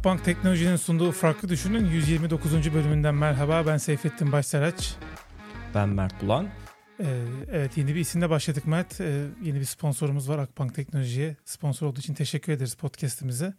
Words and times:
Akbank 0.00 0.24
Teknoloji'nin 0.24 0.76
sunduğu 0.76 1.12
Farklı 1.12 1.48
Düşünün 1.48 1.86
129. 1.86 2.74
bölümünden 2.74 3.14
merhaba. 3.14 3.66
Ben 3.66 3.76
Seyfettin 3.76 4.32
Başsaraç. 4.32 4.94
Ben 5.74 5.88
Mert 5.88 6.22
Bulan. 6.22 6.48
Ee, 7.00 7.24
evet 7.52 7.76
yeni 7.76 7.94
bir 7.94 8.00
isimle 8.00 8.30
başladık 8.30 8.66
Mert. 8.66 9.00
Ee, 9.00 9.26
yeni 9.42 9.60
bir 9.60 9.64
sponsorumuz 9.64 10.28
var 10.28 10.38
Akbank 10.38 10.74
Teknoloji'ye. 10.74 11.36
Sponsor 11.44 11.86
olduğu 11.86 12.00
için 12.00 12.14
teşekkür 12.14 12.52
ederiz 12.52 12.74
podcastimize. 12.74 13.54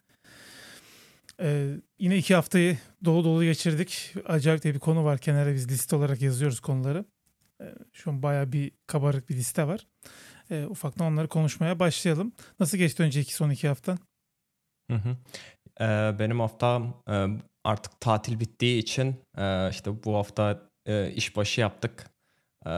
Ee, 1.41 1.69
yine 1.99 2.17
iki 2.17 2.35
haftayı 2.35 2.77
dolu 3.05 3.23
dolu 3.23 3.43
geçirdik. 3.43 4.13
Acayip 4.25 4.63
de 4.63 4.73
bir 4.73 4.79
konu 4.79 5.03
var. 5.03 5.17
Kenara 5.17 5.53
biz 5.53 5.71
liste 5.71 5.95
olarak 5.95 6.21
yazıyoruz 6.21 6.59
konuları. 6.59 7.05
Ee, 7.61 7.65
şu 7.93 8.11
an 8.11 8.23
baya 8.23 8.51
bir 8.51 8.71
kabarık 8.87 9.29
bir 9.29 9.35
liste 9.35 9.67
var. 9.67 9.87
Ee, 10.51 10.65
ufaktan 10.65 11.13
onları 11.13 11.27
konuşmaya 11.27 11.79
başlayalım. 11.79 12.33
Nasıl 12.59 12.77
geçti 12.77 13.03
önceki 13.03 13.33
son 13.33 13.49
iki 13.49 13.67
haftan? 13.67 13.99
Hı 14.91 14.97
hı. 14.97 15.17
Ee, 15.81 16.15
benim 16.19 16.39
haftam 16.39 16.93
e, 17.09 17.25
artık 17.63 18.01
tatil 18.01 18.39
bittiği 18.39 18.79
için 18.79 19.15
e, 19.37 19.69
işte 19.69 20.03
bu 20.03 20.15
hafta 20.15 20.59
e, 20.85 21.11
işbaşı 21.11 21.61
yaptık. 21.61 22.09
E, 22.65 22.69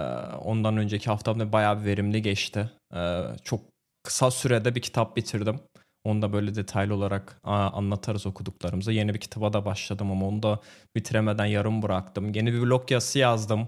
ondan 0.43 0.77
önceki 0.77 1.09
haftam 1.09 1.39
da 1.39 1.51
bayağı 1.53 1.79
bir 1.81 1.85
verimli 1.85 2.21
geçti. 2.21 2.69
E, 2.95 3.21
çok 3.43 3.61
kısa 4.03 4.31
sürede 4.31 4.75
bir 4.75 4.81
kitap 4.81 5.17
bitirdim. 5.17 5.59
Onu 6.03 6.21
da 6.21 6.33
böyle 6.33 6.55
detaylı 6.55 6.95
olarak 6.95 7.39
a, 7.43 7.53
anlatarız 7.53 8.25
okuduklarımızı. 8.25 8.91
Yeni 8.91 9.13
bir 9.13 9.19
kitaba 9.19 9.53
da 9.53 9.65
başladım 9.65 10.11
ama 10.11 10.27
onu 10.27 10.43
da 10.43 10.59
bitiremeden 10.95 11.45
yarım 11.45 11.81
bıraktım. 11.81 12.33
Yeni 12.33 12.53
bir 12.53 12.61
blog 12.61 12.91
yazısı 12.91 13.19
yazdım. 13.19 13.67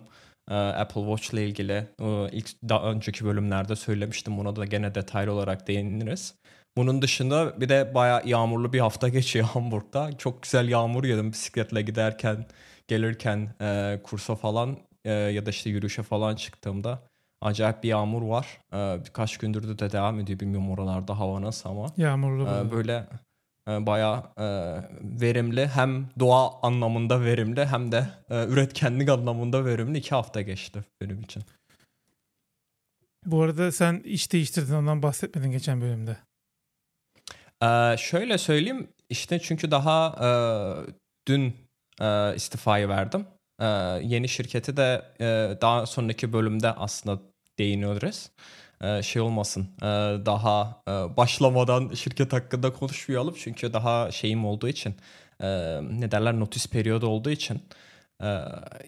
Apple 0.51 1.01
Watch 1.01 1.33
ile 1.33 1.47
ilgili. 1.47 1.87
E, 2.01 2.29
ilk 2.31 2.49
daha 2.69 2.91
önceki 2.91 3.25
bölümlerde 3.25 3.75
söylemiştim. 3.75 4.37
Buna 4.37 4.55
da 4.55 4.65
gene 4.65 4.95
detaylı 4.95 5.31
olarak 5.31 5.67
değiniriz. 5.67 6.35
Bunun 6.77 7.01
dışında 7.01 7.61
bir 7.61 7.69
de 7.69 7.91
bayağı 7.95 8.21
yağmurlu 8.25 8.73
bir 8.73 8.79
hafta 8.79 9.09
geçiyor 9.17 9.45
Hamburg'da. 9.45 10.17
Çok 10.17 10.43
güzel 10.43 10.69
yağmur 10.69 11.03
yedim 11.03 11.31
bisikletle 11.31 11.81
giderken, 11.81 12.45
gelirken 12.87 13.49
e, 13.61 13.99
kursa 14.03 14.35
falan 14.35 14.77
e, 15.05 15.11
ya 15.11 15.45
da 15.45 15.49
işte 15.49 15.69
yürüyüşe 15.69 16.03
falan 16.03 16.35
çıktığımda. 16.35 16.99
Acayip 17.41 17.83
bir 17.83 17.89
yağmur 17.89 18.21
var. 18.21 18.59
E, 18.73 19.05
birkaç 19.05 19.37
gündür 19.37 19.77
de 19.77 19.91
devam 19.91 20.19
ediyor. 20.19 20.39
Bilmiyorum 20.39 20.71
oralarda 20.71 21.19
hava 21.19 21.41
nasıl 21.41 21.69
ama. 21.69 21.87
Yağmurlu. 21.97 22.47
E, 22.47 22.71
böyle 22.71 23.07
e, 23.69 23.85
bayağı 23.85 24.23
e, 24.37 24.45
verimli. 25.21 25.67
Hem 25.67 26.09
doğa 26.19 26.61
anlamında 26.61 27.21
verimli 27.21 27.65
hem 27.65 27.91
de 27.91 28.09
e, 28.29 28.45
üretkenlik 28.45 29.09
anlamında 29.09 29.65
verimli. 29.65 29.97
iki 29.97 30.09
hafta 30.09 30.41
geçti 30.41 30.79
benim 31.01 31.21
için. 31.21 31.43
Bu 33.25 33.41
arada 33.41 33.71
sen 33.71 34.01
iş 34.05 34.31
değiştirdin 34.31 34.73
ondan 34.73 35.03
bahsetmedin 35.03 35.51
geçen 35.51 35.81
bölümde. 35.81 36.17
Ee, 37.65 37.95
şöyle 37.97 38.37
söyleyeyim 38.37 38.87
işte 39.09 39.39
çünkü 39.39 39.71
daha 39.71 40.15
e, 40.21 40.29
dün 41.27 41.55
e, 42.01 42.35
istifayı 42.35 42.89
verdim. 42.89 43.27
E, 43.61 43.65
yeni 44.03 44.29
şirketi 44.29 44.77
de 44.77 45.05
e, 45.21 45.57
daha 45.61 45.85
sonraki 45.85 46.33
bölümde 46.33 46.71
aslında 46.71 47.21
değiniyoruz. 47.59 48.29
E, 48.81 49.03
şey 49.03 49.21
olmasın 49.21 49.67
e, 49.81 49.85
daha 50.25 50.81
e, 50.87 50.91
başlamadan 51.17 51.93
şirket 51.93 52.33
hakkında 52.33 52.73
konuşmayalım 52.73 53.35
çünkü 53.37 53.73
daha 53.73 54.11
şeyim 54.11 54.45
olduğu 54.45 54.67
için 54.67 54.95
e, 55.41 55.47
ne 55.91 56.11
derler 56.11 56.39
notis 56.39 56.67
periyodu 56.69 57.07
olduğu 57.07 57.29
için 57.29 57.61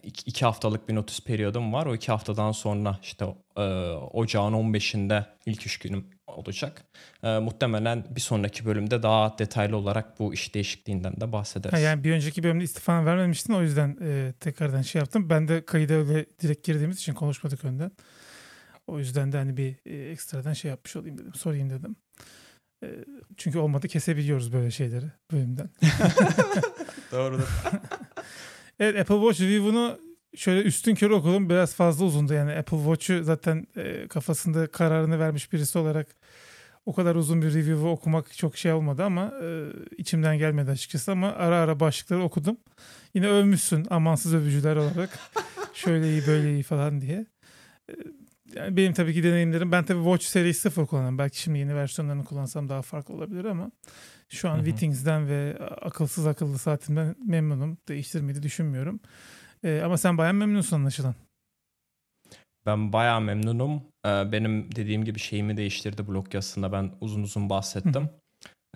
iki, 0.02 0.30
iki 0.30 0.44
haftalık 0.44 0.88
bir 0.88 0.94
notis 0.94 1.20
periyodum 1.20 1.72
var. 1.72 1.86
O 1.86 1.94
iki 1.94 2.12
haftadan 2.12 2.52
sonra 2.52 2.98
işte 3.02 3.24
e, 3.56 3.62
ocağın 3.92 4.52
15'inde 4.52 5.24
ilk 5.46 5.66
üç 5.66 5.78
günüm 5.78 6.06
olacak. 6.26 6.84
E, 7.22 7.38
muhtemelen 7.38 8.04
bir 8.10 8.20
sonraki 8.20 8.66
bölümde 8.66 9.02
daha 9.02 9.38
detaylı 9.38 9.76
olarak 9.76 10.18
bu 10.18 10.34
iş 10.34 10.54
değişikliğinden 10.54 11.20
de 11.20 11.32
bahsederiz. 11.32 11.72
Ha, 11.72 11.78
yani 11.78 12.04
bir 12.04 12.12
önceki 12.12 12.42
bölümde 12.42 12.64
istifanı 12.64 13.06
vermemiştin 13.06 13.52
o 13.52 13.62
yüzden 13.62 13.96
e, 14.02 14.32
tekrardan 14.40 14.82
şey 14.82 14.98
yaptım. 14.98 15.30
Ben 15.30 15.48
de 15.48 15.64
kayıda 15.64 15.94
öyle 15.94 16.26
direkt 16.42 16.66
girdiğimiz 16.66 16.98
için 16.98 17.14
konuşmadık 17.14 17.64
önden. 17.64 17.90
O 18.86 18.98
yüzden 18.98 19.32
de 19.32 19.36
hani 19.36 19.56
bir 19.56 19.76
e, 19.86 20.10
ekstradan 20.10 20.52
şey 20.52 20.68
yapmış 20.68 20.96
olayım 20.96 21.18
dedim. 21.18 21.34
Sorayım 21.34 21.70
dedim. 21.70 21.96
E, 22.84 22.88
çünkü 23.36 23.58
olmadı 23.58 23.88
kesebiliyoruz 23.88 24.52
böyle 24.52 24.70
şeyleri 24.70 25.06
bölümden. 25.32 25.70
Doğrudur. 27.12 27.48
evet 28.80 29.00
Apple 29.00 29.14
Watch 29.14 29.40
review'unu 29.40 29.98
şöyle 30.36 30.62
üstün 30.62 30.94
körü 30.94 31.14
okudum. 31.14 31.48
Biraz 31.50 31.74
fazla 31.74 32.04
uzundu 32.04 32.34
yani. 32.34 32.52
Apple 32.52 32.76
Watch'u 32.76 33.24
zaten 33.24 33.66
e, 33.76 34.08
kafasında 34.08 34.66
kararını 34.66 35.18
vermiş 35.18 35.52
birisi 35.52 35.78
olarak 35.78 36.06
o 36.86 36.92
kadar 36.92 37.14
uzun 37.14 37.42
bir 37.42 37.54
review'u 37.54 37.90
okumak 37.90 38.36
çok 38.36 38.56
şey 38.56 38.72
olmadı 38.72 39.04
ama 39.04 39.32
e, 39.42 39.66
içimden 39.98 40.38
gelmedi 40.38 40.70
açıkçası 40.70 41.12
ama 41.12 41.32
ara 41.32 41.56
ara 41.56 41.80
başlıkları 41.80 42.22
okudum. 42.22 42.56
Yine 43.14 43.28
övmüşsün 43.28 43.86
amansız 43.90 44.34
övücüler 44.34 44.76
olarak. 44.76 45.18
şöyle 45.74 46.10
iyi 46.10 46.26
böyle 46.26 46.52
iyi 46.52 46.62
falan 46.62 47.00
diye. 47.00 47.26
E, 47.90 47.94
yani 48.54 48.76
benim 48.76 48.92
tabii 48.92 49.14
ki 49.14 49.22
deneyimlerim 49.22 49.72
ben 49.72 49.84
tabii 49.84 50.02
Watch 50.02 50.24
Series 50.24 50.58
0 50.58 50.86
kullanıyorum. 50.86 51.18
Belki 51.18 51.40
şimdi 51.40 51.58
yeni 51.58 51.74
versiyonlarını 51.74 52.24
kullansam 52.24 52.68
daha 52.68 52.82
farklı 52.82 53.14
olabilir 53.14 53.44
ama 53.44 53.70
şu 54.32 54.50
an 54.50 54.56
Wittings'den 54.64 55.28
ve 55.28 55.58
akılsız 55.82 56.26
akıllı 56.26 56.58
saatimden 56.58 57.16
memnunum. 57.26 57.78
Değiştirmeyi 57.88 58.38
de 58.38 58.42
düşünmüyorum. 58.42 59.00
Ee, 59.64 59.80
ama 59.84 59.98
sen 59.98 60.18
bayağı 60.18 60.34
memnunsun 60.34 60.76
anlaşılan. 60.76 61.14
Ben 62.66 62.92
bayağı 62.92 63.20
memnunum. 63.20 63.82
Ee, 64.06 64.08
benim 64.08 64.76
dediğim 64.76 65.04
gibi 65.04 65.18
şeyimi 65.18 65.56
değiştirdi 65.56 66.08
blog 66.08 66.34
yazısında. 66.34 66.72
Ben 66.72 66.90
uzun 67.00 67.22
uzun 67.22 67.50
bahsettim. 67.50 68.10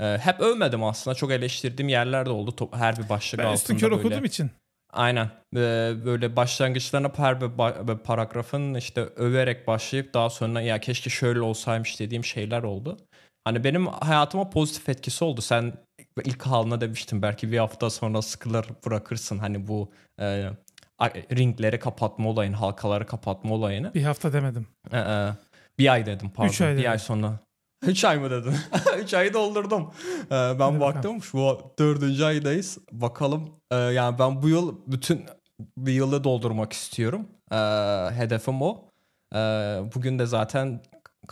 Ee, 0.01 0.19
hep 0.21 0.41
övmedim 0.41 0.85
aslında. 0.85 1.15
Çok 1.15 1.33
eleştirdiğim 1.33 1.89
yerler 1.89 2.27
de 2.27 2.31
oldu. 2.31 2.69
Her 2.73 2.97
bir 2.99 3.09
başlık 3.09 3.41
ben 3.41 3.45
altında 3.45 3.83
böyle. 3.83 3.95
okuduğum 3.95 4.25
için. 4.25 4.51
Aynen. 4.93 5.31
Böyle 5.55 6.37
başlangıçlarına 6.37 7.13
her 7.17 7.41
bir 7.41 7.47
ba- 7.47 7.89
bir 7.89 8.03
paragrafın 8.03 8.75
işte 8.75 9.01
överek 9.01 9.67
başlayıp 9.67 10.15
daha 10.15 10.31
sonra 10.31 10.61
ya 10.61 10.81
keşke 10.81 11.11
şöyle 11.11 11.41
olsaymış 11.41 12.01
dediğim 12.01 12.25
şeyler 12.25 12.63
oldu. 12.63 12.97
Hani 13.45 13.65
benim 13.65 13.87
hayatıma 13.87 14.51
pozitif 14.51 14.89
etkisi 14.89 15.25
oldu. 15.25 15.41
Sen 15.41 15.73
ilk 16.25 16.43
haline 16.43 16.81
demiştin 16.81 17.23
belki 17.23 17.53
bir 17.53 17.59
hafta 17.59 17.91
sonra 17.91 18.23
sıkılır 18.23 18.67
bırakırsın 18.87 19.39
hani 19.39 19.69
bu 19.69 19.91
e, 20.21 20.51
ringleri 21.11 21.79
kapatma 21.79 22.29
olayını, 22.29 22.57
halkaları 22.57 23.07
kapatma 23.07 23.55
olayını. 23.55 23.95
Bir 23.95 24.03
hafta 24.03 24.33
demedim. 24.33 24.67
Ee, 24.93 25.29
bir 25.79 25.93
ay 25.93 26.07
dedim 26.07 26.31
pardon. 26.31 26.51
Üç 26.51 26.61
ay 26.61 26.73
bir 26.73 26.79
dedim. 26.79 26.91
ay 26.91 26.99
sonra. 26.99 27.39
Üç 27.87 28.05
ay 28.05 28.19
mı 28.19 28.31
dedin? 28.31 28.55
Üç 28.99 29.15
ayı 29.15 29.35
doldurdum. 29.35 29.91
Ee, 30.27 30.31
ben 30.31 30.59
Hadi 30.59 30.81
baktım 30.81 31.23
şu 31.23 31.59
dördüncü 31.79 32.25
aydayız. 32.25 32.79
Bakalım 32.93 33.51
ee, 33.71 33.77
yani 33.77 34.19
ben 34.19 34.43
bu 34.43 34.49
yıl 34.49 34.77
bütün 34.87 35.27
bir 35.79 35.93
yılı 35.93 36.25
doldurmak 36.25 36.73
istiyorum. 36.73 37.29
Ee, 37.53 37.57
hedefim 38.15 38.63
o. 38.63 38.85
Ee, 39.35 39.39
bugün 39.95 40.19
de 40.19 40.27
zaten 40.27 40.81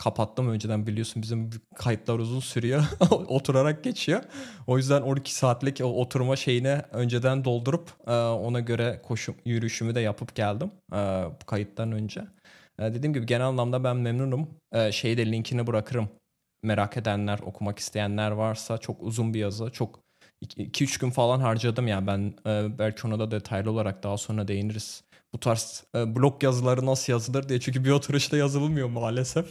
kapattım 0.03 0.49
önceden 0.49 0.87
biliyorsun 0.87 1.21
bizim 1.21 1.49
kayıtlar 1.75 2.19
uzun 2.19 2.39
sürüyor. 2.39 2.83
Oturarak 3.11 3.83
geçiyor. 3.83 4.21
O 4.67 4.77
yüzden 4.77 5.01
12 5.01 5.35
saatlik 5.35 5.81
oturma 5.83 6.35
şeyini 6.35 6.81
önceden 6.91 7.45
doldurup 7.45 7.89
e, 8.07 8.11
ona 8.13 8.59
göre 8.59 9.01
koşum 9.03 9.35
yürüyüşümü 9.45 9.95
de 9.95 9.99
yapıp 9.99 10.35
geldim 10.35 10.71
e, 10.93 11.23
kayıttan 11.45 11.91
önce. 11.91 12.21
E, 12.79 12.83
dediğim 12.83 13.13
gibi 13.13 13.25
genel 13.25 13.47
anlamda 13.47 13.83
ben 13.83 13.97
memnunum. 13.97 14.49
Şeyi 14.91 15.17
de 15.17 15.31
linkini 15.31 15.67
bırakırım. 15.67 16.09
Merak 16.63 16.97
edenler, 16.97 17.39
okumak 17.39 17.79
isteyenler 17.79 18.31
varsa 18.31 18.77
çok 18.77 19.03
uzun 19.03 19.33
bir 19.33 19.39
yazı. 19.39 19.69
Çok 19.69 19.99
2-3 20.57 21.01
gün 21.01 21.09
falan 21.09 21.39
harcadım 21.39 21.87
yani 21.87 22.07
ben 22.07 22.33
belki 22.79 23.07
ona 23.07 23.19
da 23.19 23.31
detaylı 23.31 23.71
olarak 23.71 24.03
daha 24.03 24.17
sonra 24.17 24.47
değiniriz 24.47 25.03
bu 25.33 25.39
tarz 25.39 25.83
e, 25.95 26.15
blog 26.15 26.43
yazıları 26.43 26.85
nasıl 26.85 27.13
yazılır 27.13 27.49
diye. 27.49 27.59
Çünkü 27.59 27.85
bir 27.85 27.89
oturuşta 27.89 28.37
yazılmıyor 28.37 28.89
maalesef. 28.89 29.45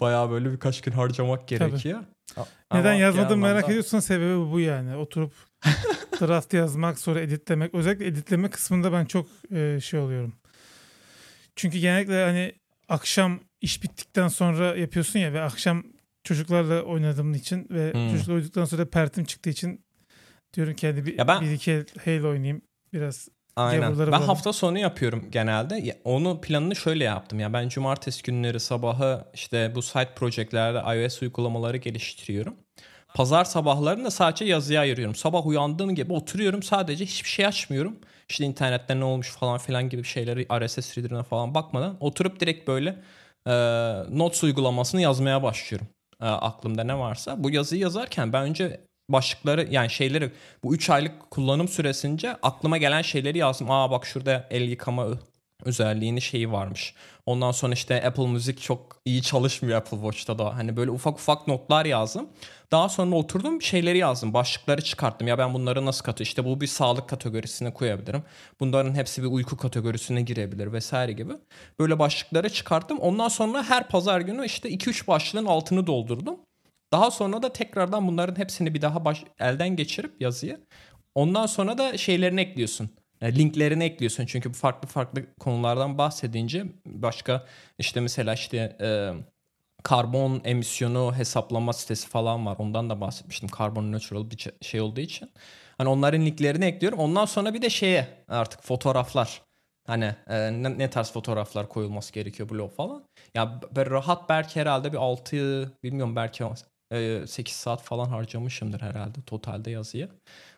Bayağı 0.00 0.30
böyle 0.30 0.52
birkaç 0.52 0.80
gün 0.80 0.92
harcamak 0.92 1.48
gerekiyor. 1.48 2.00
Tabii. 2.34 2.46
Neden 2.72 2.94
yazmadığımı 2.94 3.42
merak 3.42 3.68
ediyorsan 3.68 4.00
sebebi 4.00 4.52
bu 4.52 4.60
yani. 4.60 4.96
Oturup 4.96 5.32
draft 6.20 6.54
yazmak 6.54 6.98
sonra 6.98 7.20
editlemek. 7.20 7.74
Özellikle 7.74 8.06
editleme 8.06 8.50
kısmında 8.50 8.92
ben 8.92 9.04
çok 9.04 9.26
e, 9.50 9.80
şey 9.80 10.00
oluyorum. 10.00 10.32
Çünkü 11.56 11.78
genellikle 11.78 12.24
hani 12.24 12.52
akşam 12.88 13.40
iş 13.60 13.82
bittikten 13.82 14.28
sonra 14.28 14.76
yapıyorsun 14.76 15.18
ya 15.18 15.32
ve 15.32 15.40
akşam 15.42 15.84
çocuklarla 16.24 16.82
oynadığım 16.82 17.34
için 17.34 17.66
ve 17.70 17.92
hmm. 17.92 18.10
çocuklar 18.10 18.34
uyuduktan 18.34 18.64
sonra 18.64 18.90
pertim 18.90 19.24
çıktığı 19.24 19.50
için 19.50 19.84
diyorum 20.54 20.74
ki 20.74 20.86
hadi 20.86 21.06
bir, 21.06 21.28
ben... 21.28 21.42
bir 21.42 21.50
iki 21.50 21.84
Halo 22.04 22.28
oynayayım 22.28 22.62
biraz 22.92 23.28
Aynen. 23.56 23.98
Ben 23.98 24.20
hafta 24.20 24.52
sonu 24.52 24.78
yapıyorum 24.78 25.28
genelde. 25.30 26.00
Onu 26.04 26.40
planını 26.40 26.76
şöyle 26.76 27.04
yaptım. 27.04 27.40
Ya 27.40 27.52
ben 27.52 27.68
cumartesi 27.68 28.22
günleri 28.22 28.60
sabahı 28.60 29.24
işte 29.34 29.72
bu 29.74 29.82
site 29.82 30.14
projelerde 30.16 31.02
iOS 31.02 31.22
uygulamaları 31.22 31.76
geliştiriyorum. 31.76 32.54
Pazar 33.14 33.44
sabahlarını 33.44 34.04
da 34.04 34.10
sadece 34.10 34.44
yazıya 34.44 34.80
ayırıyorum. 34.80 35.14
Sabah 35.14 35.46
uyandığım 35.46 35.94
gibi 35.94 36.12
oturuyorum 36.12 36.62
sadece 36.62 37.04
hiçbir 37.04 37.28
şey 37.28 37.46
açmıyorum. 37.46 37.96
İşte 38.28 38.44
internette 38.44 39.00
ne 39.00 39.04
olmuş 39.04 39.30
falan 39.30 39.58
filan 39.58 39.88
gibi 39.88 40.04
şeyleri 40.04 40.46
RSS 40.66 40.98
reader'ına 40.98 41.22
falan 41.22 41.54
bakmadan 41.54 41.96
oturup 42.00 42.40
direkt 42.40 42.68
böyle 42.68 43.02
e, 43.46 43.52
Notes 44.10 44.44
uygulamasını 44.44 45.00
yazmaya 45.00 45.42
başlıyorum. 45.42 45.88
E, 46.20 46.24
aklımda 46.26 46.84
ne 46.84 46.98
varsa. 46.98 47.44
Bu 47.44 47.50
yazıyı 47.50 47.82
yazarken 47.82 48.32
ben 48.32 48.42
önce 48.42 48.80
başlıkları 49.08 49.68
yani 49.70 49.90
şeyleri 49.90 50.32
bu 50.64 50.74
3 50.74 50.90
aylık 50.90 51.30
kullanım 51.30 51.68
süresince 51.68 52.36
aklıma 52.42 52.78
gelen 52.78 53.02
şeyleri 53.02 53.38
yazdım. 53.38 53.70
Aa 53.70 53.90
bak 53.90 54.06
şurada 54.06 54.46
el 54.50 54.62
yıkama 54.62 55.06
özelliğini 55.64 56.20
şeyi 56.20 56.52
varmış. 56.52 56.94
Ondan 57.26 57.52
sonra 57.52 57.72
işte 57.72 58.06
Apple 58.06 58.26
Müzik 58.26 58.60
çok 58.60 59.00
iyi 59.04 59.22
çalışmıyor 59.22 59.78
Apple 59.78 59.96
Watch'ta 59.96 60.38
da. 60.38 60.56
Hani 60.56 60.76
böyle 60.76 60.90
ufak 60.90 61.14
ufak 61.14 61.48
notlar 61.48 61.84
yazdım. 61.84 62.28
Daha 62.72 62.88
sonra 62.88 63.16
oturdum 63.16 63.62
şeyleri 63.62 63.98
yazdım. 63.98 64.34
Başlıkları 64.34 64.82
çıkarttım. 64.82 65.28
Ya 65.28 65.38
ben 65.38 65.54
bunları 65.54 65.86
nasıl 65.86 66.04
katı 66.04 66.22
işte 66.22 66.44
bu 66.44 66.60
bir 66.60 66.66
sağlık 66.66 67.08
kategorisine 67.08 67.72
koyabilirim. 67.74 68.22
Bunların 68.60 68.94
hepsi 68.94 69.22
bir 69.22 69.28
uyku 69.28 69.56
kategorisine 69.56 70.22
girebilir 70.22 70.72
vesaire 70.72 71.12
gibi. 71.12 71.32
Böyle 71.78 71.98
başlıkları 71.98 72.50
çıkarttım. 72.50 72.98
Ondan 72.98 73.28
sonra 73.28 73.62
her 73.62 73.88
pazar 73.88 74.20
günü 74.20 74.46
işte 74.46 74.70
2-3 74.70 75.06
başlığın 75.06 75.46
altını 75.46 75.86
doldurdum. 75.86 76.36
Daha 76.94 77.10
sonra 77.10 77.42
da 77.42 77.52
tekrardan 77.52 78.08
bunların 78.08 78.38
hepsini 78.38 78.74
bir 78.74 78.82
daha 78.82 79.04
baş, 79.04 79.24
elden 79.40 79.76
geçirip 79.76 80.20
yazıyı. 80.20 80.60
Ondan 81.14 81.46
sonra 81.46 81.78
da 81.78 81.96
şeylerini 81.98 82.40
ekliyorsun 82.40 82.90
e, 83.20 83.34
linklerini 83.34 83.84
ekliyorsun 83.84 84.26
çünkü 84.26 84.52
farklı 84.52 84.88
farklı 84.88 85.34
konulardan 85.40 85.98
bahsedince 85.98 86.66
başka 86.86 87.46
işte 87.78 88.00
mesela 88.00 88.34
işte 88.34 88.76
e, 88.80 89.12
karbon 89.84 90.42
emisyonu 90.44 91.14
hesaplama 91.16 91.72
sitesi 91.72 92.08
falan 92.08 92.46
var. 92.46 92.56
Ondan 92.58 92.90
da 92.90 93.00
bahsetmiştim. 93.00 93.48
Carbon 93.58 93.92
neutral 93.92 94.30
bir 94.30 94.52
şey 94.62 94.80
olduğu 94.80 95.00
için. 95.00 95.30
Hani 95.78 95.88
onların 95.88 96.26
linklerini 96.26 96.64
ekliyorum. 96.64 96.98
Ondan 96.98 97.24
sonra 97.24 97.54
bir 97.54 97.62
de 97.62 97.70
şeye 97.70 98.08
artık 98.28 98.62
fotoğraflar. 98.64 99.42
Hani 99.86 100.14
e, 100.28 100.36
ne, 100.52 100.78
ne 100.78 100.90
tarz 100.90 101.12
fotoğraflar 101.12 101.68
koyulması 101.68 102.12
gerekiyor 102.12 102.48
blog 102.48 102.72
falan. 102.76 103.04
Ya 103.34 103.60
böyle 103.76 103.90
rahat 103.90 104.28
belki 104.28 104.60
herhalde 104.60 104.92
bir 104.92 104.98
6 104.98 105.72
bilmiyorum 105.82 106.16
belki 106.16 106.44
8 107.26 107.54
saat 107.54 107.82
falan 107.82 108.08
harcamışımdır 108.08 108.80
herhalde 108.80 109.22
totalde 109.26 109.70
yazıya. 109.70 110.08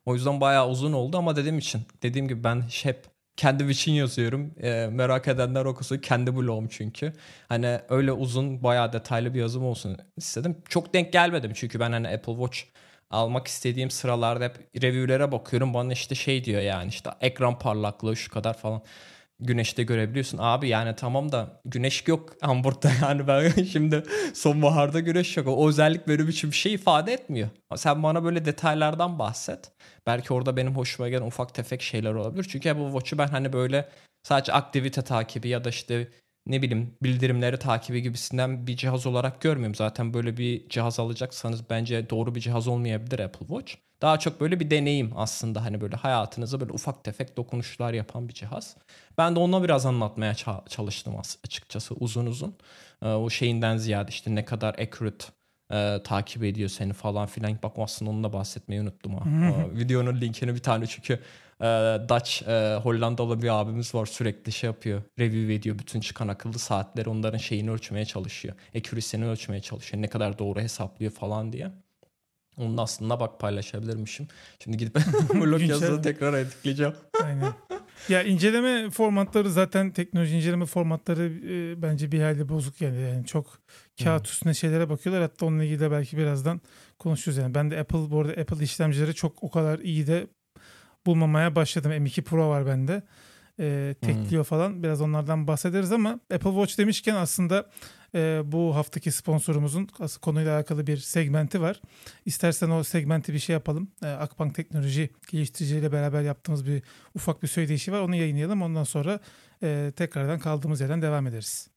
O 0.06 0.14
yüzden 0.14 0.40
bayağı 0.40 0.68
uzun 0.68 0.92
oldu 0.92 1.16
ama 1.18 1.36
dediğim 1.36 1.58
için 1.58 1.82
dediğim 2.02 2.28
gibi 2.28 2.44
ben 2.44 2.64
hep 2.82 3.04
kendim 3.36 3.70
için 3.70 3.92
yazıyorum. 3.92 4.54
E, 4.62 4.88
merak 4.92 5.28
edenler 5.28 5.64
okusun. 5.64 5.98
Kendi 5.98 6.36
blogum 6.36 6.68
çünkü. 6.68 7.12
Hani 7.48 7.80
öyle 7.88 8.12
uzun 8.12 8.62
bayağı 8.62 8.92
detaylı 8.92 9.34
bir 9.34 9.40
yazım 9.40 9.64
olsun 9.64 9.96
istedim. 10.16 10.56
Çok 10.68 10.94
denk 10.94 11.12
gelmedim 11.12 11.52
çünkü 11.54 11.80
ben 11.80 11.92
hani 11.92 12.08
Apple 12.08 12.32
Watch 12.32 12.58
almak 13.10 13.46
istediğim 13.48 13.90
sıralarda 13.90 14.44
hep 14.44 14.82
review'lere 14.82 15.32
bakıyorum. 15.32 15.74
Bana 15.74 15.92
işte 15.92 16.14
şey 16.14 16.44
diyor 16.44 16.62
yani 16.62 16.88
işte 16.88 17.10
ekran 17.20 17.58
parlaklığı 17.58 18.16
şu 18.16 18.30
kadar 18.30 18.58
falan 18.58 18.82
güneşte 19.40 19.82
görebiliyorsun. 19.82 20.38
Abi 20.40 20.68
yani 20.68 20.96
tamam 20.96 21.32
da 21.32 21.60
güneş 21.64 22.08
yok 22.08 22.36
Hamburg'da 22.40 22.90
yani 23.02 23.26
ben 23.28 23.64
şimdi 23.64 24.02
sonbaharda 24.34 25.00
güneş 25.00 25.36
yok. 25.36 25.48
O 25.48 25.68
özellik 25.68 26.08
benim 26.08 26.28
için 26.28 26.50
bir 26.50 26.56
şey 26.56 26.74
ifade 26.74 27.12
etmiyor. 27.12 27.48
Sen 27.76 28.02
bana 28.02 28.24
böyle 28.24 28.44
detaylardan 28.44 29.18
bahset. 29.18 29.72
Belki 30.06 30.34
orada 30.34 30.56
benim 30.56 30.76
hoşuma 30.76 31.08
gelen 31.08 31.26
ufak 31.26 31.54
tefek 31.54 31.82
şeyler 31.82 32.14
olabilir. 32.14 32.46
Çünkü 32.50 32.78
bu 32.78 32.86
Watch'u 32.86 33.18
ben 33.18 33.28
hani 33.28 33.52
böyle 33.52 33.88
sadece 34.22 34.52
aktivite 34.52 35.02
takibi 35.02 35.48
ya 35.48 35.64
da 35.64 35.68
işte 35.68 36.08
ne 36.46 36.62
bileyim 36.62 36.94
bildirimleri 37.02 37.58
takibi 37.58 38.02
gibisinden 38.02 38.66
bir 38.66 38.76
cihaz 38.76 39.06
olarak 39.06 39.40
görmüyorum. 39.40 39.74
Zaten 39.74 40.14
böyle 40.14 40.36
bir 40.36 40.68
cihaz 40.68 41.00
alacaksanız 41.00 41.70
bence 41.70 42.10
doğru 42.10 42.34
bir 42.34 42.40
cihaz 42.40 42.68
olmayabilir 42.68 43.18
Apple 43.18 43.46
Watch. 43.46 43.74
Daha 44.02 44.18
çok 44.18 44.40
böyle 44.40 44.60
bir 44.60 44.70
deneyim 44.70 45.12
aslında 45.16 45.64
hani 45.64 45.80
böyle 45.80 45.96
hayatınıza 45.96 46.60
böyle 46.60 46.72
ufak 46.72 47.04
tefek 47.04 47.36
dokunuşlar 47.36 47.92
yapan 47.92 48.28
bir 48.28 48.34
cihaz. 48.34 48.76
Ben 49.18 49.36
de 49.36 49.40
ona 49.40 49.62
biraz 49.62 49.86
anlatmaya 49.86 50.34
çalıştım 50.68 51.14
açıkçası 51.44 51.94
uzun 51.94 52.26
uzun. 52.26 52.56
Ee, 53.02 53.08
o 53.08 53.30
şeyinden 53.30 53.76
ziyade 53.76 54.08
işte 54.08 54.34
ne 54.34 54.44
kadar 54.44 54.74
accurate 54.74 55.26
e, 55.72 56.02
takip 56.04 56.44
ediyor 56.44 56.68
seni 56.68 56.92
falan 56.92 57.26
filan. 57.26 57.58
Bak 57.62 57.72
aslında 57.78 58.10
onu 58.10 58.24
da 58.24 58.32
bahsetmeyi 58.32 58.82
unuttum 58.82 59.14
ha. 59.14 59.24
videonun 59.74 60.20
linkini 60.20 60.54
bir 60.54 60.62
tane 60.62 60.86
çünkü 60.86 61.20
e, 61.60 61.66
Dutch 62.08 62.48
e, 62.48 62.76
Hollandalı 62.82 63.42
bir 63.42 63.60
abimiz 63.60 63.94
var 63.94 64.06
sürekli 64.06 64.52
şey 64.52 64.68
yapıyor. 64.70 65.02
Review 65.18 65.54
ediyor 65.54 65.78
bütün 65.78 66.00
çıkan 66.00 66.28
akıllı 66.28 66.58
saatleri 66.58 67.08
onların 67.08 67.38
şeyini 67.38 67.70
ölçmeye 67.70 68.04
çalışıyor. 68.04 68.54
Accuracy'ni 68.76 69.26
ölçmeye 69.26 69.60
çalışıyor. 69.60 70.02
Ne 70.02 70.08
kadar 70.08 70.38
doğru 70.38 70.60
hesaplıyor 70.60 71.12
falan 71.12 71.52
diye. 71.52 71.70
Onun 72.56 72.76
aslında 72.76 73.20
bak 73.20 73.40
paylaşabilirmişim. 73.40 74.28
Şimdi 74.64 74.76
gidip 74.76 74.94
blog 75.34 75.62
yazıda 75.62 76.02
tekrar 76.02 76.34
editleyeceğim. 76.34 76.94
Aynen. 77.24 77.52
Ya 78.08 78.22
inceleme 78.22 78.90
formatları 78.90 79.50
zaten 79.50 79.90
teknoloji 79.90 80.36
inceleme 80.36 80.66
formatları 80.66 81.24
e, 81.24 81.82
bence 81.82 82.12
bir 82.12 82.22
hayli 82.22 82.48
bozuk 82.48 82.80
yani. 82.80 83.00
yani 83.00 83.26
çok 83.26 83.58
kağıt 84.02 84.20
hmm. 84.22 84.30
üstüne 84.30 84.54
şeylere 84.54 84.88
bakıyorlar. 84.88 85.22
Hatta 85.22 85.46
onunla 85.46 85.64
ilgili 85.64 85.80
de 85.80 85.90
belki 85.90 86.16
birazdan 86.16 86.60
konuşuruz 86.98 87.38
yani. 87.38 87.54
Ben 87.54 87.70
de 87.70 87.80
Apple 87.80 88.10
bu 88.10 88.20
arada 88.20 88.40
Apple 88.40 88.64
işlemcileri 88.64 89.14
çok 89.14 89.42
o 89.42 89.50
kadar 89.50 89.78
iyi 89.78 90.06
de 90.06 90.26
bulmamaya 91.06 91.54
başladım. 91.54 91.92
M2 91.92 92.22
Pro 92.22 92.48
var 92.48 92.66
bende 92.66 93.02
e, 93.60 93.94
tekliyor 94.00 94.44
hmm. 94.44 94.48
falan. 94.48 94.82
Biraz 94.82 95.00
onlardan 95.00 95.46
bahsederiz 95.46 95.92
ama 95.92 96.10
Apple 96.10 96.50
Watch 96.50 96.78
demişken 96.78 97.14
aslında 97.14 97.66
e, 98.14 98.42
bu 98.44 98.76
haftaki 98.76 99.12
sponsorumuzun 99.12 99.88
konuyla 100.22 100.56
alakalı 100.56 100.86
bir 100.86 100.96
segmenti 100.96 101.60
var. 101.60 101.80
İstersen 102.24 102.70
o 102.70 102.84
segmenti 102.84 103.32
bir 103.32 103.38
şey 103.38 103.52
yapalım. 103.52 103.88
E, 104.02 104.06
Akbank 104.06 104.54
Teknoloji 104.54 105.10
geliştiriciyle 105.30 105.92
beraber 105.92 106.22
yaptığımız 106.22 106.66
bir 106.66 106.82
ufak 107.14 107.42
bir 107.42 107.48
söyleyişi 107.48 107.92
var. 107.92 108.00
Onu 108.00 108.16
yayınlayalım. 108.16 108.62
Ondan 108.62 108.84
sonra 108.84 109.20
e, 109.62 109.92
tekrardan 109.96 110.38
kaldığımız 110.38 110.80
yerden 110.80 111.02
devam 111.02 111.26
ederiz. 111.26 111.75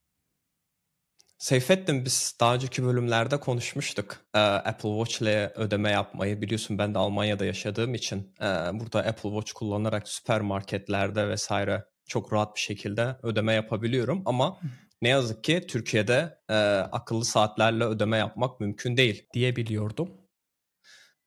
Seyfettin 1.40 2.04
biz 2.04 2.36
daha 2.40 2.54
önceki 2.54 2.84
bölümlerde 2.84 3.40
konuşmuştuk. 3.40 4.16
Ee, 4.34 4.38
Apple 4.38 4.88
Watch 4.88 5.22
ile 5.22 5.52
ödeme 5.56 5.90
yapmayı 5.90 6.42
biliyorsun 6.42 6.78
ben 6.78 6.94
de 6.94 6.98
Almanya'da 6.98 7.44
yaşadığım 7.44 7.94
için 7.94 8.34
e, 8.40 8.44
burada 8.72 8.98
Apple 8.98 9.30
Watch 9.30 9.52
kullanarak 9.52 10.08
süpermarketlerde 10.08 11.28
vesaire 11.28 11.84
çok 12.08 12.32
rahat 12.32 12.54
bir 12.54 12.60
şekilde 12.60 13.16
ödeme 13.22 13.52
yapabiliyorum. 13.52 14.22
Ama 14.26 14.60
ne 15.02 15.08
yazık 15.08 15.44
ki 15.44 15.66
Türkiye'de 15.68 16.38
e, 16.48 16.54
akıllı 16.92 17.24
saatlerle 17.24 17.84
ödeme 17.84 18.16
yapmak 18.16 18.60
mümkün 18.60 18.96
değil 18.96 19.26
diyebiliyordum. 19.34 20.10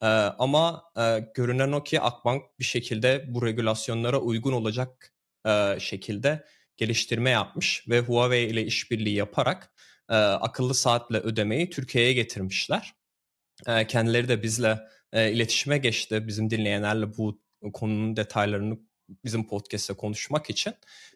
E, 0.02 0.08
ama 0.40 0.84
e, 0.98 1.20
görünen 1.36 1.72
o 1.72 1.84
ki 1.84 2.02
Akbank 2.02 2.44
bir 2.60 2.66
şekilde 2.66 3.26
bu 3.28 3.46
regülasyonlara 3.46 4.20
uygun 4.20 4.54
olacak 4.54 5.14
e, 5.48 5.80
şekilde 5.80 6.46
geliştirme 6.78 7.30
yapmış 7.30 7.86
ve 7.90 8.00
Huawei 8.00 8.48
ile 8.48 8.66
işbirliği 8.66 9.16
yaparak 9.16 9.74
e, 10.10 10.16
akıllı 10.16 10.74
saatle 10.74 11.18
ödemeyi 11.18 11.70
Türkiye'ye 11.70 12.14
getirmişler. 12.14 12.96
E, 13.68 13.88
kendileri 13.88 14.28
de 14.28 14.44
bizle 14.44 14.80
e, 15.14 15.32
iletişime 15.32 15.78
geçti. 15.78 16.28
Bizim 16.28 16.50
dinleyenlerle 16.50 17.18
bu 17.18 17.42
konunun 17.74 18.16
detaylarını 18.16 18.78
bizim 19.24 19.48
podcast'te 19.48 19.94
konuşmak 19.94 20.50
için. 20.50 20.74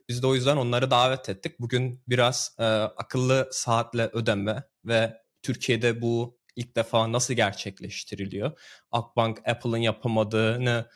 Biz 0.10 0.24
de 0.24 0.28
o 0.28 0.36
yüzden 0.36 0.58
onları 0.58 0.92
davet 0.92 1.30
ettik. 1.30 1.60
Bugün 1.60 2.04
biraz 2.08 2.56
e, 2.60 2.64
akıllı 2.64 3.50
saatle 3.52 4.10
ödeme 4.14 4.64
ve 4.86 5.18
Türkiye'de 5.42 6.02
bu 6.02 6.40
ilk 6.56 6.76
defa 6.76 7.12
nasıl 7.12 7.34
gerçekleştiriliyor? 7.34 8.60
Akbank 8.92 9.48
Apple'ın 9.48 9.78
yapamadığını 9.78 10.90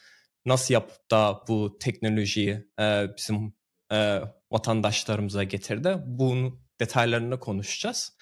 nasıl 0.45 0.73
yapıp 0.73 1.11
da 1.11 1.43
bu 1.47 1.77
teknolojiyi 1.79 2.67
e, 2.79 3.07
bizim 3.17 3.53
e, 3.91 4.21
vatandaşlarımıza 4.51 5.43
getirdi? 5.43 5.97
Bunu 6.05 6.61
detaylarını 6.81 7.39
konuşacağız. 7.39 8.17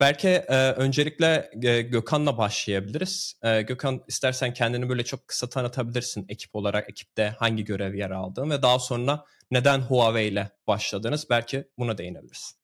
Belki 0.00 0.28
e, 0.28 0.72
öncelikle 0.72 1.50
e, 1.62 1.82
Gökhan'la 1.82 2.38
başlayabiliriz. 2.38 3.40
E, 3.42 3.62
Gökhan 3.62 4.00
istersen 4.08 4.54
kendini 4.54 4.88
böyle 4.88 5.04
çok 5.04 5.28
kısa 5.28 5.48
tanıtabilirsin 5.48 6.26
ekip 6.28 6.54
olarak, 6.54 6.90
ekipte 6.90 7.34
hangi 7.38 7.64
görev 7.64 7.94
yer 7.94 8.10
aldığın 8.10 8.50
ve 8.50 8.62
daha 8.62 8.78
sonra 8.78 9.24
neden 9.50 9.78
Huawei 9.78 10.28
ile 10.28 10.50
başladınız? 10.66 11.26
Belki 11.30 11.64
buna 11.78 11.98
değinebiliriz. 11.98 12.58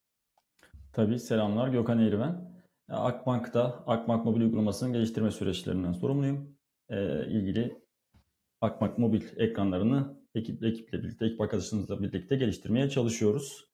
Tabii 0.93 1.19
selamlar 1.19 1.69
Gökhan 1.69 1.99
Eğri 1.99 2.21
ben. 2.21 2.59
Akbank'ta 2.89 3.85
Akbank 3.87 4.25
Mobil 4.25 4.41
uygulamasının 4.41 4.93
geliştirme 4.93 5.31
süreçlerinden 5.31 5.93
sorumluyum. 5.93 6.57
E, 6.91 7.27
ilgili 7.27 7.83
Akbank 8.61 8.99
Mobil 8.99 9.23
ekranlarını 9.37 10.19
ekip, 10.35 10.65
ekiple 10.65 11.03
birlikte, 11.03 11.27
ekip 11.27 11.41
arkadaşlarımızla 11.41 12.03
birlikte 12.03 12.37
geliştirmeye 12.37 12.91
çalışıyoruz. 12.91 13.68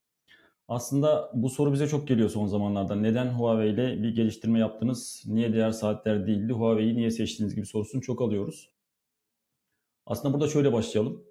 Aslında 0.69 1.31
bu 1.35 1.51
soru 1.51 1.73
bize 1.73 1.89
çok 1.89 2.09
geliyor 2.09 2.29
son 2.29 2.47
zamanlarda. 2.47 2.95
Neden 2.95 3.27
Huawei 3.27 3.71
ile 3.71 4.03
bir 4.03 4.15
geliştirme 4.15 4.59
yaptınız? 4.59 5.23
Niye 5.27 5.53
diğer 5.53 5.71
saatler 5.71 6.27
değildi? 6.27 6.53
Huawei'yi 6.53 6.97
niye 6.97 7.11
seçtiniz 7.11 7.55
gibi 7.55 7.67
sorusunu 7.67 8.03
çok 8.03 8.23
alıyoruz. 8.23 8.71
Aslında 10.07 10.35
burada 10.35 10.49
şöyle 10.49 10.73
başlayalım. 10.73 11.25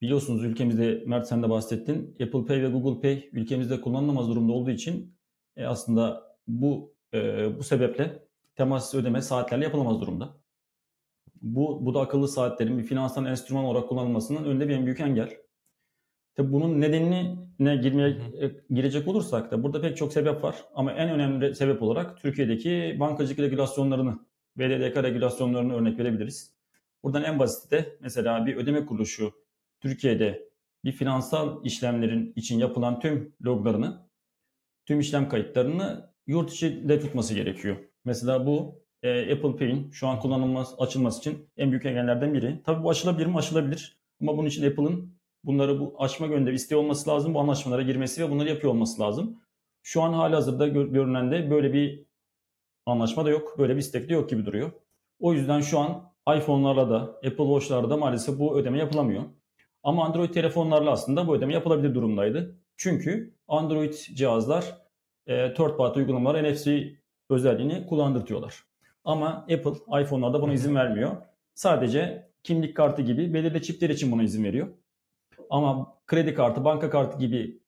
Biliyorsunuz 0.00 0.44
ülkemizde 0.44 1.04
Mert 1.06 1.28
sen 1.28 1.42
de 1.42 1.50
bahsettin. 1.50 2.16
Apple 2.22 2.44
Pay 2.44 2.62
ve 2.62 2.68
Google 2.68 3.00
Pay 3.00 3.28
ülkemizde 3.32 3.80
kullanılamaz 3.80 4.28
durumda 4.28 4.52
olduğu 4.52 4.70
için 4.70 5.14
e, 5.56 5.66
aslında 5.66 6.36
bu 6.46 6.94
e, 7.14 7.48
bu 7.58 7.62
sebeple 7.62 8.28
temas 8.56 8.94
ödeme 8.94 9.22
saatlerle 9.22 9.64
yapılamaz 9.64 10.00
durumda. 10.00 10.36
Bu, 11.42 11.86
bu 11.86 11.94
da 11.94 12.00
akıllı 12.00 12.28
saatlerin 12.28 12.78
bir 12.78 12.84
finansal 12.84 13.26
enstrüman 13.26 13.64
olarak 13.64 13.88
kullanılmasının 13.88 14.44
önünde 14.44 14.68
bir 14.68 14.74
en 14.74 14.86
büyük 14.86 15.00
engel. 15.00 15.47
Tabii 16.38 16.52
bunun 16.52 16.80
nedenini 16.80 17.36
ne 17.58 17.76
girmeye 17.76 18.08
e, 18.08 18.50
girecek 18.70 19.08
olursak 19.08 19.50
da 19.50 19.62
burada 19.62 19.80
pek 19.80 19.96
çok 19.96 20.12
sebep 20.12 20.44
var 20.44 20.56
ama 20.74 20.92
en 20.92 21.10
önemli 21.10 21.54
sebep 21.54 21.82
olarak 21.82 22.22
Türkiye'deki 22.22 22.96
bankacılık 23.00 23.38
regülasyonlarını 23.38 24.18
BDDK 24.56 24.96
regülasyonlarını 24.96 25.74
örnek 25.74 25.98
verebiliriz. 25.98 26.54
Buradan 27.02 27.24
en 27.24 27.38
basit 27.38 27.70
de 27.70 27.96
mesela 28.00 28.46
bir 28.46 28.56
ödeme 28.56 28.86
kuruluşu 28.86 29.32
Türkiye'de 29.80 30.48
bir 30.84 30.92
finansal 30.92 31.64
işlemlerin 31.64 32.32
için 32.36 32.58
yapılan 32.58 33.00
tüm 33.00 33.34
loglarını, 33.44 34.08
tüm 34.86 35.00
işlem 35.00 35.28
kayıtlarını 35.28 36.10
yurt 36.26 36.52
içinde 36.52 37.00
tutması 37.00 37.34
gerekiyor. 37.34 37.76
Mesela 38.04 38.46
bu 38.46 38.82
e, 39.02 39.34
Apple 39.34 39.56
Pay'in 39.56 39.90
şu 39.90 40.08
an 40.08 40.20
kullanılması, 40.20 40.76
açılması 40.76 41.18
için 41.18 41.48
en 41.56 41.70
büyük 41.70 41.86
engellerden 41.86 42.34
biri. 42.34 42.62
Tabii 42.64 42.84
bu 42.84 42.90
aşılabilir 42.90 43.26
mi? 43.26 43.36
Aşılabilir. 43.36 43.98
Ama 44.20 44.36
bunun 44.36 44.48
için 44.48 44.70
Apple'ın 44.70 45.17
bunları 45.48 45.80
bu 45.80 45.94
açma 45.98 46.26
gönderi 46.26 46.54
isteği 46.54 46.76
olması 46.78 47.10
lazım. 47.10 47.34
Bu 47.34 47.40
anlaşmalara 47.40 47.82
girmesi 47.82 48.22
ve 48.22 48.30
bunları 48.30 48.48
yapıyor 48.48 48.72
olması 48.72 49.02
lazım. 49.02 49.40
Şu 49.82 50.02
an 50.02 50.12
hali 50.12 50.34
hazırda 50.34 50.68
gör, 50.68 50.86
görünen 50.86 51.30
de 51.30 51.50
böyle 51.50 51.72
bir 51.72 52.04
anlaşma 52.86 53.24
da 53.24 53.30
yok. 53.30 53.58
Böyle 53.58 53.74
bir 53.74 53.80
istek 53.80 54.08
de 54.08 54.14
yok 54.14 54.30
gibi 54.30 54.46
duruyor. 54.46 54.70
O 55.20 55.32
yüzden 55.32 55.60
şu 55.60 55.78
an 55.78 56.12
iPhone'larla 56.36 56.90
da 56.90 56.96
Apple 57.00 57.30
Watch'larda 57.30 57.90
da 57.90 57.96
maalesef 57.96 58.38
bu 58.38 58.58
ödeme 58.58 58.78
yapılamıyor. 58.78 59.22
Ama 59.82 60.04
Android 60.04 60.30
telefonlarla 60.30 60.90
aslında 60.90 61.28
bu 61.28 61.36
ödeme 61.36 61.54
yapılabilir 61.54 61.94
durumdaydı. 61.94 62.58
Çünkü 62.76 63.34
Android 63.48 63.92
cihazlar 63.92 64.64
e, 65.26 65.54
third 65.54 65.76
party 65.76 66.00
uygulamalar 66.00 66.52
NFC 66.52 66.96
özelliğini 67.30 67.86
kullandırtıyorlar. 67.86 68.64
Ama 69.04 69.28
Apple 69.28 70.02
iPhone'larda 70.02 70.42
buna 70.42 70.52
izin 70.52 70.74
vermiyor. 70.74 71.16
Sadece 71.54 72.30
kimlik 72.42 72.76
kartı 72.76 73.02
gibi 73.02 73.34
belirli 73.34 73.62
çipler 73.62 73.90
için 73.90 74.12
buna 74.12 74.22
izin 74.22 74.44
veriyor. 74.44 74.68
Ama 75.50 75.98
kredi 76.06 76.34
kartı, 76.34 76.64
banka 76.64 76.90
kartı 76.90 77.18
gibi 77.18 77.60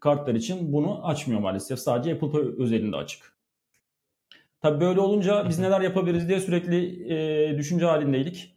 kartlar 0.00 0.34
için 0.34 0.72
bunu 0.72 1.06
açmıyor 1.06 1.40
maalesef. 1.40 1.78
Sadece 1.78 2.14
Apple 2.14 2.30
Pay 2.30 2.42
özelinde 2.58 2.96
açık. 2.96 3.32
Tabii 4.60 4.80
böyle 4.80 5.00
olunca 5.00 5.48
biz 5.48 5.58
neler 5.58 5.80
yapabiliriz 5.80 6.28
diye 6.28 6.40
sürekli 6.40 7.12
e, 7.14 7.58
düşünce 7.58 7.86
halindeydik. 7.86 8.56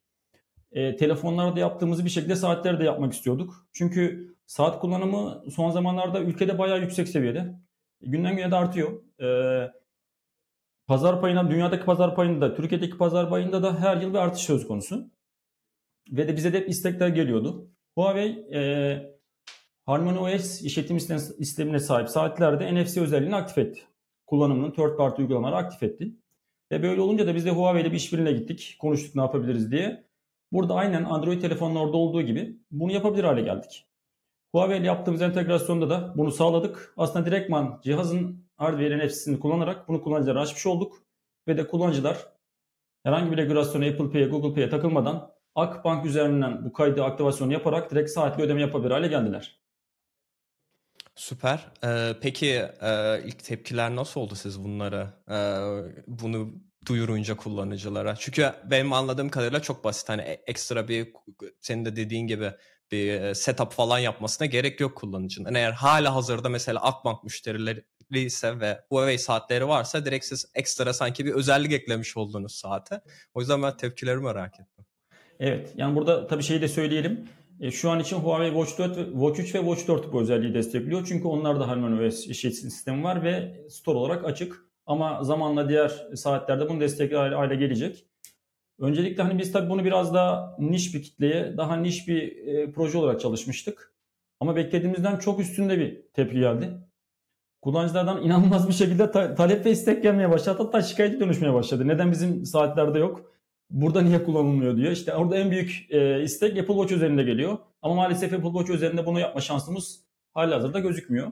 E, 0.72 0.96
telefonlarda 0.96 1.60
yaptığımızı 1.60 2.06
bir 2.06 2.10
şekilde 2.10 2.36
saatlerde 2.36 2.84
yapmak 2.84 3.14
istiyorduk. 3.14 3.68
Çünkü 3.74 4.34
saat 4.46 4.80
kullanımı 4.80 5.44
son 5.52 5.70
zamanlarda 5.70 6.20
ülkede 6.20 6.58
bayağı 6.58 6.82
yüksek 6.82 7.08
seviyede. 7.08 7.56
Günden 8.02 8.36
güne 8.36 8.52
de 8.52 8.56
artıyor. 8.56 8.92
E, 9.22 9.28
pazar 10.88 11.22
payına, 11.22 11.50
dünyadaki 11.52 11.86
pazar 11.86 12.16
payında, 12.16 12.56
Türkiye'deki 12.56 12.98
pazar 12.98 13.30
payında 13.30 13.64
da 13.64 13.80
her 13.80 13.98
yıl 13.98 14.10
bir 14.10 14.18
artış 14.18 14.42
söz 14.42 14.68
konusu. 14.68 15.12
Ve 16.12 16.28
de 16.28 16.36
bize 16.36 16.54
de 16.54 16.58
hep 16.60 16.70
istekler 16.70 17.08
geliyordu. 17.08 17.73
Huawei 17.96 18.30
e, 18.54 19.14
Harmony 19.86 20.18
OS 20.18 20.62
işletim 20.62 21.00
sistemine 21.00 21.80
sahip 21.80 22.10
saatlerde 22.10 22.76
NFC 22.76 23.02
özelliğini 23.02 23.36
aktif 23.36 23.58
etti. 23.58 23.82
Kullanımını 24.26 24.74
third 24.74 24.98
party 24.98 25.22
uygulamaları 25.22 25.56
aktif 25.56 25.84
etti. 25.84 26.16
Ve 26.72 26.84
böyle 26.84 27.02
olunca 27.02 27.28
da 27.28 27.36
biz 27.36 27.46
de 27.46 27.52
Huawei 27.52 27.82
ile 27.82 27.92
bir 27.92 27.98
işbirliğine 27.98 28.32
gittik. 28.32 28.76
Konuştuk 28.80 29.16
ne 29.16 29.22
yapabiliriz 29.22 29.72
diye. 29.72 30.04
Burada 30.52 30.74
aynen 30.74 31.04
Android 31.04 31.42
telefonlarda 31.42 31.98
olduğu 31.98 32.22
gibi 32.22 32.58
bunu 32.72 32.92
yapabilir 32.92 33.24
hale 33.24 33.42
geldik. 33.42 33.88
Huawei 34.52 34.80
ile 34.80 34.88
yaptığımız 34.88 35.22
entegrasyonda 35.22 35.90
da 35.90 36.14
bunu 36.18 36.32
sağladık. 36.32 36.94
Aslında 36.98 37.26
direktman 37.26 37.82
cihazın 37.84 38.48
hardware 38.58 39.06
NFC'sini 39.06 39.40
kullanarak 39.40 39.88
bunu 39.88 40.02
kullanıcılara 40.02 40.42
açmış 40.42 40.66
olduk. 40.66 41.04
Ve 41.48 41.58
de 41.58 41.68
kullanıcılar 41.68 42.18
herhangi 43.04 43.32
bir 43.32 43.38
regülasyona 43.38 43.86
Apple 43.86 44.10
Pay'e, 44.12 44.28
Google 44.28 44.54
Pay'e 44.54 44.70
takılmadan 44.70 45.33
Akbank 45.56 46.06
üzerinden 46.06 46.66
bu 46.66 46.74
kaydı 46.74 47.04
aktivasyonu 47.04 47.54
yaparak 47.54 47.92
direkt 47.92 48.10
saatli 48.10 48.44
ödeme 48.44 48.62
yapabilir 48.62 48.92
hale 48.92 49.08
geldiler. 49.08 49.60
Süper. 51.16 51.68
Ee, 51.84 52.14
peki 52.22 52.50
e, 52.82 53.22
ilk 53.26 53.44
tepkiler 53.44 53.96
nasıl 53.96 54.22
oldu 54.22 54.36
siz 54.36 54.64
bunlara? 54.64 55.24
E, 55.30 55.38
bunu 56.08 56.54
duyurunca 56.86 57.38
kullanıcılara. 57.38 58.16
Çünkü 58.16 58.54
benim 58.66 58.94
anladığım 58.94 59.30
kadarıyla 59.30 59.62
çok 59.62 59.84
basit. 59.84 60.10
Hani 60.10 60.22
e, 60.22 60.44
ekstra 60.48 60.88
bir 60.88 61.14
senin 61.62 61.86
de 61.86 61.96
dediğin 61.96 62.28
gibi 62.28 62.52
bir 62.92 63.22
e, 63.22 63.36
setup 63.36 63.72
falan 63.72 64.00
yapmasına 64.00 64.48
gerek 64.48 64.80
yok 64.80 64.98
kullanıcının. 64.98 65.46
Yani 65.46 65.58
eğer 65.58 65.72
hala 65.72 66.16
hazırda 66.16 66.50
mesela 66.50 66.82
Akbank 66.82 67.24
müşterileri 67.24 67.86
ise 68.12 68.60
ve 68.60 68.86
Huawei 68.90 69.18
saatleri 69.18 69.68
varsa 69.68 70.06
direkt 70.06 70.26
siz 70.26 70.46
ekstra 70.56 70.94
sanki 70.94 71.26
bir 71.26 71.34
özellik 71.34 71.72
eklemiş 71.72 72.18
oldunuz 72.18 72.56
saate. 72.56 73.02
O 73.34 73.40
yüzden 73.40 73.64
ben 73.64 73.78
tepkileri 73.78 74.18
merak 74.18 74.60
ettim. 74.60 74.86
Evet 75.44 75.74
yani 75.78 75.96
burada 75.96 76.28
tabii 76.28 76.44
şeyi 76.44 76.62
de 76.62 76.68
söyleyelim. 76.68 77.28
E, 77.60 77.72
şu 77.72 77.90
an 77.90 78.00
için 78.00 78.16
Huawei 78.16 78.66
Watch 78.66 78.78
4, 78.78 79.12
Watch 79.12 79.40
3 79.40 79.56
ve 79.56 79.60
Watch 79.60 79.88
4 79.88 80.14
bu 80.14 80.22
özelliği 80.22 80.54
destekliyor. 80.54 81.06
Çünkü 81.06 81.28
onlarda 81.28 81.68
Harmony 81.68 82.08
OS 82.08 82.28
işletim 82.28 82.70
sistemi 82.70 83.04
var 83.04 83.24
ve 83.24 83.62
store 83.70 83.98
olarak 83.98 84.26
açık. 84.26 84.66
Ama 84.86 85.24
zamanla 85.24 85.70
diğer 85.70 86.08
saatlerde 86.16 86.70
bunu 86.70 86.80
destekler 86.80 87.32
hale 87.32 87.56
gelecek. 87.56 88.06
Öncelikle 88.80 89.24
hani 89.24 89.40
biz 89.40 89.52
tabii 89.52 89.70
bunu 89.70 89.86
biraz 89.86 90.14
daha 90.14 90.56
niş 90.60 90.96
bir 90.96 91.04
kitleye, 91.04 91.58
daha 91.58 91.76
niş 91.76 92.08
bir 92.08 92.48
e, 92.48 92.72
proje 92.72 92.98
olarak 92.98 93.22
çalışmıştık. 93.22 93.94
Ama 94.40 94.56
beklediğimizden 94.56 95.18
çok 95.18 95.40
üstünde 95.40 95.80
bir 95.80 96.02
tepki 96.14 96.40
geldi. 96.40 96.70
Kullanıcılardan 97.62 98.24
inanılmaz 98.24 98.68
bir 98.68 98.74
şekilde 98.74 99.12
ta- 99.12 99.36
talep 99.36 99.66
ve 99.66 99.72
istek 99.72 100.04
gelmeye 100.04 100.30
başladı. 100.30 100.58
Hatta 100.64 100.82
şikayet 100.82 101.20
dönüşmeye 101.20 101.54
başladı. 101.54 101.88
Neden 101.88 102.12
bizim 102.12 102.46
saatlerde 102.46 103.00
yok? 103.00 103.33
Burada 103.70 104.02
niye 104.02 104.24
kullanılmıyor 104.24 104.78
diyor. 104.78 104.92
İşte 104.92 105.16
orada 105.16 105.38
en 105.38 105.52
büyük 105.52 105.86
e, 105.90 106.24
istek 106.24 106.52
Apple 106.52 106.74
Watch 106.74 106.92
üzerinde 106.94 107.24
geliyor. 107.24 107.58
Ama 107.82 107.96
maalesef 107.96 108.34
Apple 108.34 108.50
Watch 108.52 108.70
üzerinde 108.70 109.06
bunu 109.06 109.20
yapma 109.20 109.42
şansımız 109.42 110.04
halihazırda 110.34 110.80
gözükmüyor. 110.80 111.32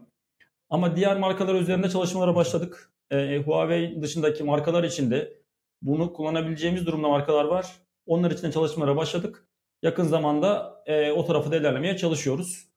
Ama 0.70 0.96
diğer 0.96 1.20
markalar 1.20 1.56
üzerinde 1.56 1.90
çalışmalara 1.90 2.36
başladık. 2.36 2.94
E, 3.12 3.38
Huawei 3.38 4.02
dışındaki 4.02 4.44
markalar 4.44 4.84
için 4.84 5.12
de 5.12 5.42
bunu 5.82 6.14
kullanabileceğimiz 6.14 6.86
durumda 6.86 7.08
markalar 7.10 7.46
var. 7.46 7.66
Onlar 8.06 8.32
için 8.32 8.48
de 8.48 8.52
çalışmalara 8.52 8.96
başladık. 8.96 9.48
Yakın 9.82 10.04
zamanda 10.04 10.84
e, 10.86 11.12
o 11.12 11.26
tarafı 11.26 11.52
da 11.52 11.58
ilerlemeye 11.58 11.98
çalışıyoruz 11.98 12.68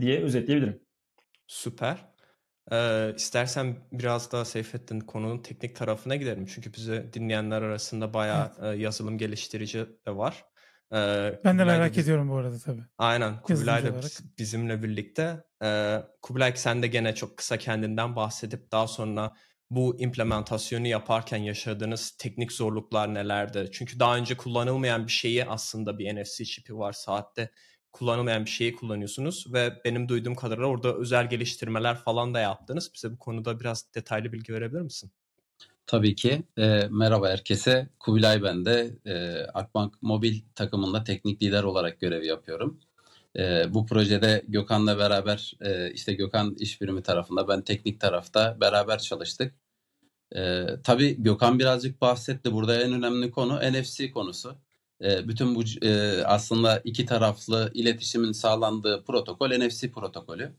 diye 0.00 0.22
özetleyebilirim. 0.22 0.82
Süper. 1.46 2.09
Ee, 2.72 3.12
istersen 3.16 3.76
biraz 3.92 4.32
daha 4.32 4.44
Seyfettin 4.44 5.00
konunun 5.00 5.38
teknik 5.38 5.76
tarafına 5.76 6.16
gidelim. 6.16 6.46
Çünkü 6.46 6.74
bizi 6.74 7.10
dinleyenler 7.12 7.62
arasında 7.62 8.14
bayağı 8.14 8.52
evet. 8.60 8.74
e, 8.74 8.82
yazılım 8.82 9.18
geliştirici 9.18 9.86
de 10.06 10.16
var. 10.16 10.44
Ee, 10.92 11.40
ben 11.44 11.58
de 11.58 11.64
merak 11.64 11.90
biz... 11.96 12.04
ediyorum 12.04 12.30
bu 12.30 12.36
arada 12.36 12.58
tabii. 12.58 12.82
Aynen. 12.98 13.42
Kubilay 13.42 13.84
da 13.84 13.92
bizimle 14.38 14.82
birlikte. 14.82 15.44
Ee, 15.62 16.02
Kubilay 16.22 16.52
sen 16.56 16.82
de 16.82 16.86
gene 16.86 17.14
çok 17.14 17.36
kısa 17.36 17.56
kendinden 17.56 18.16
bahsedip 18.16 18.72
daha 18.72 18.86
sonra 18.86 19.32
bu 19.70 20.00
implementasyonu 20.00 20.86
yaparken 20.86 21.36
yaşadığınız 21.36 22.10
teknik 22.10 22.52
zorluklar 22.52 23.14
nelerdi? 23.14 23.68
Çünkü 23.72 23.98
daha 23.98 24.16
önce 24.16 24.36
kullanılmayan 24.36 25.06
bir 25.06 25.12
şeyi 25.12 25.44
aslında 25.44 25.98
bir 25.98 26.22
NFC 26.22 26.44
çipi 26.44 26.78
var 26.78 26.92
saatte 26.92 27.50
kullanılmayan 27.92 28.44
bir 28.44 28.50
şeyi 28.50 28.74
kullanıyorsunuz 28.74 29.52
ve 29.52 29.80
benim 29.84 30.08
duyduğum 30.08 30.34
kadarıyla 30.34 30.68
orada 30.68 30.94
özel 30.96 31.30
geliştirmeler 31.30 31.96
falan 31.96 32.34
da 32.34 32.40
yaptınız. 32.40 32.90
Bize 32.94 33.12
bu 33.12 33.18
konuda 33.18 33.60
biraz 33.60 33.94
detaylı 33.94 34.32
bilgi 34.32 34.52
verebilir 34.52 34.80
misin? 34.80 35.12
Tabii 35.86 36.14
ki. 36.14 36.42
E, 36.58 36.88
merhaba 36.90 37.28
herkese. 37.28 37.88
Kubilay 37.98 38.42
ben 38.42 38.64
de 38.64 38.90
e, 39.06 39.44
Akbank 39.54 40.02
Mobil 40.02 40.40
takımında 40.54 41.04
teknik 41.04 41.42
lider 41.42 41.62
olarak 41.62 42.00
görev 42.00 42.22
yapıyorum. 42.22 42.80
E, 43.36 43.74
bu 43.74 43.86
projede 43.86 44.44
Gökhan'la 44.48 44.98
beraber 44.98 45.52
e, 45.60 45.92
işte 45.92 46.14
Gökhan 46.14 46.54
iş 46.58 46.80
birimi 46.80 47.02
tarafında 47.02 47.48
ben 47.48 47.62
teknik 47.62 48.00
tarafta 48.00 48.56
beraber 48.60 48.98
çalıştık. 48.98 49.54
E, 50.36 50.66
tabii 50.84 51.22
Gökhan 51.22 51.58
birazcık 51.58 52.00
bahsetti. 52.00 52.52
Burada 52.52 52.82
en 52.82 52.92
önemli 52.92 53.30
konu 53.30 53.60
NFC 53.72 54.10
konusu. 54.10 54.56
E, 55.04 55.28
bütün 55.28 55.54
bu 55.54 55.62
e, 55.82 56.22
aslında 56.24 56.78
iki 56.84 57.06
taraflı 57.06 57.70
iletişimin 57.74 58.32
sağlandığı 58.32 59.04
protokol 59.04 59.48
NFC 59.50 59.90
protokolü. 59.90 60.52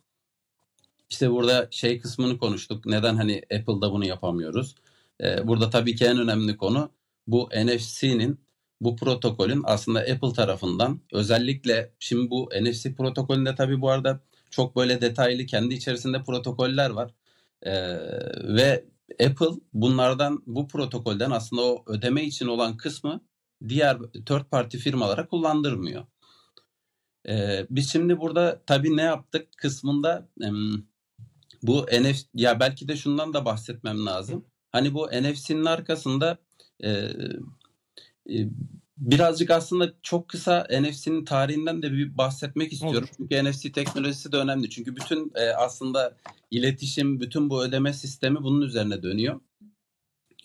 İşte 1.09 1.31
burada 1.31 1.67
şey 1.71 1.99
kısmını 1.99 2.37
konuştuk. 2.37 2.85
Neden 2.85 3.15
hani 3.15 3.41
Apple'da 3.43 3.91
bunu 3.91 4.05
yapamıyoruz? 4.05 4.75
E, 5.23 5.47
burada 5.47 5.69
tabii 5.69 5.95
ki 5.95 6.05
en 6.05 6.19
önemli 6.19 6.57
konu 6.57 6.91
bu 7.27 7.49
NFC'nin 7.65 8.39
bu 8.81 8.95
protokolün 8.95 9.61
aslında 9.65 9.99
Apple 9.99 10.33
tarafından 10.33 11.01
özellikle 11.11 11.93
şimdi 11.99 12.29
bu 12.29 12.49
NFC 12.61 12.95
protokolünde 12.95 13.55
tabii 13.55 13.81
bu 13.81 13.89
arada 13.89 14.19
çok 14.51 14.75
böyle 14.75 15.01
detaylı 15.01 15.45
kendi 15.45 15.73
içerisinde 15.73 16.23
protokoller 16.23 16.89
var. 16.89 17.13
Ee, 17.63 17.73
ve 18.55 18.85
Apple 19.13 19.61
bunlardan 19.73 20.43
bu 20.45 20.67
protokolden 20.67 21.31
aslında 21.31 21.61
o 21.61 21.83
ödeme 21.87 22.23
için 22.23 22.47
olan 22.47 22.77
kısmı 22.77 23.21
diğer 23.69 23.97
third 24.25 24.43
party 24.51 24.77
firmalara 24.77 25.27
kullandırmıyor. 25.27 26.05
Ee, 27.29 27.65
biz 27.69 27.91
şimdi 27.91 28.19
burada 28.19 28.61
tabii 28.65 28.97
ne 28.97 29.01
yaptık 29.01 29.47
kısmında 29.57 30.29
bu 31.63 31.85
NFC 32.01 32.27
ya 32.33 32.59
belki 32.59 32.87
de 32.87 32.95
şundan 32.95 33.33
da 33.33 33.45
bahsetmem 33.45 34.05
lazım. 34.05 34.45
Hani 34.71 34.93
bu 34.93 35.07
NFC'nin 35.07 35.65
arkasında 35.65 36.37
e, 36.83 36.89
e, 38.29 38.49
birazcık 38.97 39.51
aslında 39.51 39.93
çok 40.03 40.27
kısa 40.27 40.67
NFC'nin 40.81 41.25
tarihinden 41.25 41.81
de 41.81 41.91
bir 41.91 42.17
bahsetmek 42.17 42.73
istiyorum. 42.73 43.09
Olur. 43.09 43.29
Çünkü 43.29 43.49
NFC 43.49 43.71
teknolojisi 43.71 44.31
de 44.31 44.37
önemli. 44.37 44.69
Çünkü 44.69 44.95
bütün 44.95 45.31
e, 45.35 45.49
aslında 45.49 46.17
iletişim, 46.51 47.19
bütün 47.19 47.49
bu 47.49 47.63
ödeme 47.63 47.93
sistemi 47.93 48.43
bunun 48.43 48.61
üzerine 48.61 49.03
dönüyor. 49.03 49.39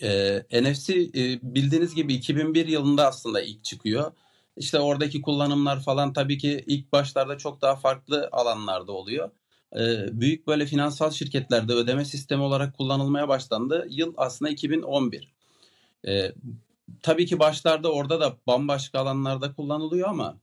E, 0.03 0.43
NFC 0.63 0.95
e, 0.95 1.41
bildiğiniz 1.43 1.95
gibi 1.95 2.15
2001 2.15 2.67
yılında 2.67 3.07
aslında 3.07 3.41
ilk 3.41 3.65
çıkıyor. 3.65 4.13
İşte 4.57 4.81
oradaki 4.81 5.23
kullanımlar 5.23 5.83
falan 5.83 6.13
tabii 6.13 6.39
ki 6.39 6.65
ilk 6.67 6.93
başlarda 6.93 7.39
çok 7.39 7.63
daha 7.63 7.77
farklı 7.77 8.29
alanlarda 8.33 8.93
oluyor. 8.93 9.31
E, 9.77 9.81
büyük 10.21 10.47
böyle 10.47 10.67
finansal 10.67 11.11
şirketlerde 11.11 11.73
ödeme 11.73 12.05
sistemi 12.05 12.43
olarak 12.43 12.77
kullanılmaya 12.77 13.29
başlandı. 13.29 13.87
Yıl 13.91 14.15
aslında 14.17 14.51
2011. 14.51 15.33
E, 16.09 16.33
tabii 17.03 17.27
ki 17.27 17.39
başlarda 17.39 17.93
orada 17.93 18.21
da 18.21 18.37
bambaşka 18.47 18.99
alanlarda 18.99 19.55
kullanılıyor 19.55 20.09
ama 20.09 20.37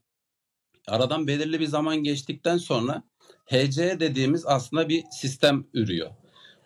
aradan 0.88 1.26
belirli 1.26 1.60
bir 1.60 1.66
zaman 1.66 1.96
geçtikten 1.96 2.56
sonra 2.56 3.02
HC 3.46 4.00
dediğimiz 4.00 4.46
aslında 4.46 4.88
bir 4.88 5.04
sistem 5.10 5.66
ürüyor. 5.74 6.10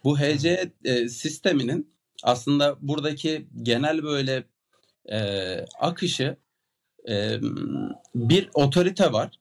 Bu 0.04 0.18
HC 0.18 0.72
e, 0.84 1.08
sisteminin 1.08 1.97
aslında 2.22 2.76
buradaki 2.80 3.48
genel 3.62 4.02
böyle 4.02 4.44
e, 5.12 5.20
akışı 5.80 6.36
e, 7.08 7.38
bir 8.14 8.50
otorite 8.54 9.12
var. 9.12 9.40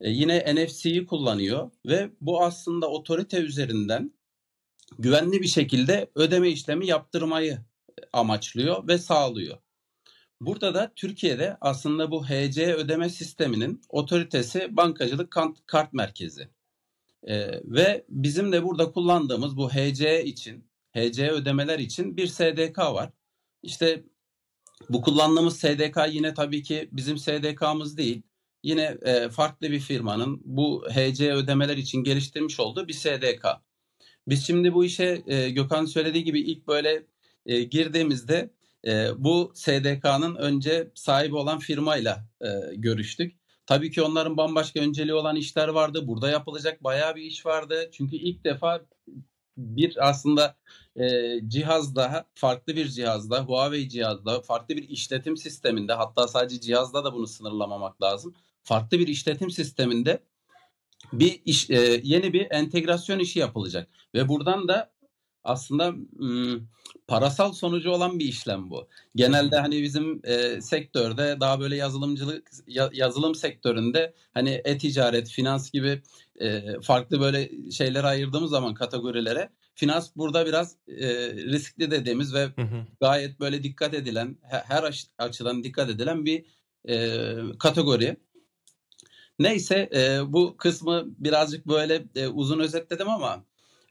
E, 0.00 0.10
yine 0.10 0.54
NFC'yi 0.54 1.06
kullanıyor 1.06 1.70
ve 1.86 2.10
bu 2.20 2.42
aslında 2.44 2.90
otorite 2.90 3.38
üzerinden 3.38 4.12
güvenli 4.98 5.42
bir 5.42 5.48
şekilde 5.48 6.10
ödeme 6.14 6.48
işlemi 6.48 6.86
yaptırmayı 6.86 7.58
amaçlıyor 8.12 8.88
ve 8.88 8.98
sağlıyor. 8.98 9.58
Burada 10.40 10.74
da 10.74 10.92
Türkiye'de 10.96 11.56
aslında 11.60 12.10
bu 12.10 12.24
HC 12.24 12.74
ödeme 12.74 13.08
sisteminin 13.08 13.80
otoritesi 13.88 14.76
bankacılık 14.76 15.36
kart 15.66 15.92
merkezi. 15.92 16.48
Ee, 17.28 17.60
ve 17.64 18.04
bizim 18.08 18.52
de 18.52 18.64
burada 18.64 18.92
kullandığımız 18.92 19.56
bu 19.56 19.70
HC 19.70 20.24
için, 20.24 20.67
HC 20.96 21.30
ödemeler 21.30 21.78
için 21.78 22.16
bir 22.16 22.26
SDK 22.26 22.78
var. 22.78 23.10
İşte 23.62 24.04
bu 24.88 25.02
kullandığımız 25.02 25.58
SDK 25.58 25.98
yine 26.10 26.34
tabii 26.34 26.62
ki 26.62 26.88
bizim 26.92 27.18
SDK'mız 27.18 27.96
değil. 27.96 28.22
Yine 28.62 28.98
e, 29.02 29.28
farklı 29.28 29.70
bir 29.70 29.80
firmanın 29.80 30.40
bu 30.44 30.84
HC 30.90 31.32
ödemeler 31.32 31.76
için 31.76 32.04
geliştirmiş 32.04 32.60
olduğu 32.60 32.88
bir 32.88 32.92
SDK. 32.92 33.46
Biz 34.28 34.46
şimdi 34.46 34.74
bu 34.74 34.84
işe 34.84 35.22
e, 35.26 35.50
Gökhan 35.50 35.84
söylediği 35.84 36.24
gibi 36.24 36.40
ilk 36.40 36.66
böyle 36.68 37.06
e, 37.46 37.62
girdiğimizde 37.62 38.50
e, 38.86 39.08
bu 39.16 39.52
SDK'nın 39.54 40.36
önce 40.36 40.90
sahibi 40.94 41.36
olan 41.36 41.58
firmayla 41.58 42.28
e, 42.40 42.46
görüştük. 42.74 43.38
Tabii 43.66 43.90
ki 43.90 44.02
onların 44.02 44.36
bambaşka 44.36 44.80
önceliği 44.80 45.14
olan 45.14 45.36
işler 45.36 45.68
vardı. 45.68 46.08
Burada 46.08 46.30
yapılacak 46.30 46.84
bayağı 46.84 47.16
bir 47.16 47.22
iş 47.22 47.46
vardı. 47.46 47.90
Çünkü 47.92 48.16
ilk 48.16 48.44
defa 48.44 48.86
bir 49.58 50.08
aslında 50.08 50.56
e, 50.96 51.20
cihazda, 51.48 52.26
farklı 52.34 52.76
bir 52.76 52.88
cihazda, 52.88 53.44
Huawei 53.44 53.88
cihazda, 53.88 54.40
farklı 54.40 54.76
bir 54.76 54.88
işletim 54.88 55.36
sisteminde 55.36 55.92
hatta 55.92 56.28
sadece 56.28 56.60
cihazda 56.60 57.04
da 57.04 57.14
bunu 57.14 57.26
sınırlamamak 57.26 58.02
lazım. 58.02 58.34
Farklı 58.62 58.98
bir 58.98 59.08
işletim 59.08 59.50
sisteminde 59.50 60.22
bir 61.12 61.42
iş, 61.44 61.70
e, 61.70 62.00
yeni 62.04 62.32
bir 62.32 62.46
entegrasyon 62.50 63.18
işi 63.18 63.38
yapılacak 63.38 63.88
ve 64.14 64.28
buradan 64.28 64.68
da 64.68 64.92
aslında 65.44 65.94
parasal 67.08 67.52
sonucu 67.52 67.90
olan 67.90 68.18
bir 68.18 68.24
işlem 68.24 68.70
bu. 68.70 68.88
Genelde 69.14 69.56
hani 69.56 69.82
bizim 69.82 70.20
e, 70.24 70.60
sektörde 70.60 71.36
daha 71.40 71.60
böyle 71.60 71.76
yazılımcılık 71.76 72.50
ya, 72.66 72.90
yazılım 72.92 73.34
sektöründe 73.34 74.14
hani 74.34 74.60
e-ticaret, 74.64 75.28
finans 75.28 75.70
gibi 75.70 76.02
e, 76.40 76.80
farklı 76.80 77.20
böyle 77.20 77.70
şeyler 77.70 78.04
ayırdığımız 78.04 78.50
zaman 78.50 78.74
kategorilere 78.74 79.50
finans 79.74 80.10
burada 80.16 80.46
biraz 80.46 80.76
e, 80.88 81.08
riskli 81.32 81.90
dediğimiz 81.90 82.34
ve 82.34 82.44
hı 82.44 82.62
hı. 82.62 82.86
gayet 83.00 83.40
böyle 83.40 83.62
dikkat 83.62 83.94
edilen 83.94 84.36
her 84.42 85.06
açıdan 85.18 85.64
dikkat 85.64 85.90
edilen 85.90 86.24
bir 86.24 86.44
e, 86.88 87.34
kategori. 87.58 88.16
Neyse 89.38 89.88
e, 89.94 90.32
bu 90.32 90.56
kısmı 90.56 91.04
birazcık 91.18 91.68
böyle 91.68 92.04
e, 92.14 92.28
uzun 92.28 92.58
özetledim 92.60 93.08
ama 93.08 93.44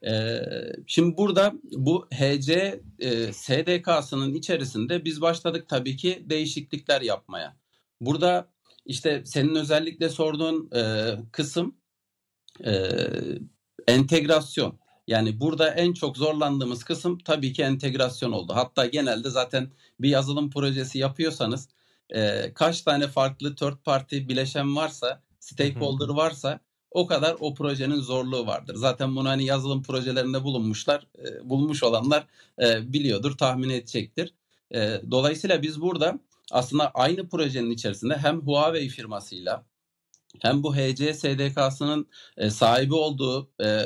ee, 0.06 0.42
şimdi 0.86 1.16
burada 1.16 1.52
bu 1.72 2.08
HC 2.12 2.80
e, 2.98 3.32
SDK'sının 3.32 4.34
içerisinde 4.34 5.04
biz 5.04 5.20
başladık 5.20 5.68
tabii 5.68 5.96
ki 5.96 6.24
değişiklikler 6.30 7.00
yapmaya. 7.00 7.56
Burada 8.00 8.48
işte 8.84 9.22
senin 9.24 9.54
özellikle 9.54 10.08
sorduğun 10.08 10.70
e, 10.76 11.12
kısım 11.32 11.76
e, 12.64 12.90
entegrasyon. 13.88 14.78
Yani 15.06 15.40
burada 15.40 15.70
en 15.70 15.92
çok 15.92 16.16
zorlandığımız 16.16 16.84
kısım 16.84 17.18
tabii 17.18 17.52
ki 17.52 17.62
entegrasyon 17.62 18.32
oldu. 18.32 18.52
Hatta 18.54 18.86
genelde 18.86 19.30
zaten 19.30 19.70
bir 20.00 20.08
yazılım 20.08 20.50
projesi 20.50 20.98
yapıyorsanız 20.98 21.68
e, 22.10 22.52
kaç 22.54 22.82
tane 22.82 23.08
farklı 23.08 23.54
third 23.56 23.76
party 23.84 24.16
bileşen 24.16 24.76
varsa, 24.76 25.22
stakeholder 25.40 26.08
varsa 26.08 26.60
o 26.90 27.06
kadar 27.06 27.36
o 27.40 27.54
projenin 27.54 28.00
zorluğu 28.00 28.46
vardır. 28.46 28.74
Zaten 28.74 29.16
bunu 29.16 29.28
hani 29.28 29.44
yazılım 29.44 29.82
projelerinde 29.82 30.44
bulunmuşlar, 30.44 31.06
e, 31.18 31.48
bulmuş 31.50 31.82
olanlar 31.82 32.26
e, 32.62 32.92
biliyordur, 32.92 33.36
tahmin 33.36 33.70
edecektir. 33.70 34.34
E, 34.74 35.00
dolayısıyla 35.10 35.62
biz 35.62 35.80
burada 35.80 36.18
aslında 36.52 36.90
aynı 36.90 37.28
projenin 37.28 37.70
içerisinde 37.70 38.16
hem 38.16 38.40
Huawei 38.40 38.88
firmasıyla 38.88 39.64
hem 40.40 40.62
bu 40.62 40.76
HC 40.76 41.14
SDK'sının 41.14 42.08
e, 42.36 42.50
sahibi 42.50 42.94
olduğu, 42.94 43.50
e, 43.62 43.82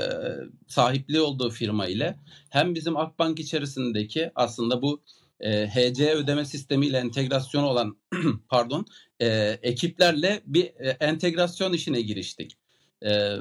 sahipliği 0.68 1.20
olduğu 1.20 1.50
firma 1.50 1.86
ile 1.86 2.18
hem 2.50 2.74
bizim 2.74 2.96
Akbank 2.96 3.40
içerisindeki 3.40 4.30
aslında 4.34 4.82
bu 4.82 5.02
e, 5.40 5.66
HC 5.66 6.14
ödeme 6.14 6.44
sistemiyle 6.44 6.98
entegrasyon 6.98 7.62
olan 7.62 7.96
pardon 8.48 8.86
e, 9.20 9.58
ekiplerle 9.62 10.42
bir 10.46 10.72
entegrasyon 11.00 11.72
işine 11.72 12.00
giriştik. 12.00 12.61
Ee, 13.04 13.36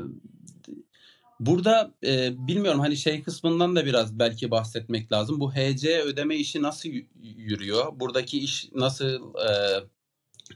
burada 1.39 1.93
e, 2.05 2.47
bilmiyorum 2.47 2.79
hani 2.79 2.97
şey 2.97 3.23
kısmından 3.23 3.75
da 3.75 3.85
biraz 3.85 4.19
belki 4.19 4.51
bahsetmek 4.51 5.11
lazım. 5.11 5.39
Bu 5.39 5.53
HC 5.53 6.01
ödeme 6.01 6.35
işi 6.35 6.61
nasıl 6.61 6.89
yürüyor? 7.21 7.99
Buradaki 7.99 8.39
iş 8.39 8.69
nasıl 8.75 9.35
e, 9.35 9.51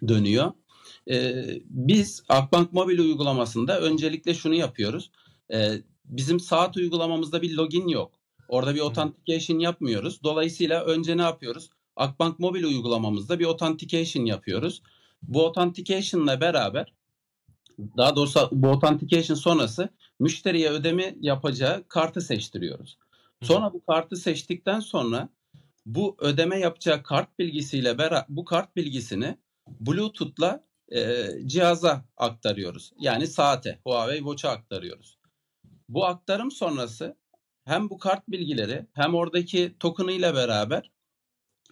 dönüyor? 0.08 0.52
E, 1.10 1.46
biz 1.70 2.24
Akbank 2.30 2.74
mobil 2.74 3.00
uygulamasında 3.00 3.82
öncelikle 3.82 4.34
şunu 4.34 4.56
yapıyoruz. 4.56 5.12
E, 5.54 5.72
bizim 6.06 6.40
saat 6.40 6.78
uygulamamızda 6.78 7.42
bir 7.42 7.54
login 7.54 7.88
yok. 7.88 8.12
Orada 8.48 8.76
bir 8.76 8.80
authentication 8.80 9.60
yapmıyoruz. 9.60 10.24
Dolayısıyla 10.24 10.84
önce 10.84 11.18
ne 11.18 11.22
yapıyoruz? 11.22 11.70
Akbank 11.96 12.40
mobil 12.40 12.64
uygulamamızda 12.64 13.40
bir 13.40 13.46
authentication 13.46 14.26
yapıyoruz. 14.26 14.82
Bu 15.22 15.46
authentication'la 15.46 16.42
beraber 16.42 16.94
daha 17.98 18.16
doğrusu 18.16 18.50
bu 18.52 18.68
authentication 18.68 19.36
sonrası 19.36 19.90
müşteriye 20.20 20.70
ödeme 20.70 21.16
yapacağı 21.22 21.88
kartı 21.88 22.22
seçtiriyoruz. 22.22 22.98
Sonra 23.44 23.74
bu 23.74 23.86
kartı 23.86 24.16
seçtikten 24.16 24.80
sonra 24.80 25.30
bu 25.86 26.18
ödeme 26.20 26.60
yapacağı 26.60 27.04
kart 27.04 27.40
bilgisiyle 27.40 27.98
beraber 27.98 28.26
bu 28.30 28.46
kart 28.46 28.76
bilgisini 28.76 29.38
Bluetooth'la 29.80 30.64
e, 30.92 31.28
cihaza 31.46 32.06
aktarıyoruz. 32.18 32.94
Yani 33.00 33.28
saate, 33.28 33.80
Huawei 33.84 34.18
Watch'a 34.18 34.50
aktarıyoruz. 34.50 35.18
Bu 35.90 36.06
aktarım 36.06 36.52
sonrası 36.52 37.18
hem 37.66 37.90
bu 37.90 37.98
kart 37.98 38.28
bilgileri 38.28 38.86
hem 38.94 39.16
oradaki 39.16 39.76
token'ı 39.80 40.12
ile 40.12 40.36
beraber 40.36 40.92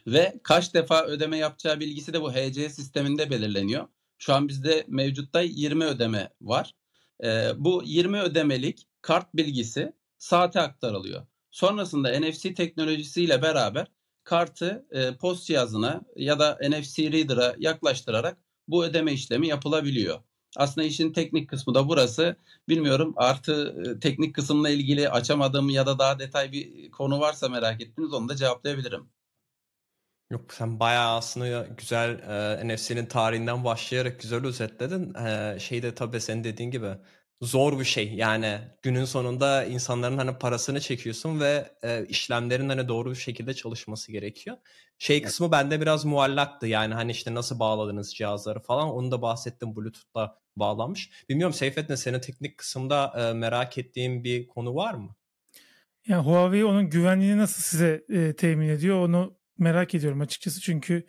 ve 0.08 0.39
kaç 0.44 0.74
defa 0.74 1.06
ödeme 1.06 1.38
yapacağı 1.38 1.80
bilgisi 1.80 2.13
de 2.13 2.22
bu 2.22 2.32
HC 2.32 2.70
sisteminde 2.70 3.30
belirleniyor. 3.30 3.88
Şu 4.24 4.34
an 4.34 4.48
bizde 4.48 4.86
mevcutta 4.88 5.42
20 5.42 5.84
ödeme 5.86 6.30
var. 6.42 6.76
E, 7.24 7.52
bu 7.58 7.82
20 7.86 8.20
ödemelik 8.20 8.88
kart 9.02 9.34
bilgisi 9.36 9.94
saate 10.18 10.62
aktarılıyor. 10.62 11.26
Sonrasında 11.52 12.20
NFC 12.20 12.54
teknolojisiyle 12.54 13.42
beraber 13.42 13.88
kartı 14.24 14.86
e, 14.92 15.18
post 15.18 15.46
cihazına 15.48 16.02
ya 16.16 16.40
da 16.40 16.60
NFC 16.70 17.12
reader'a 17.12 17.56
yaklaştırarak 17.60 18.38
bu 18.68 18.86
ödeme 18.86 19.14
işlemi 19.14 19.48
yapılabiliyor. 19.48 20.20
Aslında 20.58 20.88
işin 20.88 21.14
teknik 21.14 21.50
kısmı 21.50 21.76
da 21.76 21.90
burası. 21.90 22.36
Bilmiyorum 22.70 23.14
artı 23.18 23.84
e, 23.86 24.00
teknik 24.00 24.36
kısımla 24.36 24.70
ilgili 24.70 25.10
açamadığım 25.10 25.70
ya 25.70 25.86
da 25.86 26.00
daha 26.00 26.20
detay 26.20 26.52
bir 26.52 26.92
konu 26.92 27.20
varsa 27.20 27.50
merak 27.50 27.82
ettiniz 27.82 28.14
onu 28.14 28.30
da 28.30 28.36
cevaplayabilirim. 28.36 29.10
Yok 30.34 30.54
sen 30.54 30.80
bayağı 30.80 31.15
aslında 31.15 31.67
güzel 31.78 32.10
e, 32.10 32.67
NFC'nin 32.67 33.06
tarihinden 33.06 33.63
başlayarak 33.63 34.22
güzel 34.22 34.46
özetledin. 34.46 35.13
E, 35.13 35.60
şey 35.60 35.84
de 35.84 35.96
tabii 35.96 36.22
senin 36.22 36.43
dediğin 36.43 36.72
gibi 36.72 36.88
zor 37.41 37.80
bir 37.80 37.86
şey. 37.86 38.13
Yani 38.13 38.60
günün 38.82 39.06
sonunda 39.06 39.65
insanların 39.65 40.17
hani 40.17 40.38
parasını 40.38 40.80
çekiyorsun 40.82 41.39
ve 41.39 41.72
e, 41.84 42.06
işlemlerin 42.06 42.69
hani 42.69 42.88
doğru 42.88 43.10
bir 43.12 43.15
şekilde 43.15 43.54
çalışması 43.54 44.12
gerekiyor. 44.12 44.58
Şey 44.98 45.22
kısmı 45.22 45.52
bende 45.52 45.82
biraz 45.82 46.06
muallaktı. 46.06 46.67
Yani 46.67 46.93
hani 46.93 47.12
işte 47.12 47.34
nasıl 47.34 47.60
bağladınız 47.60 48.15
cihazları 48.15 48.60
falan 48.60 48.89
onu 48.89 49.12
da 49.12 49.22
bahsettim 49.22 49.76
Bluetooth'la 49.76 50.38
bağlanmış. 50.56 51.12
Bilmiyorum 51.30 51.54
Seyfettin 51.54 51.96
senin 51.96 52.19
teknik 52.19 52.58
kısımda 52.58 53.13
e, 53.17 53.34
merak 53.34 53.78
ettiğin 53.78 54.24
bir 54.24 54.48
konu 54.48 54.76
var 54.76 54.93
mı? 54.93 55.15
Yani 56.08 56.26
Huawei 56.26 56.65
onun 56.65 56.89
güvenliğini 56.89 57.38
nasıl 57.38 57.62
size 57.62 58.04
e, 58.10 58.36
temin 58.36 58.69
ediyor 58.69 59.08
onu 59.08 59.43
merak 59.58 59.96
ediyorum 59.96 60.22
açıkçası 60.22 60.62
çünkü 60.62 61.06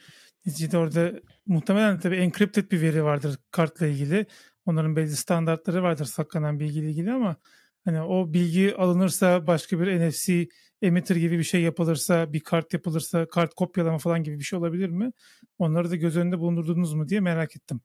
neticede 0.46 0.78
orada 0.78 1.12
muhtemelen 1.46 2.00
tabii 2.00 2.16
encrypted 2.16 2.70
bir 2.70 2.80
veri 2.80 3.04
vardır 3.04 3.38
kartla 3.50 3.86
ilgili. 3.86 4.26
Onların 4.66 4.96
belli 4.96 5.16
standartları 5.16 5.82
vardır 5.82 6.04
saklanan 6.04 6.60
bilgiyle 6.60 6.90
ilgili 6.90 7.12
ama 7.12 7.36
hani 7.84 8.02
o 8.02 8.32
bilgi 8.32 8.74
alınırsa 8.76 9.46
başka 9.46 9.80
bir 9.80 10.08
NFC 10.08 10.48
emitter 10.82 11.16
gibi 11.16 11.38
bir 11.38 11.44
şey 11.44 11.62
yapılırsa, 11.62 12.32
bir 12.32 12.40
kart 12.40 12.72
yapılırsa, 12.72 13.28
kart 13.28 13.54
kopyalama 13.54 13.98
falan 13.98 14.22
gibi 14.22 14.38
bir 14.38 14.44
şey 14.44 14.58
olabilir 14.58 14.88
mi? 14.88 15.12
Onları 15.58 15.90
da 15.90 15.96
göz 15.96 16.16
önünde 16.16 16.38
bulundurdunuz 16.38 16.94
mu 16.94 17.08
diye 17.08 17.20
merak 17.20 17.56
ettim. 17.56 17.80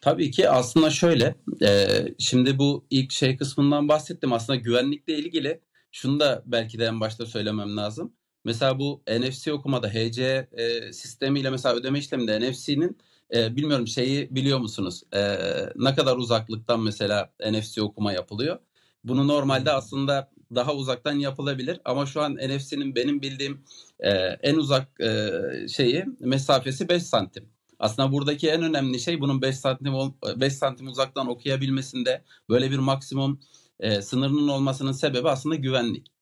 Tabii 0.00 0.30
ki 0.30 0.50
aslında 0.50 0.90
şöyle, 0.90 1.34
e, 1.62 1.88
şimdi 2.18 2.58
bu 2.58 2.86
ilk 2.90 3.12
şey 3.12 3.36
kısmından 3.36 3.88
bahsettim. 3.88 4.32
Aslında 4.32 4.58
güvenlikle 4.58 5.18
ilgili 5.18 5.60
şunu 5.92 6.20
da 6.20 6.42
belki 6.46 6.78
de 6.78 6.84
en 6.84 7.00
başta 7.00 7.26
söylemem 7.26 7.76
lazım. 7.76 8.12
Mesela 8.46 8.78
bu 8.78 9.02
NFC 9.08 9.52
okumada 9.52 9.88
HC 9.88 10.48
e, 10.52 10.92
sistemiyle 10.92 11.50
mesela 11.50 11.74
ödeme 11.74 11.98
işleminde 11.98 12.40
NFC'nin 12.40 12.98
e, 13.34 13.56
bilmiyorum 13.56 13.86
şeyi 13.86 14.34
biliyor 14.34 14.58
musunuz? 14.58 15.02
E, 15.14 15.38
ne 15.76 15.94
kadar 15.94 16.16
uzaklıktan 16.16 16.80
mesela 16.80 17.32
NFC 17.50 17.82
okuma 17.82 18.12
yapılıyor? 18.12 18.58
Bunu 19.04 19.28
normalde 19.28 19.72
aslında 19.72 20.30
daha 20.54 20.74
uzaktan 20.74 21.12
yapılabilir 21.12 21.80
ama 21.84 22.06
şu 22.06 22.22
an 22.22 22.34
NFC'nin 22.34 22.94
benim 22.94 23.22
bildiğim 23.22 23.64
e, 24.00 24.10
en 24.42 24.54
uzak 24.54 25.00
e, 25.00 25.30
şeyi 25.68 26.04
mesafesi 26.20 26.88
5 26.88 27.02
santim. 27.02 27.48
Aslında 27.78 28.12
buradaki 28.12 28.48
en 28.50 28.62
önemli 28.62 29.00
şey 29.00 29.20
bunun 29.20 29.42
5 29.42 29.56
santim 29.56 29.94
5 30.36 30.52
santim 30.52 30.88
uzaktan 30.88 31.28
okuyabilmesinde 31.28 32.22
böyle 32.48 32.70
bir 32.70 32.78
maksimum 32.78 33.40
e, 33.80 34.02
sınırının 34.02 34.48
olmasının 34.48 34.92
sebebi 34.92 35.28
aslında 35.28 35.54
güvenlik. 35.54 36.15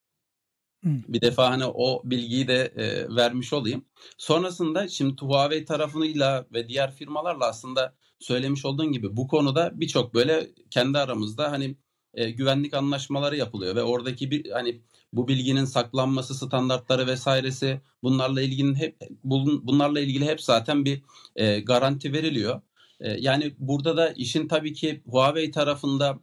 Bir 0.84 1.20
defa 1.20 1.50
hani 1.50 1.64
o 1.66 2.02
bilgiyi 2.04 2.48
de 2.48 2.72
e, 2.76 3.16
vermiş 3.16 3.52
olayım. 3.52 3.84
Sonrasında 4.18 4.88
şimdi 4.88 5.22
Huawei 5.22 5.64
tarafıyla 5.64 6.46
ve 6.52 6.68
diğer 6.68 6.92
firmalarla 6.94 7.46
aslında 7.46 7.94
söylemiş 8.18 8.64
olduğun 8.64 8.92
gibi 8.92 9.16
bu 9.16 9.28
konuda 9.28 9.70
birçok 9.74 10.14
böyle 10.14 10.50
kendi 10.70 10.98
aramızda 10.98 11.50
hani 11.50 11.76
e, 12.14 12.30
güvenlik 12.30 12.74
anlaşmaları 12.74 13.36
yapılıyor 13.36 13.76
ve 13.76 13.82
oradaki 13.82 14.30
bir 14.30 14.50
hani 14.50 14.80
bu 15.12 15.28
bilginin 15.28 15.64
saklanması 15.64 16.34
standartları 16.34 17.06
vesairesi 17.06 17.80
bunlarla 18.02 18.42
ilgili 18.42 18.74
hep 18.74 18.96
bunlarla 19.24 20.00
ilgili 20.00 20.26
hep 20.26 20.40
zaten 20.40 20.84
bir 20.84 21.02
e, 21.36 21.60
garanti 21.60 22.12
veriliyor. 22.12 22.60
E, 23.00 23.10
yani 23.20 23.54
burada 23.58 23.96
da 23.96 24.08
işin 24.08 24.48
tabii 24.48 24.72
ki 24.72 25.02
Huawei 25.06 25.50
tarafında 25.50 26.18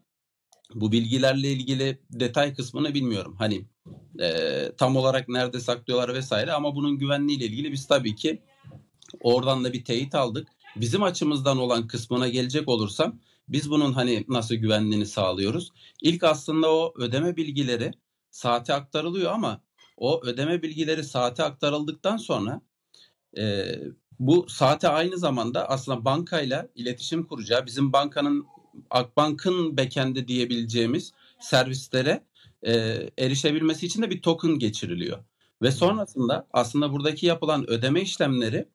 bu 0.76 0.92
bilgilerle 0.92 1.52
ilgili 1.52 2.00
detay 2.12 2.54
kısmını 2.54 2.94
bilmiyorum. 2.94 3.36
Hani 3.40 3.66
e, 4.20 4.72
tam 4.78 4.96
olarak 4.96 5.30
nerede 5.30 5.60
saklıyorlar 5.60 6.14
vesaire 6.14 6.54
ama 6.54 6.76
bunun 6.76 6.98
güvenliğiyle 6.98 7.46
ilgili 7.46 7.72
biz 7.72 7.88
tabii 7.88 8.16
ki 8.16 8.42
oradan 9.20 9.64
da 9.64 9.74
bir 9.74 9.86
teyit 9.86 10.16
aldık. 10.16 10.48
Bizim 10.76 11.04
açımızdan 11.04 11.58
olan 11.58 11.88
kısmına 11.88 12.28
gelecek 12.28 12.68
olursam 12.68 13.20
biz 13.50 13.70
bunun 13.70 13.94
hani 13.94 14.26
nasıl 14.28 14.56
güvenliğini 14.56 15.06
sağlıyoruz? 15.06 15.72
İlk 16.02 16.24
aslında 16.24 16.72
o 16.74 16.94
ödeme 16.98 17.38
bilgileri 17.38 17.92
saate 18.32 18.74
aktarılıyor 18.74 19.32
ama 19.32 19.62
o 19.98 20.22
ödeme 20.24 20.62
bilgileri 20.62 21.04
saate 21.04 21.44
aktarıldıktan 21.44 22.18
sonra 22.18 22.62
e, 23.38 23.66
bu 24.20 24.46
saate 24.50 24.88
aynı 24.88 25.18
zamanda 25.18 25.70
aslında 25.70 26.06
bankayla 26.06 26.68
iletişim 26.76 27.28
kuracağı 27.28 27.66
bizim 27.66 27.94
bankanın 27.94 28.46
Akbank'ın 28.90 29.78
backend'i 29.78 30.28
diyebileceğimiz 30.28 31.12
servislere 31.40 32.24
e, 32.64 32.74
erişebilmesi 33.18 33.86
için 33.86 34.02
de 34.02 34.10
bir 34.10 34.22
token 34.22 34.60
geçiriliyor. 34.60 35.18
Ve 35.62 35.72
sonrasında 35.72 36.48
aslında 36.54 36.92
buradaki 36.92 37.26
yapılan 37.26 37.70
ödeme 37.70 38.02
işlemleri 38.02 38.68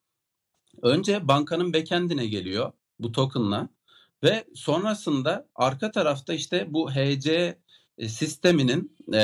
önce 0.83 1.29
bankanın 1.29 1.73
backend'ine 1.73 2.27
geliyor 2.27 2.73
bu 2.99 3.13
token'la 3.13 3.69
ve 4.23 4.45
sonrasında 4.55 5.49
arka 5.55 5.91
tarafta 5.91 6.35
işte 6.35 6.67
bu 6.71 6.91
HC 6.91 7.59
sisteminin 8.07 8.97
e, 9.15 9.21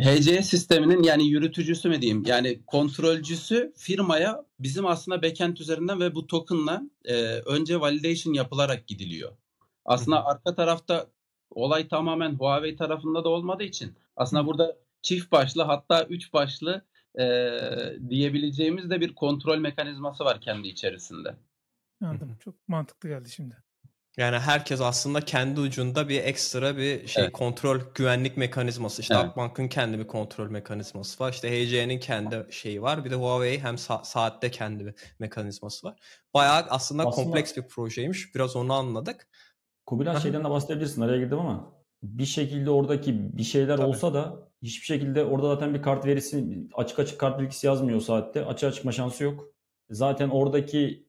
HC 0.00 0.42
sisteminin 0.42 1.02
yani 1.02 1.28
yürütücüsü 1.28 1.88
mü 1.88 2.00
diyeyim 2.00 2.22
yani 2.26 2.60
kontrolcüsü 2.66 3.72
firmaya 3.76 4.44
bizim 4.58 4.86
aslında 4.86 5.22
backend 5.22 5.56
üzerinden 5.56 6.00
ve 6.00 6.14
bu 6.14 6.26
token'la 6.26 6.82
e, 7.04 7.14
önce 7.34 7.80
validation 7.80 8.32
yapılarak 8.34 8.86
gidiliyor. 8.86 9.32
Aslında 9.84 10.24
arka 10.26 10.54
tarafta 10.54 11.06
olay 11.50 11.88
tamamen 11.88 12.34
Huawei 12.34 12.76
tarafında 12.76 13.24
da 13.24 13.28
olmadığı 13.28 13.64
için 13.64 13.94
aslında 14.16 14.46
burada 14.46 14.76
çift 15.02 15.32
başlı 15.32 15.62
hatta 15.62 16.04
üç 16.04 16.32
başlı 16.32 16.84
e, 17.18 17.24
diyebileceğimiz 18.08 18.90
de 18.90 19.00
bir 19.00 19.14
kontrol 19.14 19.58
mekanizması 19.58 20.24
var 20.24 20.40
kendi 20.40 20.68
içerisinde. 20.68 21.36
Anladım. 22.04 22.36
Çok 22.40 22.68
mantıklı 22.68 23.08
geldi 23.08 23.30
şimdi. 23.30 23.56
Yani 24.18 24.38
herkes 24.38 24.80
aslında 24.80 25.20
kendi 25.20 25.60
ucunda 25.60 26.08
bir 26.08 26.24
ekstra 26.24 26.76
bir 26.76 27.06
şey 27.06 27.24
evet. 27.24 27.32
kontrol 27.32 27.80
güvenlik 27.94 28.36
mekanizması. 28.36 29.02
İşte 29.02 29.14
evet. 29.14 29.24
Akbank'ın 29.24 29.68
kendi 29.68 29.98
bir 29.98 30.06
kontrol 30.06 30.50
mekanizması 30.50 31.24
var. 31.24 31.32
İşte 31.32 31.50
HC'nin 31.50 31.98
kendi 31.98 32.46
şeyi 32.50 32.82
var. 32.82 33.04
Bir 33.04 33.10
de 33.10 33.14
Huawei 33.14 33.58
hem 33.58 33.74
sa- 33.74 34.04
saatte 34.04 34.50
kendi 34.50 34.86
bir 34.86 34.94
mekanizması 35.18 35.86
var. 35.86 35.96
Bayağı 36.34 36.54
aslında, 36.54 37.02
aslında 37.02 37.10
kompleks 37.10 37.56
bir 37.56 37.62
projeymiş. 37.62 38.34
Biraz 38.34 38.56
onu 38.56 38.72
anladık. 38.72 39.28
Kubilay 39.86 40.20
şeyden 40.20 40.44
de 40.44 40.50
bahsedebilirsin. 40.50 41.02
Araya 41.02 41.18
girdim 41.18 41.38
ama 41.38 41.72
bir 42.02 42.26
şekilde 42.26 42.70
oradaki 42.70 43.38
bir 43.38 43.42
şeyler 43.42 43.76
Tabii. 43.76 43.86
olsa 43.86 44.14
da 44.14 44.50
hiçbir 44.62 44.86
şekilde 44.86 45.24
orada 45.24 45.48
zaten 45.48 45.74
bir 45.74 45.82
kart 45.82 46.06
verisi 46.06 46.66
açık 46.74 46.98
açık 46.98 47.20
kart 47.20 47.40
bilgisi 47.40 47.66
yazmıyor 47.66 48.00
saatte. 48.00 48.44
Açığa 48.44 48.72
çıkma 48.72 48.92
şansı 48.92 49.24
yok. 49.24 49.44
Zaten 49.90 50.28
oradaki 50.28 51.07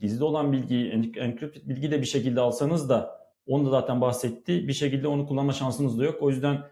gizli 0.00 0.24
olan 0.24 0.52
bilgiyi, 0.52 0.90
encrypted 1.16 1.68
bilgi 1.68 1.90
de 1.90 2.00
bir 2.00 2.06
şekilde 2.06 2.40
alsanız 2.40 2.88
da 2.88 3.20
onu 3.46 3.66
da 3.66 3.70
zaten 3.70 4.00
bahsetti. 4.00 4.68
Bir 4.68 4.72
şekilde 4.72 5.08
onu 5.08 5.26
kullanma 5.26 5.52
şansınız 5.52 5.98
da 5.98 6.04
yok. 6.04 6.22
O 6.22 6.30
yüzden 6.30 6.62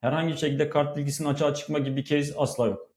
herhangi 0.00 0.32
bir 0.32 0.38
şekilde 0.38 0.68
kart 0.68 0.96
bilgisinin 0.96 1.28
açığa 1.28 1.54
çıkma 1.54 1.78
gibi 1.78 1.96
bir 1.96 2.04
kez 2.04 2.34
asla 2.36 2.66
yok. 2.66 2.90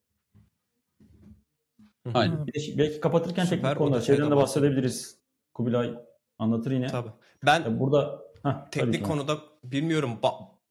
Aynen. 2.14 2.48
Belki 2.78 3.00
kapatırken 3.00 3.46
Süper, 3.46 3.58
teknik 3.58 3.78
konular, 3.78 4.02
şeyden 4.02 4.32
de 4.32 4.36
bahsedebiliriz. 4.36 5.18
Kubilay 5.54 5.94
anlatır 6.40 6.72
yine. 6.72 6.88
Tabii. 6.88 7.10
Ben 7.46 7.80
burada 7.80 8.22
heh, 8.44 8.70
teknik 8.72 9.06
konuda 9.06 9.38
bilmiyorum 9.64 10.20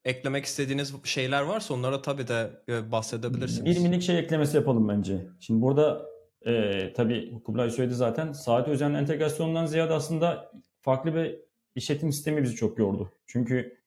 eklemek 0.04 0.44
istediğiniz 0.44 0.94
şeyler 1.04 1.42
varsa 1.42 1.74
onlara 1.74 2.02
tabii 2.02 2.28
de 2.28 2.50
e, 2.68 2.92
bahsedebilirsiniz. 2.92 3.76
Bir 3.76 3.82
minik 3.82 4.02
şey 4.02 4.18
eklemesi 4.18 4.56
yapalım 4.56 4.88
bence. 4.88 5.26
Şimdi 5.40 5.62
burada 5.62 6.09
e, 6.46 6.92
tabii 6.92 7.42
Kubilay 7.44 7.70
söyledi 7.70 7.94
zaten. 7.94 8.32
Saat 8.32 8.68
özel 8.68 8.94
entegrasyonundan 8.94 9.66
ziyade 9.66 9.92
aslında 9.92 10.52
farklı 10.80 11.14
bir 11.14 11.40
işletim 11.74 12.12
sistemi 12.12 12.42
bizi 12.42 12.54
çok 12.56 12.78
yordu. 12.78 13.12
Çünkü 13.26 13.80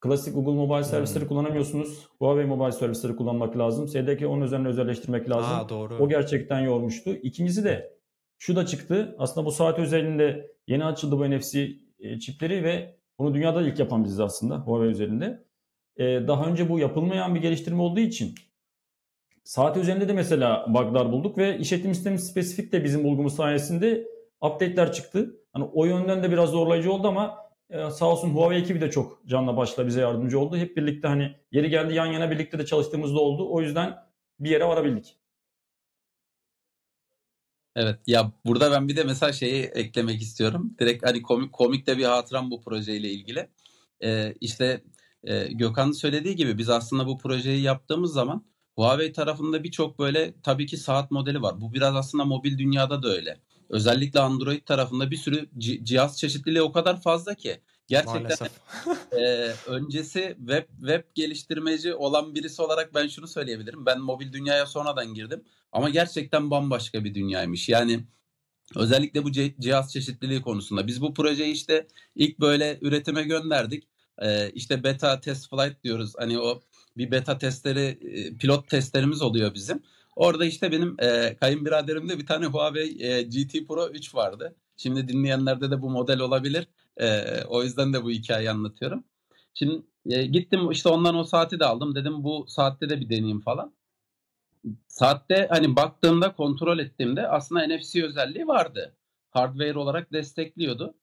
klasik 0.00 0.34
Google 0.34 0.52
Mobile 0.52 0.84
servisleri 0.84 1.22
hmm. 1.22 1.28
kullanamıyorsunuz. 1.28 2.08
Huawei 2.18 2.46
Mobile 2.46 2.72
servisleri 2.72 3.16
kullanmak 3.16 3.58
lazım. 3.58 3.88
SDK 3.88 4.26
onun 4.26 4.42
üzerine 4.42 4.68
özelleştirmek 4.68 5.30
lazım. 5.30 5.52
Aa, 5.52 5.68
doğru. 5.68 5.96
O 5.98 6.08
gerçekten 6.08 6.60
yormuştu. 6.60 7.10
İkincisi 7.10 7.64
de 7.64 7.96
şu 8.38 8.56
da 8.56 8.66
çıktı. 8.66 9.14
Aslında 9.18 9.46
bu 9.46 9.52
saat 9.52 9.78
özelinde 9.78 10.50
yeni 10.66 10.84
açıldı 10.84 11.18
bu 11.18 11.30
NFC 11.30 11.68
e, 11.98 12.18
çipleri 12.18 12.64
ve 12.64 12.96
bunu 13.18 13.34
dünyada 13.34 13.62
ilk 13.62 13.78
yapan 13.78 14.04
biziz 14.04 14.20
aslında 14.20 14.56
Huawei 14.56 14.90
üzerinde. 14.90 15.44
Ee, 15.96 16.04
daha 16.04 16.44
önce 16.46 16.68
bu 16.68 16.78
yapılmayan 16.78 17.34
bir 17.34 17.40
geliştirme 17.40 17.82
olduğu 17.82 18.00
için 18.00 18.34
Saat 19.44 19.76
üzerinde 19.76 20.08
de 20.08 20.12
mesela 20.12 20.66
bug'lar 20.68 21.12
bulduk 21.12 21.38
ve 21.38 21.58
işletim 21.58 21.94
sistemi 21.94 22.18
spesifik 22.18 22.72
de 22.72 22.84
bizim 22.84 23.04
bulgumuz 23.04 23.36
sayesinde 23.36 24.08
update'ler 24.40 24.92
çıktı. 24.92 25.36
Hani 25.52 25.64
o 25.64 25.84
yönden 25.84 26.22
de 26.22 26.30
biraz 26.30 26.50
zorlayıcı 26.50 26.92
oldu 26.92 27.08
ama 27.08 27.50
e, 27.70 27.90
sağ 27.90 28.06
olsun 28.06 28.30
Huawei 28.30 28.60
ekibi 28.60 28.80
de 28.80 28.90
çok 28.90 29.26
canla 29.26 29.56
başla 29.56 29.86
bize 29.86 30.00
yardımcı 30.00 30.40
oldu. 30.40 30.56
Hep 30.56 30.76
birlikte 30.76 31.08
hani 31.08 31.36
yeri 31.52 31.70
geldi 31.70 31.94
yan 31.94 32.06
yana 32.06 32.30
birlikte 32.30 32.58
de 32.58 32.66
çalıştığımızda 32.66 33.20
oldu. 33.20 33.46
O 33.50 33.60
yüzden 33.60 33.96
bir 34.40 34.50
yere 34.50 34.64
varabildik. 34.64 35.16
Evet 37.76 38.00
ya 38.06 38.32
burada 38.46 38.70
ben 38.70 38.88
bir 38.88 38.96
de 38.96 39.04
mesela 39.04 39.32
şeyi 39.32 39.62
eklemek 39.62 40.22
istiyorum. 40.22 40.74
Direkt 40.78 41.06
hani 41.06 41.22
komik 41.22 41.52
komik 41.52 41.86
de 41.86 41.98
bir 41.98 42.04
hatıram 42.04 42.50
bu 42.50 42.60
projeyle 42.60 43.10
ilgili. 43.10 43.48
Ee, 44.02 44.34
işte 44.40 44.84
e, 45.24 45.52
Gökhan'ın 45.52 45.92
söylediği 45.92 46.36
gibi 46.36 46.58
biz 46.58 46.70
aslında 46.70 47.06
bu 47.06 47.18
projeyi 47.18 47.62
yaptığımız 47.62 48.12
zaman 48.12 48.44
Huawei 48.80 49.12
tarafında 49.12 49.64
birçok 49.64 49.98
böyle 49.98 50.34
tabii 50.42 50.66
ki 50.66 50.76
saat 50.76 51.10
modeli 51.10 51.42
var. 51.42 51.60
Bu 51.60 51.72
biraz 51.72 51.96
aslında 51.96 52.24
mobil 52.24 52.58
dünyada 52.58 53.02
da 53.02 53.08
öyle. 53.08 53.40
Özellikle 53.68 54.20
Android 54.20 54.62
tarafında 54.62 55.10
bir 55.10 55.16
sürü 55.16 55.48
cihaz 55.84 56.18
çeşitliliği 56.18 56.62
o 56.62 56.72
kadar 56.72 57.02
fazla 57.02 57.34
ki. 57.34 57.60
Gerçekten 57.88 58.48
e, 59.18 59.52
öncesi 59.66 60.36
web 60.38 60.64
web 60.78 61.04
geliştirmeci 61.14 61.94
olan 61.94 62.34
birisi 62.34 62.62
olarak 62.62 62.94
ben 62.94 63.08
şunu 63.08 63.28
söyleyebilirim. 63.28 63.86
Ben 63.86 64.00
mobil 64.00 64.32
dünyaya 64.32 64.66
sonradan 64.66 65.14
girdim 65.14 65.44
ama 65.72 65.90
gerçekten 65.90 66.50
bambaşka 66.50 67.04
bir 67.04 67.14
dünyaymış. 67.14 67.68
Yani 67.68 68.04
özellikle 68.76 69.24
bu 69.24 69.32
cihaz 69.32 69.92
çeşitliliği 69.92 70.42
konusunda 70.42 70.86
biz 70.86 71.02
bu 71.02 71.14
projeyi 71.14 71.52
işte 71.52 71.86
ilk 72.14 72.40
böyle 72.40 72.78
üretime 72.80 73.22
gönderdik. 73.22 73.88
e, 74.22 74.50
işte 74.50 74.84
beta 74.84 75.20
test 75.20 75.50
flight 75.50 75.84
diyoruz. 75.84 76.12
Hani 76.18 76.38
o 76.38 76.60
bir 77.00 77.10
beta 77.10 77.38
testleri, 77.38 77.98
e, 78.02 78.36
pilot 78.36 78.68
testlerimiz 78.68 79.22
oluyor 79.22 79.54
bizim. 79.54 79.82
Orada 80.16 80.44
işte 80.44 80.72
benim 80.72 80.96
e, 80.98 81.36
kayınbiraderimde 81.40 82.18
bir 82.18 82.26
tane 82.26 82.46
Huawei 82.46 83.02
e, 83.02 83.22
GT 83.22 83.68
Pro 83.68 83.88
3 83.88 84.14
vardı. 84.14 84.54
Şimdi 84.76 85.08
dinleyenlerde 85.08 85.70
de 85.70 85.82
bu 85.82 85.90
model 85.90 86.20
olabilir. 86.20 86.68
E, 86.96 87.22
o 87.44 87.62
yüzden 87.62 87.92
de 87.92 88.04
bu 88.04 88.10
hikayeyi 88.10 88.50
anlatıyorum. 88.50 89.04
Şimdi 89.54 89.82
e, 90.06 90.26
gittim 90.26 90.70
işte 90.70 90.88
ondan 90.88 91.14
o 91.14 91.24
saati 91.24 91.60
de 91.60 91.64
aldım. 91.64 91.94
Dedim 91.94 92.24
bu 92.24 92.44
saatte 92.48 92.88
de 92.88 93.00
bir 93.00 93.08
deneyeyim 93.08 93.40
falan. 93.40 93.74
Saatte 94.88 95.46
hani 95.50 95.76
baktığımda 95.76 96.34
kontrol 96.34 96.78
ettiğimde 96.78 97.28
aslında 97.28 97.66
NFC 97.66 98.04
özelliği 98.04 98.46
vardı. 98.46 98.96
Hardware 99.30 99.78
olarak 99.78 100.12
destekliyordu. 100.12 100.94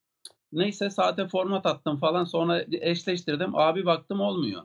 Neyse 0.52 0.90
saate 0.90 1.28
format 1.28 1.66
attım 1.66 1.98
falan 1.98 2.24
sonra 2.24 2.64
eşleştirdim. 2.72 3.56
Abi 3.56 3.86
baktım 3.86 4.20
olmuyor. 4.20 4.62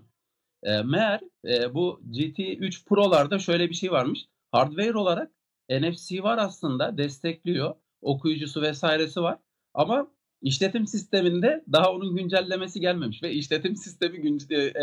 E, 0.63 0.81
meğer 0.81 1.19
e, 1.45 1.73
bu 1.73 2.01
GT3 2.11 2.85
Pro'larda 2.85 3.39
şöyle 3.39 3.69
bir 3.69 3.75
şey 3.75 3.91
varmış. 3.91 4.25
Hardware 4.51 4.97
olarak 4.97 5.31
NFC 5.69 6.23
var 6.23 6.37
aslında 6.37 6.97
destekliyor. 6.97 7.75
Okuyucusu 8.01 8.61
vesairesi 8.61 9.21
var. 9.21 9.37
Ama 9.73 10.07
işletim 10.41 10.87
sisteminde 10.87 11.63
daha 11.71 11.91
onun 11.91 12.15
güncellemesi 12.15 12.79
gelmemiş 12.79 13.23
ve 13.23 13.31
işletim 13.31 13.75
sistemi 13.85 14.37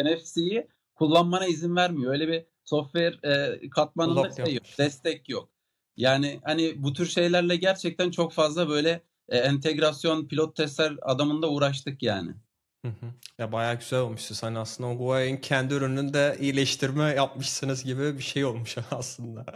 NFC'yi 0.05 0.67
kullanmana 0.95 1.47
izin 1.47 1.77
vermiyor. 1.77 2.13
Öyle 2.13 2.29
bir 2.29 2.45
software 2.65 3.19
e, 3.23 3.71
katmanında 3.71 4.31
şey 4.31 4.55
yok, 4.55 4.65
destek 4.79 5.29
yok. 5.29 5.49
Yani 5.97 6.41
hani 6.45 6.83
bu 6.83 6.93
tür 6.93 7.07
şeylerle 7.07 7.57
gerçekten 7.57 8.11
çok 8.11 8.33
fazla 8.33 8.69
böyle 8.69 9.03
e, 9.29 9.39
entegrasyon 9.39 10.29
pilot 10.29 10.57
testler 10.57 10.97
adamında 11.03 11.51
uğraştık 11.51 12.03
yani. 12.03 12.31
Hı 12.85 12.89
hı. 12.89 13.07
Ya 13.39 13.53
bayağı 13.53 13.79
güzel 13.79 14.01
olmuş. 14.01 14.43
Hani 14.43 14.59
aslında 14.59 14.91
o 14.91 14.97
Huawei'in 14.97 15.37
kendi 15.37 15.75
ürününde 15.75 16.37
iyileştirme 16.41 17.05
yapmışsınız 17.05 17.85
gibi 17.85 18.19
bir 18.19 18.23
şey 18.23 18.45
olmuş 18.45 18.77
aslında. 18.91 19.47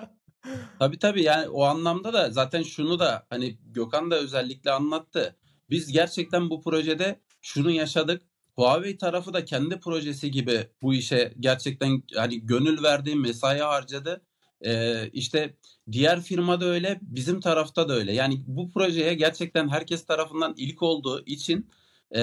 tabii 0.78 0.98
tabii 0.98 1.22
yani 1.22 1.48
o 1.48 1.64
anlamda 1.64 2.12
da 2.12 2.30
zaten 2.30 2.62
şunu 2.62 2.98
da 2.98 3.26
hani 3.30 3.58
Gökhan 3.66 4.10
da 4.10 4.16
özellikle 4.16 4.70
anlattı. 4.70 5.36
Biz 5.70 5.92
gerçekten 5.92 6.50
bu 6.50 6.62
projede 6.62 7.20
şunu 7.42 7.70
yaşadık. 7.70 8.22
Huawei 8.56 8.96
tarafı 8.98 9.32
da 9.34 9.44
kendi 9.44 9.80
projesi 9.80 10.30
gibi 10.30 10.68
bu 10.82 10.94
işe 10.94 11.34
gerçekten 11.40 12.02
hani 12.16 12.46
gönül 12.46 12.82
verdiği 12.82 13.16
mesai 13.16 13.58
harcadı. 13.60 14.22
Ee, 14.66 15.08
işte 15.12 15.56
diğer 15.92 16.20
firmada 16.20 16.64
öyle, 16.64 16.98
bizim 17.02 17.40
tarafta 17.40 17.88
da 17.88 17.92
öyle. 17.94 18.12
Yani 18.12 18.44
bu 18.46 18.70
projeye 18.70 19.14
gerçekten 19.14 19.68
herkes 19.68 20.06
tarafından 20.06 20.54
ilk 20.56 20.82
olduğu 20.82 21.24
için 21.26 21.70
e, 22.16 22.20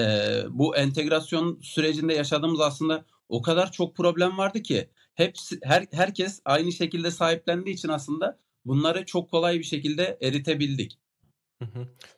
bu 0.50 0.76
entegrasyon 0.76 1.60
sürecinde 1.62 2.14
yaşadığımız 2.14 2.60
aslında 2.60 3.04
o 3.28 3.42
kadar 3.42 3.72
çok 3.72 3.96
problem 3.96 4.38
vardı 4.38 4.62
ki 4.62 4.90
hepsi 5.14 5.58
her, 5.62 5.86
herkes 5.92 6.40
aynı 6.44 6.72
şekilde 6.72 7.10
sahiplendiği 7.10 7.76
için 7.76 7.88
aslında 7.88 8.38
bunları 8.64 9.06
çok 9.06 9.30
kolay 9.30 9.58
bir 9.58 9.64
şekilde 9.64 10.18
eritebildik. 10.22 10.98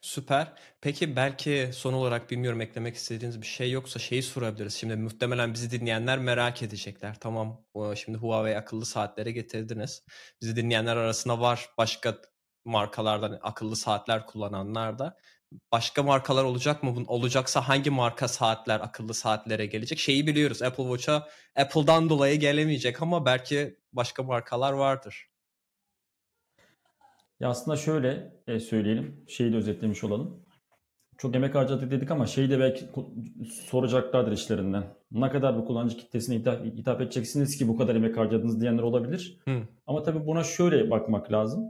Süper. 0.00 0.52
Peki 0.80 1.16
belki 1.16 1.70
son 1.72 1.92
olarak 1.92 2.30
bilmiyorum 2.30 2.60
eklemek 2.60 2.94
istediğiniz 2.94 3.40
bir 3.40 3.46
şey 3.46 3.70
yoksa 3.70 3.98
şeyi 3.98 4.22
sorabiliriz. 4.22 4.74
Şimdi 4.74 4.96
muhtemelen 4.96 5.54
bizi 5.54 5.70
dinleyenler 5.70 6.18
merak 6.18 6.62
edecekler. 6.62 7.20
Tamam 7.20 7.64
şimdi 7.96 8.18
Huawei 8.18 8.56
akıllı 8.56 8.86
saatlere 8.86 9.32
getirdiniz. 9.32 10.02
Bizi 10.42 10.56
dinleyenler 10.56 10.96
arasında 10.96 11.40
var 11.40 11.68
başka 11.78 12.18
markalardan 12.64 13.38
akıllı 13.42 13.76
saatler 13.76 14.26
kullananlar 14.26 14.98
da. 14.98 15.16
Başka 15.72 16.02
markalar 16.02 16.44
olacak 16.44 16.82
mı? 16.82 16.94
Olacaksa 17.06 17.68
hangi 17.68 17.90
marka 17.90 18.28
saatler 18.28 18.80
akıllı 18.80 19.14
saatlere 19.14 19.66
gelecek? 19.66 19.98
Şeyi 19.98 20.26
biliyoruz 20.26 20.62
Apple 20.62 20.84
Watch'a 20.84 21.28
Apple'dan 21.56 22.08
dolayı 22.08 22.40
gelemeyecek 22.40 23.02
ama 23.02 23.26
belki 23.26 23.78
başka 23.92 24.22
markalar 24.22 24.72
vardır. 24.72 25.28
Ya 27.40 27.48
aslında 27.48 27.76
şöyle 27.76 28.32
e, 28.46 28.60
söyleyelim, 28.60 29.24
şeyi 29.28 29.52
de 29.52 29.56
özetlemiş 29.56 30.04
olalım. 30.04 30.44
Çok 31.18 31.36
emek 31.36 31.54
harcadık 31.54 31.90
dedik 31.90 32.10
ama 32.10 32.26
şeyi 32.26 32.50
de 32.50 32.58
belki 32.60 32.84
soracaklardır 33.70 34.32
işlerinden. 34.32 34.84
Ne 35.10 35.30
kadar 35.30 35.56
bu 35.56 35.64
kullanıcı 35.64 35.96
kitlesine 35.96 36.36
hitap, 36.36 36.64
hitap 36.64 37.00
edeceksiniz 37.00 37.58
ki 37.58 37.68
bu 37.68 37.76
kadar 37.76 37.94
emek 37.94 38.16
harcadınız 38.16 38.60
diyenler 38.60 38.82
olabilir. 38.82 39.38
Hı. 39.44 39.62
Ama 39.86 40.02
tabii 40.02 40.26
buna 40.26 40.44
şöyle 40.44 40.90
bakmak 40.90 41.32
lazım. 41.32 41.64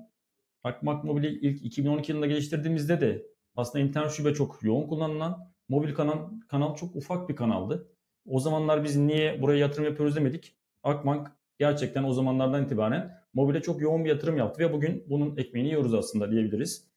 Akmak 0.63 1.05
Mobil'i 1.05 1.29
ilk 1.29 1.65
2012 1.65 2.13
yılında 2.13 2.27
geliştirdiğimizde 2.27 3.01
de 3.01 3.27
aslında 3.57 3.85
internet 3.85 4.11
şube 4.11 4.35
çok 4.35 4.63
yoğun 4.63 4.87
kullanılan, 4.87 5.51
mobil 5.69 5.95
kanal, 5.95 6.19
kanal 6.49 6.77
çok 6.77 6.97
ufak 6.97 7.29
bir 7.29 7.37
kanaldı. 7.37 7.89
O 8.27 8.41
zamanlar 8.41 8.85
biz 8.85 8.97
niye 8.97 9.43
buraya 9.43 9.59
yatırım 9.59 9.85
yapıyoruz 9.85 10.17
demedik. 10.17 10.57
Akbank 10.83 11.33
gerçekten 11.59 12.05
o 12.05 12.13
zamanlardan 12.13 12.65
itibaren 12.65 13.25
mobile 13.35 13.63
çok 13.63 13.81
yoğun 13.81 14.05
bir 14.05 14.09
yatırım 14.09 14.37
yaptı 14.37 14.61
ve 14.61 14.73
bugün 14.73 15.05
bunun 15.09 15.37
ekmeğini 15.37 15.69
yiyoruz 15.69 15.95
aslında 15.95 16.31
diyebiliriz. 16.31 16.89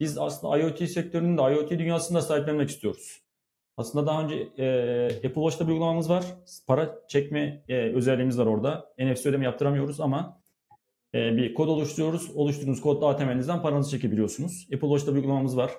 Biz 0.00 0.18
aslında 0.18 0.58
IoT 0.58 0.90
sektörünün 0.90 1.38
de 1.38 1.42
IoT 1.42 1.70
dünyasında 1.70 2.22
sahiplenmek 2.22 2.70
istiyoruz. 2.70 3.22
Aslında 3.76 4.06
daha 4.06 4.24
önce 4.24 4.34
e, 4.58 5.06
Apple 5.06 5.34
Watch'ta 5.34 5.66
bir 5.66 5.72
uygulamamız 5.72 6.10
var. 6.10 6.24
Para 6.66 6.98
çekme 7.08 7.64
e, 7.68 7.76
özelliğimiz 7.76 8.38
var 8.38 8.46
orada. 8.46 8.94
NFC 8.98 9.28
ödeme 9.28 9.44
yaptıramıyoruz 9.44 10.00
ama 10.00 10.40
e, 11.14 11.36
bir 11.36 11.54
kod 11.54 11.68
oluşturuyoruz. 11.68 12.30
Oluşturduğunuz 12.34 12.80
kodla 12.80 13.08
ATM'nizden 13.08 13.62
paranızı 13.62 13.90
çekebiliyorsunuz. 13.90 14.62
Apple 14.74 14.88
Watch'ta 14.88 15.12
bir 15.12 15.16
uygulamamız 15.16 15.56
var. 15.56 15.70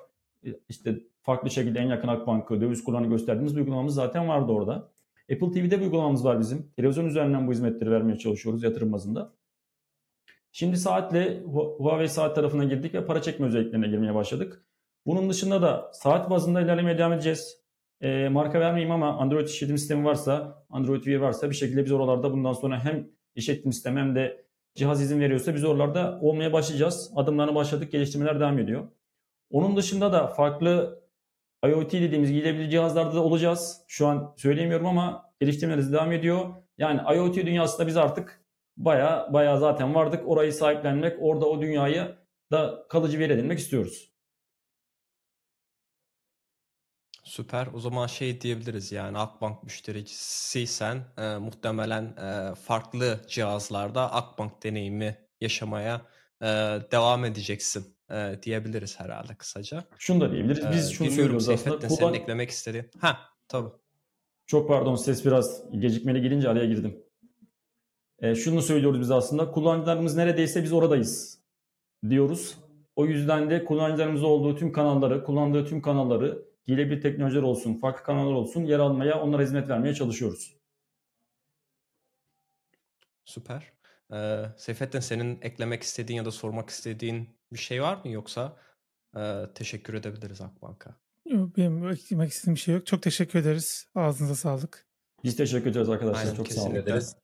E, 0.45 0.49
işte 0.69 0.99
farklı 1.21 1.49
şekilde 1.49 1.79
en 1.79 1.87
yakın 1.87 2.07
Akbank'ı, 2.07 2.61
döviz 2.61 2.83
kullanı 2.83 3.07
gösterdiğimiz 3.07 3.55
bir 3.55 3.61
uygulamamız 3.61 3.95
zaten 3.95 4.27
vardı 4.27 4.51
orada. 4.51 4.91
Apple 5.33 5.51
TV'de 5.51 5.79
bir 5.79 5.85
uygulamamız 5.85 6.25
var 6.25 6.39
bizim. 6.39 6.71
Televizyon 6.75 7.05
üzerinden 7.05 7.47
bu 7.47 7.51
hizmetleri 7.51 7.91
vermeye 7.91 8.17
çalışıyoruz 8.17 8.63
yatırım 8.63 8.93
bazında. 8.93 9.33
Şimdi 10.51 10.77
saatle 10.77 11.41
Huawei 11.77 12.07
saat 12.07 12.35
tarafına 12.35 12.63
girdik 12.63 12.93
ve 12.93 13.05
para 13.05 13.21
çekme 13.21 13.47
özelliklerine 13.47 13.87
girmeye 13.87 14.15
başladık. 14.15 14.65
Bunun 15.05 15.29
dışında 15.29 15.61
da 15.61 15.91
saat 15.93 16.29
bazında 16.29 16.61
ilerlemeye 16.61 16.97
devam 16.97 17.13
edeceğiz. 17.13 17.57
E, 18.01 18.29
marka 18.29 18.59
vermeyeyim 18.59 18.91
ama 18.91 19.17
Android 19.17 19.47
işletim 19.47 19.77
sistemi 19.77 20.05
varsa, 20.05 20.65
Android 20.69 21.03
Wear 21.03 21.19
varsa 21.19 21.49
bir 21.49 21.55
şekilde 21.55 21.85
biz 21.85 21.91
oralarda 21.91 22.31
bundan 22.31 22.53
sonra 22.53 22.83
hem 22.85 23.07
işletim 23.35 23.73
sistemi 23.73 23.99
hem 23.99 24.15
de 24.15 24.45
cihaz 24.75 25.01
izin 25.01 25.19
veriyorsa 25.19 25.55
biz 25.55 25.63
oralarda 25.63 26.19
olmaya 26.21 26.53
başlayacağız. 26.53 27.11
Adımlarına 27.15 27.55
başladık, 27.55 27.91
geliştirmeler 27.91 28.39
devam 28.39 28.59
ediyor. 28.59 28.87
Onun 29.49 29.77
dışında 29.77 30.11
da 30.11 30.27
farklı 30.27 31.03
IoT 31.65 31.91
dediğimiz 31.93 32.31
giyilebilir 32.31 32.69
cihazlarda 32.69 33.15
da 33.15 33.23
olacağız. 33.23 33.81
Şu 33.87 34.07
an 34.07 34.33
söyleyemiyorum 34.37 34.87
ama 34.87 35.31
geliştirmelerimiz 35.39 35.93
devam 35.93 36.11
ediyor. 36.11 36.53
Yani 36.77 37.17
IoT 37.17 37.35
dünyasında 37.35 37.87
biz 37.87 37.97
artık 37.97 38.41
baya 38.77 39.29
baya 39.33 39.57
zaten 39.57 39.95
vardık. 39.95 40.29
Orayı 40.29 40.53
sahiplenmek, 40.53 41.17
orada 41.21 41.45
o 41.45 41.61
dünyayı 41.61 42.15
da 42.51 42.85
kalıcı 42.89 43.19
bir 43.19 43.23
yer 43.23 43.29
edinmek 43.29 43.59
istiyoruz. 43.59 44.11
Süper. 47.23 47.67
O 47.73 47.79
zaman 47.79 48.07
şey 48.07 48.41
diyebiliriz 48.41 48.91
yani 48.91 49.17
Akbank 49.17 49.63
müşterisiysen 49.63 51.03
e, 51.17 51.37
muhtemelen 51.37 52.03
e, 52.03 52.55
farklı 52.55 53.21
cihazlarda 53.27 54.13
Akbank 54.13 54.63
deneyimi 54.63 55.17
yaşamaya 55.41 56.01
e, 56.41 56.45
devam 56.91 57.25
edeceksin 57.25 57.96
e, 58.11 58.39
diyebiliriz 58.43 58.99
herhalde 58.99 59.35
kısaca. 59.35 59.83
Şunu 59.97 60.21
da 60.21 60.31
diyebiliriz. 60.31 60.65
Biz 60.71 60.89
e, 60.89 60.93
şunu 60.93 61.11
söylüyoruz 61.11 61.49
aslında. 61.49 61.77
Kullan... 61.77 61.95
Senin 61.95 62.13
eklemek 62.13 62.49
istediğin. 62.49 62.89
Ha 62.99 63.19
tabii. 63.47 63.69
Çok 64.45 64.67
pardon 64.67 64.95
ses 64.95 65.25
biraz 65.25 65.71
gecikmeli 65.71 66.21
gelince 66.21 66.49
araya 66.49 66.65
girdim. 66.65 67.03
E, 68.19 68.35
şunu 68.35 68.61
söylüyoruz 68.61 68.99
biz 68.99 69.11
aslında. 69.11 69.51
Kullanıcılarımız 69.51 70.15
neredeyse 70.15 70.63
biz 70.63 70.73
oradayız 70.73 71.39
diyoruz. 72.09 72.57
O 72.95 73.05
yüzden 73.05 73.49
de 73.49 73.65
kullanıcılarımız 73.65 74.23
olduğu 74.23 74.55
tüm 74.55 74.71
kanalları, 74.71 75.23
kullandığı 75.23 75.65
tüm 75.65 75.81
kanalları, 75.81 76.45
giyilebilir 76.65 77.01
teknolojiler 77.01 77.41
olsun, 77.41 77.79
farklı 77.79 78.03
kanallar 78.03 78.33
olsun 78.33 78.63
yer 78.63 78.79
almaya, 78.79 79.21
onlara 79.21 79.41
hizmet 79.41 79.69
vermeye 79.69 79.93
çalışıyoruz. 79.93 80.57
Süper. 83.25 83.71
Ee, 84.13 84.43
Seyfettin 84.57 84.99
senin 84.99 85.41
eklemek 85.41 85.83
istediğin 85.83 86.17
ya 86.17 86.25
da 86.25 86.31
sormak 86.31 86.69
istediğin 86.69 87.36
bir 87.51 87.57
şey 87.57 87.81
var 87.81 88.01
mı 88.03 88.11
yoksa 88.11 88.57
e, 89.17 89.43
teşekkür 89.55 89.93
edebiliriz 89.93 90.41
Akbank'a. 90.41 90.95
Yok 91.25 91.57
benim 91.57 91.89
eklemek 91.89 92.31
istediğim 92.31 92.55
bir 92.55 92.59
şey 92.59 92.73
yok. 92.75 92.85
Çok 92.85 93.03
teşekkür 93.03 93.39
ederiz. 93.39 93.85
Ağzınıza 93.95 94.35
sağlık. 94.35 94.87
Biz 95.23 95.35
teşekkür 95.35 95.71
ederiz 95.71 95.89
arkadaşlar. 95.89 96.23
Aynen, 96.23 96.35
Çok 96.35 96.47
sağ 96.47 96.61
olun. 96.61 96.75
Ederiz. 96.75 97.15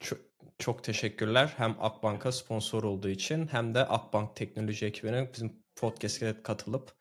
Çok, 0.00 0.18
çok 0.58 0.84
teşekkürler. 0.84 1.54
Hem 1.56 1.76
Akbank'a 1.80 2.32
sponsor 2.32 2.82
olduğu 2.82 3.08
için 3.08 3.46
hem 3.46 3.74
de 3.74 3.86
Akbank 3.86 4.36
teknoloji 4.36 4.86
ekibine 4.86 5.30
bizim 5.32 5.62
podcast'e 5.76 6.42
katılıp 6.42 6.92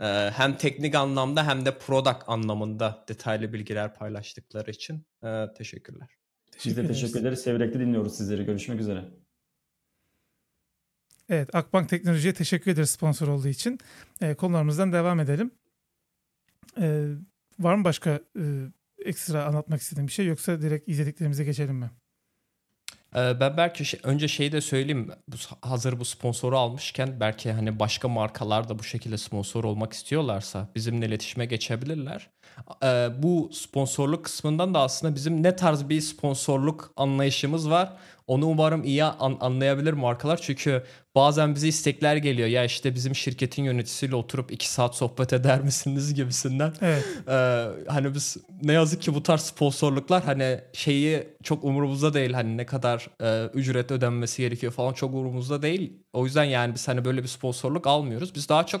e, 0.00 0.04
hem 0.30 0.56
teknik 0.56 0.94
anlamda 0.94 1.46
hem 1.46 1.66
de 1.66 1.78
product 1.78 2.22
anlamında 2.26 3.04
detaylı 3.08 3.52
bilgiler 3.52 3.94
paylaştıkları 3.94 4.70
için 4.70 5.06
e, 5.24 5.46
teşekkürler. 5.56 6.08
Teşekkür 6.52 6.82
Biz 6.82 6.88
de 6.88 6.92
teşekkür 6.92 7.20
ederiz. 7.20 7.42
Severek 7.42 7.74
dinliyoruz 7.74 8.16
sizleri. 8.16 8.44
Görüşmek 8.44 8.80
üzere. 8.80 9.04
Evet, 11.28 11.54
Akbank 11.54 11.88
Teknoloji'ye 11.88 12.34
teşekkür 12.34 12.70
ederiz 12.70 12.90
sponsor 12.90 13.28
olduğu 13.28 13.48
için. 13.48 13.78
E, 14.20 14.34
konularımızdan 14.34 14.92
devam 14.92 15.20
edelim. 15.20 15.50
E, 16.80 17.08
var 17.58 17.74
mı 17.74 17.84
başka 17.84 18.20
e, 18.38 18.42
ekstra 19.04 19.44
anlatmak 19.44 19.80
istediğin 19.80 20.08
bir 20.08 20.12
şey 20.12 20.26
yoksa 20.26 20.62
direkt 20.62 20.88
izlediklerimize 20.88 21.44
geçelim 21.44 21.76
mi? 21.76 21.90
Ee, 23.16 23.40
ben 23.40 23.56
belki 23.56 23.84
şey, 23.84 24.00
önce 24.02 24.28
şeyi 24.28 24.52
de 24.52 24.60
söyleyeyim. 24.60 25.10
Hazır 25.60 26.00
bu 26.00 26.04
sponsoru 26.04 26.58
almışken 26.58 27.20
belki 27.20 27.52
hani 27.52 27.78
başka 27.78 28.08
markalar 28.08 28.68
da 28.68 28.78
bu 28.78 28.84
şekilde 28.84 29.18
sponsor 29.18 29.64
olmak 29.64 29.92
istiyorlarsa 29.92 30.68
bizimle 30.74 31.06
iletişime 31.06 31.46
geçebilirler. 31.46 32.30
Bu 33.22 33.50
sponsorluk 33.52 34.24
kısmından 34.24 34.74
da 34.74 34.80
aslında 34.80 35.14
bizim 35.14 35.42
ne 35.42 35.56
tarz 35.56 35.88
bir 35.88 36.00
sponsorluk 36.00 36.92
anlayışımız 36.96 37.70
var. 37.70 37.92
Onu 38.26 38.46
umarım 38.46 38.84
iyi 38.84 39.04
an- 39.04 39.36
anlayabilir 39.40 39.92
markalar. 39.92 40.40
Çünkü 40.42 40.82
bazen 41.14 41.54
bize 41.54 41.68
istekler 41.68 42.16
geliyor. 42.16 42.48
Ya 42.48 42.64
işte 42.64 42.94
bizim 42.94 43.14
şirketin 43.14 43.64
yöneticisiyle 43.64 44.16
oturup 44.16 44.52
iki 44.52 44.68
saat 44.72 44.96
sohbet 44.96 45.32
eder 45.32 45.60
misiniz 45.60 46.14
gibisinden. 46.14 46.72
Evet. 46.82 47.04
Ee, 47.28 47.66
hani 47.88 48.14
biz 48.14 48.36
ne 48.62 48.72
yazık 48.72 49.02
ki 49.02 49.14
bu 49.14 49.22
tarz 49.22 49.40
sponsorluklar 49.40 50.24
hani 50.24 50.60
şeyi 50.72 51.28
çok 51.42 51.64
umurumuzda 51.64 52.14
değil. 52.14 52.32
Hani 52.32 52.56
ne 52.56 52.66
kadar 52.66 53.08
e, 53.22 53.46
ücret 53.54 53.90
ödenmesi 53.90 54.42
gerekiyor 54.42 54.72
falan 54.72 54.92
çok 54.92 55.14
umurumuzda 55.14 55.62
değil. 55.62 55.92
O 56.12 56.24
yüzden 56.24 56.44
yani 56.44 56.74
biz 56.74 56.88
hani 56.88 57.04
böyle 57.04 57.22
bir 57.22 57.28
sponsorluk 57.28 57.86
almıyoruz. 57.86 58.34
Biz 58.34 58.48
daha 58.48 58.66
çok 58.66 58.80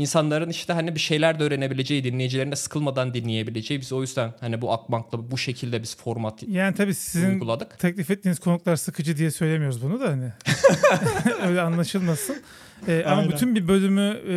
insanların 0.00 0.50
işte 0.50 0.72
hani 0.72 0.94
bir 0.94 1.00
şeyler 1.00 1.40
de 1.40 1.44
öğrenebileceği, 1.44 2.04
dinleyicilerine 2.04 2.56
sıkılmadan 2.56 3.14
dinleyebileceği. 3.14 3.80
Biz 3.80 3.92
o 3.92 4.00
yüzden 4.00 4.34
hani 4.40 4.60
bu 4.62 4.72
Akbank'la 4.72 5.30
bu 5.30 5.38
şekilde 5.38 5.82
biz 5.82 5.96
format 5.96 6.42
Yani 6.48 6.74
tabii 6.74 6.94
sizin 6.94 7.30
uyguladık. 7.30 7.78
teklif 7.78 8.10
ettiğiniz 8.10 8.38
konuklar 8.38 8.76
sıkıcı 8.76 9.16
diye 9.16 9.30
söylemiyoruz 9.30 9.82
bunu 9.82 10.00
da 10.00 10.08
hani. 10.08 10.32
Öyle 11.46 11.60
anlaşılmasın. 11.60 12.42
Ee, 12.88 13.04
ama 13.06 13.16
Aynen. 13.20 13.32
bütün 13.32 13.54
bir 13.54 13.68
bölümü 13.68 14.20
e, 14.28 14.36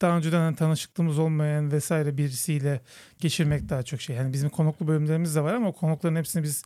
daha 0.00 0.16
önceden 0.16 0.38
hani 0.40 0.56
tanışıklığımız 0.56 1.18
olmayan 1.18 1.72
vesaire 1.72 2.16
birisiyle 2.16 2.80
geçirmek 3.20 3.68
daha 3.68 3.82
çok 3.82 4.00
şey. 4.00 4.16
Yani 4.16 4.32
bizim 4.32 4.48
konuklu 4.50 4.88
bölümlerimiz 4.88 5.36
de 5.36 5.40
var 5.40 5.54
ama 5.54 5.68
o 5.68 5.72
konukların 5.72 6.16
hepsini 6.16 6.42
biz 6.42 6.62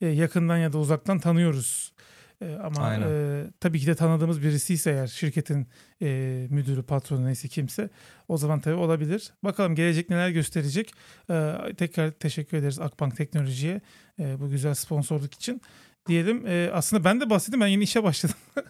e, 0.00 0.06
yakından 0.06 0.56
ya 0.56 0.72
da 0.72 0.78
uzaktan 0.78 1.18
tanıyoruz. 1.18 1.92
E, 2.40 2.54
ama 2.54 2.80
Aynen. 2.80 3.08
e, 3.08 3.44
tabii 3.60 3.80
ki 3.80 3.86
de 3.86 3.94
tanıdığımız 3.94 4.42
birisi 4.42 4.74
ise 4.74 4.90
eğer 4.90 5.06
şirketin 5.06 5.68
e, 6.02 6.06
müdürü, 6.50 6.82
patronu 6.82 7.26
neyse 7.26 7.48
kimse 7.48 7.90
o 8.28 8.36
zaman 8.36 8.60
tabii 8.60 8.74
olabilir. 8.74 9.32
Bakalım 9.44 9.74
gelecek 9.74 10.10
neler 10.10 10.28
gösterecek. 10.30 10.92
E, 11.30 11.54
tekrar 11.78 12.10
teşekkür 12.10 12.56
ederiz 12.56 12.78
Akbank 12.78 13.16
Teknoloji'ye 13.16 13.80
e, 14.18 14.40
bu 14.40 14.50
güzel 14.50 14.74
sponsorluk 14.74 15.34
için. 15.34 15.62
Diyelim 16.08 16.46
e, 16.46 16.70
aslında 16.72 17.04
ben 17.04 17.20
de 17.20 17.30
bahsedeyim 17.30 17.60
ben 17.60 17.66
yeni 17.66 17.82
işe 17.82 18.02
başladım. 18.02 18.36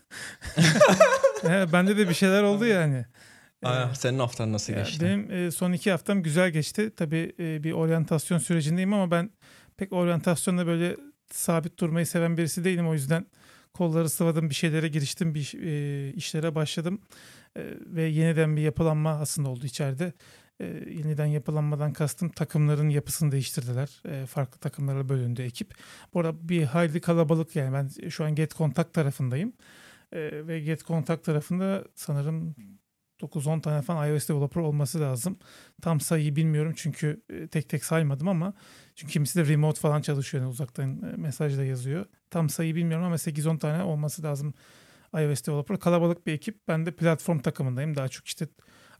e, 1.44 1.72
bende 1.72 1.96
de 1.96 2.09
bir 2.09 2.14
şeyler 2.14 2.42
oldu 2.42 2.64
yani. 2.64 3.04
Aa, 3.62 3.94
senin 3.94 4.18
haftan 4.18 4.52
nasıl 4.52 4.72
ya 4.72 4.78
geçti? 4.78 5.04
Benim 5.04 5.33
e, 5.33 5.50
son 5.50 5.72
iki 5.72 5.90
haftam 5.90 6.22
güzel 6.22 6.50
geçti. 6.50 6.90
Tabii 6.96 7.35
e, 7.38 7.62
bir 7.62 7.72
oryantasyon 7.72 8.38
sürecindeyim 8.38 8.92
ama 8.92 9.11
ben 9.11 9.31
pek 9.76 9.92
oryantasyonda 9.92 10.66
böyle 10.66 10.96
sabit 11.31 11.78
durmayı 11.78 12.07
seven 12.07 12.37
birisi 12.37 12.64
değilim. 12.64 12.88
O 12.88 12.94
yüzden 12.94 13.26
kolları 13.78 14.08
sıvadım, 14.08 14.50
bir 14.50 14.54
şeylere 14.54 14.88
giriştim, 14.88 15.34
bir 15.34 15.54
e, 15.62 16.12
işlere 16.12 16.54
başladım. 16.54 17.00
E, 17.56 17.62
ve 17.86 18.02
yeniden 18.02 18.56
bir 18.56 18.62
yapılanma 18.62 19.10
aslında 19.10 19.48
oldu 19.48 19.66
içeride. 19.66 20.12
E, 20.60 20.66
yeniden 20.90 21.26
yapılanmadan 21.26 21.92
kastım 21.92 22.28
takımların 22.28 22.88
yapısını 22.88 23.32
değiştirdiler. 23.32 24.02
E, 24.08 24.26
farklı 24.26 24.58
takımlara 24.58 25.08
bölündü 25.08 25.42
ekip. 25.42 25.74
Bu 26.14 26.20
arada 26.20 26.48
bir 26.48 26.62
hayli 26.64 27.00
kalabalık 27.00 27.56
yani 27.56 27.72
ben 27.72 28.08
şu 28.08 28.24
an 28.24 28.34
Get 28.34 28.56
Contact 28.56 28.92
tarafındayım. 28.92 29.52
E, 30.12 30.46
ve 30.46 30.60
Get 30.60 30.86
Contact 30.86 31.24
tarafında 31.24 31.84
sanırım 31.94 32.54
9-10 33.20 33.60
tane 33.60 33.82
falan 33.82 34.08
iOS 34.08 34.28
developer 34.28 34.60
olması 34.60 35.00
lazım. 35.00 35.38
Tam 35.82 36.00
sayıyı 36.00 36.36
bilmiyorum 36.36 36.72
çünkü 36.76 37.22
e, 37.30 37.48
tek 37.48 37.68
tek 37.68 37.84
saymadım 37.84 38.28
ama 38.28 38.54
çünkü 38.98 39.12
kimisi 39.12 39.38
de 39.38 39.52
remote 39.52 39.80
falan 39.80 40.00
çalışıyor 40.00 40.42
yani 40.44 40.50
uzaktan 40.50 41.02
e, 41.02 41.16
mesajla 41.16 41.64
yazıyor. 41.64 42.06
Tam 42.30 42.48
sayıyı 42.48 42.74
bilmiyorum 42.74 43.06
ama 43.06 43.18
8-10 43.18 43.58
tane 43.58 43.82
olması 43.82 44.22
lazım 44.22 44.54
iOS 45.14 45.46
developer. 45.46 45.78
Kalabalık 45.78 46.26
bir 46.26 46.32
ekip. 46.32 46.68
Ben 46.68 46.87
de 46.87 46.90
platform 46.90 47.38
takımındayım. 47.38 47.96
Daha 47.96 48.08
çok 48.08 48.26
işte 48.26 48.46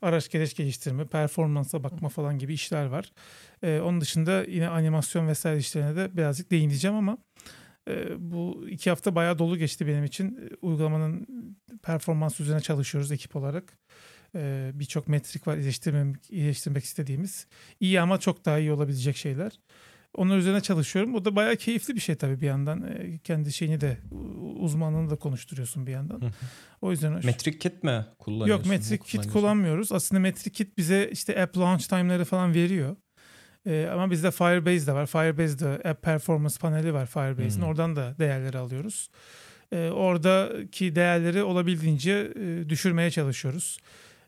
araç 0.02 0.30
gereç 0.30 0.56
geliştirme, 0.56 1.04
performansa 1.06 1.84
bakma 1.84 2.08
falan 2.08 2.38
gibi 2.38 2.54
işler 2.54 2.87
var. 2.87 3.12
E, 3.62 3.80
onun 3.80 4.00
dışında 4.00 4.44
yine 4.44 4.68
animasyon 4.68 5.28
vesaire 5.28 5.58
işlerine 5.58 5.96
de 5.96 6.16
birazcık 6.16 6.50
değineceğim 6.50 6.96
ama 6.96 7.18
e, 7.88 8.06
bu 8.30 8.66
iki 8.68 8.90
hafta 8.90 9.14
bayağı 9.14 9.38
dolu 9.38 9.56
geçti 9.56 9.87
benim 9.87 10.04
için. 10.04 10.26
E, 10.37 10.56
Uygulamanın 10.62 11.26
performans 11.82 12.40
üzerine 12.40 12.61
çalışıyoruz 12.61 13.12
ekip 13.12 13.37
olarak. 13.37 13.78
Birçok 14.74 15.08
metrik 15.08 15.46
var 15.46 15.56
iyileştirmek, 15.56 16.30
iyileştirmek 16.30 16.84
istediğimiz. 16.84 17.46
İyi 17.80 18.00
ama 18.00 18.20
çok 18.20 18.44
daha 18.44 18.58
iyi 18.58 18.72
olabilecek 18.72 19.16
şeyler. 19.16 19.52
Onun 20.18 20.38
üzerine 20.38 20.61
çalışıyorum. 20.61 21.14
O 21.14 21.24
da 21.24 21.37
bayağı 21.37 21.57
keyifli 21.57 21.94
bir 21.94 22.00
şey 22.00 22.14
tabii 22.14 22.40
bir 22.40 22.46
yandan. 22.46 22.83
E, 22.83 23.18
kendi 23.18 23.52
şeyini 23.52 23.81
de 23.81 23.98
uzmanlığını 24.59 25.11
da 25.11 25.16
konuşturuyorsun 25.16 25.87
bir 25.87 25.92
yandan. 25.92 26.22
O 26.81 26.90
yüzden 26.90 27.14
hoş. 27.14 27.24
Metrik 27.24 27.61
kit 27.61 27.85
mi 27.85 28.07
kullanıyorsun? 28.18 28.64
Yok 28.64 28.66
Metric 28.66 29.04
Kit 29.04 29.33
kullanmıyoruz. 29.33 29.92
Aslında 29.92 30.20
Metric 30.20 30.50
Kit 30.50 30.78
bize 30.78 31.11
işte 31.12 31.42
app 31.42 31.59
launch 31.59 31.85
time'ları 31.85 32.24
falan 32.24 32.54
veriyor. 32.54 32.96
Ee, 33.66 33.88
ama 33.92 34.11
bizde 34.11 34.31
Firebase 34.31 34.87
de 34.87 34.92
var. 34.92 35.07
Firebase'de 35.07 35.88
app 35.88 36.02
performance 36.02 36.54
paneli 36.61 36.94
var 36.94 37.07
Firebase'in. 37.07 37.62
Hmm. 37.62 37.68
Oradan 37.68 37.96
da 37.96 38.14
değerleri 38.18 38.59
alıyoruz. 38.59 39.11
Ee, 39.72 39.88
oradaki 39.88 40.94
değerleri 40.94 41.42
olabildiğince 41.42 42.33
e, 42.37 42.68
düşürmeye 42.68 43.11
çalışıyoruz. 43.11 43.78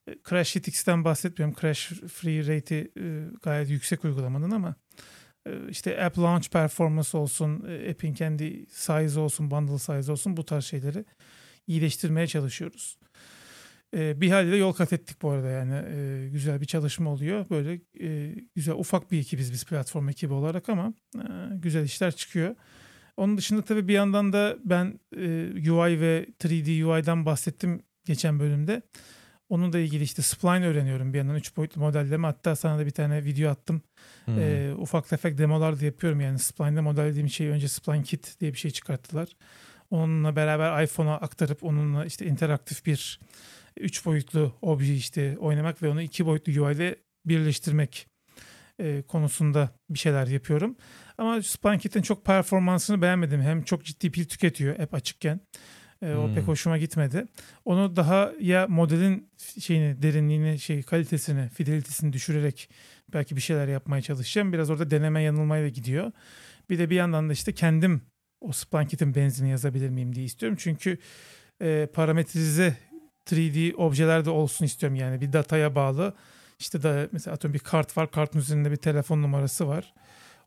E, 0.09 0.15
Crashlytics'ten 0.29 1.05
bahsetmiyorum. 1.05 1.57
Crash 1.61 1.87
free 1.89 2.57
rate'i 2.57 2.91
e, 2.99 3.25
gayet 3.43 3.71
yüksek 3.71 4.05
uygulamanın 4.05 4.51
ama 4.51 4.69
e, 4.69 4.90
işte 5.71 6.05
app 6.05 6.19
launch 6.19 6.49
performance 6.49 7.19
olsun, 7.19 7.65
e, 7.69 7.91
app'in 7.91 8.15
kendi 8.15 8.67
size 8.67 9.21
olsun, 9.21 9.51
bundle 9.51 9.79
size 9.79 10.13
olsun 10.13 10.37
bu 10.37 10.45
tarz 10.45 10.65
şeyleri 10.65 11.05
iyileştirmeye 11.67 12.27
çalışıyoruz. 12.27 12.99
E, 13.97 14.21
bir 14.21 14.31
haliyle 14.31 14.57
yol 14.57 14.73
kat 14.73 14.93
ettik 14.93 15.23
bu 15.23 15.31
arada 15.31 15.49
yani 15.49 15.75
E, 15.75 16.29
güzel 16.29 16.61
bir 16.61 16.67
çalışma 16.67 17.11
oluyor. 17.11 17.47
Böyle 17.51 17.81
e, 18.01 18.35
güzel 18.55 18.75
ufak 18.75 19.13
bir 19.13 19.19
ekibiz 19.19 19.53
biz 19.53 19.65
platform 19.65 20.09
ekibi 20.09 20.33
olarak 20.33 20.69
ama 20.69 20.95
e, 21.17 21.23
güzel 21.55 21.85
işler 21.85 22.13
çıkıyor. 22.13 22.55
Onun 23.17 23.39
dışında 23.39 23.63
tabii 23.63 23.89
bir 23.89 23.93
yandan 23.95 24.33
da 24.33 24.57
ben 24.65 25.01
UI 25.57 26.01
ve 26.01 26.27
3D 26.41 26.85
UI'dan 26.85 27.27
bahsettim 27.27 27.83
geçen 28.05 28.41
bölümde. 28.41 28.83
Onunla 29.51 29.79
ilgili 29.79 30.03
işte 30.03 30.23
spline 30.23 30.67
öğreniyorum 30.67 31.13
bir 31.13 31.19
yandan 31.19 31.37
3 31.37 31.57
boyutlu 31.57 31.81
modelleme. 31.81 32.27
Hatta 32.27 32.57
sana 32.57 32.79
da 32.79 32.87
bir 32.87 32.91
tane 32.91 33.25
video 33.25 33.51
attım. 33.51 33.83
Hmm. 34.25 34.39
Ee, 34.39 34.75
ufak 34.75 35.09
tefek 35.09 35.39
demolar 35.39 35.81
da 35.81 35.85
yapıyorum 35.85 36.21
yani 36.21 36.39
Spline'de 36.39 36.81
modellediğim 36.81 37.29
şeyi 37.29 37.51
önce 37.51 37.69
Spline 37.69 38.03
Kit 38.03 38.41
diye 38.41 38.53
bir 38.53 38.59
şey 38.59 38.71
çıkarttılar. 38.71 39.29
Onunla 39.91 40.37
beraber 40.37 40.83
iPhone'a 40.83 41.15
aktarıp 41.15 41.65
onunla 41.65 42.05
işte 42.05 42.27
interaktif 42.27 42.87
bir 42.87 43.21
üç 43.77 44.07
boyutlu 44.07 44.53
obje 44.63 44.95
işte 44.95 45.37
oynamak 45.39 45.83
ve 45.83 45.89
onu 45.89 46.03
iki 46.03 46.27
boyutlu 46.27 46.65
UI 46.65 46.75
ile 46.75 46.97
birleştirmek 47.25 48.07
e, 48.81 49.03
konusunda 49.03 49.71
bir 49.91 49.99
şeyler 49.99 50.27
yapıyorum. 50.27 50.77
Ama 51.19 51.43
Spline 51.43 51.79
Kit'in 51.79 52.03
çok 52.03 52.25
performansını 52.25 53.03
beğenmedim. 53.03 53.41
Hem 53.41 53.63
çok 53.63 53.85
ciddi 53.85 54.11
pil 54.11 54.25
tüketiyor 54.25 54.79
hep 54.79 54.95
açıkken. 54.95 55.41
E, 56.03 56.15
o 56.15 56.27
Hmm. 56.27 56.35
pek 56.35 56.49
hoşuma 56.49 56.79
gitmedi. 56.79 57.25
Onu 57.65 57.97
daha 57.97 58.33
ya 58.41 58.67
modelin 58.69 59.29
şeyini, 59.61 60.03
derinliğini, 60.03 60.59
şey 60.59 60.83
kalitesini, 60.83 61.49
fidelitesini 61.49 62.13
düşürerek 62.13 62.69
belki 63.13 63.37
bir 63.37 63.41
şeyler 63.41 63.69
yapmaya 63.69 64.03
çalışacağım. 64.03 64.53
Biraz 64.53 64.71
orada 64.71 64.91
deneme 64.91 65.23
yanılmayla 65.23 65.69
gidiyor. 65.69 66.13
Bir 66.71 66.79
de 66.79 66.91
bir 66.91 66.97
yandan 66.97 67.29
da 67.29 67.33
işte 67.33 67.53
kendim 67.53 68.03
o 68.41 68.53
Splanket'in 68.53 69.15
benzini 69.15 69.51
yazabilir 69.51 69.89
miyim 69.91 70.15
diye 70.15 70.25
istiyorum. 70.25 70.59
Çünkü 70.61 70.99
e, 71.63 71.89
parametrize 71.95 72.77
3D 73.27 73.75
objeler 73.75 74.25
de 74.25 74.31
olsun 74.31 74.65
istiyorum 74.65 74.97
yani 74.97 75.21
bir 75.21 75.33
dataya 75.33 75.75
bağlı. 75.75 76.15
İşte 76.59 76.83
da 76.83 77.09
mesela 77.13 77.35
atıyorum 77.35 77.55
bir 77.55 77.59
kart 77.59 77.97
var. 77.97 78.11
Kartın 78.11 78.39
üzerinde 78.39 78.71
bir 78.71 78.77
telefon 78.77 79.23
numarası 79.23 79.69
var. 79.69 79.95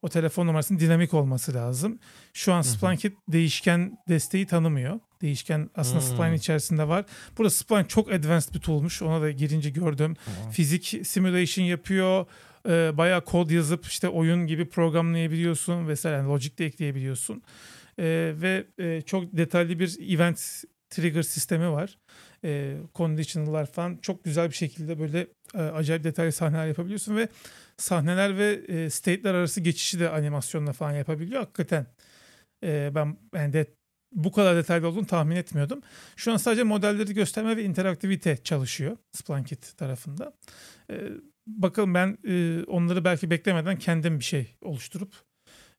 O 0.01 0.09
telefon 0.09 0.47
numarasının 0.47 0.79
dinamik 0.79 1.13
olması 1.13 1.53
lazım. 1.53 1.99
Şu 2.33 2.53
an 2.53 2.59
hı. 2.59 2.63
Splankit 2.63 3.17
değişken 3.27 3.97
desteği 4.09 4.45
tanımıyor. 4.47 4.99
Değişken 5.23 5.69
aslında 5.75 5.99
Hmm. 5.99 6.07
Spline 6.07 6.35
içerisinde 6.35 6.87
var. 6.87 7.05
Burada 7.37 7.49
Spline 7.49 7.87
çok 7.87 8.11
advanced 8.11 8.53
bir 8.53 8.59
tool'muş. 8.59 9.01
Ona 9.01 9.21
da 9.21 9.31
girince 9.31 9.69
gördüm. 9.69 10.15
Tamam. 10.25 10.51
Fizik 10.51 10.99
simulation 11.03 11.65
yapıyor. 11.65 12.25
Ee, 12.69 12.97
bayağı 12.97 13.25
kod 13.25 13.49
yazıp 13.49 13.85
işte 13.85 14.07
oyun 14.09 14.47
gibi 14.47 14.69
programlayabiliyorsun 14.69 15.87
vesaire. 15.87 16.15
Yani 16.17 16.27
logic 16.29 16.57
de 16.57 16.65
ekleyebiliyorsun. 16.65 17.41
Ee, 17.99 18.33
ve 18.35 18.65
e, 18.79 19.01
çok 19.01 19.37
detaylı 19.37 19.79
bir 19.79 20.13
event 20.15 20.63
trigger 20.89 21.23
sistemi 21.23 21.71
var. 21.71 21.97
Ee, 22.45 22.77
conditional'lar 22.95 23.65
falan 23.65 23.97
çok 24.01 24.23
güzel 24.23 24.49
bir 24.49 24.55
şekilde 24.55 24.99
böyle 24.99 25.27
e, 25.55 25.57
acayip 25.57 26.03
detaylı 26.03 26.31
sahneler 26.31 26.67
yapabiliyorsun 26.67 27.15
ve 27.15 27.27
sahneler 27.77 28.37
ve 28.37 28.61
e, 28.67 28.89
state'ler 28.89 29.33
arası 29.33 29.61
geçişi 29.61 29.99
de 29.99 30.09
animasyonla 30.09 30.73
falan 30.73 30.91
yapabiliyor. 30.91 31.39
Hakikaten 31.39 31.87
e, 32.63 32.91
ben 32.95 33.17
yani 33.35 33.53
de 33.53 33.67
bu 34.15 34.31
kadar 34.31 34.55
detaylı 34.55 34.87
olduğunu 34.87 35.07
tahmin 35.07 35.35
etmiyordum. 35.35 35.81
Şu 36.15 36.31
an 36.31 36.37
sadece 36.37 36.63
modelleri 36.63 37.13
gösterme 37.13 37.57
ve 37.57 37.63
interaktivite 37.63 38.37
çalışıyor 38.37 38.97
Splankit 39.11 39.77
tarafında. 39.77 40.33
Ee, 40.91 41.09
bakalım 41.47 41.93
ben 41.93 42.17
e, 42.27 42.63
onları 42.63 43.05
belki 43.05 43.29
beklemeden 43.29 43.79
kendim 43.79 44.19
bir 44.19 44.23
şey 44.23 44.55
oluşturup 44.61 45.13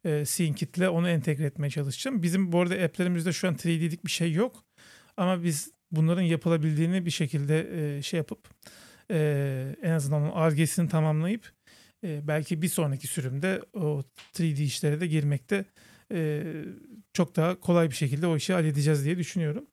e, 0.05 0.25
SceneKit'le 0.25 0.89
onu 0.89 1.09
entegre 1.09 1.45
etmeye 1.45 1.71
çalışacağım. 1.71 2.23
Bizim 2.23 2.53
bu 2.53 2.61
arada 2.61 2.75
app'lerimizde 2.75 3.33
şu 3.33 3.49
an 3.49 3.55
3D'lik 3.55 4.05
bir 4.05 4.11
şey 4.11 4.33
yok. 4.33 4.65
Ama 5.17 5.45
biz 5.45 5.73
bunların 5.91 6.23
yapılabildiğini 6.23 7.07
bir 7.07 7.11
şekilde 7.11 7.97
e, 7.97 8.03
şey 8.03 8.19
yapıp 8.19 8.49
e, 9.11 9.77
en 9.83 9.91
azından 9.91 10.23
onun 10.23 10.31
argesini 10.31 10.89
tamamlayıp 10.89 11.53
e, 12.05 12.29
belki 12.29 12.63
bir 12.63 12.69
sonraki 12.69 13.07
sürümde 13.07 13.63
o 13.75 14.03
3D 14.35 14.63
işlere 14.63 15.01
de 15.01 15.07
girmekte 15.07 15.65
e, 16.13 16.45
çok 17.13 17.37
daha 17.37 17.61
kolay 17.61 17.91
bir 17.91 17.95
şekilde 17.95 18.27
o 18.27 18.37
işi 18.37 18.53
halledeceğiz 18.53 19.05
diye 19.05 19.19
düşünüyorum. 19.19 19.67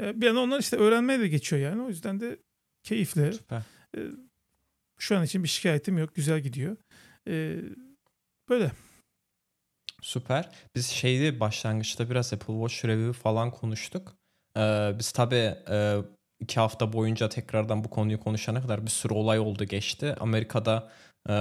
E, 0.00 0.20
bir 0.20 0.26
yandan 0.26 0.42
onlar 0.42 0.60
işte 0.60 0.76
öğrenmeye 0.76 1.20
de 1.20 1.28
geçiyor 1.28 1.62
yani. 1.62 1.82
O 1.82 1.88
yüzden 1.88 2.20
de 2.20 2.38
keyifli. 2.82 3.32
Süper. 3.32 3.62
E, 3.96 4.00
şu 4.98 5.18
an 5.18 5.24
için 5.24 5.42
bir 5.42 5.48
şikayetim 5.48 5.98
yok. 5.98 6.14
Güzel 6.14 6.40
gidiyor. 6.40 6.76
E, 7.28 7.56
böyle. 8.48 8.72
Süper. 10.02 10.48
Biz 10.76 10.86
şeydi 10.86 11.40
başlangıçta 11.40 12.10
biraz 12.10 12.32
Apple 12.32 12.54
Watch 12.54 12.84
review 12.84 13.12
falan 13.12 13.50
konuştuk. 13.50 14.16
Ee, 14.56 14.92
biz 14.98 15.12
tabii 15.12 15.54
e, 15.70 15.96
iki 16.40 16.60
hafta 16.60 16.92
boyunca 16.92 17.28
tekrardan 17.28 17.84
bu 17.84 17.90
konuyu 17.90 18.20
konuşana 18.20 18.62
kadar 18.62 18.86
bir 18.86 18.90
sürü 18.90 19.14
olay 19.14 19.38
oldu 19.38 19.64
geçti. 19.64 20.14
Amerika'da 20.20 20.90
e, 21.28 21.34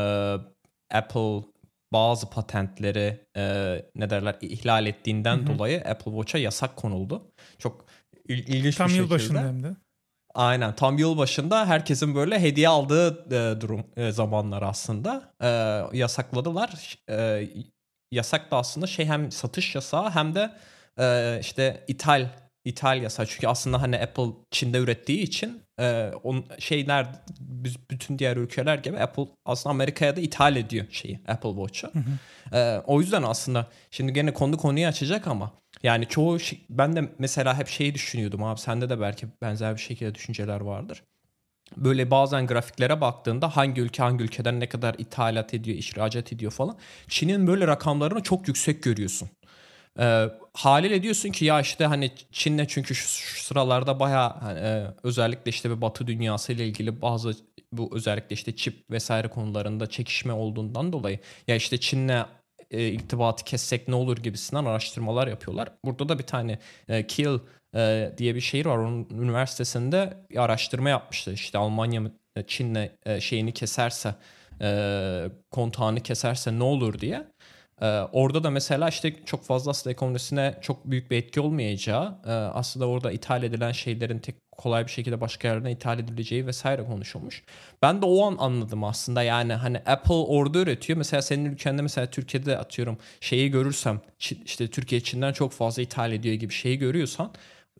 Apple 0.97 1.43
bazı 1.93 2.29
patentleri 2.29 3.25
e, 3.37 3.41
ne 3.95 4.09
derler 4.09 4.35
ihlal 4.41 4.85
ettiğinden 4.85 5.37
Hı 5.37 5.41
hı. 5.41 5.47
dolayı 5.47 5.79
Apple 5.81 6.11
Watch'a 6.11 6.37
yasak 6.37 6.75
konuldu. 6.75 7.31
Çok 7.59 7.85
il- 8.29 8.47
ilginç 8.47 8.75
Tam 8.75 8.87
bir 8.87 8.93
yıl 8.93 9.03
şekilde. 9.03 9.15
başında 9.15 9.39
hem 9.47 9.63
de. 9.63 9.75
Aynen 10.35 10.75
tam 10.75 10.97
yıl 10.97 11.17
başında 11.17 11.65
herkesin 11.67 12.15
böyle 12.15 12.39
hediye 12.39 12.67
aldığı 12.69 13.25
e, 13.35 13.61
durum 13.61 13.83
e, 13.97 14.11
zamanlar 14.11 14.61
aslında 14.61 15.33
E, 15.41 15.47
yasakladılar. 15.97 16.97
E, 17.09 17.47
yasak 18.11 18.51
da 18.51 18.57
aslında 18.57 18.87
şey 18.87 19.05
hem 19.05 19.31
satış 19.31 19.75
yasağı 19.75 20.09
hem 20.09 20.35
de 20.35 20.51
e, 20.99 21.37
işte 21.41 21.83
ithal 21.87 22.27
ithal 22.65 23.01
yasağı. 23.01 23.25
Çünkü 23.25 23.47
aslında 23.47 23.81
hani 23.81 23.99
Apple 23.99 24.31
Çin'de 24.51 24.77
ürettiği 24.77 25.19
için 25.21 25.61
e, 25.79 26.11
on 26.23 26.45
şeyler 26.59 27.07
bütün 27.91 28.19
diğer 28.19 28.37
ülkeler 28.37 28.77
gibi 28.77 28.99
Apple 28.99 29.27
aslında 29.45 29.71
Amerika'ya 29.73 30.15
da 30.15 30.21
ithal 30.21 30.55
ediyor 30.55 30.85
şeyi 30.91 31.19
Apple 31.27 31.49
Watch'u. 31.49 31.87
Hı 31.87 31.99
hı. 31.99 32.57
Ee, 32.57 32.81
o 32.87 33.01
yüzden 33.01 33.23
aslında 33.23 33.67
şimdi 33.91 34.13
gene 34.13 34.33
konu 34.33 34.57
konuyu 34.57 34.87
açacak 34.87 35.27
ama 35.27 35.51
yani 35.83 36.05
çoğu 36.05 36.39
şey- 36.39 36.65
ben 36.69 36.95
de 36.95 37.09
mesela 37.19 37.57
hep 37.57 37.67
şeyi 37.67 37.93
düşünüyordum 37.93 38.43
abi 38.43 38.59
sende 38.59 38.89
de 38.89 38.99
belki 39.01 39.27
benzer 39.41 39.75
bir 39.75 39.81
şekilde 39.81 40.15
düşünceler 40.15 40.61
vardır. 40.61 41.03
Böyle 41.77 42.11
bazen 42.11 42.47
grafiklere 42.47 43.01
baktığında 43.01 43.57
hangi 43.57 43.81
ülke 43.81 44.03
hangi 44.03 44.23
ülkeden 44.23 44.59
ne 44.59 44.69
kadar 44.69 44.95
ithalat 44.97 45.53
ediyor, 45.53 45.77
ihracat 45.77 46.33
ediyor 46.33 46.51
falan. 46.51 46.77
Çin'in 47.07 47.47
böyle 47.47 47.67
rakamlarını 47.67 48.23
çok 48.23 48.47
yüksek 48.47 48.83
görüyorsun. 48.83 49.29
Ee, 49.99 50.29
haliyle 50.53 51.03
diyorsun 51.03 51.29
ki 51.29 51.45
ya 51.45 51.61
işte 51.61 51.85
hani 51.85 52.11
Çin'le 52.31 52.65
çünkü 52.67 52.95
şu, 52.95 53.07
şu 53.07 53.43
sıralarda 53.43 53.99
bayağı 53.99 54.29
hani, 54.39 54.59
e, 54.59 54.87
özellikle 55.03 55.49
işte 55.49 55.69
bir 55.69 55.81
Batı 55.81 56.07
dünyası 56.07 56.53
ile 56.53 56.67
ilgili 56.67 57.01
bazı 57.01 57.33
bu 57.73 57.89
özellikle 57.95 58.33
işte 58.33 58.55
çip 58.55 58.91
vesaire 58.91 59.27
konularında 59.27 59.87
çekişme 59.87 60.33
olduğundan 60.33 60.93
dolayı 60.93 61.19
ya 61.47 61.55
işte 61.55 61.79
Çin'le 61.79 62.25
e, 62.71 62.87
irtibatı 62.87 63.43
kessek 63.43 63.87
ne 63.87 63.95
olur 63.95 64.17
gibisinden 64.17 64.65
araştırmalar 64.65 65.27
yapıyorlar. 65.27 65.69
Burada 65.85 66.09
da 66.09 66.19
bir 66.19 66.23
tane 66.23 66.59
e, 66.87 67.07
Kiel 67.07 67.39
e, 67.75 68.11
diye 68.17 68.35
bir 68.35 68.41
şehir 68.41 68.65
var. 68.65 68.77
Onun 68.77 69.07
üniversitesinde 69.09 70.17
bir 70.29 70.43
araştırma 70.43 70.89
yapmıştı. 70.89 71.33
İşte 71.33 71.57
Almanya 71.57 72.01
e, 72.35 72.43
Çin'le 72.47 72.89
e, 73.05 73.21
şeyini 73.21 73.51
keserse 73.53 74.15
e, 74.61 75.25
kontağını 75.51 75.99
keserse 76.03 76.59
ne 76.59 76.63
olur 76.63 76.99
diye. 76.99 77.27
Ee, 77.81 77.85
orada 78.11 78.43
da 78.43 78.49
mesela 78.49 78.89
işte 78.89 79.13
çok 79.25 79.43
fazla 79.43 79.71
aslında 79.71 79.91
ekonomisine 79.91 80.55
çok 80.61 80.85
büyük 80.85 81.11
bir 81.11 81.17
etki 81.17 81.41
olmayacağı, 81.41 82.17
e, 82.25 82.31
aslında 82.31 82.87
orada 82.87 83.11
ithal 83.11 83.43
edilen 83.43 83.71
şeylerin 83.71 84.19
tek 84.19 84.35
kolay 84.51 84.85
bir 84.85 84.91
şekilde 84.91 85.21
başka 85.21 85.47
yerden 85.47 85.69
ithal 85.69 85.99
edileceği 85.99 86.47
vesaire 86.47 86.83
konuşulmuş. 86.83 87.43
Ben 87.81 88.01
de 88.01 88.05
o 88.05 88.25
an 88.25 88.35
anladım 88.39 88.83
aslında 88.83 89.23
yani 89.23 89.53
hani 89.53 89.77
Apple 89.77 90.13
orada 90.13 90.59
üretiyor. 90.59 90.97
Mesela 90.97 91.21
senin 91.21 91.45
ülkende 91.45 91.81
mesela 91.81 92.07
Türkiye'de 92.07 92.57
atıyorum 92.57 92.97
şeyi 93.19 93.51
görürsem 93.51 94.01
işte 94.45 94.67
Türkiye 94.67 95.01
Çin'den 95.01 95.33
çok 95.33 95.51
fazla 95.51 95.81
ithal 95.81 96.11
ediyor 96.11 96.35
gibi 96.35 96.53
şeyi 96.53 96.77
görüyorsan 96.79 97.31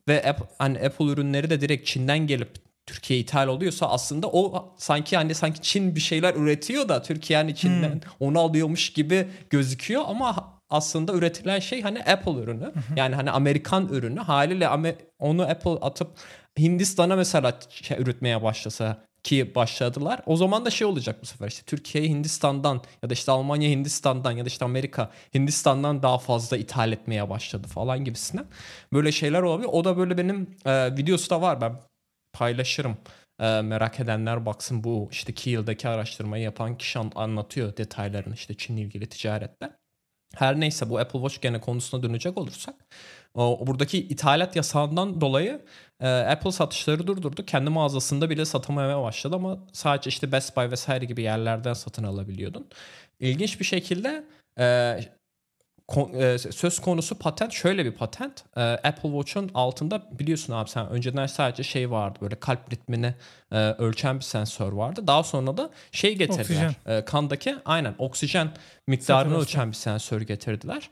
ve 0.07 0.29
Apple, 0.29 0.45
hani 0.59 0.79
Apple 0.79 1.05
ürünleri 1.05 1.49
de 1.49 1.61
direkt 1.61 1.87
Çin'den 1.87 2.27
gelip 2.27 2.68
Türkiye 2.89 3.19
ithal 3.19 3.47
oluyorsa 3.47 3.89
aslında 3.89 4.27
o 4.27 4.73
sanki 4.77 5.17
hani 5.17 5.35
sanki 5.35 5.61
Çin 5.61 5.95
bir 5.95 5.99
şeyler 5.99 6.35
üretiyor 6.35 6.89
da 6.89 7.01
Türkiye 7.01 7.39
hani 7.39 7.55
Çin'den 7.55 7.91
Hmm. 7.91 7.99
onu 8.19 8.39
alıyormuş 8.39 8.93
gibi 8.93 9.27
gözüküyor 9.49 10.03
ama 10.07 10.53
aslında 10.69 11.13
üretilen 11.13 11.59
şey 11.59 11.81
hani 11.81 12.03
Apple 12.03 12.31
ürünü. 12.31 12.71
Yani 12.95 13.15
hani 13.15 13.31
Amerikan 13.31 13.87
ürünü. 13.87 14.19
Haliyle 14.19 14.69
onu 15.19 15.41
Apple 15.43 15.71
atıp 15.71 16.07
Hindistan'a 16.59 17.15
mesela 17.15 17.59
şey 17.69 17.97
üretmeye 17.97 18.43
başlasa 18.43 18.97
ki 19.23 19.55
başladılar. 19.55 20.19
O 20.25 20.35
zaman 20.35 20.65
da 20.65 20.69
şey 20.69 20.87
olacak 20.87 21.15
bu 21.21 21.25
sefer 21.25 21.47
işte 21.47 21.63
Türkiye 21.65 22.03
Hindistan'dan 22.03 22.81
ya 23.03 23.09
da 23.09 23.13
işte 23.13 23.31
Almanya 23.31 23.69
Hindistan'dan 23.69 24.31
ya 24.31 24.45
da 24.45 24.47
işte 24.47 24.65
Amerika 24.65 25.09
Hindistan'dan 25.35 26.03
daha 26.03 26.17
fazla 26.17 26.57
ithal 26.57 26.91
etmeye 26.91 27.29
başladı 27.29 27.67
falan 27.67 28.03
gibisinden. 28.05 28.45
Böyle 28.93 29.11
şeyler 29.11 29.41
olabilir. 29.41 29.69
O 29.71 29.83
da 29.83 29.97
böyle 29.97 30.17
benim 30.17 30.55
e, 30.65 30.95
videosu 30.97 31.29
da 31.29 31.41
var. 31.41 31.61
Ben 31.61 31.73
paylaşırım. 32.39 32.97
E, 33.39 33.61
merak 33.61 33.99
edenler 33.99 34.45
baksın 34.45 34.83
bu 34.83 35.09
işte 35.11 35.33
Kiel'deki 35.33 35.87
araştırmayı 35.89 36.43
yapan 36.43 36.77
kişi 36.77 36.99
an- 36.99 37.11
anlatıyor 37.15 37.77
detaylarını 37.77 38.33
işte 38.33 38.57
Çin'le 38.57 38.77
ilgili 38.77 39.09
ticarette. 39.09 39.71
Her 40.35 40.59
neyse 40.59 40.89
bu 40.89 40.99
Apple 40.99 41.19
Watch 41.19 41.41
gene 41.41 41.61
konusuna 41.61 42.03
dönecek 42.03 42.37
olursak 42.37 42.75
o, 43.33 43.67
buradaki 43.67 43.97
ithalat 44.07 44.55
yasağından 44.55 45.21
dolayı 45.21 45.65
e, 45.99 46.07
Apple 46.07 46.51
satışları 46.51 47.07
durdurdu. 47.07 47.45
Kendi 47.45 47.69
mağazasında 47.69 48.29
bile 48.29 48.45
satamamaya 48.45 49.01
başladı 49.03 49.35
ama 49.35 49.59
sadece 49.73 50.09
işte 50.09 50.31
Best 50.31 50.57
Buy 50.57 50.71
vesaire 50.71 51.05
gibi 51.05 51.21
yerlerden 51.21 51.73
satın 51.73 52.03
alabiliyordun. 52.03 52.67
İlginç 53.19 53.59
bir 53.59 53.65
şekilde 53.65 54.23
e, 54.59 54.99
kon- 55.89 56.13
e, 56.13 56.37
söz 56.37 56.79
konusu 56.79 57.15
patent 57.19 57.51
şöyle 57.53 57.85
bir 57.85 57.91
patent. 57.91 58.43
E, 58.57 58.61
Apple 58.61 59.09
Watch'un 59.09 59.51
altında 59.53 60.19
biliyorsun 60.19 60.53
abi 60.53 60.69
sen 60.69 60.89
önceden 60.89 61.25
sadece 61.25 61.63
şey 61.63 61.91
vardı 61.91 62.19
böyle 62.21 62.35
kalp 62.39 62.73
ritmini 62.73 63.13
e, 63.51 63.57
ölçen 63.57 64.15
bir 64.15 64.23
sensör 64.23 64.71
vardı. 64.71 65.07
Daha 65.07 65.23
sonra 65.23 65.57
da 65.57 65.69
şey 65.91 66.15
getirdiler. 66.15 66.73
E, 66.85 67.05
kandaki 67.05 67.55
aynen 67.65 67.95
oksijen 67.97 68.51
miktarını 68.87 69.23
Saturasyon. 69.23 69.41
ölçen 69.41 69.69
bir 69.71 69.75
sensör 69.75 70.21
getirdiler. 70.21 70.89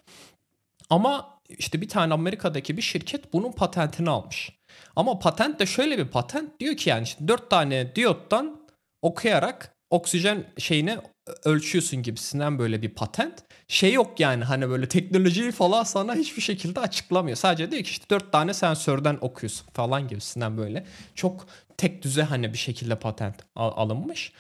Ama 0.90 1.40
işte 1.50 1.82
bir 1.82 1.90
tane 1.90 2.14
Amerika'daki 2.14 2.78
bir 2.78 2.82
şirket 2.82 3.34
bunun 3.34 3.52
patentini 3.52 4.10
almış. 4.10 4.52
Ama 4.96 5.20
patent 5.20 5.60
de 5.60 5.66
şöyle 5.66 5.98
bir 5.98 6.08
patent 6.08 6.60
diyor 6.60 6.76
ki 6.78 6.90
yani 6.90 7.04
işte 7.04 7.28
4 7.28 7.50
tane 7.50 7.96
diyottan 7.96 8.62
okuyarak 9.02 9.76
oksijen 9.90 10.46
şeyini 10.58 10.98
ölçüyorsun 11.46 12.04
gibisinden 12.04 12.60
böyle 12.60 12.82
bir 12.82 12.90
patent. 12.90 13.34
Şey 13.68 13.94
yok 13.94 14.20
yani 14.20 14.44
hani 14.44 14.70
böyle 14.70 14.88
teknolojiyi 14.90 15.52
falan 15.52 15.84
sana 15.84 16.16
hiçbir 16.16 16.42
şekilde 16.42 16.80
açıklamıyor. 16.80 17.38
Sadece 17.38 17.72
diyor 17.72 17.84
ki 17.84 17.90
işte 17.90 18.06
4 18.10 18.32
tane 18.32 18.54
sensörden 18.54 19.18
okuyorsun 19.22 19.68
falan 19.74 20.08
gibisinden 20.08 20.58
böyle. 20.58 20.86
Çok 21.16 21.48
tek 21.78 22.04
düze 22.04 22.24
hani 22.24 22.54
bir 22.54 22.58
şekilde 22.58 22.96
patent 22.96 23.36
al- 23.56 23.74
alınmış. 23.76 24.34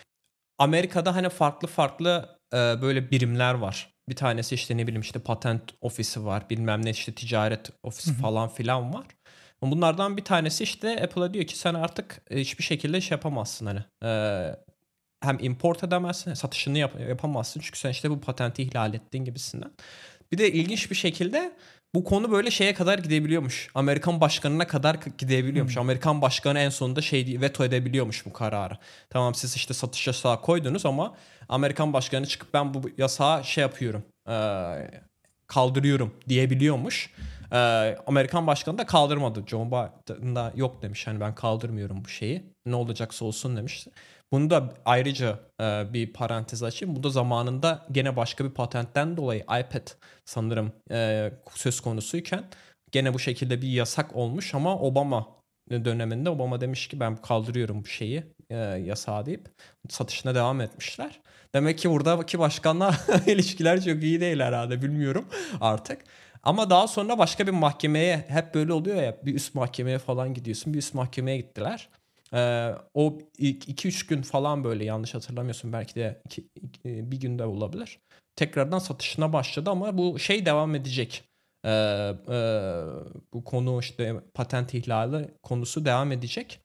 Amerika'da 0.59 1.15
hani 1.15 1.29
farklı 1.29 1.67
farklı 1.67 2.39
e, 2.53 2.57
böyle 2.57 3.11
birimler 3.11 3.53
var. 3.53 3.93
Bir 4.09 4.15
tanesi 4.15 4.55
işte 4.55 4.77
ne 4.77 4.83
bileyim 4.87 5.01
işte 5.01 5.19
patent 5.19 5.63
ofisi 5.81 6.25
var. 6.25 6.49
Bilmem 6.49 6.85
ne 6.85 6.89
işte 6.89 7.11
ticaret 7.11 7.71
ofisi 7.83 8.13
falan 8.13 8.49
filan 8.49 8.93
var. 8.93 9.05
Bunlardan 9.61 10.17
bir 10.17 10.23
tanesi 10.23 10.63
işte 10.63 11.03
Apple'a 11.03 11.33
diyor 11.33 11.45
ki 11.45 11.57
sen 11.57 11.73
artık 11.73 12.21
e, 12.29 12.39
hiçbir 12.39 12.63
şekilde 12.63 13.01
şey 13.01 13.15
yapamazsın 13.15 13.65
hani. 13.65 13.83
E, 14.03 14.09
hem 15.21 15.37
import 15.41 15.83
edemezsin, 15.83 16.33
satışını 16.33 16.77
yap- 16.77 16.99
yapamazsın. 17.09 17.59
Çünkü 17.61 17.79
sen 17.79 17.89
işte 17.89 18.09
bu 18.09 18.21
patenti 18.21 18.63
ihlal 18.63 18.93
ettiğin 18.93 19.25
gibisinden. 19.25 19.71
Bir 20.31 20.37
de 20.37 20.51
ilginç 20.51 20.91
bir 20.91 20.95
şekilde 20.95 21.51
bu 21.95 22.03
konu 22.03 22.31
böyle 22.31 22.51
şeye 22.51 22.73
kadar 22.73 22.99
gidebiliyormuş. 22.99 23.69
Amerikan 23.75 24.21
başkanına 24.21 24.67
kadar 24.67 24.95
gidebiliyormuş. 25.17 25.75
Hmm. 25.75 25.81
Amerikan 25.81 26.21
başkanı 26.21 26.59
en 26.59 26.69
sonunda 26.69 27.01
şey 27.01 27.37
veto 27.41 27.63
edebiliyormuş 27.65 28.25
bu 28.25 28.33
kararı. 28.33 28.77
Tamam 29.09 29.35
siz 29.35 29.55
işte 29.55 29.73
satış 29.73 30.07
yasağı 30.07 30.41
koydunuz 30.41 30.85
ama 30.85 31.15
Amerikan 31.49 31.93
başkanı 31.93 32.25
çıkıp 32.25 32.53
ben 32.53 32.73
bu 32.73 32.89
yasağı 32.97 33.43
şey 33.45 33.61
yapıyorum. 33.61 34.03
kaldırıyorum 35.47 36.13
diyebiliyormuş. 36.29 37.13
Amerikan 38.07 38.47
başkanı 38.47 38.77
da 38.77 38.85
kaldırmadı. 38.85 39.43
Joe 39.47 39.67
Biden 39.67 40.35
da 40.35 40.53
yok 40.55 40.81
demiş. 40.81 41.07
Hani 41.07 41.19
ben 41.19 41.35
kaldırmıyorum 41.35 42.05
bu 42.05 42.09
şeyi. 42.09 42.43
Ne 42.65 42.75
olacaksa 42.75 43.25
olsun 43.25 43.57
demiş. 43.57 43.87
Bunu 44.31 44.49
da 44.49 44.73
ayrıca 44.85 45.39
e, 45.61 45.93
bir 45.93 46.13
parantez 46.13 46.63
açayım. 46.63 46.95
Bu 46.95 47.03
da 47.03 47.09
zamanında 47.09 47.85
gene 47.91 48.15
başka 48.15 48.45
bir 48.45 48.49
patentten 48.49 49.17
dolayı 49.17 49.41
iPad 49.41 49.87
sanırım 50.25 50.71
e, 50.91 51.31
söz 51.55 51.79
konusuyken 51.79 52.43
gene 52.91 53.13
bu 53.13 53.19
şekilde 53.19 53.61
bir 53.61 53.67
yasak 53.67 54.15
olmuş 54.15 54.55
ama 54.55 54.79
Obama 54.79 55.27
döneminde 55.71 56.29
Obama 56.29 56.61
demiş 56.61 56.87
ki 56.87 56.99
ben 56.99 57.15
kaldırıyorum 57.15 57.83
bu 57.83 57.87
şeyi 57.87 58.23
e, 58.49 58.55
yasağı 58.55 59.25
deyip 59.25 59.49
satışına 59.89 60.35
devam 60.35 60.61
etmişler. 60.61 61.19
Demek 61.55 61.79
ki 61.79 61.89
buradaki 61.89 62.39
başkanla 62.39 62.95
ilişkiler 63.27 63.83
çok 63.83 64.03
iyi 64.03 64.21
değil 64.21 64.39
herhalde 64.39 64.81
bilmiyorum 64.81 65.27
artık. 65.61 66.01
Ama 66.43 66.69
daha 66.69 66.87
sonra 66.87 67.17
başka 67.17 67.47
bir 67.47 67.51
mahkemeye 67.51 68.25
hep 68.27 68.53
böyle 68.53 68.73
oluyor 68.73 69.03
ya 69.03 69.17
bir 69.25 69.35
üst 69.35 69.55
mahkemeye 69.55 69.99
falan 69.99 70.33
gidiyorsun. 70.33 70.73
Bir 70.73 70.79
üst 70.79 70.93
mahkemeye 70.93 71.37
gittiler. 71.37 71.89
Ee, 72.33 72.71
o 72.93 73.17
2-3 73.39 74.07
gün 74.09 74.21
falan 74.21 74.63
böyle 74.63 74.85
yanlış 74.85 75.15
hatırlamıyorsun 75.15 75.73
belki 75.73 75.95
de 75.95 76.21
iki, 76.25 76.47
iki, 76.61 77.11
bir 77.11 77.19
günde 77.19 77.45
olabilir. 77.45 77.99
Tekrardan 78.35 78.79
satışına 78.79 79.33
başladı 79.33 79.69
ama 79.69 79.97
bu 79.97 80.19
şey 80.19 80.45
devam 80.45 80.75
edecek. 80.75 81.23
Ee, 81.65 81.69
e, 81.69 82.41
bu 83.33 83.43
konu 83.43 83.79
işte 83.79 84.15
patent 84.33 84.73
ihlali 84.73 85.29
konusu 85.43 85.85
devam 85.85 86.11
edecek 86.11 86.59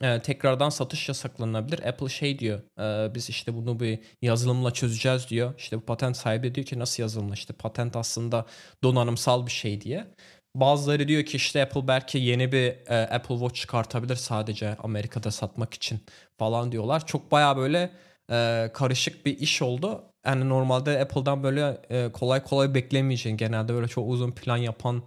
e, 0.00 0.20
tekrardan 0.22 0.68
satış 0.68 1.08
yasaklanabilir. 1.08 1.88
Apple 1.88 2.08
şey 2.08 2.38
diyor 2.38 2.62
e, 2.78 3.14
biz 3.14 3.30
işte 3.30 3.54
bunu 3.54 3.80
bir 3.80 3.98
yazılımla 4.22 4.70
çözeceğiz 4.70 5.28
diyor. 5.28 5.54
İşte 5.58 5.76
bu 5.76 5.80
patent 5.80 6.16
sahibi 6.16 6.54
diyor 6.54 6.66
ki 6.66 6.78
nasıl 6.78 7.02
yazılımla 7.02 7.34
işte 7.34 7.54
patent 7.54 7.96
aslında 7.96 8.46
donanımsal 8.82 9.46
bir 9.46 9.50
şey 9.50 9.80
diye. 9.80 10.06
Bazıları 10.54 11.08
diyor 11.08 11.22
ki 11.22 11.36
işte 11.36 11.62
Apple 11.62 11.88
belki 11.88 12.18
yeni 12.18 12.52
bir 12.52 12.66
e, 12.86 13.08
Apple 13.14 13.34
Watch 13.34 13.60
çıkartabilir 13.60 14.16
sadece 14.16 14.76
Amerika'da 14.76 15.30
satmak 15.30 15.74
için 15.74 16.00
falan 16.38 16.72
diyorlar. 16.72 17.06
Çok 17.06 17.32
baya 17.32 17.56
böyle 17.56 17.90
e, 18.30 18.70
karışık 18.74 19.26
bir 19.26 19.38
iş 19.38 19.62
oldu. 19.62 20.04
Yani 20.26 20.48
normalde 20.48 21.00
Apple'dan 21.00 21.42
böyle 21.42 21.82
e, 21.90 22.12
kolay 22.12 22.42
kolay 22.44 22.74
beklemeyeceğin 22.74 23.36
genelde 23.36 23.74
böyle 23.74 23.88
çok 23.88 24.08
uzun 24.10 24.32
plan 24.32 24.56
yapan 24.56 25.02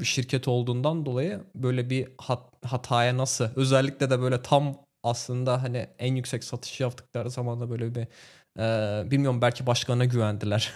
bir 0.00 0.04
şirket 0.04 0.48
olduğundan 0.48 1.06
dolayı 1.06 1.40
böyle 1.54 1.90
bir 1.90 2.08
hat, 2.18 2.42
hataya 2.64 3.16
nasıl 3.16 3.48
özellikle 3.56 4.10
de 4.10 4.20
böyle 4.20 4.42
tam 4.42 4.76
aslında 5.02 5.62
hani 5.62 5.88
en 5.98 6.14
yüksek 6.14 6.44
satış 6.44 6.80
yaptıkları 6.80 7.30
zaman 7.30 7.60
da 7.60 7.70
böyle 7.70 7.94
bir 7.94 8.06
e, 8.58 8.62
bilmiyorum 9.10 9.42
belki 9.42 9.66
başkana 9.66 10.04
güvendiler. 10.04 10.74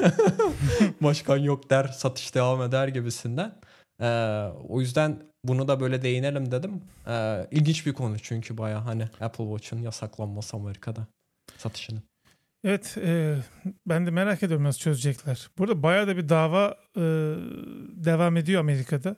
Başkan 1.00 1.36
yok 1.36 1.70
der 1.70 1.84
satış 1.84 2.34
devam 2.34 2.62
eder 2.62 2.88
gibisinden. 2.88 3.54
E, 4.00 4.08
o 4.68 4.80
yüzden 4.80 5.22
bunu 5.44 5.68
da 5.68 5.80
böyle 5.80 6.02
değinelim 6.02 6.50
dedim. 6.50 6.82
E, 7.06 7.46
ilginç 7.50 7.86
bir 7.86 7.92
konu 7.92 8.18
çünkü 8.18 8.58
baya 8.58 8.86
hani 8.86 9.02
Apple 9.20 9.44
Watch'un 9.44 9.82
yasaklanması 9.82 10.56
Amerika'da 10.56 11.06
satışının. 11.58 12.02
Evet 12.64 12.98
e, 13.04 13.36
ben 13.86 14.06
de 14.06 14.10
merak 14.10 14.42
ediyorum 14.42 14.64
nasıl 14.64 14.80
çözecekler. 14.80 15.50
Burada 15.58 15.82
bayağı 15.82 16.06
da 16.06 16.16
bir 16.16 16.28
dava 16.28 16.76
e, 16.96 17.00
devam 18.04 18.36
ediyor 18.36 18.60
Amerika'da. 18.60 19.16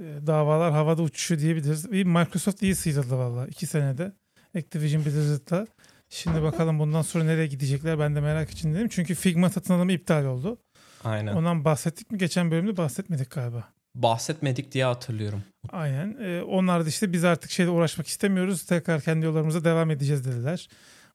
E, 0.00 0.04
davalar 0.26 0.72
havada 0.72 1.02
uçuşuyor 1.02 1.40
diyebiliriz. 1.40 1.92
Bir 1.92 2.04
Microsoft 2.04 2.62
iyi 2.62 2.74
sıyrıldı 2.74 3.18
valla 3.18 3.46
iki 3.46 3.66
senede. 3.66 4.12
Activision 4.56 5.04
Blizzard'la. 5.04 5.66
Şimdi 6.14 6.42
bakalım 6.42 6.78
bundan 6.78 7.02
sonra 7.02 7.24
nereye 7.24 7.46
gidecekler 7.46 7.98
ben 7.98 8.16
de 8.16 8.20
merak 8.20 8.50
içindeyim. 8.50 8.88
Çünkü 8.88 9.14
Figma 9.14 9.50
satın 9.50 9.74
alımı 9.74 9.92
iptal 9.92 10.24
oldu. 10.24 10.58
Aynen. 11.04 11.34
Ondan 11.34 11.64
bahsettik 11.64 12.10
mi? 12.10 12.18
Geçen 12.18 12.50
bölümde 12.50 12.76
bahsetmedik 12.76 13.30
galiba. 13.30 13.68
Bahsetmedik 13.94 14.72
diye 14.72 14.84
hatırlıyorum. 14.84 15.42
Aynen. 15.68 16.16
Ee, 16.20 16.42
onlar 16.42 16.84
da 16.84 16.88
işte 16.88 17.12
biz 17.12 17.24
artık 17.24 17.50
şeyle 17.50 17.70
uğraşmak 17.70 18.06
istemiyoruz. 18.06 18.64
Tekrar 18.66 19.00
kendi 19.00 19.26
yollarımıza 19.26 19.64
devam 19.64 19.90
edeceğiz 19.90 20.24
dediler 20.24 20.68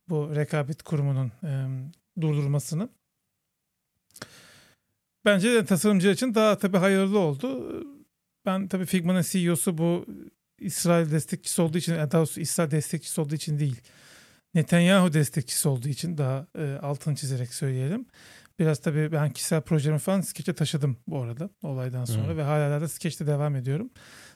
bu 0.10 0.36
rekabet 0.36 0.84
kurumunun 0.84 1.32
e, 1.43 1.52
durdurulmasını. 2.22 2.89
Bence 5.26 5.54
de 5.54 5.66
tasarımcı 5.66 6.10
için 6.10 6.36
daha 6.36 6.58
tabii 6.58 6.78
hayırlı 6.78 7.20
oldu. 7.20 7.74
Ben 8.45 8.68
tabii 8.68 8.86
Figma'nın 8.86 9.22
CEO'su 9.22 9.78
bu 9.78 10.06
İsrail 10.60 11.12
destekçisi 11.12 11.62
olduğu 11.62 11.78
için, 11.78 11.95
daha 11.95 12.12
doğrusu 12.12 12.39
İsrail 12.41 12.72
destekçisi 12.72 13.22
olduğu 13.22 13.36
için 13.36 13.60
değil. 13.60 13.82
Netanyahu 14.54 15.14
destekçisi 15.14 15.70
olduğu 15.70 15.88
için 15.88 16.18
daha 16.18 16.47
e, 16.58 16.78
altını 16.82 17.16
çizerek 17.16 17.54
söyleyelim. 17.54 18.06
Biraz 18.60 18.80
tabii 18.80 19.12
ben 19.12 19.30
kişisel 19.30 19.62
projelerimi 19.62 20.00
falan 20.00 20.22
Sketch'e 20.22 20.54
taşıdım 20.54 20.97
bu 21.08 21.22
arada 21.22 21.50
olaydan 21.64 22.06
sonra 22.06 22.28
hmm. 22.28 22.38
ve 22.38 22.43
hala 22.43 22.82
da 22.82 22.88
Sketch'te 22.88 23.28
devam 23.28 23.56
ediyorum. 23.56 23.89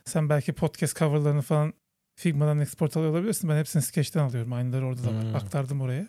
Sen 0.05 0.29
belki 0.29 0.53
podcast 0.53 0.99
coverlarını 0.99 1.41
falan 1.41 1.73
Figma'dan 2.15 2.59
export 2.59 2.97
alıyor 2.97 3.11
olabilirsin. 3.11 3.49
Ben 3.49 3.57
hepsini 3.57 3.81
Sketch'ten 3.81 4.19
alıyorum. 4.19 4.53
Aynıları 4.53 4.87
orada 4.87 5.03
da 5.03 5.09
hmm. 5.09 5.35
aktardım 5.35 5.81
oraya. 5.81 6.07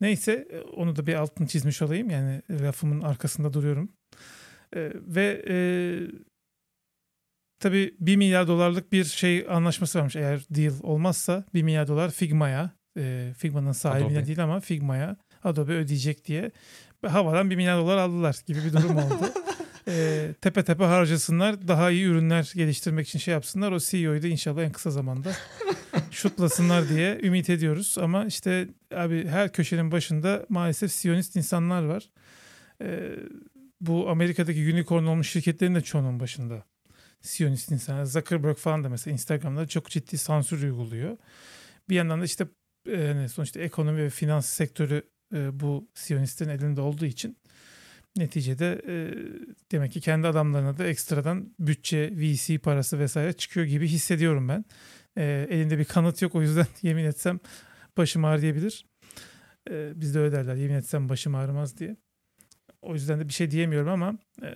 Neyse 0.00 0.48
e, 0.50 0.60
onu 0.60 0.96
da 0.96 1.06
bir 1.06 1.14
altını 1.14 1.46
çizmiş 1.46 1.82
olayım. 1.82 2.10
Yani 2.10 2.42
lafımın 2.50 3.00
arkasında 3.00 3.52
duruyorum. 3.52 3.92
Ee, 4.76 4.92
ve 4.94 5.44
e, 5.48 5.54
tabii 7.62 7.94
1 8.00 8.16
milyar 8.16 8.48
dolarlık 8.48 8.92
bir 8.92 9.04
şey 9.04 9.46
anlaşması 9.50 9.98
varmış. 9.98 10.16
Eğer 10.16 10.40
deal 10.50 10.72
olmazsa 10.82 11.44
1 11.54 11.62
milyar 11.62 11.88
dolar 11.88 12.10
Figma'ya 12.10 12.70
e, 12.98 13.32
Figma'nın 13.38 13.72
sahibine 13.72 14.18
Adobe. 14.18 14.26
değil 14.26 14.44
ama 14.44 14.60
Figma'ya 14.60 15.16
Adobe 15.44 15.72
ödeyecek 15.72 16.24
diye 16.24 16.50
havadan 17.06 17.50
1 17.50 17.56
milyar 17.56 17.78
dolar 17.78 17.96
aldılar 17.96 18.36
gibi 18.46 18.64
bir 18.64 18.72
durum 18.72 18.96
oldu. 18.96 19.32
e, 19.88 20.28
tepe 20.40 20.64
tepe 20.64 20.84
harcasınlar. 20.84 21.68
Daha 21.68 21.90
iyi 21.90 22.04
ürünler 22.04 22.52
geliştirmek 22.54 23.08
için 23.08 23.18
şey 23.18 23.34
yapsınlar. 23.34 23.72
O 23.72 23.78
CEO'yu 23.78 24.22
da 24.22 24.26
inşallah 24.26 24.62
en 24.62 24.72
kısa 24.72 24.90
zamanda 24.90 25.32
şutlasınlar 26.10 26.88
diye 26.88 27.20
ümit 27.22 27.50
ediyoruz. 27.50 27.96
Ama 28.00 28.24
işte 28.24 28.68
abi 28.94 29.26
her 29.28 29.52
köşenin 29.52 29.92
başında 29.92 30.46
maalesef 30.48 30.92
Siyonist 30.92 31.36
insanlar 31.36 31.82
var. 31.82 32.10
E, 32.82 33.10
bu 33.80 34.10
Amerika'daki 34.10 34.72
unicorn 34.72 35.04
olmuş 35.04 35.30
şirketlerin 35.30 35.74
de 35.74 35.80
çoğunun 35.80 36.20
başında. 36.20 36.64
Siyonist 37.22 37.70
insanlar. 37.70 38.04
Zuckerberg 38.04 38.56
falan 38.56 38.84
da 38.84 38.88
mesela 38.88 39.12
Instagram'da 39.12 39.66
çok 39.66 39.90
ciddi 39.90 40.18
sansür 40.18 40.62
uyguluyor. 40.62 41.16
Bir 41.88 41.94
yandan 41.94 42.20
da 42.20 42.24
işte 42.24 42.46
e, 42.88 43.28
sonuçta 43.28 43.60
ekonomi 43.60 43.98
ve 43.98 44.10
finans 44.10 44.46
sektörü 44.46 45.02
e, 45.34 45.60
bu 45.60 45.88
Siyonistlerin 45.94 46.50
elinde 46.50 46.80
olduğu 46.80 47.06
için 47.06 47.36
neticede 48.16 48.82
e, 48.86 48.94
demek 49.72 49.92
ki 49.92 50.00
kendi 50.00 50.26
adamlarına 50.26 50.78
da 50.78 50.86
ekstradan 50.86 51.54
bütçe, 51.58 52.10
VC 52.16 52.58
parası 52.58 52.98
vesaire 52.98 53.32
çıkıyor 53.32 53.66
gibi 53.66 53.88
hissediyorum 53.88 54.48
ben. 54.48 54.64
E, 55.16 55.46
elinde 55.50 55.78
bir 55.78 55.84
kanıt 55.84 56.22
yok 56.22 56.34
o 56.34 56.42
yüzden 56.42 56.66
yemin 56.82 57.04
etsem 57.04 57.40
başım 57.96 58.24
ağrı 58.24 58.40
diyebilir. 58.42 58.86
E, 59.70 60.00
bizde 60.00 60.18
öyle 60.18 60.32
derler 60.32 60.54
yemin 60.54 60.74
etsem 60.74 61.08
başım 61.08 61.34
ağrımaz 61.34 61.78
diye. 61.78 61.96
O 62.82 62.94
yüzden 62.94 63.20
de 63.20 63.28
bir 63.28 63.32
şey 63.32 63.50
diyemiyorum 63.50 63.88
ama 63.88 64.18
e, 64.42 64.54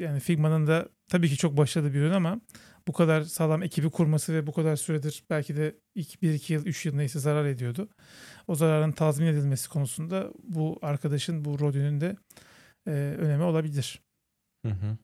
yani 0.00 0.20
Figma'nın 0.20 0.66
da 0.66 0.88
tabii 1.10 1.28
ki 1.28 1.36
çok 1.36 1.56
başarılı 1.56 1.94
bir 1.94 1.98
ürün 1.98 2.12
ama 2.12 2.40
bu 2.88 2.92
kadar 2.92 3.22
sağlam 3.22 3.62
ekibi 3.62 3.90
kurması 3.90 4.34
ve 4.34 4.46
bu 4.46 4.52
kadar 4.52 4.76
süredir 4.76 5.24
belki 5.30 5.56
de 5.56 5.76
ilk 5.94 6.22
1-2 6.22 6.52
yıl 6.52 6.66
3 6.66 6.86
yıl 6.86 6.94
neyse 6.94 7.18
zarar 7.18 7.44
ediyordu. 7.44 7.88
O 8.48 8.54
zararın 8.54 8.92
tazmin 8.92 9.26
edilmesi 9.26 9.68
konusunda 9.68 10.30
bu 10.44 10.78
arkadaşın 10.82 11.44
bu 11.44 11.60
Rodin'in 11.60 12.00
de 12.00 12.16
e, 12.86 12.90
önemi 13.18 13.42
olabilir. 13.42 14.02
Hı 14.66 14.72
hı. 14.72 14.96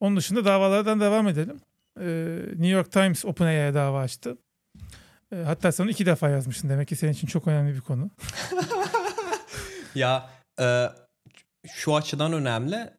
Onun 0.00 0.16
dışında 0.16 0.44
davalardan 0.44 1.00
devam 1.00 1.28
edelim. 1.28 1.60
E, 2.00 2.06
New 2.48 2.68
York 2.68 2.92
Times 2.92 3.24
OpenAI'ye 3.24 3.74
dava 3.74 4.00
açtı. 4.00 4.38
E, 5.32 5.36
hatta 5.36 5.72
sen 5.72 5.88
iki 5.88 6.06
defa 6.06 6.28
yazmışsın. 6.28 6.68
Demek 6.68 6.88
ki 6.88 6.96
senin 6.96 7.12
için 7.12 7.26
çok 7.26 7.48
önemli 7.48 7.74
bir 7.74 7.80
konu. 7.80 8.10
ya 9.94 10.30
e, 10.60 10.88
şu 11.66 11.96
açıdan 11.96 12.32
önemli. 12.32 12.90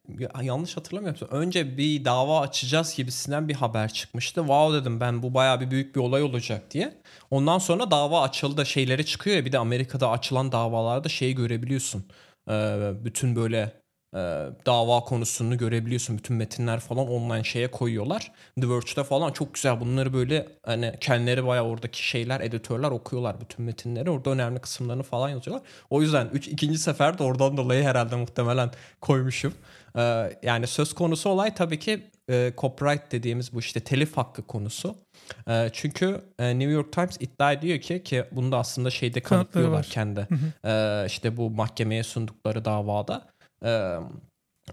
Yanlış 0.42 0.76
hatırlamıyorsam 0.76 1.28
önce 1.28 1.76
bir 1.76 2.04
dava 2.04 2.40
açacağız 2.40 2.94
gibisinden 2.96 3.48
bir 3.48 3.54
haber 3.54 3.92
çıkmıştı. 3.92 4.40
Wow 4.40 4.80
dedim 4.80 5.00
ben 5.00 5.22
bu 5.22 5.34
baya 5.34 5.60
bir 5.60 5.70
büyük 5.70 5.96
bir 5.96 6.00
olay 6.00 6.22
olacak 6.22 6.70
diye. 6.70 6.94
Ondan 7.30 7.58
sonra 7.58 7.90
dava 7.90 8.22
açıldı 8.22 8.66
şeyleri 8.66 9.06
çıkıyor 9.06 9.36
ya 9.36 9.44
bir 9.44 9.52
de 9.52 9.58
Amerika'da 9.58 10.10
açılan 10.10 10.52
davalarda 10.52 11.08
şeyi 11.08 11.34
görebiliyorsun. 11.34 12.04
Ee, 12.50 12.92
bütün 13.04 13.36
böyle 13.36 13.79
e, 14.14 14.18
dava 14.66 15.00
konusunu 15.00 15.58
görebiliyorsun. 15.58 16.18
Bütün 16.18 16.36
metinler 16.36 16.80
falan 16.80 17.08
online 17.08 17.44
şeye 17.44 17.70
koyuyorlar. 17.70 18.32
The 18.60 18.68
Verge'de 18.68 19.04
falan 19.04 19.32
çok 19.32 19.54
güzel 19.54 19.80
bunları 19.80 20.12
böyle 20.12 20.48
hani 20.66 20.94
kendileri 21.00 21.46
bayağı 21.46 21.64
oradaki 21.64 22.08
şeyler 22.08 22.40
editörler 22.40 22.90
okuyorlar 22.90 23.40
bütün 23.40 23.64
metinleri. 23.64 24.10
Orada 24.10 24.30
önemli 24.30 24.60
kısımlarını 24.60 25.02
falan 25.02 25.28
yazıyorlar. 25.28 25.66
O 25.90 26.02
yüzden 26.02 26.28
üç, 26.32 26.48
ikinci 26.48 26.78
sefer 26.78 27.18
de 27.18 27.22
oradan 27.22 27.56
dolayı 27.56 27.84
herhalde 27.84 28.16
muhtemelen 28.16 28.70
koymuşum. 29.00 29.54
Ee, 29.96 30.32
yani 30.42 30.66
söz 30.66 30.94
konusu 30.94 31.30
olay 31.30 31.54
tabii 31.54 31.78
ki 31.78 32.10
e, 32.30 32.52
copyright 32.58 33.12
dediğimiz 33.12 33.52
bu 33.52 33.58
işte 33.60 33.80
telif 33.80 34.16
hakkı 34.16 34.42
konusu. 34.42 34.94
E, 35.48 35.70
çünkü 35.72 36.20
e, 36.38 36.58
New 36.58 36.72
York 36.72 36.92
Times 36.92 37.16
iddia 37.20 37.52
ediyor 37.52 37.78
ki 37.78 38.02
ki 38.02 38.24
bunu 38.32 38.52
da 38.52 38.58
aslında 38.58 38.90
şeyde 38.90 39.20
kanıtlıyorlar 39.20 39.86
kendi. 39.90 40.28
E, 40.64 41.04
işte 41.06 41.36
bu 41.36 41.50
mahkemeye 41.50 42.02
sundukları 42.02 42.64
davada 42.64 43.30
ee, 43.64 43.96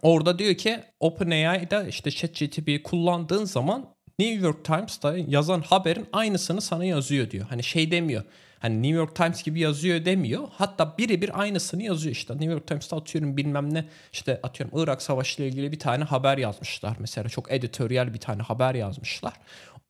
orada 0.01 0.39
diyor 0.39 0.55
ki 0.55 0.79
OpenAI'da 0.99 1.83
işte 1.83 2.11
ChatGPT'yi 2.11 2.83
kullandığın 2.83 3.45
zaman 3.45 3.85
New 4.19 4.45
York 4.45 4.65
Times'ta 4.65 5.17
yazan 5.17 5.61
haberin 5.61 6.07
aynısını 6.13 6.61
sana 6.61 6.85
yazıyor 6.85 7.31
diyor. 7.31 7.45
Hani 7.49 7.63
şey 7.63 7.91
demiyor. 7.91 8.23
Hani 8.59 8.83
New 8.83 8.97
York 8.97 9.15
Times 9.15 9.43
gibi 9.43 9.59
yazıyor 9.59 10.05
demiyor. 10.05 10.47
Hatta 10.51 10.97
birebir 10.97 11.41
aynısını 11.41 11.83
yazıyor 11.83 12.15
işte. 12.15 12.33
New 12.33 12.51
York 12.51 12.67
Times'ta 12.67 12.97
atıyorum 12.97 13.37
bilmem 13.37 13.73
ne 13.73 13.85
işte 14.13 14.39
atıyorum 14.43 14.79
Irak 14.79 15.01
Savaşı 15.01 15.41
ile 15.41 15.49
ilgili 15.49 15.71
bir 15.71 15.79
tane 15.79 16.03
haber 16.03 16.37
yazmışlar 16.37 16.97
mesela. 16.99 17.29
Çok 17.29 17.51
editoryal 17.51 18.13
bir 18.13 18.19
tane 18.19 18.41
haber 18.41 18.75
yazmışlar. 18.75 19.33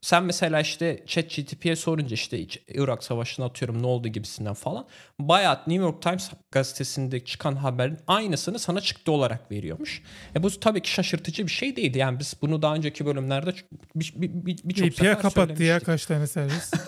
Sen 0.01 0.23
mesela 0.23 0.61
işte 0.61 1.03
ChatGPT'ye 1.07 1.75
sorunca 1.75 2.13
işte 2.13 2.47
Irak 2.67 3.03
Savaşı'nı 3.03 3.45
atıyorum 3.45 3.83
ne 3.83 3.87
oldu 3.87 4.07
gibisinden 4.07 4.53
falan. 4.53 4.87
Bayağı 5.19 5.55
New 5.55 5.83
York 5.85 6.01
Times 6.01 6.31
gazetesinde 6.51 7.25
çıkan 7.25 7.55
haberin 7.55 7.97
aynısını 8.07 8.59
sana 8.59 8.81
çıktı 8.81 9.11
olarak 9.11 9.51
veriyormuş. 9.51 10.03
E 10.35 10.43
bu 10.43 10.59
tabii 10.59 10.81
ki 10.81 10.91
şaşırtıcı 10.91 11.43
bir 11.43 11.51
şey 11.51 11.75
değildi. 11.75 11.97
Yani 11.97 12.19
biz 12.19 12.33
bunu 12.41 12.61
daha 12.61 12.75
önceki 12.75 13.05
bölümlerde 13.05 13.53
birçok 13.95 14.21
bir, 14.21 14.45
bir, 14.45 14.57
bir, 14.57 14.63
bir 14.63 14.91
sefer 14.91 15.21
kapattı 15.21 15.63
ya 15.63 15.79
kaç 15.79 16.05
tane 16.05 16.27
servis. 16.27 16.71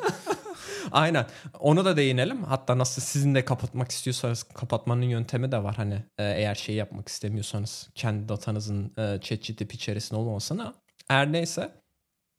Aynen. 0.91 1.26
Onu 1.60 1.86
da 1.86 1.97
değinelim. 1.97 2.43
Hatta 2.43 2.78
nasıl 2.78 3.01
sizin 3.01 3.36
de 3.36 3.45
kapatmak 3.45 3.91
istiyorsanız 3.91 4.43
kapatmanın 4.43 5.01
yöntemi 5.01 5.51
de 5.51 5.64
var. 5.64 5.76
Hani 5.76 5.93
e, 5.93 6.24
eğer 6.24 6.55
şey 6.55 6.76
yapmak 6.76 7.07
istemiyorsanız 7.07 7.89
kendi 7.95 8.30
datanızın 8.30 8.93
e, 8.97 9.20
ChatGPT 9.22 9.74
içerisinde 9.74 10.20
olmamasına. 10.20 10.74
Her 11.07 11.32
neyse 11.32 11.72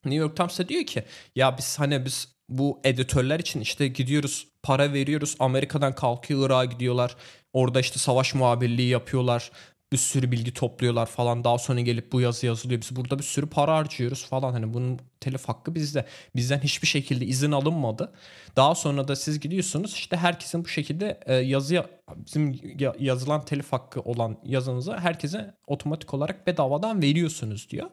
New 0.05 0.21
York 0.21 0.37
Times 0.37 0.59
da 0.59 0.69
diyor 0.69 0.85
ki 0.85 1.05
ya 1.37 1.59
biz 1.59 1.79
hani 1.79 2.05
biz 2.05 2.29
bu 2.49 2.81
editörler 2.85 3.41
için 3.41 3.61
işte 3.61 3.89
gidiyoruz 3.89 4.49
para 4.63 4.93
veriyoruz 4.93 5.37
Amerika'dan 5.39 5.95
kalkıyor 5.95 6.47
Irak'a 6.47 6.65
gidiyorlar 6.65 7.17
orada 7.53 7.81
işte 7.81 7.99
savaş 7.99 8.35
muhabirliği 8.35 8.89
yapıyorlar 8.89 9.51
bir 9.93 9.97
sürü 9.97 10.33
bilgi 10.33 10.55
topluyorlar 10.55 11.07
falan 11.07 11.45
daha 11.45 11.59
sonra 11.59 11.81
gelip 11.81 12.13
bu 12.13 12.21
yazı 12.21 12.47
yazılıyor 12.47 12.81
biz 12.81 12.97
burada 12.97 13.19
bir 13.19 13.25
sürü 13.25 13.47
para 13.47 13.77
harcıyoruz 13.77 14.27
falan. 14.27 14.53
Hani 14.53 14.75
bunun 14.75 15.01
telif 15.21 15.49
hakkı 15.49 15.75
bizde. 15.75 16.07
Bizden 16.37 16.59
hiçbir 16.59 16.87
şekilde 16.89 17.25
izin 17.25 17.53
alınmadı. 17.53 18.13
Daha 18.57 18.75
sonra 18.75 19.09
da 19.09 19.17
siz 19.17 19.41
gidiyorsunuz 19.41 19.95
işte 19.95 20.17
herkesin 20.17 20.65
bu 20.65 20.69
şekilde 20.69 21.21
e, 21.27 21.35
yazıya 21.35 21.87
bizim 22.17 22.61
yazılan 22.99 23.45
telif 23.45 23.73
hakkı 23.73 24.01
olan 24.01 24.37
yazınızı 24.45 24.97
herkese 24.97 25.55
otomatik 25.67 26.15
olarak 26.15 26.47
bedavadan 26.47 27.03
veriyorsunuz 27.03 27.71
diyor. 27.71 27.91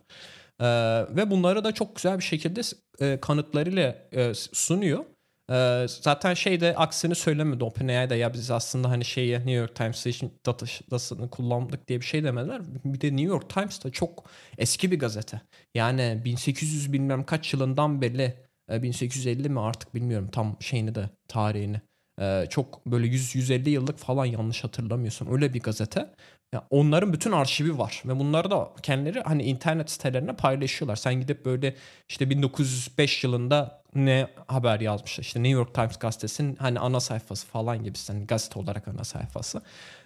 Ee, 0.61 0.65
ve 1.09 1.31
bunları 1.31 1.63
da 1.63 1.71
çok 1.71 1.95
güzel 1.95 2.17
bir 2.17 2.23
şekilde 2.23 2.61
e, 2.99 3.19
kanıtlarıyla 3.19 3.95
e, 4.11 4.33
sunuyor. 4.33 5.05
Ee, 5.51 5.85
zaten 6.01 6.33
şeyde 6.33 6.75
aksini 6.75 7.15
söylemedi 7.15 7.63
OpenAI'da 7.63 8.15
ya 8.15 8.33
biz 8.33 8.51
aslında 8.51 8.89
hani 8.89 9.05
şeyi 9.05 9.33
New 9.33 9.51
York 9.51 9.75
Times 9.75 10.05
için 10.05 10.33
datasını 10.45 11.29
kullandık 11.29 11.87
diye 11.87 11.99
bir 11.99 12.05
şey 12.05 12.23
demediler. 12.23 12.61
Bir 12.85 13.01
de 13.01 13.07
New 13.07 13.27
York 13.27 13.49
Times 13.49 13.83
da 13.83 13.91
çok 13.91 14.23
eski 14.57 14.91
bir 14.91 14.99
gazete. 14.99 15.41
Yani 15.75 16.21
1800 16.25 16.93
bilmem 16.93 17.23
kaç 17.23 17.53
yılından 17.53 18.01
beri 18.01 18.33
1850 18.69 19.45
e, 19.45 19.49
mi 19.49 19.59
artık 19.59 19.95
bilmiyorum 19.95 20.29
tam 20.31 20.57
şeyini 20.59 20.95
de 20.95 21.09
tarihini. 21.27 21.81
Ee, 22.21 22.45
çok 22.49 22.85
böyle 22.85 23.07
100-150 23.07 23.69
yıllık 23.69 23.97
falan 23.97 24.25
yanlış 24.25 24.63
hatırlamıyorsam 24.63 25.33
öyle 25.33 25.53
bir 25.53 25.59
gazete. 25.59 26.09
Ya 26.53 26.67
onların 26.69 27.13
bütün 27.13 27.31
arşivi 27.31 27.77
var 27.77 28.03
ve 28.05 28.19
bunları 28.19 28.51
da 28.51 28.73
kendileri 28.83 29.21
hani 29.21 29.43
internet 29.43 29.89
sitelerine 29.91 30.33
paylaşıyorlar. 30.35 30.95
Sen 30.95 31.13
gidip 31.13 31.45
böyle 31.45 31.75
işte 32.09 32.29
1905 32.29 33.23
yılında 33.23 33.83
ne 33.95 34.27
haber 34.47 34.79
yazmışlar. 34.79 35.23
İşte 35.23 35.43
New 35.43 35.59
York 35.59 35.73
Times 35.73 35.97
gazetesinin 35.97 36.55
hani 36.55 36.79
ana 36.79 36.99
sayfası 36.99 37.47
falan 37.47 37.83
gibi 37.83 37.97
hani 38.07 38.27
gazete 38.27 38.59
olarak 38.59 38.87
ana 38.87 39.03
sayfası. 39.03 39.61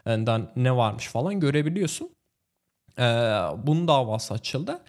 Yani 0.06 0.46
ne 0.56 0.76
varmış 0.76 1.08
falan 1.08 1.40
görebiliyorsun. 1.40 2.10
Ee, 3.00 3.04
bunun 3.58 3.88
davası 3.88 4.34
açıldı. 4.34 4.82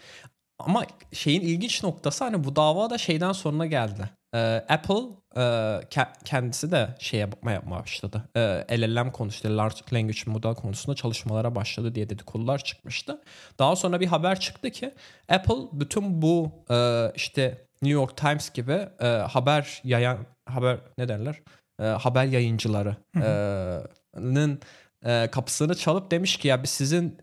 Ama 0.59 0.85
şeyin 1.13 1.41
ilginç 1.41 1.83
noktası 1.83 2.25
hani 2.25 2.45
bu 2.45 2.57
dava 2.57 2.91
da 2.91 2.99
şeyden 2.99 3.33
sonra 3.33 3.67
geldi. 3.67 4.11
Ee, 4.35 4.65
Apple 4.69 5.03
e, 5.37 5.81
kendisi 6.25 6.73
de 6.73 6.89
şey 6.99 7.21
yapma 7.21 7.53
yapmaya 7.53 7.81
başladı. 7.81 8.23
Ee, 8.37 8.81
LLM 8.81 9.11
konusunda, 9.11 9.57
Large 9.57 9.77
Language 9.93 10.21
Model 10.27 10.55
konusunda 10.55 10.97
çalışmalara 10.97 11.55
başladı 11.55 11.95
diye 11.95 12.11
dedikodular 12.11 12.59
çıkmıştı. 12.59 13.23
Daha 13.59 13.77
sonra 13.77 14.01
bir 14.01 14.07
haber 14.07 14.41
çıktı 14.41 14.71
ki 14.71 14.95
Apple 15.29 15.55
bütün 15.73 16.23
bu 16.23 16.53
e, 16.71 17.07
işte 17.15 17.67
New 17.83 18.01
York 18.01 18.17
Times 18.17 18.51
gibi 18.51 18.89
e, 19.01 19.07
haber 19.07 19.81
yayan 19.85 20.19
haber 20.47 20.79
ne 20.99 21.09
derler? 21.09 21.41
E, 21.81 21.85
haber 21.85 22.25
yayıncılarının 22.25 24.61
e, 25.05 25.29
kapısını 25.33 25.75
çalıp 25.75 26.11
demiş 26.11 26.37
ki 26.37 26.49
ya 26.49 26.63
biz 26.63 26.71
sizin 26.71 27.19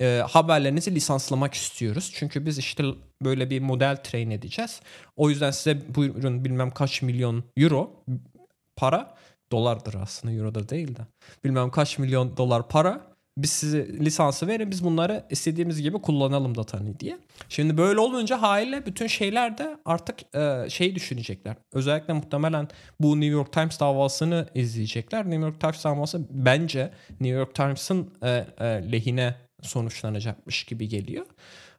e, 0.00 0.22
haberlerinizi 0.28 0.94
lisanslamak 0.94 1.54
istiyoruz. 1.54 2.12
Çünkü 2.14 2.46
biz 2.46 2.58
işte 2.58 2.84
böyle 3.24 3.50
bir 3.50 3.60
model 3.60 3.96
train 3.96 4.30
edeceğiz. 4.30 4.80
O 5.16 5.30
yüzden 5.30 5.50
size 5.50 5.94
buyurun 5.94 6.44
bilmem 6.44 6.70
kaç 6.70 7.02
milyon 7.02 7.44
euro 7.56 8.04
para 8.76 9.14
dolardır 9.52 9.94
aslında 9.94 10.34
euro 10.34 10.54
da 10.54 10.68
değil 10.68 10.96
de 10.96 11.00
bilmem 11.44 11.70
kaç 11.70 11.98
milyon 11.98 12.36
dolar 12.36 12.68
para 12.68 13.10
biz 13.42 13.50
size 13.50 13.88
lisansı 13.88 14.46
verin 14.46 14.70
biz 14.70 14.84
bunları 14.84 15.26
istediğimiz 15.30 15.82
gibi 15.82 15.98
kullanalım 15.98 16.56
datanı 16.56 17.00
diye. 17.00 17.18
Şimdi 17.48 17.78
böyle 17.78 18.00
olunca 18.00 18.42
haliyle 18.42 18.86
bütün 18.86 19.06
şeyler 19.06 19.58
de 19.58 19.76
artık 19.84 20.34
e, 20.34 20.70
şey 20.70 20.94
düşünecekler. 20.94 21.56
Özellikle 21.72 22.12
muhtemelen 22.12 22.68
bu 23.00 23.20
New 23.20 23.32
York 23.32 23.52
Times 23.52 23.80
davasını 23.80 24.46
izleyecekler. 24.54 25.30
New 25.30 25.46
York 25.46 25.60
Times 25.60 25.84
davası 25.84 26.20
bence 26.30 26.90
New 27.10 27.28
York 27.38 27.54
Times'ın 27.54 28.14
e, 28.22 28.46
e, 28.58 28.64
lehine 28.92 29.34
sonuçlanacakmış 29.62 30.64
gibi 30.64 30.88
geliyor. 30.88 31.26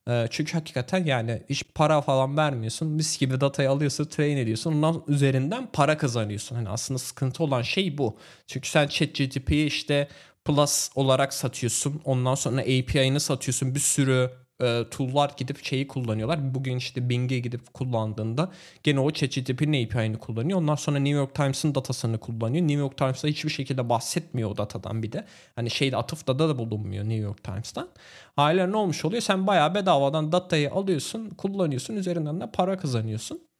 E, 0.08 0.28
çünkü 0.30 0.54
hakikaten 0.54 1.06
yani 1.06 1.44
hiç 1.50 1.64
para 1.76 2.02
falan 2.02 2.38
vermiyorsun. 2.38 2.88
Mis 2.88 3.20
gibi 3.20 3.42
datayı 3.42 3.70
alıyorsun, 3.70 4.06
train 4.06 4.38
ediyorsun. 4.38 4.74
Ondan 4.74 5.04
üzerinden 5.08 5.68
para 5.74 5.98
kazanıyorsun. 5.98 6.56
Hani 6.56 6.70
aslında 6.70 6.98
sıkıntı 6.98 7.44
olan 7.44 7.62
şey 7.62 7.98
bu. 7.98 8.18
Çünkü 8.48 8.70
sen 8.70 8.88
ChatGPT'yi 8.88 9.66
işte 9.66 10.08
Plus 10.46 10.90
olarak 10.96 11.34
satıyorsun. 11.34 12.02
Ondan 12.06 12.36
sonra 12.36 12.62
API'ını 12.62 13.20
satıyorsun. 13.20 13.76
Bir 13.76 13.80
sürü 13.80 14.32
e, 14.62 14.90
tool'lar 14.92 15.32
gidip 15.38 15.66
şeyi 15.66 15.88
kullanıyorlar. 15.88 16.56
Bugün 16.56 16.78
işte 16.78 17.10
Bing'e 17.10 17.40
gidip 17.40 17.74
kullandığında 17.74 18.52
gene 18.84 19.00
o 19.00 19.12
ChatGPT'nin 19.12 19.86
API'ini 19.86 20.18
kullanıyor. 20.18 20.60
Ondan 20.60 20.76
sonra 20.76 21.00
New 21.00 21.18
York 21.18 21.36
Times'ın 21.36 21.76
datasını 21.76 22.18
kullanıyor. 22.18 22.68
New 22.68 22.80
York 22.80 22.98
Times'da 22.98 23.28
hiçbir 23.28 23.50
şekilde 23.50 23.90
bahsetmiyor 23.90 24.52
o 24.52 24.58
datadan 24.58 25.04
bir 25.04 25.12
de. 25.12 25.26
Hani 25.56 25.70
şeyde 25.70 25.98
atıfta 25.98 26.40
da 26.40 26.58
bulunmuyor 26.58 27.04
New 27.04 27.24
York 27.24 27.44
Times'tan. 27.44 27.90
Haliyle 28.36 28.72
ne 28.72 28.78
olmuş 28.78 29.06
oluyor? 29.06 29.22
Sen 29.22 29.48
bayağı 29.48 29.76
bedavadan 29.76 30.32
datayı 30.32 30.72
alıyorsun, 30.72 31.30
kullanıyorsun. 31.30 31.96
Üzerinden 31.96 32.42
de 32.42 32.52
para 32.52 32.78
kazanıyorsun 32.78 33.51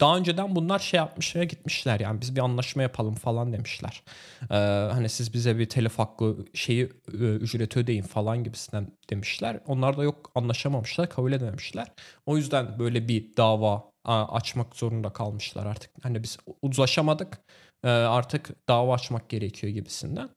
daha 0.00 0.16
önceden 0.16 0.56
bunlar 0.56 0.78
şey 0.78 0.98
yapmışlar 0.98 1.42
gitmişler 1.42 2.00
yani 2.00 2.20
biz 2.20 2.36
bir 2.36 2.40
anlaşma 2.40 2.82
yapalım 2.82 3.14
falan 3.14 3.52
demişler. 3.52 4.02
Ee, 4.50 4.54
hani 4.92 5.08
siz 5.08 5.34
bize 5.34 5.58
bir 5.58 5.68
telef 5.68 5.98
hakkı 5.98 6.36
şeyi 6.54 6.84
ücreti 7.12 7.78
ödeyin 7.78 8.02
falan 8.02 8.44
gibisinden 8.44 8.92
demişler. 9.10 9.60
Onlar 9.66 9.96
da 9.96 10.02
yok 10.02 10.30
anlaşamamışlar 10.34 11.10
kabul 11.10 11.32
edememişler. 11.32 11.92
O 12.26 12.36
yüzden 12.36 12.78
böyle 12.78 13.08
bir 13.08 13.36
dava 13.36 13.90
açmak 14.04 14.76
zorunda 14.76 15.12
kalmışlar 15.12 15.66
artık. 15.66 15.90
Hani 16.02 16.22
biz 16.22 16.38
uzlaşamadık 16.62 17.38
artık 17.84 18.68
dava 18.68 18.94
açmak 18.94 19.28
gerekiyor 19.28 19.72
gibisinden. 19.72 20.28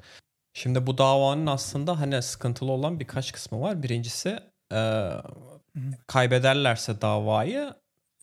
Şimdi 0.53 0.87
bu 0.87 0.97
davanın 0.97 1.47
aslında 1.47 1.99
hani 1.99 2.21
sıkıntılı 2.21 2.71
olan 2.71 2.99
birkaç 2.99 3.31
kısmı 3.31 3.61
var. 3.61 3.83
Birincisi 3.83 4.39
e, 4.73 5.09
kaybederlerse 6.07 7.01
davayı 7.01 7.73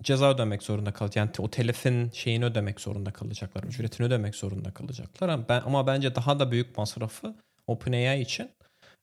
ceza 0.02 0.30
ödemek 0.30 0.62
zorunda 0.62 0.92
kalacak. 0.92 1.16
Yani 1.16 1.30
o 1.46 1.50
telifin 1.50 2.10
şeyini 2.10 2.44
ödemek 2.44 2.80
zorunda 2.80 3.12
kalacaklar. 3.12 3.64
Ücretini 3.64 4.06
ödemek 4.06 4.34
zorunda 4.34 4.70
kalacaklar. 4.70 5.48
Ben, 5.48 5.62
ama 5.66 5.86
bence 5.86 6.14
daha 6.14 6.38
da 6.38 6.50
büyük 6.50 6.78
masrafı 6.78 7.34
OpenAI 7.66 8.20
için 8.20 8.50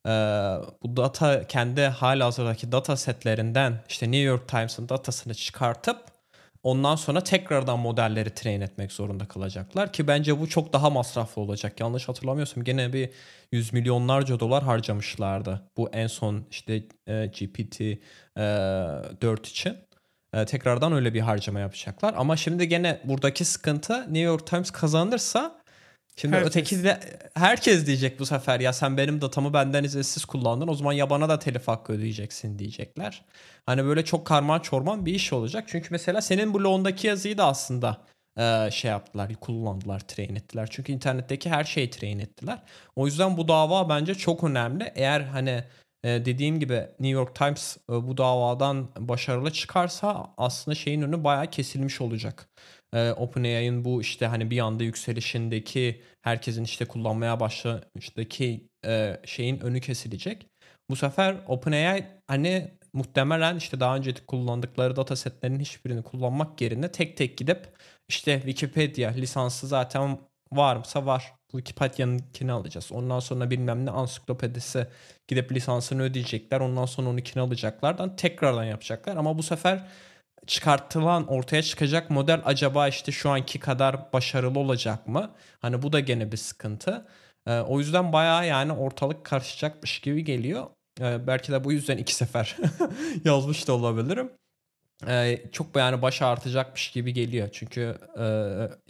e, 0.05 0.09
bu 0.83 0.97
data 0.97 1.47
kendi 1.47 1.81
halihazırdaki 1.81 2.71
data 2.71 2.97
setlerinden 2.97 3.83
işte 3.89 4.05
New 4.05 4.23
York 4.23 4.47
Times'ın 4.47 4.89
datasını 4.89 5.33
çıkartıp 5.33 5.97
ondan 6.63 6.95
sonra 6.95 7.23
tekrardan 7.23 7.79
modelleri 7.79 8.29
train 8.29 8.61
etmek 8.61 8.91
zorunda 8.91 9.27
kalacaklar 9.27 9.93
ki 9.93 10.07
bence 10.07 10.39
bu 10.39 10.49
çok 10.49 10.73
daha 10.73 10.89
masraflı 10.89 11.41
olacak. 11.41 11.79
Yanlış 11.79 12.09
hatırlamıyorsam 12.09 12.63
gene 12.63 12.93
bir 12.93 13.09
yüz 13.51 13.73
milyonlarca 13.73 14.39
dolar 14.39 14.63
harcamışlardı. 14.63 15.61
Bu 15.77 15.89
en 15.89 16.07
son 16.07 16.45
işte 16.51 16.83
e, 17.07 17.25
GPT 17.25 17.81
e, 17.81 17.97
4 19.21 19.47
için. 19.47 19.77
Ee, 20.33 20.45
tekrardan 20.45 20.93
öyle 20.93 21.13
bir 21.13 21.21
harcama 21.21 21.59
yapacaklar. 21.59 22.13
Ama 22.17 22.37
şimdi 22.37 22.67
gene 22.67 23.01
buradaki 23.03 23.45
sıkıntı 23.45 24.01
New 24.01 24.19
York 24.19 24.47
Times 24.47 24.71
kazanırsa 24.71 25.61
şimdi 26.15 26.35
herkes. 26.35 26.49
öteki 26.49 26.83
de 26.83 26.99
herkes 27.33 27.85
diyecek 27.85 28.19
bu 28.19 28.25
sefer 28.25 28.59
ya 28.59 28.73
sen 28.73 28.97
benim 28.97 29.21
datamı 29.21 29.53
benden 29.53 29.83
izinsiz 29.83 30.25
kullandın 30.25 30.67
o 30.67 30.73
zaman 30.73 30.93
ya 30.93 31.09
bana 31.09 31.29
da 31.29 31.39
telif 31.39 31.67
hakkı 31.67 31.93
ödeyeceksin 31.93 32.59
diyecekler. 32.59 33.25
Hani 33.65 33.85
böyle 33.85 34.05
çok 34.05 34.27
karman 34.27 34.59
çorman 34.59 35.05
bir 35.05 35.13
iş 35.13 35.33
olacak. 35.33 35.63
Çünkü 35.67 35.87
mesela 35.91 36.21
senin 36.21 36.53
blogundaki 36.53 37.07
yazıyı 37.07 37.37
da 37.37 37.45
aslında 37.45 38.01
e, 38.37 38.71
şey 38.71 38.91
yaptılar, 38.91 39.35
kullandılar, 39.35 39.99
train 39.99 40.35
ettiler. 40.35 40.67
Çünkü 40.71 40.91
internetteki 40.91 41.49
her 41.49 41.63
şeyi 41.63 41.89
train 41.89 42.19
ettiler. 42.19 42.59
O 42.95 43.05
yüzden 43.05 43.37
bu 43.37 43.47
dava 43.47 43.89
bence 43.89 44.15
çok 44.15 44.43
önemli. 44.43 44.91
Eğer 44.95 45.21
hani 45.21 45.63
dediğim 46.05 46.59
gibi 46.59 46.73
New 46.73 47.07
York 47.09 47.35
Times 47.35 47.77
e, 47.89 47.93
bu 47.93 48.17
davadan 48.17 48.89
başarılı 48.99 49.51
çıkarsa 49.53 50.33
aslında 50.37 50.75
şeyin 50.75 51.01
önü 51.01 51.23
bayağı 51.23 51.47
kesilmiş 51.51 52.01
olacak. 52.01 52.49
e, 52.93 53.11
OpenAI'ın 53.11 53.85
bu 53.85 54.01
işte 54.01 54.27
hani 54.27 54.51
bir 54.51 54.59
anda 54.59 54.83
yükselişindeki 54.83 56.01
herkesin 56.21 56.63
işte 56.63 56.85
kullanmaya 56.85 57.39
başlamıştaki 57.39 58.69
e, 58.85 59.19
şeyin 59.25 59.59
önü 59.59 59.81
kesilecek. 59.81 60.47
Bu 60.89 60.95
sefer 60.95 61.37
OpenAI 61.47 62.05
hani 62.27 62.77
muhtemelen 62.93 63.55
işte 63.57 63.79
daha 63.79 63.95
önce 63.95 64.13
kullandıkları 64.27 64.95
datasetlerin 64.95 65.59
hiçbirini 65.59 66.03
kullanmak 66.03 66.61
yerine 66.61 66.91
tek 66.91 67.17
tek 67.17 67.37
gidip 67.37 67.67
işte 68.09 68.41
Wikipedia 68.41 69.11
lisansı 69.11 69.67
zaten 69.67 70.19
varsa 70.51 71.05
var. 71.05 71.34
Wikipedia'nınkini 71.57 72.51
alacağız. 72.51 72.91
Ondan 72.91 73.19
sonra 73.19 73.49
bilmem 73.51 73.85
ne 73.85 73.91
ansiklopedisi 73.91 74.87
gidip 75.27 75.51
lisansını 75.51 76.01
ödeyecekler. 76.01 76.59
Ondan 76.59 76.85
sonra 76.85 77.09
onunkini 77.09 77.43
alacaklardan 77.43 78.15
tekrardan 78.15 78.63
yapacaklar. 78.63 79.17
Ama 79.17 79.37
bu 79.37 79.43
sefer 79.43 79.87
çıkartılan 80.47 81.27
ortaya 81.27 81.61
çıkacak 81.61 82.09
model 82.09 82.41
acaba 82.45 82.87
işte 82.87 83.11
şu 83.11 83.29
anki 83.29 83.59
kadar 83.59 84.13
başarılı 84.13 84.59
olacak 84.59 85.07
mı? 85.07 85.31
Hani 85.59 85.81
bu 85.81 85.93
da 85.93 85.99
gene 85.99 86.31
bir 86.31 86.37
sıkıntı. 86.37 87.07
Ee, 87.47 87.59
o 87.59 87.79
yüzden 87.79 88.13
bayağı 88.13 88.47
yani 88.47 88.73
ortalık 88.73 89.25
karışacakmış 89.25 89.99
gibi 89.99 90.23
geliyor. 90.23 90.67
Ee, 91.01 91.27
belki 91.27 91.51
de 91.51 91.63
bu 91.63 91.71
yüzden 91.71 91.97
iki 91.97 92.15
sefer 92.15 92.57
yazmış 93.25 93.67
da 93.67 93.73
olabilirim. 93.73 94.31
Ee, 95.07 95.41
çok 95.51 95.75
yani 95.75 96.01
baş 96.01 96.21
artacakmış 96.21 96.91
gibi 96.91 97.13
geliyor. 97.13 97.49
Çünkü 97.51 97.97
e, 98.19 98.25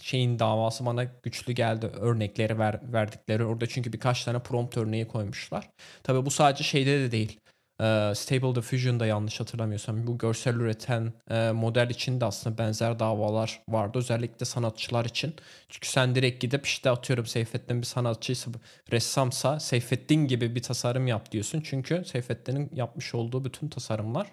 şeyin 0.02 0.40
davası 0.40 0.86
bana 0.86 1.04
güçlü 1.04 1.54
geldi. 1.54 1.86
Örnekleri 1.86 2.60
ver, 2.60 2.80
verdikleri 2.94 3.46
orada 3.46 3.68
çünkü 3.68 3.94
birkaç 3.94 4.24
tane 4.24 4.40
prompt 4.40 4.78
örneği 4.78 5.08
koymuşlar. 5.08 5.70
Tabii 6.04 6.26
bu 6.26 6.32
sadece 6.32 6.64
şeyde 6.64 7.00
de 7.00 7.12
değil. 7.12 7.40
E, 7.82 8.12
Stable 8.16 8.56
Diffusion'da 8.56 9.06
yanlış 9.06 9.40
hatırlamıyorsam 9.40 10.08
bu 10.08 10.18
görsel 10.18 10.56
üreten 10.56 11.14
e, 11.30 11.52
model 11.52 11.90
için 11.90 12.22
de 12.22 12.26
aslında 12.26 12.58
benzer 12.58 13.00
davalar 13.00 13.62
vardı. 13.70 13.98
Özellikle 13.98 14.46
sanatçılar 14.46 15.06
için. 15.06 15.36
Çünkü 15.70 15.88
sen 15.90 16.16
direkt 16.16 16.42
gidip 16.42 16.66
işte 16.66 16.90
atıyorum 16.90 17.26
Seyfettin 17.26 17.82
bir 17.82 17.86
sanatçıysa, 17.86 18.52
ressamsa 18.92 19.60
Seyfettin 19.60 20.28
gibi 20.28 20.56
bir 20.56 20.62
tasarım 20.64 21.08
yap 21.08 21.32
diyorsun. 21.32 21.62
Çünkü 21.66 22.04
Seyfettin'in 22.06 22.70
yapmış 22.74 23.16
olduğu 23.16 23.46
bütün 23.46 23.70
tasarımlar 23.70 24.28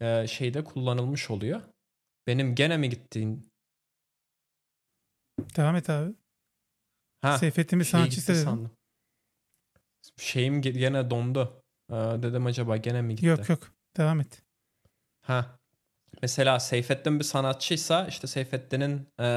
e, 0.00 0.26
şeyde 0.26 0.64
kullanılmış 0.64 1.30
oluyor. 1.30 1.60
Benim 2.26 2.54
gene 2.54 2.76
mi 2.76 2.88
gittiğin? 2.88 3.48
Devam 5.56 5.76
et 5.76 5.90
abi. 5.90 6.14
Ha, 7.20 7.38
Seyfettin 7.38 7.80
bir 7.80 7.84
sanatçı 7.84 8.26
dedim. 8.28 8.70
Şeyim 10.16 10.62
gene 10.62 11.10
dondu. 11.10 11.62
Ee, 11.90 11.94
dedim 11.94 12.46
acaba 12.46 12.76
gene 12.76 13.02
mi 13.02 13.14
gitti? 13.14 13.26
Yok 13.26 13.48
yok. 13.48 13.72
Devam 13.96 14.20
et. 14.20 14.42
Ha. 15.22 15.58
Mesela 16.22 16.60
Seyfettin 16.60 17.18
bir 17.18 17.24
sanatçıysa 17.24 18.06
işte 18.06 18.26
Seyfettin'in 18.26 19.08
e, 19.20 19.28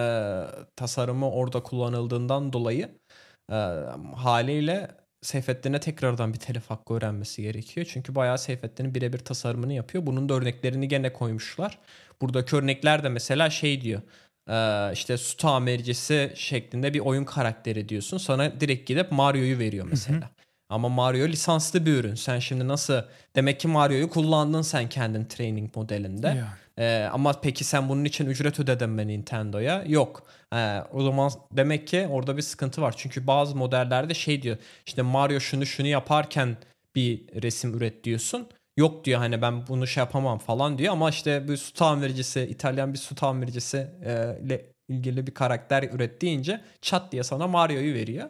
tasarımı 0.76 1.32
orada 1.32 1.64
kullanıldığından 1.64 2.54
dolayı 2.54 3.00
e, 3.52 3.56
haliyle 4.16 5.01
Seyfettin'e 5.22 5.80
tekrardan 5.80 6.34
bir 6.34 6.40
telif 6.40 6.70
hakkı 6.70 6.94
öğrenmesi 6.94 7.42
gerekiyor. 7.42 7.88
Çünkü 7.90 8.16
bayağı 8.16 8.38
Seyfettin'in 8.38 8.96
birebir 8.96 9.20
tasarımını 9.20 9.74
yapıyor. 9.74 10.06
Bunun 10.06 10.30
da 10.30 10.34
örneklerini 10.34 10.88
gene 10.88 11.14
koymuşlar. 11.14 11.80
Buradaki 12.22 12.56
örnekler 12.56 13.04
de 13.04 13.10
mesela 13.10 13.50
şey 13.50 13.82
diyor. 13.82 14.02
işte 14.94 15.18
su 15.18 15.38
tamircisi 15.38 16.32
şeklinde 16.36 16.94
bir 16.94 17.00
oyun 17.00 17.26
karakteri 17.26 17.90
diyorsun. 17.90 18.18
Sana 18.18 18.60
direkt 18.60 18.88
gidip 18.88 19.12
Mario'yu 19.12 19.60
veriyor 19.60 19.88
mesela. 19.90 20.18
Hı 20.18 20.22
hı. 20.22 20.30
Ama 20.70 20.90
Mario 20.90 21.28
lisanslı 21.28 21.86
bir 21.86 21.94
ürün. 21.94 22.16
Sen 22.16 22.40
şimdi 22.40 22.68
nasıl 22.68 23.02
demek 23.36 23.60
ki 23.60 23.68
Mario'yu 23.68 24.10
kullandın 24.10 24.62
sen 24.62 24.90
kendin 24.90 25.26
training 25.26 25.76
modelinde. 25.76 26.28
Yani. 26.28 26.61
Ee, 26.80 27.10
ama 27.12 27.34
peki 27.42 27.64
sen 27.64 27.90
bunun 27.90 28.06
için 28.06 28.26
ücret 28.26 28.60
ödedin 28.60 28.90
mi 28.90 29.08
Nintendo'ya? 29.08 29.84
Yok. 29.88 30.24
Ee, 30.54 30.80
o 30.92 31.04
zaman 31.04 31.32
demek 31.52 31.88
ki 31.88 32.08
orada 32.12 32.38
bir 32.38 32.42
sıkıntı 32.42 32.82
var. 32.82 32.94
Çünkü 32.98 33.28
bazı 33.28 33.56
modellerde 33.56 34.14
şey 34.14 34.42
diyor. 34.42 34.58
İşte 34.86 35.02
Mario 35.02 35.40
şunu 35.40 35.66
şunu 35.66 35.88
yaparken 35.88 36.58
bir 36.96 37.42
resim 37.44 37.74
üret 37.74 38.04
diyorsun. 38.04 38.48
Yok 38.78 39.06
diyor 39.06 39.20
hani 39.20 39.42
ben 39.42 39.68
bunu 39.68 39.88
şey 39.88 40.02
yapamam 40.02 40.38
falan 40.38 40.78
diyor 40.78 40.94
ama 40.94 41.10
işte 41.10 41.48
bir 41.48 41.58
su 41.58 41.74
tamircisi, 41.74 42.42
İtalyan 42.42 42.94
bir 42.94 42.98
su 42.98 43.16
tamircisi 43.16 43.78
e, 44.06 44.38
ile 44.46 44.66
ilgili 44.90 45.28
bir 45.28 45.34
karakter 45.34 45.84
üret 45.84 46.22
deyince 46.22 46.62
çat 46.82 47.12
diye 47.12 47.24
sana 47.24 47.48
Mario'yu 47.48 47.94
veriyor. 47.94 48.30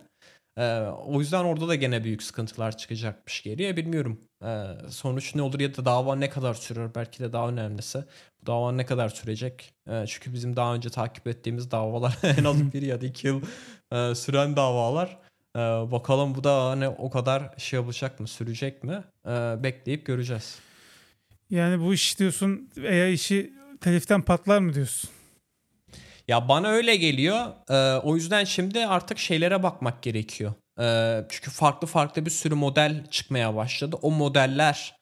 Ee, 0.57 0.79
o 1.05 1.19
yüzden 1.19 1.43
orada 1.43 1.67
da 1.67 1.75
gene 1.75 2.03
büyük 2.03 2.23
sıkıntılar 2.23 2.77
çıkacakmış 2.77 3.43
geriye. 3.43 3.77
Bilmiyorum 3.77 4.21
ee, 4.43 4.65
sonuç 4.89 5.35
ne 5.35 5.41
olur 5.41 5.59
ya 5.59 5.77
da 5.77 5.85
dava 5.85 6.15
ne 6.15 6.29
kadar 6.29 6.53
sürer 6.53 6.95
belki 6.95 7.19
de 7.19 7.33
daha 7.33 7.49
önemlisi. 7.49 8.05
Dava 8.47 8.71
ne 8.71 8.85
kadar 8.85 9.09
sürecek? 9.09 9.73
Ee, 9.89 10.05
çünkü 10.07 10.33
bizim 10.33 10.55
daha 10.55 10.75
önce 10.75 10.89
takip 10.89 11.27
ettiğimiz 11.27 11.71
davalar 11.71 12.17
en 12.37 12.43
az 12.43 12.73
bir 12.73 12.81
ya 12.81 13.01
da 13.01 13.05
iki 13.05 13.27
yıl 13.27 13.41
e, 13.91 14.15
süren 14.15 14.55
davalar. 14.55 15.17
Ee, 15.55 15.59
bakalım 15.91 16.35
bu 16.35 16.43
da 16.43 16.65
hani 16.69 16.87
o 16.89 17.09
kadar 17.09 17.53
şey 17.57 17.79
yapacak 17.79 18.19
mı 18.19 18.27
sürecek 18.27 18.83
mi? 18.83 19.03
Ee, 19.27 19.29
bekleyip 19.63 20.05
göreceğiz. 20.05 20.59
Yani 21.49 21.79
bu 21.81 21.93
iş 21.93 22.19
diyorsun 22.19 22.69
AI 22.77 23.13
işi 23.13 23.53
teliften 23.81 24.21
patlar 24.21 24.59
mı 24.59 24.73
diyorsun? 24.73 25.09
Ya 26.27 26.47
bana 26.47 26.67
öyle 26.67 26.95
geliyor. 26.95 27.45
O 28.03 28.15
yüzden 28.15 28.43
şimdi 28.43 28.85
artık 28.85 29.19
şeylere 29.19 29.63
bakmak 29.63 30.03
gerekiyor. 30.03 30.53
Çünkü 31.29 31.51
farklı 31.51 31.87
farklı 31.87 32.25
bir 32.25 32.31
sürü 32.31 32.55
model 32.55 33.05
çıkmaya 33.11 33.55
başladı. 33.55 33.95
O 34.01 34.11
modeller 34.11 34.95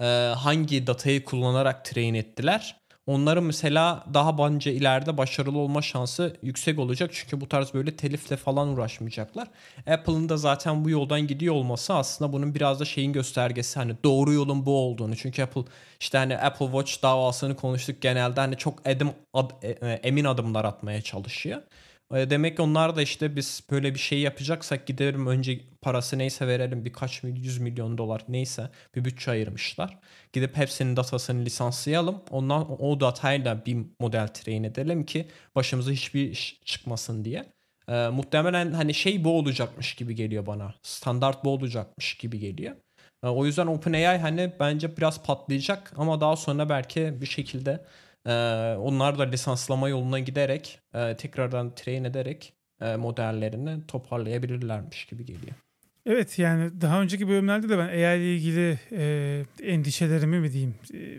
e, 0.00 0.04
hangi 0.36 0.86
datayı 0.86 1.24
kullanarak 1.24 1.84
train 1.84 2.14
ettiler? 2.14 2.76
Onların 3.06 3.44
mesela 3.44 4.04
daha 4.14 4.38
bence 4.38 4.72
ileride 4.72 5.16
başarılı 5.16 5.58
olma 5.58 5.82
şansı 5.82 6.36
yüksek 6.42 6.78
olacak. 6.78 7.10
Çünkü 7.14 7.40
bu 7.40 7.48
tarz 7.48 7.74
böyle 7.74 7.96
telifle 7.96 8.36
falan 8.36 8.68
uğraşmayacaklar. 8.68 9.48
Apple'ın 9.86 10.28
da 10.28 10.36
zaten 10.36 10.84
bu 10.84 10.90
yoldan 10.90 11.26
gidiyor 11.26 11.54
olması 11.54 11.94
aslında 11.94 12.32
bunun 12.32 12.54
biraz 12.54 12.80
da 12.80 12.84
şeyin 12.84 13.12
göstergesi. 13.12 13.78
Hani 13.78 13.96
doğru 14.04 14.32
yolun 14.32 14.66
bu 14.66 14.78
olduğunu. 14.78 15.16
Çünkü 15.16 15.42
Apple 15.42 15.64
işte 16.00 16.18
hani 16.18 16.38
Apple 16.38 16.66
Watch 16.66 17.02
davasını 17.02 17.56
konuştuk 17.56 18.00
genelde 18.02 18.40
hani 18.40 18.56
çok 18.56 18.78
edim, 18.84 19.10
ad, 19.34 19.50
e, 19.62 19.68
e, 19.70 19.92
emin 19.92 20.24
adımlar 20.24 20.64
atmaya 20.64 21.02
çalışıyor. 21.02 21.62
E, 22.12 22.30
demek 22.30 22.56
ki 22.56 22.62
onlar 22.62 22.96
da 22.96 23.02
işte 23.02 23.36
biz 23.36 23.62
böyle 23.70 23.94
bir 23.94 23.98
şey 23.98 24.20
yapacaksak 24.20 24.86
giderim 24.86 25.26
önce 25.26 25.60
parası 25.82 26.18
neyse 26.18 26.46
verelim 26.46 26.84
birkaç 26.84 27.24
yüz 27.24 27.58
milyon 27.58 27.98
dolar 27.98 28.24
neyse 28.28 28.70
bir 28.94 29.04
bütçe 29.04 29.30
ayırmışlar. 29.30 29.98
Gidip 30.32 30.56
hepsinin 30.56 30.96
datasını 30.96 31.44
lisanslayalım. 31.44 32.22
Ondan 32.30 32.82
o 32.82 33.00
datayla 33.00 33.66
bir 33.66 33.76
model 34.00 34.28
train 34.28 34.64
edelim 34.64 35.06
ki 35.06 35.28
başımıza 35.54 35.90
hiçbir 35.90 36.30
iş 36.30 36.60
çıkmasın 36.64 37.24
diye. 37.24 37.52
E, 37.88 38.08
muhtemelen 38.08 38.72
hani 38.72 38.94
şey 38.94 39.24
bu 39.24 39.38
olacakmış 39.38 39.94
gibi 39.94 40.14
geliyor 40.14 40.46
bana. 40.46 40.74
Standart 40.82 41.44
bu 41.44 41.50
olacakmış 41.50 42.14
gibi 42.14 42.38
geliyor. 42.38 42.76
E, 43.24 43.26
o 43.28 43.46
yüzden 43.46 43.66
OpenAI 43.66 44.18
hani 44.18 44.52
bence 44.60 44.96
biraz 44.96 45.22
patlayacak 45.22 45.92
ama 45.96 46.20
daha 46.20 46.36
sonra 46.36 46.68
belki 46.68 47.20
bir 47.20 47.26
şekilde 47.26 47.70
ee, 47.70 47.80
onlar 48.78 49.18
da 49.18 49.22
lisanslama 49.22 49.88
yoluna 49.88 50.18
giderek 50.18 50.80
tekrardan 51.18 51.74
train 51.74 52.04
ederek 52.04 52.52
modellerini 52.80 53.86
toparlayabilirlermiş 53.86 55.04
gibi 55.04 55.24
geliyor. 55.24 55.54
Evet 56.06 56.38
yani 56.38 56.80
daha 56.80 57.02
önceki 57.02 57.28
bölümlerde 57.28 57.68
de 57.68 57.78
ben 57.78 57.88
AI 57.88 58.18
ile 58.18 58.34
ilgili 58.34 58.78
e, 58.92 59.44
endişelerimi 59.62 60.40
mi 60.40 60.52
diyeyim 60.52 60.74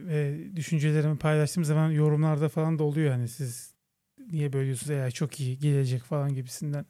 e, 0.10 0.38
düşüncelerimi 0.56 1.18
paylaştığım 1.18 1.66
zaman 1.66 1.92
yorumlarda 1.92 2.50
falan 2.50 2.80
da 2.80 2.84
oluyor. 2.84 3.12
Hani 3.12 3.28
siz 3.28 3.74
niye 4.32 4.54
bölüyorsunuz 4.54 5.00
AI 5.00 5.12
çok 5.12 5.40
iyi 5.40 5.60
gelecek 5.60 6.04
falan 6.04 6.34
gibisinden 6.34 6.86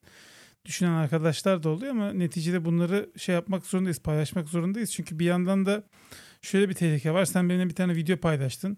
düşünen 0.66 0.92
arkadaşlar 0.92 1.64
da 1.64 1.70
oluyor 1.70 1.92
ama 1.92 2.14
neticede 2.14 2.66
bunları 2.66 3.10
şey 3.18 3.36
yapmak 3.36 3.66
zorundayız 3.66 4.00
paylaşmak 4.00 4.50
zorundayız. 4.50 4.92
Çünkü 4.92 5.20
bir 5.20 5.26
yandan 5.26 5.66
da 5.66 5.84
şöyle 6.42 6.70
bir 6.70 6.74
tehlike 6.74 7.14
var. 7.14 7.26
Sen 7.26 7.50
benimle 7.50 7.70
bir 7.70 7.76
tane 7.76 7.96
video 7.96 8.18
paylaştın 8.18 8.78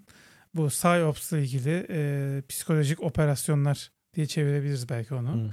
bu 0.54 0.68
PsyOps 0.68 1.32
ile 1.32 1.42
ilgili 1.42 1.88
e, 1.90 2.42
psikolojik 2.50 3.04
operasyonlar 3.04 3.92
diye 4.16 4.26
çevirebiliriz 4.26 4.90
belki 4.90 5.14
onu. 5.14 5.34
Hmm. 5.34 5.52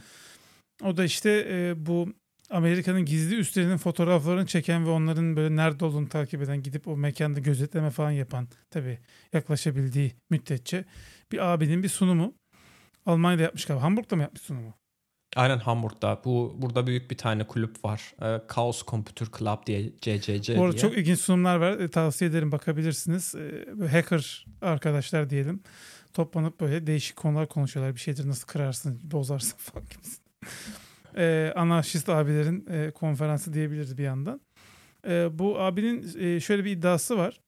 O 0.88 0.96
da 0.96 1.04
işte 1.04 1.46
e, 1.50 1.86
bu 1.86 2.08
Amerika'nın 2.50 3.04
gizli 3.04 3.36
üslerinin 3.36 3.76
fotoğraflarını 3.76 4.46
çeken 4.46 4.86
ve 4.86 4.90
onların 4.90 5.36
böyle 5.36 5.56
nerede 5.56 5.84
olduğunu 5.84 6.08
takip 6.08 6.42
eden 6.42 6.62
gidip 6.62 6.88
o 6.88 6.96
mekanda 6.96 7.40
gözetleme 7.40 7.90
falan 7.90 8.10
yapan 8.10 8.48
tabii 8.70 8.98
yaklaşabildiği 9.32 10.12
müddetçe 10.30 10.84
bir 11.32 11.52
abinin 11.52 11.82
bir 11.82 11.88
sunumu. 11.88 12.34
Almanya'da 13.06 13.42
yapmış 13.42 13.64
galiba. 13.64 13.82
Hamburg'da 13.82 14.16
mı 14.16 14.22
yapmış 14.22 14.42
sunumu? 14.42 14.74
Aynen 15.36 15.58
Hamburg'da. 15.58 16.20
Bu 16.24 16.54
burada 16.58 16.86
büyük 16.86 17.10
bir 17.10 17.16
tane 17.16 17.46
kulüp 17.46 17.84
var. 17.84 18.14
E, 18.22 18.40
Chaos 18.54 18.84
Computer 18.86 19.28
Club 19.38 19.66
diye 19.66 19.92
CCC 20.00 20.58
Bu 20.58 20.64
arada 20.64 20.76
çok 20.76 20.98
ilginç 20.98 21.18
sunumlar 21.18 21.56
var. 21.56 21.78
E, 21.78 21.88
tavsiye 21.90 22.30
ederim 22.30 22.52
bakabilirsiniz. 22.52 23.34
E, 23.34 23.86
hacker 23.86 24.46
arkadaşlar 24.62 25.30
diyelim. 25.30 25.62
Toplanıp 26.12 26.60
böyle 26.60 26.86
değişik 26.86 27.16
konular 27.16 27.48
konuşuyorlar. 27.48 27.94
Bir 27.94 28.00
şeydir 28.00 28.28
nasıl 28.28 28.46
kırarsın, 28.46 29.00
bozarsın 29.02 29.56
falan 29.58 29.84
gibisinden. 29.90 30.24
e, 31.16 31.52
anarşist 31.56 32.08
abilerin 32.08 32.66
e, 32.70 32.90
konferansı 32.90 33.52
diyebiliriz 33.52 33.98
bir 33.98 34.04
yandan. 34.04 34.40
E, 35.08 35.38
bu 35.38 35.60
abinin 35.60 36.18
e, 36.18 36.40
şöyle 36.40 36.64
bir 36.64 36.70
iddiası 36.70 37.18
var. 37.18 37.40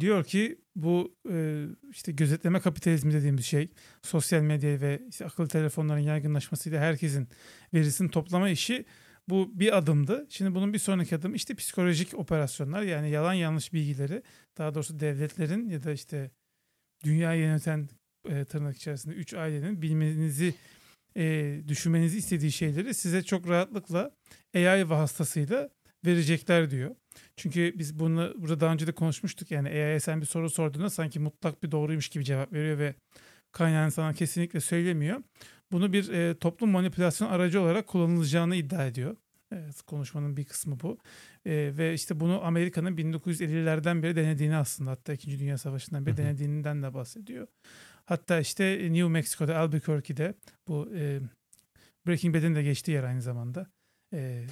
Diyor 0.00 0.24
ki 0.24 0.58
bu 0.76 1.16
e, 1.30 1.64
işte 1.90 2.12
gözetleme 2.12 2.60
kapitalizmi 2.60 3.12
dediğimiz 3.12 3.44
şey 3.44 3.68
sosyal 4.02 4.42
medya 4.42 4.80
ve 4.80 5.02
işte 5.08 5.26
akıllı 5.26 5.48
telefonların 5.48 6.00
yaygınlaşmasıyla 6.00 6.80
herkesin 6.80 7.28
verisini 7.74 8.10
toplama 8.10 8.50
işi 8.50 8.84
bu 9.28 9.60
bir 9.60 9.76
adımdı. 9.78 10.26
Şimdi 10.28 10.54
bunun 10.54 10.72
bir 10.72 10.78
sonraki 10.78 11.16
adım 11.16 11.34
işte 11.34 11.54
psikolojik 11.54 12.14
operasyonlar 12.14 12.82
yani 12.82 13.10
yalan 13.10 13.32
yanlış 13.32 13.72
bilgileri 13.72 14.22
daha 14.58 14.74
doğrusu 14.74 15.00
devletlerin 15.00 15.68
ya 15.68 15.84
da 15.84 15.92
işte 15.92 16.30
dünyayı 17.04 17.40
yöneten 17.40 17.88
e, 18.28 18.44
tırnak 18.44 18.76
içerisinde 18.76 19.14
üç 19.14 19.34
ailenin 19.34 19.82
bilmenizi 19.82 20.54
e, 21.16 21.56
düşünmenizi 21.68 22.18
istediği 22.18 22.52
şeyleri 22.52 22.94
size 22.94 23.22
çok 23.22 23.48
rahatlıkla 23.48 24.10
AI 24.54 24.90
vasıtasıyla 24.90 25.70
verecekler 26.04 26.70
diyor. 26.70 26.96
Çünkü 27.36 27.74
biz 27.78 27.98
bunu 27.98 28.34
burada 28.36 28.60
daha 28.60 28.72
önce 28.72 28.86
de 28.86 28.92
konuşmuştuk. 28.92 29.50
Yani 29.50 29.68
AI'ye 29.68 30.00
sen 30.00 30.20
bir 30.20 30.26
soru 30.26 30.50
sorduğunda 30.50 30.90
sanki 30.90 31.20
mutlak 31.20 31.62
bir 31.62 31.70
doğruymuş 31.70 32.08
gibi 32.08 32.24
cevap 32.24 32.52
veriyor 32.52 32.78
ve 32.78 32.94
kaynağını 33.52 33.90
sana 33.90 34.12
kesinlikle 34.12 34.60
söylemiyor. 34.60 35.22
Bunu 35.72 35.92
bir 35.92 36.12
e, 36.12 36.38
toplum 36.38 36.70
manipülasyon 36.70 37.28
aracı 37.28 37.60
olarak 37.60 37.86
kullanılacağını 37.86 38.56
iddia 38.56 38.86
ediyor. 38.86 39.16
Evet, 39.52 39.82
konuşmanın 39.82 40.36
bir 40.36 40.44
kısmı 40.44 40.80
bu. 40.80 40.98
E, 41.46 41.72
ve 41.78 41.94
işte 41.94 42.20
bunu 42.20 42.44
Amerika'nın 42.44 42.96
1950'lerden 42.96 44.02
beri 44.02 44.16
denediğini 44.16 44.56
aslında 44.56 44.90
hatta 44.90 45.12
2. 45.12 45.38
Dünya 45.38 45.58
Savaşı'ndan 45.58 46.06
beri 46.06 46.16
denediğinden 46.16 46.82
de 46.82 46.94
bahsediyor. 46.94 47.46
Hatta 48.04 48.40
işte 48.40 48.78
New 48.92 49.08
Mexico'da 49.08 49.58
Albuquerque'de 49.58 50.34
bu 50.68 50.88
e, 50.94 51.20
Breaking 52.06 52.36
Bad'in 52.36 52.54
de 52.54 52.62
geçtiği 52.62 52.92
yer 52.92 53.04
aynı 53.04 53.22
zamanda. 53.22 53.66
E, 54.12 54.46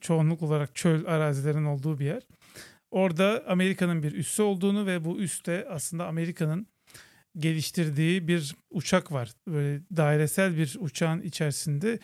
çoğunluk 0.00 0.42
olarak 0.42 0.74
çöl 0.74 1.06
arazilerin 1.06 1.64
olduğu 1.64 1.98
bir 1.98 2.04
yer. 2.04 2.22
Orada 2.90 3.44
Amerika'nın 3.46 4.02
bir 4.02 4.12
üssü 4.12 4.42
olduğunu 4.42 4.86
ve 4.86 5.04
bu 5.04 5.18
üste 5.18 5.66
aslında 5.70 6.06
Amerika'nın 6.06 6.66
geliştirdiği 7.38 8.28
bir 8.28 8.54
uçak 8.70 9.12
var. 9.12 9.32
Böyle 9.48 9.80
dairesel 9.96 10.56
bir 10.56 10.76
uçağın 10.80 11.22
içerisinde 11.22 11.98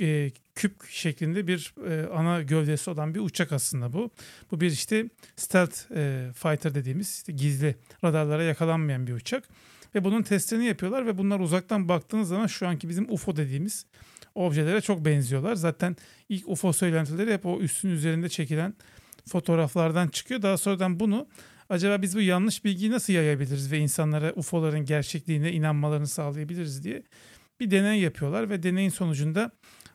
e, 0.00 0.30
küp 0.54 0.88
şeklinde 0.88 1.46
bir 1.46 1.74
e, 1.88 2.06
ana 2.06 2.42
gövdesi 2.42 2.90
olan 2.90 3.14
bir 3.14 3.20
uçak 3.20 3.52
aslında 3.52 3.92
bu. 3.92 4.10
Bu 4.50 4.60
bir 4.60 4.70
işte 4.70 5.08
stealth 5.36 5.92
e, 5.96 6.30
fighter 6.34 6.74
dediğimiz 6.74 7.10
işte 7.10 7.32
gizli 7.32 7.76
radarlara 8.04 8.42
yakalanmayan 8.42 9.06
bir 9.06 9.12
uçak. 9.12 9.48
Ve 9.94 10.04
bunun 10.04 10.22
testlerini 10.22 10.66
yapıyorlar 10.66 11.06
ve 11.06 11.18
bunlar 11.18 11.40
uzaktan 11.40 11.88
baktığınız 11.88 12.28
zaman 12.28 12.46
şu 12.46 12.68
anki 12.68 12.88
bizim 12.88 13.12
UFO 13.12 13.36
dediğimiz 13.36 13.86
objelere 14.34 14.80
çok 14.80 15.04
benziyorlar. 15.04 15.54
Zaten 15.54 15.96
ilk 16.28 16.48
UFO 16.48 16.72
söylentileri 16.72 17.32
hep 17.32 17.46
o 17.46 17.60
üstün 17.60 17.88
üzerinde 17.88 18.28
çekilen 18.28 18.74
fotoğraflardan 19.28 20.08
çıkıyor. 20.08 20.42
Daha 20.42 20.56
sonradan 20.56 21.00
bunu 21.00 21.26
acaba 21.68 22.02
biz 22.02 22.16
bu 22.16 22.20
yanlış 22.20 22.64
bilgiyi 22.64 22.90
nasıl 22.90 23.12
yayabiliriz 23.12 23.72
ve 23.72 23.78
insanlara 23.78 24.32
UFO'ların 24.32 24.84
gerçekliğine 24.84 25.52
inanmalarını 25.52 26.06
sağlayabiliriz 26.06 26.84
diye 26.84 27.02
bir 27.60 27.70
deney 27.70 28.00
yapıyorlar 28.00 28.50
ve 28.50 28.62
deneyin 28.62 28.90
sonucunda 28.90 29.50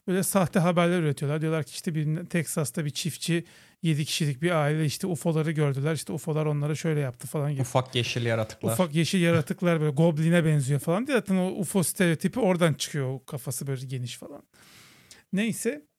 böyle 0.07 0.23
sahte 0.23 0.59
haberler 0.59 0.99
üretiyorlar. 0.99 1.41
Diyorlar 1.41 1.63
ki 1.63 1.71
işte 1.71 1.95
bir 1.95 2.25
Teksas'ta 2.25 2.85
bir 2.85 2.89
çiftçi 2.89 3.43
7 3.83 4.05
kişilik 4.05 4.41
bir 4.41 4.51
aile 4.51 4.85
işte 4.85 5.07
UFO'ları 5.07 5.51
gördüler. 5.51 5.93
İşte 5.93 6.13
UFO'lar 6.13 6.45
onlara 6.45 6.75
şöyle 6.75 6.99
yaptı 6.99 7.27
falan 7.27 7.51
gibi. 7.51 7.61
Ufak 7.61 7.95
yeşil 7.95 8.25
yaratıklar. 8.25 8.73
Ufak 8.73 8.95
yeşil 8.95 9.21
yaratıklar 9.21 9.81
böyle 9.81 9.91
goblin'e 9.91 10.45
benziyor 10.45 10.79
falan 10.79 11.07
diye 11.07 11.17
zaten 11.17 11.35
o 11.35 11.47
UFO 11.47 11.83
stereotipi 11.83 12.39
oradan 12.39 12.73
çıkıyor. 12.73 13.13
O 13.13 13.25
kafası 13.25 13.67
böyle 13.67 13.85
geniş 13.85 14.17
falan. 14.17 14.43
Neyse 15.33 15.89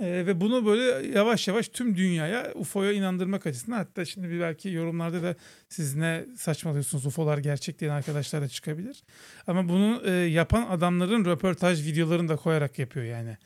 ee, 0.00 0.26
ve 0.26 0.40
bunu 0.40 0.66
böyle 0.66 1.08
yavaş 1.08 1.48
yavaş 1.48 1.68
tüm 1.68 1.96
dünyaya 1.96 2.52
UFO'ya 2.54 2.92
inandırmak 2.92 3.46
açısından 3.46 3.76
hatta 3.76 4.04
şimdi 4.04 4.30
bir 4.30 4.40
belki 4.40 4.68
yorumlarda 4.68 5.22
da 5.22 5.36
siz 5.68 5.96
ne 5.96 6.24
saçmalıyorsunuz 6.36 7.06
UFO'lar 7.06 7.38
gerçek 7.38 7.80
diyen 7.80 7.90
arkadaşlar 7.90 8.42
da 8.42 8.48
çıkabilir. 8.48 9.02
Ama 9.46 9.68
bunu 9.68 10.02
e, 10.04 10.10
yapan 10.10 10.66
adamların 10.70 11.24
röportaj 11.24 11.86
videolarını 11.86 12.28
da 12.28 12.36
koyarak 12.36 12.78
yapıyor 12.78 13.06
yani. 13.06 13.36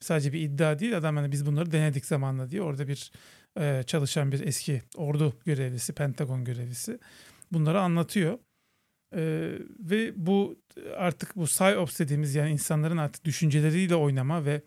Sadece 0.00 0.32
bir 0.32 0.40
iddia 0.40 0.78
değil 0.78 0.96
adam 0.96 1.16
hani 1.16 1.32
biz 1.32 1.46
bunları 1.46 1.72
denedik 1.72 2.06
zamanla 2.06 2.50
diye 2.50 2.62
orada 2.62 2.88
bir 2.88 3.12
e, 3.60 3.82
çalışan 3.86 4.32
bir 4.32 4.46
eski 4.46 4.82
ordu 4.96 5.36
görevlisi, 5.44 5.92
Pentagon 5.92 6.44
görevlisi 6.44 6.98
bunları 7.52 7.80
anlatıyor. 7.80 8.38
Ee, 9.14 9.52
ve 9.78 10.12
bu 10.16 10.58
artık 10.96 11.36
bu 11.36 11.44
psyops 11.44 11.98
dediğimiz 12.00 12.34
yani 12.34 12.50
insanların 12.50 12.96
artık 12.96 13.24
düşünceleriyle 13.24 13.94
oynama 13.94 14.44
ve 14.44 14.62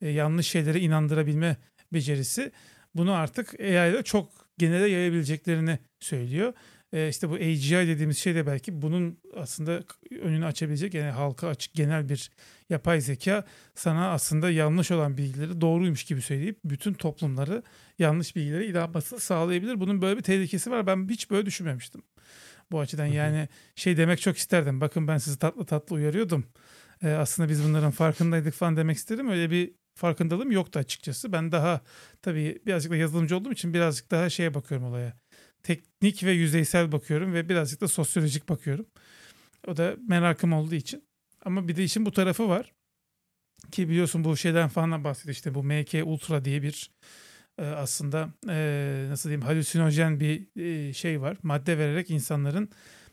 e, 0.00 0.08
yanlış 0.08 0.48
şeylere 0.48 0.80
inandırabilme 0.80 1.56
becerisi 1.92 2.52
bunu 2.94 3.12
artık 3.12 3.60
AI 3.60 3.90
ile 3.90 4.02
çok 4.02 4.30
genele 4.58 4.88
yayabileceklerini 4.88 5.78
söylüyor. 6.00 6.52
E, 6.94 7.08
işte 7.08 7.30
bu 7.30 7.34
AGI 7.34 7.88
dediğimiz 7.88 8.18
şey 8.18 8.34
de 8.34 8.46
belki 8.46 8.82
bunun 8.82 9.18
aslında 9.36 9.84
önünü 10.22 10.46
açabilecek 10.46 10.94
yani 10.94 11.10
halka 11.10 11.48
açık 11.48 11.74
genel 11.74 12.08
bir 12.08 12.30
yapay 12.70 13.00
zeka 13.00 13.44
sana 13.74 14.10
aslında 14.10 14.50
yanlış 14.50 14.90
olan 14.90 15.16
bilgileri 15.16 15.60
doğruymuş 15.60 16.04
gibi 16.04 16.22
söyleyip 16.22 16.58
bütün 16.64 16.92
toplumları 16.94 17.62
yanlış 17.98 18.36
bilgileri 18.36 18.66
inanmasını 18.66 19.20
sağlayabilir. 19.20 19.80
Bunun 19.80 20.02
böyle 20.02 20.16
bir 20.16 20.22
tehlikesi 20.22 20.70
var. 20.70 20.86
Ben 20.86 21.08
hiç 21.08 21.30
böyle 21.30 21.46
düşünmemiştim. 21.46 22.02
Bu 22.72 22.80
açıdan 22.80 23.06
yani 23.06 23.48
şey 23.74 23.96
demek 23.96 24.20
çok 24.20 24.36
isterdim. 24.36 24.80
Bakın 24.80 25.08
ben 25.08 25.18
sizi 25.18 25.38
tatlı 25.38 25.66
tatlı 25.66 25.96
uyarıyordum. 25.96 26.46
Ee, 27.02 27.08
aslında 27.08 27.48
biz 27.48 27.64
bunların 27.64 27.90
farkındaydık 27.90 28.54
falan 28.54 28.76
demek 28.76 28.96
istedim. 28.96 29.28
Öyle 29.28 29.50
bir 29.50 29.74
farkındalığım 29.94 30.50
yoktu 30.52 30.78
açıkçası. 30.78 31.32
Ben 31.32 31.52
daha 31.52 31.80
tabii 32.22 32.62
birazcık 32.66 32.92
da 32.92 32.96
yazılımcı 32.96 33.36
olduğum 33.36 33.52
için 33.52 33.74
birazcık 33.74 34.10
daha 34.10 34.30
şeye 34.30 34.54
bakıyorum 34.54 34.86
olaya. 34.86 35.23
Teknik 35.64 36.24
ve 36.24 36.32
yüzeysel 36.32 36.92
bakıyorum 36.92 37.34
ve 37.34 37.48
birazcık 37.48 37.80
da 37.80 37.88
sosyolojik 37.88 38.48
bakıyorum. 38.48 38.86
O 39.66 39.76
da 39.76 39.96
merakım 40.08 40.52
olduğu 40.52 40.74
için. 40.74 41.04
Ama 41.44 41.68
bir 41.68 41.76
de 41.76 41.84
işin 41.84 42.06
bu 42.06 42.12
tarafı 42.12 42.48
var. 42.48 42.72
Ki 43.72 43.88
biliyorsun 43.88 44.24
bu 44.24 44.36
şeyden 44.36 44.68
falan 44.68 45.04
bahsediyor. 45.04 45.34
İşte 45.34 45.54
bu 45.54 45.64
MK 45.64 45.94
Ultra 46.04 46.44
diye 46.44 46.62
bir 46.62 46.90
e, 47.58 47.62
aslında 47.62 48.28
e, 48.48 49.06
nasıl 49.08 49.28
diyeyim 49.28 49.46
halüsinojen 49.46 50.20
bir 50.20 50.60
e, 50.60 50.92
şey 50.92 51.20
var. 51.20 51.36
Madde 51.42 51.78
vererek 51.78 52.10
insanların 52.10 52.70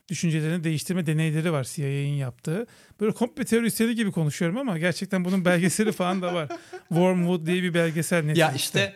düşüncelerini 0.10 0.64
değiştirme 0.64 1.06
deneyleri 1.06 1.52
var 1.52 1.64
CIA'nin 1.64 2.14
yaptığı. 2.14 2.68
Böyle 3.00 3.12
komple 3.12 3.46
teorisyeni 3.46 3.96
gibi 3.96 4.12
konuşuyorum 4.12 4.58
ama 4.58 4.78
gerçekten 4.78 5.26
bunun 5.26 5.46
belgeseli 5.46 5.92
falan 5.92 6.22
da 6.22 6.34
var. 6.34 6.50
Wormwood 6.90 7.46
diye 7.46 7.64
bir 7.64 7.74
belgesel. 7.74 8.24
Netflix'te. 8.24 8.40
Ya 8.42 8.52
işte 8.52 8.94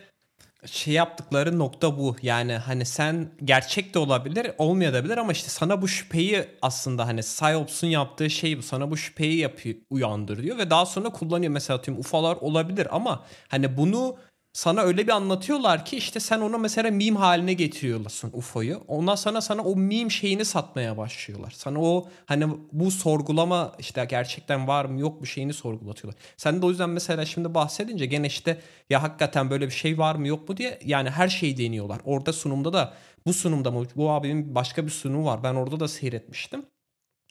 şey 0.64 0.94
yaptıkları 0.94 1.58
nokta 1.58 1.98
bu. 1.98 2.16
Yani 2.22 2.52
hani 2.52 2.84
sen 2.84 3.30
gerçek 3.44 3.94
de 3.94 3.98
olabilir, 3.98 4.50
olmayabilir 4.58 5.18
ama 5.18 5.32
işte 5.32 5.48
sana 5.48 5.82
bu 5.82 5.88
şüpheyi 5.88 6.44
aslında 6.62 7.06
hani 7.06 7.20
PsyOps'un 7.20 7.86
yaptığı 7.86 8.30
şey 8.30 8.58
bu. 8.58 8.62
Sana 8.62 8.90
bu 8.90 8.96
şüpheyi 8.96 9.38
yapıyor, 9.38 9.76
uyandırıyor 9.90 10.58
ve 10.58 10.70
daha 10.70 10.86
sonra 10.86 11.08
kullanıyor. 11.10 11.52
Mesela 11.52 11.82
tüm 11.82 11.98
UFO'lar 11.98 12.36
olabilir 12.36 12.88
ama 12.90 13.24
hani 13.48 13.76
bunu 13.76 14.16
sana 14.56 14.80
öyle 14.80 15.06
bir 15.06 15.12
anlatıyorlar 15.12 15.84
ki 15.84 15.96
işte 15.96 16.20
sen 16.20 16.40
onu 16.40 16.58
mesela 16.58 16.90
meme 16.90 17.18
haline 17.18 17.52
getiriyorsun 17.52 18.30
UFO'yu. 18.32 18.84
Ondan 18.88 19.14
sonra 19.14 19.40
sana 19.40 19.62
o 19.62 19.76
meme 19.76 20.10
şeyini 20.10 20.44
satmaya 20.44 20.96
başlıyorlar. 20.96 21.50
Sana 21.50 21.80
o 21.80 22.08
hani 22.26 22.46
bu 22.72 22.90
sorgulama 22.90 23.72
işte 23.78 24.04
gerçekten 24.04 24.68
var 24.68 24.84
mı 24.84 25.00
yok 25.00 25.20
mu 25.20 25.26
şeyini 25.26 25.52
sorgulatıyorlar. 25.52 26.22
Sen 26.36 26.62
de 26.62 26.66
o 26.66 26.70
yüzden 26.70 26.90
mesela 26.90 27.24
şimdi 27.24 27.54
bahsedince 27.54 28.06
gene 28.06 28.26
işte 28.26 28.60
ya 28.90 29.02
hakikaten 29.02 29.50
böyle 29.50 29.66
bir 29.66 29.72
şey 29.72 29.98
var 29.98 30.14
mı 30.14 30.28
yok 30.28 30.48
mu 30.48 30.56
diye 30.56 30.78
yani 30.84 31.10
her 31.10 31.28
şeyi 31.28 31.56
deniyorlar. 31.58 32.00
Orada 32.04 32.32
sunumda 32.32 32.72
da 32.72 32.94
bu 33.26 33.32
sunumda 33.32 33.70
mı 33.70 33.86
bu 33.96 34.10
abinin 34.10 34.54
başka 34.54 34.86
bir 34.86 34.90
sunumu 34.90 35.24
var. 35.24 35.42
Ben 35.42 35.54
orada 35.54 35.80
da 35.80 35.88
seyretmiştim. 35.88 36.66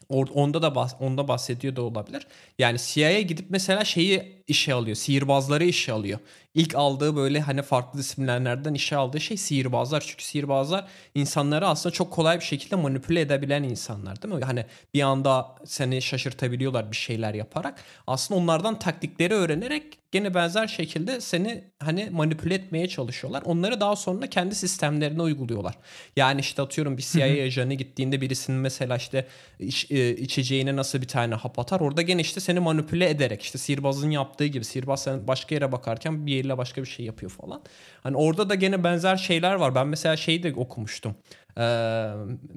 Onda 0.09 0.61
da 0.61 0.75
bahs 0.75 0.95
onda 0.99 1.27
bahsediyor 1.27 1.75
da 1.75 1.81
olabilir. 1.81 2.27
Yani 2.59 2.77
CIA 2.79 3.21
gidip 3.21 3.45
mesela 3.49 3.85
şeyi 3.85 4.43
işe 4.47 4.73
alıyor. 4.73 4.95
Sihirbazları 4.95 5.65
işe 5.65 5.91
alıyor. 5.91 6.19
İlk 6.55 6.75
aldığı 6.75 7.15
böyle 7.15 7.39
hani 7.39 7.61
farklı 7.61 7.99
disiplinlerden 7.99 8.73
işe 8.73 8.95
aldığı 8.95 9.19
şey 9.19 9.37
sihirbazlar. 9.37 10.03
Çünkü 10.07 10.23
sihirbazlar 10.23 10.87
insanları 11.15 11.67
aslında 11.67 11.93
çok 11.93 12.11
kolay 12.11 12.39
bir 12.39 12.45
şekilde 12.45 12.75
manipüle 12.75 13.21
edebilen 13.21 13.63
insanlar 13.63 14.21
değil 14.21 14.33
mi? 14.33 14.43
Hani 14.43 14.65
bir 14.93 15.01
anda 15.01 15.55
seni 15.65 16.01
şaşırtabiliyorlar 16.01 16.91
bir 16.91 16.95
şeyler 16.95 17.33
yaparak. 17.33 17.83
Aslında 18.07 18.39
onlardan 18.39 18.79
taktikleri 18.79 19.33
öğrenerek 19.33 19.97
gene 20.15 20.33
benzer 20.33 20.67
şekilde 20.67 21.21
seni 21.21 21.63
hani 21.79 22.09
manipüle 22.11 22.53
etmeye 22.53 22.87
çalışıyorlar. 22.87 23.43
Onları 23.45 23.79
daha 23.79 23.95
sonra 23.95 24.27
kendi 24.27 24.55
sistemlerine 24.55 25.21
uyguluyorlar. 25.21 25.75
Yani 26.15 26.41
işte 26.41 26.61
atıyorum 26.61 26.97
bir 26.97 27.03
CIA 27.03 27.45
ajanı 27.45 27.73
gittiğinde 27.73 28.21
birisinin 28.21 28.59
mesela 28.59 28.95
işte 28.95 29.27
iç, 29.59 29.91
e, 29.91 30.15
içeceğine 30.17 30.75
nasıl 30.75 31.01
bir 31.01 31.07
tane 31.07 31.35
hap 31.35 31.59
atar. 31.59 31.79
Orada 31.79 32.01
gene 32.01 32.21
işte 32.21 32.39
seni 32.39 32.59
manipüle 32.59 33.09
ederek 33.09 33.41
işte 33.41 33.57
sihirbazın 33.57 34.09
yaptığı 34.09 34.45
gibi 34.45 34.65
sihirbaz 34.65 35.03
sen 35.03 35.27
başka 35.27 35.55
yere 35.55 35.71
bakarken 35.71 36.25
bir 36.25 36.44
eliyle 36.45 36.57
başka 36.57 36.81
bir 36.81 36.87
şey 36.87 37.05
yapıyor 37.05 37.31
falan. 37.31 37.61
Hani 38.03 38.17
orada 38.17 38.49
da 38.49 38.55
gene 38.55 38.83
benzer 38.83 39.17
şeyler 39.17 39.55
var. 39.55 39.75
Ben 39.75 39.87
mesela 39.87 40.17
şeyi 40.17 40.43
de 40.43 40.53
okumuştum. 40.55 41.15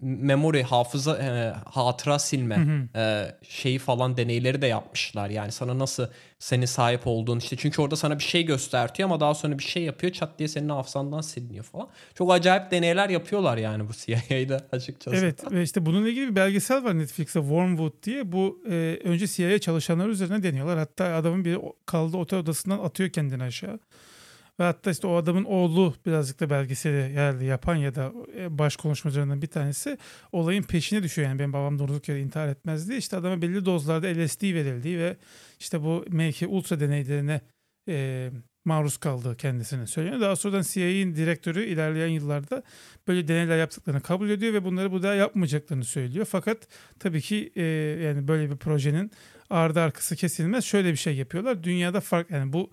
Memory 0.02 0.62
hafıza 0.62 1.18
e, 1.18 1.52
hatıra 1.70 2.18
silme 2.18 2.88
e, 2.96 3.34
şeyi 3.42 3.78
falan 3.78 4.16
deneyleri 4.16 4.62
de 4.62 4.66
yapmışlar. 4.66 5.30
Yani 5.30 5.52
sana 5.52 5.78
nasıl 5.78 6.06
senin 6.38 6.66
sahip 6.66 7.06
olduğun 7.06 7.38
işte 7.38 7.56
çünkü 7.56 7.82
orada 7.82 7.96
sana 7.96 8.18
bir 8.18 8.24
şey 8.24 8.46
göstertiyor 8.46 9.08
ama 9.08 9.20
daha 9.20 9.34
sonra 9.34 9.58
bir 9.58 9.64
şey 9.64 9.82
yapıyor 9.82 10.12
çat 10.12 10.38
diye 10.38 10.48
senin 10.48 10.68
hafızandan 10.68 11.20
siliniyor 11.20 11.64
falan. 11.64 11.88
Çok 12.14 12.32
acayip 12.32 12.70
deneyler 12.70 13.08
yapıyorlar 13.08 13.56
yani 13.56 13.88
bu 13.88 13.92
CIA'da 13.92 14.66
açıkçası. 14.72 15.16
Evet 15.16 15.52
ve 15.52 15.62
işte 15.62 15.86
bununla 15.86 16.08
ilgili 16.08 16.30
bir 16.30 16.36
belgesel 16.36 16.84
var 16.84 16.98
Netflix'te 16.98 17.40
Wormwood 17.40 18.02
diye. 18.02 18.32
Bu 18.32 18.62
e, 18.70 18.98
önce 19.04 19.26
CIA 19.26 19.58
çalışanlar 19.58 20.08
üzerine 20.08 20.42
deniyorlar. 20.42 20.78
Hatta 20.78 21.04
adamın 21.04 21.44
biri 21.44 21.58
kaldı 21.86 22.16
otel 22.16 22.38
odasından 22.38 22.78
atıyor 22.78 23.10
kendini 23.10 23.42
aşağı. 23.42 23.78
Ve 24.60 24.64
hatta 24.64 24.90
işte 24.90 25.06
o 25.06 25.16
adamın 25.16 25.44
oğlu 25.44 25.94
birazcık 26.06 26.40
da 26.40 26.50
belgeseli 26.50 27.14
yerli 27.14 27.44
yapan 27.44 27.76
ya 27.76 27.94
da 27.94 28.12
e, 28.36 28.58
baş 28.58 28.76
konuşmacılarından 28.76 29.42
bir 29.42 29.46
tanesi 29.46 29.98
olayın 30.32 30.62
peşine 30.62 31.02
düşüyor. 31.02 31.28
Yani 31.28 31.38
benim 31.38 31.52
babam 31.52 31.78
durduk 31.78 32.08
yere 32.08 32.20
intihar 32.20 32.48
etmez 32.48 32.88
diye. 32.88 32.98
İşte 32.98 33.16
adama 33.16 33.42
belli 33.42 33.64
dozlarda 33.64 34.06
LSD 34.06 34.42
verildiği 34.42 34.98
ve 34.98 35.16
işte 35.60 35.82
bu 35.82 36.04
MK 36.08 36.42
Ultra 36.48 36.80
deneylerine 36.80 37.40
e, 37.88 38.30
maruz 38.64 38.96
kaldığı 38.96 39.36
kendisine 39.36 39.86
söyleniyor. 39.86 40.20
Daha 40.20 40.36
sonradan 40.36 40.62
CIA'nin 40.62 41.14
direktörü 41.16 41.64
ilerleyen 41.64 42.08
yıllarda 42.08 42.62
böyle 43.08 43.28
deneyler 43.28 43.58
yaptıklarını 43.58 44.00
kabul 44.00 44.30
ediyor 44.30 44.52
ve 44.52 44.64
bunları 44.64 44.92
bu 44.92 45.02
daha 45.02 45.14
yapmayacaklarını 45.14 45.84
söylüyor. 45.84 46.26
Fakat 46.30 46.68
tabii 46.98 47.20
ki 47.20 47.52
e, 47.56 47.62
yani 48.02 48.28
böyle 48.28 48.50
bir 48.50 48.56
projenin 48.56 49.10
ardı 49.50 49.80
arkası 49.80 50.16
kesilmez. 50.16 50.64
Şöyle 50.64 50.92
bir 50.92 50.96
şey 50.96 51.16
yapıyorlar. 51.16 51.62
Dünyada 51.62 52.00
fark 52.00 52.30
yani 52.30 52.52
bu 52.52 52.70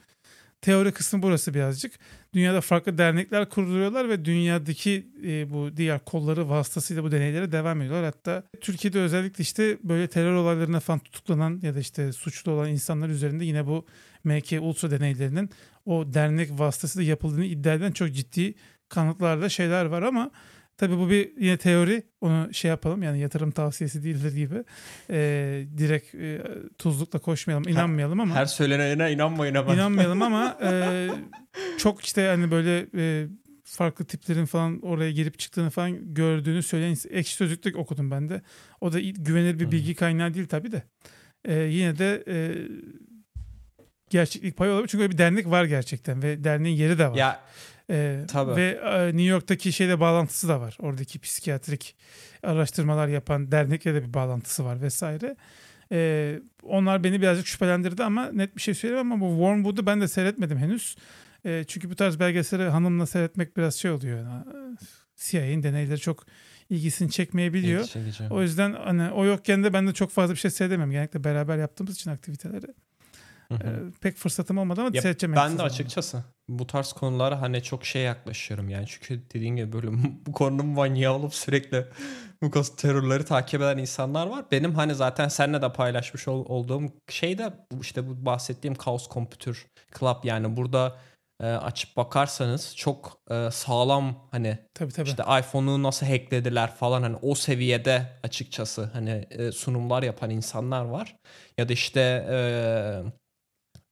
teori 0.66 0.92
kısmı 0.92 1.22
burası 1.22 1.54
birazcık. 1.54 1.92
Dünyada 2.34 2.62
farklı 2.62 2.98
dernekler 2.98 3.50
kuruluyorlar 3.50 4.10
ve 4.10 4.26
dünyadaki 4.26 5.08
e, 5.26 5.54
bu 5.54 5.78
diğer 5.78 6.00
kolları 6.00 6.50
vasıtasıyla 6.50 7.04
bu 7.04 7.12
deneylere 7.12 7.52
devam 7.52 7.82
ediyorlar. 7.82 8.06
Hatta 8.06 8.44
Türkiye'de 8.62 9.00
özellikle 9.00 9.42
işte 9.42 9.78
böyle 9.84 10.08
terör 10.08 10.34
olaylarına 10.34 10.80
falan 10.80 11.00
tutuklanan 11.00 11.60
ya 11.64 11.76
da 11.76 11.80
işte 11.80 12.14
suçlu 12.14 12.52
olan 12.52 12.70
insanlar 12.70 13.10
üzerinde 13.10 13.46
yine 13.46 13.68
bu 13.68 13.86
MK 14.24 14.54
Ultra 14.62 14.92
deneylerinin 14.92 15.50
o 15.86 16.14
dernek 16.14 16.50
vasıtasıyla 16.52 17.10
yapıldığını 17.10 17.46
iddia 17.46 17.74
eden 17.74 17.92
çok 17.92 18.14
ciddi 18.14 18.54
kanıtlarda 18.90 19.50
şeyler 19.50 19.86
var 19.86 20.02
ama 20.02 20.32
Tabii 20.78 20.98
bu 20.98 21.10
bir 21.10 21.32
yine 21.40 21.58
teori. 21.58 22.04
Onu 22.22 22.54
şey 22.54 22.70
yapalım 22.70 23.04
yani 23.04 23.20
yatırım 23.20 23.52
tavsiyesi 23.52 24.04
değildir 24.04 24.36
gibi. 24.36 24.64
Ee, 25.10 25.66
direkt 25.78 26.16
e, 26.16 26.42
tuzlukla 26.78 27.20
koşmayalım, 27.20 27.68
inanmayalım 27.68 28.20
ama. 28.20 28.36
Her 28.36 28.46
söylenene 28.46 29.12
inanmayın 29.12 29.56
ama. 29.56 29.74
İnanmayalım 29.74 30.22
ama 30.22 30.58
e, 30.64 31.08
çok 31.78 32.04
işte 32.04 32.28
hani 32.28 32.52
böyle 32.52 32.88
e, 32.98 33.28
farklı 33.64 34.06
tiplerin 34.06 34.46
falan 34.46 34.82
oraya 34.82 35.12
girip 35.12 35.40
çıktığını 35.40 35.70
falan 35.70 36.14
gördüğünü 36.14 36.64
söyleyen 36.64 36.96
ekşi 37.10 37.36
sözlükte 37.36 37.78
okudum 37.78 38.12
ben 38.12 38.30
de. 38.30 38.42
O 38.82 38.94
da 38.94 39.00
güvenilir 39.00 39.60
bir 39.60 39.72
bilgi 39.72 39.96
kaynağı 39.96 40.34
değil 40.34 40.48
tabii 40.48 40.72
de. 40.72 40.84
E, 41.46 41.54
yine 41.54 41.98
de 41.98 42.24
e, 42.28 42.36
gerçeklik 44.10 44.58
payı 44.58 44.72
olabilir. 44.72 44.88
Çünkü 44.88 45.02
öyle 45.02 45.14
bir 45.14 45.18
dernek 45.18 45.50
var 45.50 45.66
gerçekten 45.66 46.24
ve 46.24 46.44
derneğin 46.44 46.78
yeri 46.78 47.00
de 47.00 47.08
var. 47.08 47.16
Ya 47.16 47.40
ee, 47.90 48.24
Tabii. 48.28 48.56
Ve 48.56 48.80
e, 48.84 49.06
New 49.08 49.24
York'taki 49.24 49.74
şeyle 49.74 50.00
bağlantısı 50.00 50.48
da 50.48 50.62
var. 50.62 50.78
Oradaki 50.80 51.20
psikiyatrik 51.20 51.96
araştırmalar 52.44 53.08
yapan 53.08 53.52
dernekle 53.52 53.94
de 53.94 54.04
bir 54.04 54.14
bağlantısı 54.14 54.66
var 54.66 54.82
vesaire. 54.82 55.36
Ee, 55.92 56.40
onlar 56.64 57.04
beni 57.04 57.22
birazcık 57.22 57.48
şüphelendirdi 57.48 58.04
ama 58.04 58.32
net 58.32 58.56
bir 58.56 58.62
şey 58.62 58.74
söyleyeyim 58.74 59.12
ama 59.12 59.26
bu 59.26 59.30
Wormwood'u 59.30 59.86
ben 59.86 60.02
de 60.02 60.08
seyretmedim 60.08 60.58
henüz. 60.58 60.96
Ee, 61.46 61.64
çünkü 61.68 61.90
bu 61.90 61.96
tarz 61.96 62.20
belgeseli 62.20 62.64
hanımla 62.64 63.06
seyretmek 63.06 63.58
biraz 63.58 63.76
şey 63.76 63.92
oluyor. 63.92 64.18
Yani, 64.18 64.44
CIA'nin 65.16 65.64
deneyleri 65.64 66.00
çok 66.00 66.26
ilgisini 66.70 67.12
çekmeyebiliyor. 67.12 67.84
O 68.30 68.42
yüzden 68.42 68.74
hani 68.74 69.12
o 69.12 69.26
yokken 69.26 69.64
de 69.64 69.74
ben 69.74 69.88
de 69.88 69.94
çok 69.94 70.12
fazla 70.12 70.34
bir 70.34 70.40
şey 70.40 70.52
seyredemem. 70.52 70.92
Genellikle 70.92 71.24
beraber 71.24 71.58
yaptığımız 71.58 71.96
için 71.96 72.12
aktiviteleri. 72.12 72.68
Ee, 73.52 73.56
pek 74.02 74.18
fırsatım 74.18 74.58
olmadı 74.58 74.82
ama 74.82 74.90
ya 74.94 75.02
seyredeceğim. 75.02 75.36
Ben 75.36 75.58
de 75.58 75.62
açıkçası 75.62 76.24
bu 76.50 76.68
tarz 76.68 76.94
konulara 76.94 77.42
hani 77.42 77.64
çok 77.64 77.86
şey 77.86 78.02
yaklaşıyorum 78.02 78.70
yani 78.70 78.86
çünkü 78.88 79.24
dediğin 79.34 79.56
gibi 79.56 79.74
böyle 79.74 79.88
bu 80.28 80.32
konunun 80.32 80.66
manyağı 80.66 81.14
olup 81.14 81.36
sürekli 81.36 81.86
bu 82.42 82.76
terörleri 82.78 83.26
takip 83.26 83.62
eden 83.62 83.78
insanlar 83.78 84.28
var. 84.28 84.46
Benim 84.52 84.76
hani 84.76 84.96
zaten 84.96 85.28
seninle 85.28 85.62
de 85.62 85.74
paylaşmış 85.74 86.28
ol, 86.28 86.46
olduğum 86.48 86.84
şey 87.10 87.38
de 87.38 87.54
işte 87.82 88.08
bu 88.10 88.26
bahsettiğim 88.26 88.76
Chaos 88.76 89.10
Computer 89.10 89.56
Club 90.00 90.24
yani 90.24 90.58
burada 90.58 90.98
e, 91.42 91.46
açıp 91.46 91.98
bakarsanız 91.98 92.76
çok 92.76 93.22
e, 93.32 93.52
sağlam 93.52 94.28
hani 94.32 94.58
tabii, 94.74 94.92
tabii. 94.92 95.10
işte 95.10 95.24
iPhone'u 95.40 95.84
nasıl 95.84 96.06
hacklediler 96.06 96.76
falan 96.76 97.04
hani 97.04 97.16
o 97.22 97.36
seviyede 97.36 98.08
açıkçası 98.24 98.90
hani 98.94 99.28
e, 99.30 99.52
sunumlar 99.52 100.04
yapan 100.04 100.30
insanlar 100.30 100.86
var. 100.86 101.16
Ya 101.58 101.70
da 101.70 101.74
işte 101.74 102.28
e, 102.30 102.38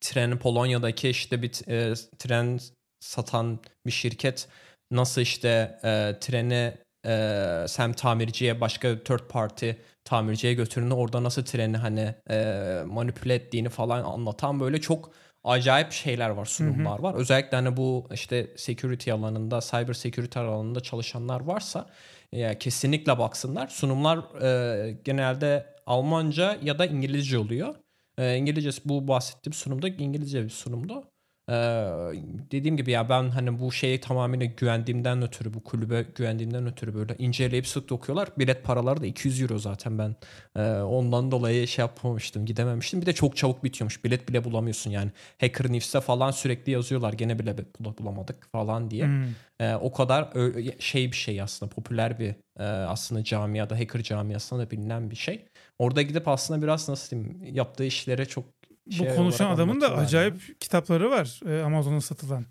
tren 0.03 0.39
Polonya'daki 0.39 1.09
işte 1.09 1.41
bir 1.41 1.69
e, 1.69 1.93
tren 2.19 2.59
satan 2.99 3.59
bir 3.85 3.91
şirket 3.91 4.47
nasıl 4.91 5.21
işte 5.21 5.79
e, 5.83 6.19
treni 6.19 6.73
e, 7.05 7.65
sem 7.67 7.93
tamirciye 7.93 8.61
başka 8.61 9.03
third 9.03 9.27
party 9.29 9.69
tamirciye 10.05 10.53
götürdüğünde 10.53 10.93
orada 10.93 11.23
nasıl 11.23 11.45
treni 11.45 11.77
hani 11.77 12.15
e, 12.29 12.83
manipüle 12.85 13.33
ettiğini 13.35 13.69
falan 13.69 14.03
anlatan 14.03 14.59
böyle 14.59 14.81
çok 14.81 15.11
acayip 15.43 15.91
şeyler 15.91 16.29
var 16.29 16.45
sunumlar 16.45 16.93
hı 16.93 16.97
hı. 16.97 17.03
var. 17.03 17.15
Özellikle 17.15 17.57
hani 17.57 17.77
bu 17.77 18.07
işte 18.13 18.51
security 18.55 19.11
alanında 19.11 19.59
cyber 19.61 19.93
security 19.93 20.39
alanında 20.39 20.79
çalışanlar 20.79 21.41
varsa 21.41 21.89
ya 22.31 22.59
kesinlikle 22.59 23.19
baksınlar. 23.19 23.67
Sunumlar 23.67 24.41
e, 24.41 24.91
genelde 25.03 25.73
Almanca 25.85 26.57
ya 26.61 26.79
da 26.79 26.85
İngilizce 26.85 27.37
oluyor. 27.37 27.75
E, 28.18 28.36
İngilizcesi 28.38 28.82
bu 28.86 29.07
bahsettiğim 29.07 29.53
sunumda 29.53 29.88
İngilizce 29.88 30.43
bir 30.43 30.49
sunumdu. 30.49 31.03
Ee, 31.49 31.53
dediğim 32.51 32.78
gibi 32.78 32.91
ya 32.91 33.09
ben 33.09 33.30
hani 33.30 33.59
bu 33.59 33.72
şeye 33.72 33.99
tamamen 33.99 34.55
güvendiğimden 34.57 35.22
ötürü 35.22 35.53
bu 35.53 35.64
kulübe 35.64 36.05
güvendiğimden 36.16 36.68
ötürü 36.68 36.93
böyle 36.93 37.16
inceleyip 37.18 37.68
sık 37.68 37.89
dokuyorlar. 37.89 38.30
Bilet 38.38 38.64
paraları 38.64 39.01
da 39.01 39.05
200 39.05 39.41
euro 39.41 39.59
zaten 39.59 39.97
ben 39.97 40.16
e, 40.55 40.61
ondan 40.82 41.32
dolayı 41.32 41.68
şey 41.68 41.84
yapmamıştım 41.84 42.45
gidememiştim. 42.45 43.01
Bir 43.01 43.05
de 43.05 43.14
çok 43.14 43.38
çabuk 43.38 43.64
bitiyormuş 43.64 44.03
bilet 44.03 44.30
bile 44.30 44.43
bulamıyorsun 44.43 44.91
yani. 44.91 45.11
Hacker 45.41 45.72
News'te 45.72 46.01
falan 46.01 46.32
sürekli 46.32 46.72
yazıyorlar 46.72 47.14
gene 47.14 47.39
bile 47.39 47.55
bulamadık 47.80 48.47
falan 48.51 48.91
diye. 48.91 49.05
Hmm. 49.05 49.26
E, 49.59 49.76
o 49.76 49.91
kadar 49.91 50.34
şey 50.80 51.11
bir 51.11 51.18
şey 51.18 51.41
aslında 51.41 51.70
popüler 51.70 52.20
bir 52.20 52.36
e, 52.59 52.64
aslında 52.64 53.24
camiada 53.24 53.80
hacker 53.80 54.03
camiasında 54.03 54.59
da 54.59 54.72
bilinen 54.72 55.11
bir 55.11 55.16
şey. 55.16 55.45
Orada 55.80 56.01
gidip 56.01 56.28
aslında 56.28 56.61
biraz 56.61 56.89
nasıl 56.89 57.09
diyeyim 57.09 57.55
yaptığı 57.55 57.84
işlere 57.84 58.26
çok 58.26 58.45
şey 58.91 59.09
Bu 59.09 59.15
konuşan 59.15 59.51
adamın 59.51 59.82
da 59.82 59.95
acayip 59.95 60.34
yani. 60.34 60.57
kitapları 60.59 61.11
var 61.11 61.39
e, 61.45 61.63
Amazon'a 61.63 62.01
satılan. 62.01 62.45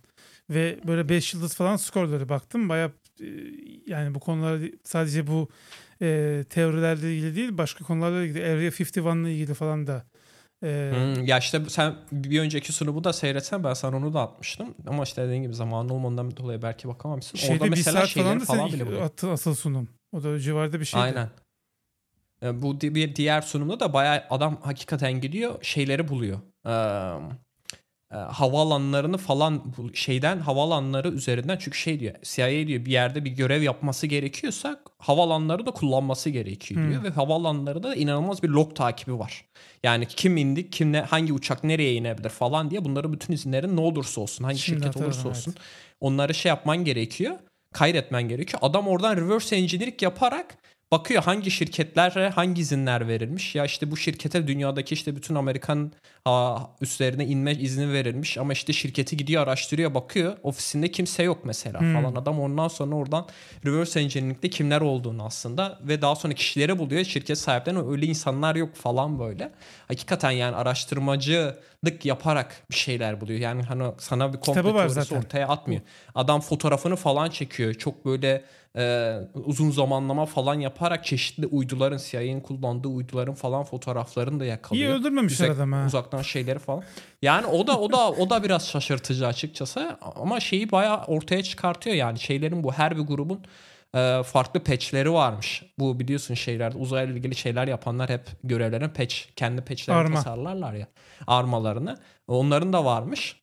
Ve 0.51 0.79
böyle 0.87 1.09
5 1.09 1.35
yıldız 1.35 1.55
falan 1.55 1.77
skorları 1.77 2.29
baktım. 2.29 2.69
Baya 2.69 2.91
e, 3.21 3.27
yani 3.87 4.15
bu 4.15 4.21
konular 4.21 4.61
sadece 4.85 5.27
bu 5.27 5.49
e, 6.03 6.45
teorilerle 6.51 7.15
ilgili 7.15 7.37
değil 7.37 7.59
başka 7.59 7.85
konularla 7.85 8.23
ilgili. 8.23 8.45
Area 8.45 8.71
51 8.71 9.23
ile 9.23 9.33
ilgili 9.33 9.55
falan 9.55 9.87
da 9.87 10.05
ee, 10.65 10.93
hmm, 10.95 11.25
ya 11.25 11.39
işte 11.39 11.63
sen 11.69 11.95
bir 12.13 12.41
önceki 12.41 12.73
sunumu 12.73 13.05
da 13.05 13.13
seyretsen 13.13 13.65
ben 13.65 13.75
sana 13.75 13.97
onu 13.97 14.15
da 14.15 14.21
atmıştım. 14.21 14.75
Ama 14.87 15.03
işte 15.03 15.23
dediğin 15.23 15.43
gibi 15.43 15.55
zamanın 15.55 15.89
olmadığından 15.89 16.37
dolayı 16.37 16.63
belki 16.63 16.89
bakamamışsın. 16.89 17.39
Şeyde 17.39 17.53
Orada 17.53 17.67
mesela 17.67 18.03
bir 18.03 18.07
saat 18.07 18.25
falan 18.25 18.41
da 18.41 18.45
falan 18.45 18.73
bile 18.73 19.03
attı 19.03 19.31
asıl 19.31 19.55
sunum. 19.55 19.89
O 20.13 20.23
da 20.23 20.41
civarda 20.41 20.81
bir 20.81 20.85
şeydi. 20.85 21.03
Aynen. 21.03 21.29
E, 22.43 22.63
bu 22.63 22.81
bir 22.81 23.17
diğer 23.17 23.43
sunumda 23.43 23.81
da 23.81 23.93
bayağı 23.93 24.25
adam 24.31 24.59
hakikaten 24.63 25.21
gidiyor 25.21 25.65
şeyleri 25.65 26.09
buluyor. 26.09 26.39
Ee, 26.67 26.71
e, 28.13 28.17
havaalanlarını 28.17 29.19
falan 29.19 29.63
şeyden 29.95 30.39
havaalanları 30.39 31.09
üzerinden 31.09 31.57
çünkü 31.61 31.79
şey 31.79 32.01
diyor 32.01 32.15
CIA 32.23 32.49
diyor 32.49 32.85
bir 32.85 32.91
yerde 32.91 33.25
bir 33.25 33.31
görev 33.31 33.63
yapması 33.63 34.07
gerekiyorsa 34.07 34.81
havaalanları 34.99 35.67
da 35.67 35.71
kullanması 35.71 36.31
gerekiyor 36.31 36.89
diyor 36.89 37.03
hmm. 37.03 37.05
ve 37.05 37.11
havaalanları 37.11 37.83
da 37.83 37.95
inanılmaz 37.95 38.43
bir 38.43 38.49
log 38.49 38.77
takibi 38.77 39.19
var. 39.19 39.45
Yani 39.83 40.07
kim 40.07 40.37
indi, 40.37 40.71
kim 40.71 40.93
ne, 40.93 41.01
hangi 41.01 41.33
uçak 41.33 41.65
nereye 41.65 41.95
inebilir 41.95 42.29
falan 42.29 42.71
diye 42.71 42.85
bunları 42.85 43.13
bütün 43.13 43.35
izinlerin 43.35 43.77
ne 43.77 43.81
olursa 43.81 44.21
olsun, 44.21 44.45
hangi 44.45 44.59
Şimdi 44.59 44.85
şirket 44.85 45.03
olursa 45.03 45.29
olsun 45.29 45.55
evet. 45.57 45.67
onları 46.01 46.35
şey 46.35 46.49
yapman 46.49 46.85
gerekiyor. 46.85 47.35
Kaydetmen 47.73 48.23
gerekiyor. 48.29 48.59
Adam 48.63 48.89
oradan 48.89 49.17
reverse 49.17 49.57
engineering 49.57 50.03
yaparak 50.03 50.57
bakıyor 50.93 51.23
hangi 51.23 51.51
şirketlere 51.51 52.31
hangi 52.31 52.61
izinler 52.61 53.09
verilmiş. 53.09 53.55
Ya 53.55 53.65
işte 53.65 53.91
bu 53.91 53.97
şirkete 53.97 54.47
dünyadaki 54.47 54.95
işte 54.95 55.17
bütün 55.17 55.35
Amerikan 55.35 55.93
üstlerine 56.81 57.27
inme 57.27 57.53
izni 57.53 57.93
verilmiş 57.93 58.39
ama 58.39 58.53
işte 58.53 58.73
şirketi 58.73 59.17
gidiyor 59.17 59.43
araştırıyor 59.43 59.95
bakıyor 59.95 60.37
ofisinde 60.43 60.91
kimse 60.91 61.23
yok 61.23 61.39
mesela 61.45 61.81
hmm. 61.81 61.95
falan 61.95 62.15
adam 62.15 62.41
ondan 62.41 62.69
sonra 62.69 62.95
oradan 62.95 63.27
reverse 63.67 64.01
engineering'de 64.01 64.51
kimler 64.51 64.81
olduğunu 64.81 65.25
aslında 65.25 65.79
ve 65.83 66.03
daha 66.03 66.15
sonra 66.15 66.35
kişileri 66.35 66.79
buluyor 66.79 67.05
şirket 67.05 67.39
sahiplerine 67.39 67.81
öyle 67.91 68.07
insanlar 68.07 68.57
yok 68.57 68.75
falan 68.75 69.19
böyle. 69.19 69.53
Hakikaten 69.89 70.31
yani 70.31 70.57
araştırmacılık 70.57 72.05
yaparak 72.05 72.63
bir 72.71 72.77
şeyler 72.77 73.21
buluyor. 73.21 73.41
Yani 73.41 73.63
hani 73.63 73.85
sana 73.99 74.33
bir 74.33 74.39
teorisi 74.39 75.15
ortaya 75.15 75.49
atmıyor. 75.49 75.81
Adam 76.15 76.41
fotoğrafını 76.41 76.97
falan 76.97 77.31
çekiyor. 77.31 77.75
Çok 77.75 78.05
böyle 78.05 78.45
e, 78.79 79.17
uzun 79.45 79.71
zamanlama 79.71 80.27
falan 80.27 80.55
yaparak 80.55 81.05
çeşitli 81.05 81.47
uyduların 81.47 81.99
CIA'nin 82.11 82.41
kullandığı 82.41 82.89
uyduların 82.89 83.35
falan 83.35 83.65
fotoğraflarını 83.65 84.41
da 84.41 84.45
İyi 84.45 84.49
yakalıyor. 84.49 84.95
öldürmemişler 84.95 85.47
Uzak- 85.49 85.57
adam 85.57 85.73
ha. 85.73 85.85
Uzaktan 85.87 86.23
şeyleri 86.23 86.59
falan. 86.59 86.83
Yani 87.23 87.47
o 87.47 87.67
da 87.67 87.79
o 87.79 87.93
da 87.93 88.11
o 88.11 88.31
da 88.31 88.43
biraz 88.45 88.69
şaşırtıcı 88.69 89.27
açıkçası 89.27 89.97
ama 90.17 90.41
şeyi 90.41 90.73
bayağı 90.73 91.05
ortaya 91.05 91.43
çıkartıyor 91.43 91.97
yani 91.97 92.19
şeylerin 92.21 92.65
bu 92.65 92.73
her 92.73 92.97
bir 92.97 93.03
grubun 93.03 93.41
e, 93.95 94.23
farklı 94.23 94.61
patch'leri 94.65 95.13
varmış. 95.13 95.63
Bu 95.79 96.01
biliyorsun 96.01 96.35
şeylerde 96.35 96.79
uzayla 96.79 97.15
ilgili 97.15 97.35
şeyler 97.35 97.69
yapanlar 97.69 98.11
hep 98.11 98.23
görevlerine 98.45 98.93
patch 98.93 99.15
kendi 99.37 99.63
patch'lerini 99.63 100.01
Arma. 100.01 100.15
tasarlarlar 100.15 100.75
ya 100.75 100.87
armalarını. 101.27 101.97
Onların 102.29 102.73
da 102.73 102.85
varmış. 102.85 103.42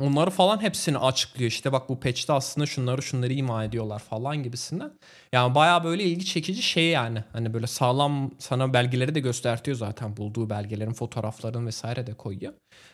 Onları 0.00 0.30
falan 0.30 0.62
hepsini 0.62 0.98
açıklıyor. 0.98 1.50
İşte 1.50 1.72
bak 1.72 1.88
bu 1.88 2.00
patch'te 2.00 2.32
aslında 2.32 2.66
şunları 2.66 3.02
şunları 3.02 3.32
ima 3.32 3.64
ediyorlar 3.64 3.98
falan 3.98 4.42
gibisinden. 4.42 4.90
Yani 5.32 5.54
bayağı 5.54 5.84
böyle 5.84 6.02
ilgi 6.02 6.24
çekici 6.24 6.62
şey 6.62 6.88
yani. 6.88 7.24
Hani 7.32 7.54
böyle 7.54 7.66
sağlam 7.66 8.30
sana 8.38 8.72
belgeleri 8.72 9.14
de 9.14 9.20
göstertiyor 9.20 9.76
zaten. 9.76 10.16
Bulduğu 10.16 10.50
belgelerin 10.50 10.92
fotoğraflarını 10.92 11.66
vesaire 11.66 12.06
de 12.06 12.14
koyuyor. 12.14 12.52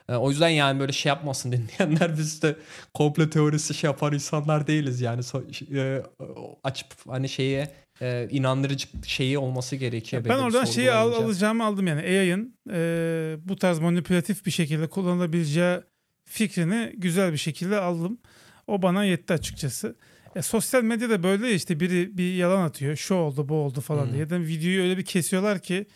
Ee, 0.09 0.15
o 0.15 0.31
yüzden 0.31 0.49
yani 0.49 0.81
böyle 0.81 0.93
şey 0.93 1.11
yapmasın 1.11 1.53
dinleyenler 1.79 2.19
biz 2.19 2.43
de 2.43 2.57
komple 2.95 3.31
teorisi 3.31 3.75
şey 3.75 3.91
yapan 3.91 4.15
insanlar 4.15 4.67
değiliz. 4.67 5.01
Yani 5.01 5.23
e, 5.75 6.03
açıp 6.65 6.89
hani 7.09 7.29
şeye 7.29 7.73
e, 8.01 8.29
inandırıcı 8.31 8.89
şeyi 9.07 9.39
olması 9.39 9.77
gerekiyor. 9.77 10.25
Ben 10.25 10.39
oradan 10.39 10.65
şeyi 10.65 10.93
al, 10.93 11.13
alacağımı 11.13 11.65
aldım 11.65 11.87
yani 11.87 12.01
AI'ın 12.01 12.57
e, 12.73 13.37
bu 13.45 13.57
tarz 13.57 13.79
manipülatif 13.79 14.47
bir 14.47 14.51
şekilde 14.51 14.89
kullanılabileceği 14.89 15.81
fikrini 16.33 16.93
güzel 16.97 17.33
bir 17.33 17.39
şekilde 17.39 17.81
aldım. 17.81 18.19
O 18.67 18.83
bana 18.83 19.05
yetti 19.05 19.33
açıkçası. 19.33 19.97
E, 20.37 20.43
sosyal 20.43 20.83
medyada 20.83 21.23
böyle 21.23 21.47
ya 21.47 21.55
işte 21.55 21.81
biri 21.81 22.19
bir 22.19 22.35
yalan 22.35 22.63
atıyor. 22.63 22.97
Şu 22.97 23.15
oldu 23.15 23.49
bu 23.49 23.55
oldu 23.55 23.81
falan 23.81 24.07
Hı. 24.07 24.11
diye. 24.11 24.21
Ya 24.21 24.31
da 24.31 24.41
videoyu 24.41 24.83
öyle 24.83 24.99
bir 24.99 25.05
kesiyorlar 25.05 25.59
ki 25.59 25.87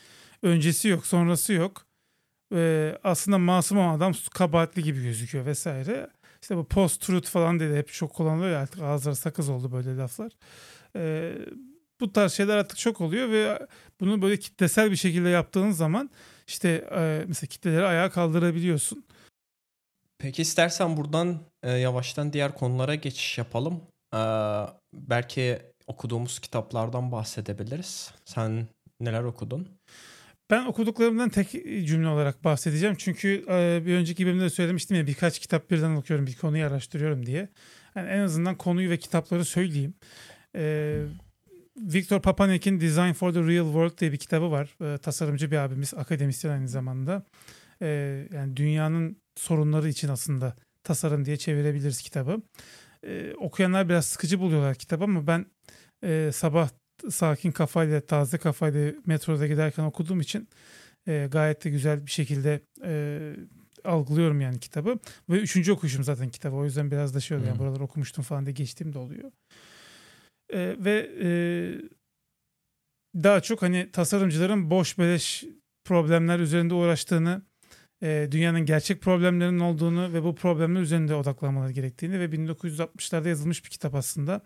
öncesi 0.43 0.89
yok 0.89 1.07
sonrası 1.07 1.53
yok. 1.53 1.87
E, 2.55 2.93
aslında 3.05 3.39
masum 3.39 3.79
olan 3.79 3.97
adam 3.97 4.13
kabahatli 4.35 4.83
gibi 4.83 5.03
gözüküyor 5.03 5.47
vesaire. 5.47 6.11
İşte 6.43 6.57
bu 6.57 6.65
post 6.65 7.01
truth 7.01 7.29
falan 7.29 7.61
dedi 7.61 7.77
hep 7.77 7.93
çok 7.93 8.15
kullanılıyor 8.15 8.51
ya 8.51 8.59
artık 8.59 8.83
ağızları 8.83 9.17
sakız 9.17 9.49
oldu 9.49 9.73
böyle 9.73 9.97
laflar. 9.97 10.33
E, 10.97 11.33
bu 12.01 12.13
tarz 12.13 12.33
şeyler 12.33 12.57
artık 12.57 12.79
çok 12.79 13.01
oluyor 13.01 13.31
ve 13.31 13.67
bunu 14.01 14.23
böyle 14.23 14.37
kitlesel 14.37 14.91
bir 14.91 14.97
şekilde 14.97 15.29
yaptığın 15.29 15.71
zaman 15.71 16.11
işte 16.47 16.89
e, 16.97 17.25
mesela 17.29 17.49
kitleleri 17.49 17.85
ayağa 17.85 18.11
kaldırabiliyorsun. 18.11 19.05
Peki 20.19 20.43
istersen 20.43 20.97
buradan 20.97 21.39
e, 21.63 21.71
yavaştan 21.71 22.33
diğer 22.33 22.55
konulara 22.55 22.95
geçiş 22.95 23.39
yapalım. 23.39 23.83
Ee, 24.15 24.19
belki 24.95 25.59
okuduğumuz 25.87 26.39
kitaplardan 26.39 27.13
bahsedebiliriz. 27.13 28.15
Sen 28.25 28.69
neler 29.01 29.23
okudun? 29.23 29.69
Ben 30.51 30.65
okuduklarımdan 30.65 31.29
tek 31.29 31.51
cümle 31.87 32.09
olarak 32.09 32.45
bahsedeceğim. 32.45 32.97
Çünkü 32.99 33.45
e, 33.49 33.83
bir 33.87 33.95
önceki 33.95 34.27
bölümde 34.27 34.45
de 34.45 34.51
söylemiştim 34.51 34.97
ya 34.97 35.07
birkaç 35.07 35.39
kitap 35.39 35.71
birden 35.71 35.97
okuyorum, 35.97 36.27
bir 36.27 36.37
konuyu 36.37 36.67
araştırıyorum 36.67 37.27
diye. 37.27 37.49
Yani 37.97 38.09
en 38.09 38.19
azından 38.19 38.57
konuyu 38.59 38.91
ve 38.91 38.97
kitapları 38.97 39.45
söyleyeyim. 39.45 39.95
E, 40.57 40.97
Viktor 41.77 42.23
Papanek'in 42.23 42.81
Design 42.81 43.13
for 43.13 43.33
the 43.33 43.41
Real 43.41 43.65
World 43.65 43.99
diye 43.99 44.13
bir 44.13 44.17
kitabı 44.17 44.51
var. 44.51 44.95
E, 44.95 44.99
tasarımcı 44.99 45.51
bir 45.51 45.57
abimiz, 45.57 45.95
akademisyen 45.95 46.53
aynı 46.53 46.69
zamanda. 46.69 47.23
E, 47.83 47.87
yani 48.33 48.57
dünyanın 48.57 49.17
sorunları 49.37 49.89
için 49.89 50.09
aslında 50.09 50.57
tasarım 50.85 51.25
diye 51.25 51.37
çevirebiliriz 51.37 52.03
kitabı. 52.03 52.43
E, 53.07 53.35
okuyanlar 53.35 53.89
biraz 53.89 54.05
sıkıcı 54.07 54.41
buluyorlar 54.41 54.75
kitabı 54.75 55.05
ama 55.05 55.27
ben 55.27 55.47
e, 56.05 56.31
sabah 56.33 56.69
sakin 57.11 57.53
kafayla, 57.53 58.01
taze 58.01 58.39
kafayla 58.39 58.93
metroda 59.07 59.47
giderken 59.47 59.85
okuduğum 59.85 60.21
için 60.21 60.49
e, 61.09 61.29
gayet 61.31 61.65
de 61.65 61.71
güzel 61.71 62.07
bir 62.07 62.11
şekilde 62.11 62.61
e, 62.85 63.21
algılıyorum 63.85 64.41
yani 64.41 64.61
kitabı. 64.61 64.99
Ve 65.31 65.41
üçüncü 65.41 65.73
okuyuşum 65.73 66.05
zaten 66.05 66.29
kitabı. 66.29 66.57
O 66.57 66.65
yüzden 66.65 66.91
biraz 66.91 67.15
da 67.15 67.21
şey 67.21 67.37
oluyor. 67.37 67.49
Yani 67.49 67.59
Hmm. 67.59 67.67
buraları 67.67 67.85
okumuştum 67.85 68.25
falan 68.25 68.47
diye 68.47 68.55
geçtiğim 68.55 68.93
de 68.93 68.99
oluyor. 68.99 69.31
E, 70.53 70.77
ve 70.79 71.11
e, 71.23 71.29
daha 73.23 73.41
çok 73.41 73.63
hani 73.63 73.91
tasarımcıların 73.93 74.71
boş 74.71 74.99
beleş 74.99 75.45
problemler 75.85 76.39
üzerinde 76.39 76.75
uğraştığını, 76.75 77.43
e, 78.03 78.29
dünyanın 78.31 78.61
gerçek 78.61 79.01
problemlerinin 79.01 79.61
olduğunu 79.61 80.13
ve 80.13 80.23
bu 80.25 80.35
problemler 80.35 80.81
üzerinde 80.81 81.15
odaklanmaları 81.15 81.73
gerektiğini 81.73 82.21
ve 82.21 82.25
1960'larda 82.25 83.29
yazılmış 83.29 83.65
bir 83.65 83.71
kitap 83.71 83.95
aslında. 83.95 84.41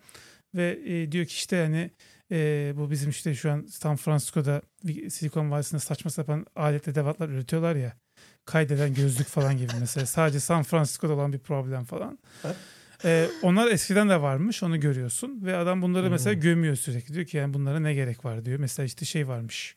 Ve 0.54 0.78
e, 0.86 1.12
diyor 1.12 1.26
ki 1.26 1.32
işte 1.32 1.56
hani 1.56 1.90
e, 2.32 2.72
bu 2.76 2.90
bizim 2.90 3.10
işte 3.10 3.34
şu 3.34 3.50
an 3.50 3.66
San 3.70 3.96
Francisco'da 3.96 4.62
Silikon 5.10 5.50
Vadisi'nde 5.50 5.80
saçma 5.80 6.10
sapan 6.10 6.46
alet 6.56 6.88
edevatlar 6.88 7.28
üretiyorlar 7.28 7.76
ya. 7.76 7.96
Kaydeden 8.44 8.94
gözlük 8.94 9.26
falan 9.26 9.56
gibi 9.56 9.72
mesela. 9.80 10.06
Sadece 10.16 10.40
San 10.40 10.62
Francisco'da 10.62 11.12
olan 11.12 11.32
bir 11.32 11.38
problem 11.38 11.84
falan. 11.84 12.18
Evet. 12.44 12.56
E, 13.04 13.28
onlar 13.42 13.70
eskiden 13.70 14.08
de 14.08 14.22
varmış 14.22 14.62
onu 14.62 14.80
görüyorsun. 14.80 15.44
Ve 15.44 15.56
adam 15.56 15.82
bunları 15.82 16.10
mesela 16.10 16.32
gömüyor 16.32 16.76
sürekli. 16.76 17.14
Diyor 17.14 17.26
ki 17.26 17.36
yani 17.36 17.54
bunlara 17.54 17.80
ne 17.80 17.94
gerek 17.94 18.24
var 18.24 18.44
diyor. 18.44 18.58
Mesela 18.58 18.86
işte 18.86 19.04
şey 19.04 19.28
varmış. 19.28 19.76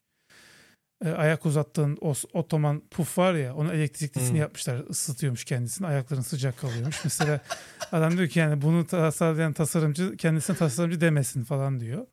E, 1.05 1.09
ayak 1.09 1.45
uzattığın 1.45 1.97
o 2.01 2.13
otoman 2.33 2.79
puf 2.91 3.17
var 3.17 3.33
ya 3.33 3.55
onun 3.55 3.69
elektriklisini 3.69 4.29
Hmm. 4.29 4.35
yapmışlar. 4.35 4.81
ısıtıyormuş 4.89 5.43
kendisini. 5.43 5.87
Ayakların 5.87 6.21
sıcak 6.21 6.57
kalıyormuş. 6.57 7.03
Mesela 7.03 7.39
adam 7.91 8.17
diyor 8.17 8.27
ki 8.29 8.39
yani 8.39 8.61
bunu 8.61 8.87
tasarlayan 8.87 9.53
tasarımcı 9.53 10.17
kendisine 10.17 10.55
tasarımcı 10.55 11.01
demesin 11.01 11.43
falan 11.43 11.79
diyor. 11.79 12.05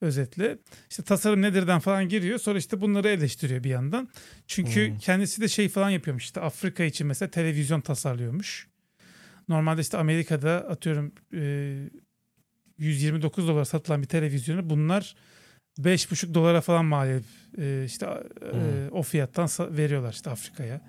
Özetle. 0.00 0.58
İşte 0.90 1.02
tasarım 1.02 1.42
nedirden 1.42 1.80
falan 1.80 2.08
giriyor. 2.08 2.38
Sonra 2.38 2.58
işte 2.58 2.80
bunları 2.80 3.08
eleştiriyor 3.08 3.64
bir 3.64 3.70
yandan. 3.70 4.08
Çünkü 4.46 4.88
Hmm. 4.90 4.98
kendisi 4.98 5.40
de 5.40 5.48
şey 5.48 5.68
falan 5.68 5.90
yapıyormuş. 5.90 6.24
İşte 6.24 6.40
Afrika 6.40 6.84
için 6.84 7.06
mesela 7.06 7.30
televizyon 7.30 7.80
tasarlıyormuş. 7.80 8.68
Normalde 9.48 9.80
işte 9.80 9.98
Amerika'da 9.98 10.50
atıyorum 10.68 11.12
e, 11.34 11.76
129 12.78 13.48
dolar 13.48 13.64
satılan 13.64 14.02
bir 14.02 14.06
televizyonu 14.08 14.70
bunlar 14.70 15.16
5,5 15.78 16.34
dolara 16.34 16.60
falan 16.60 16.84
mal 16.84 17.08
edip 17.10 17.24
e, 17.58 17.84
işte 17.86 18.06
e, 18.06 18.50
Hmm. 18.52 18.92
o 18.92 19.02
fiyattan 19.02 19.48
veriyorlar 19.76 20.12
işte 20.12 20.30
Afrika'ya. 20.30 20.80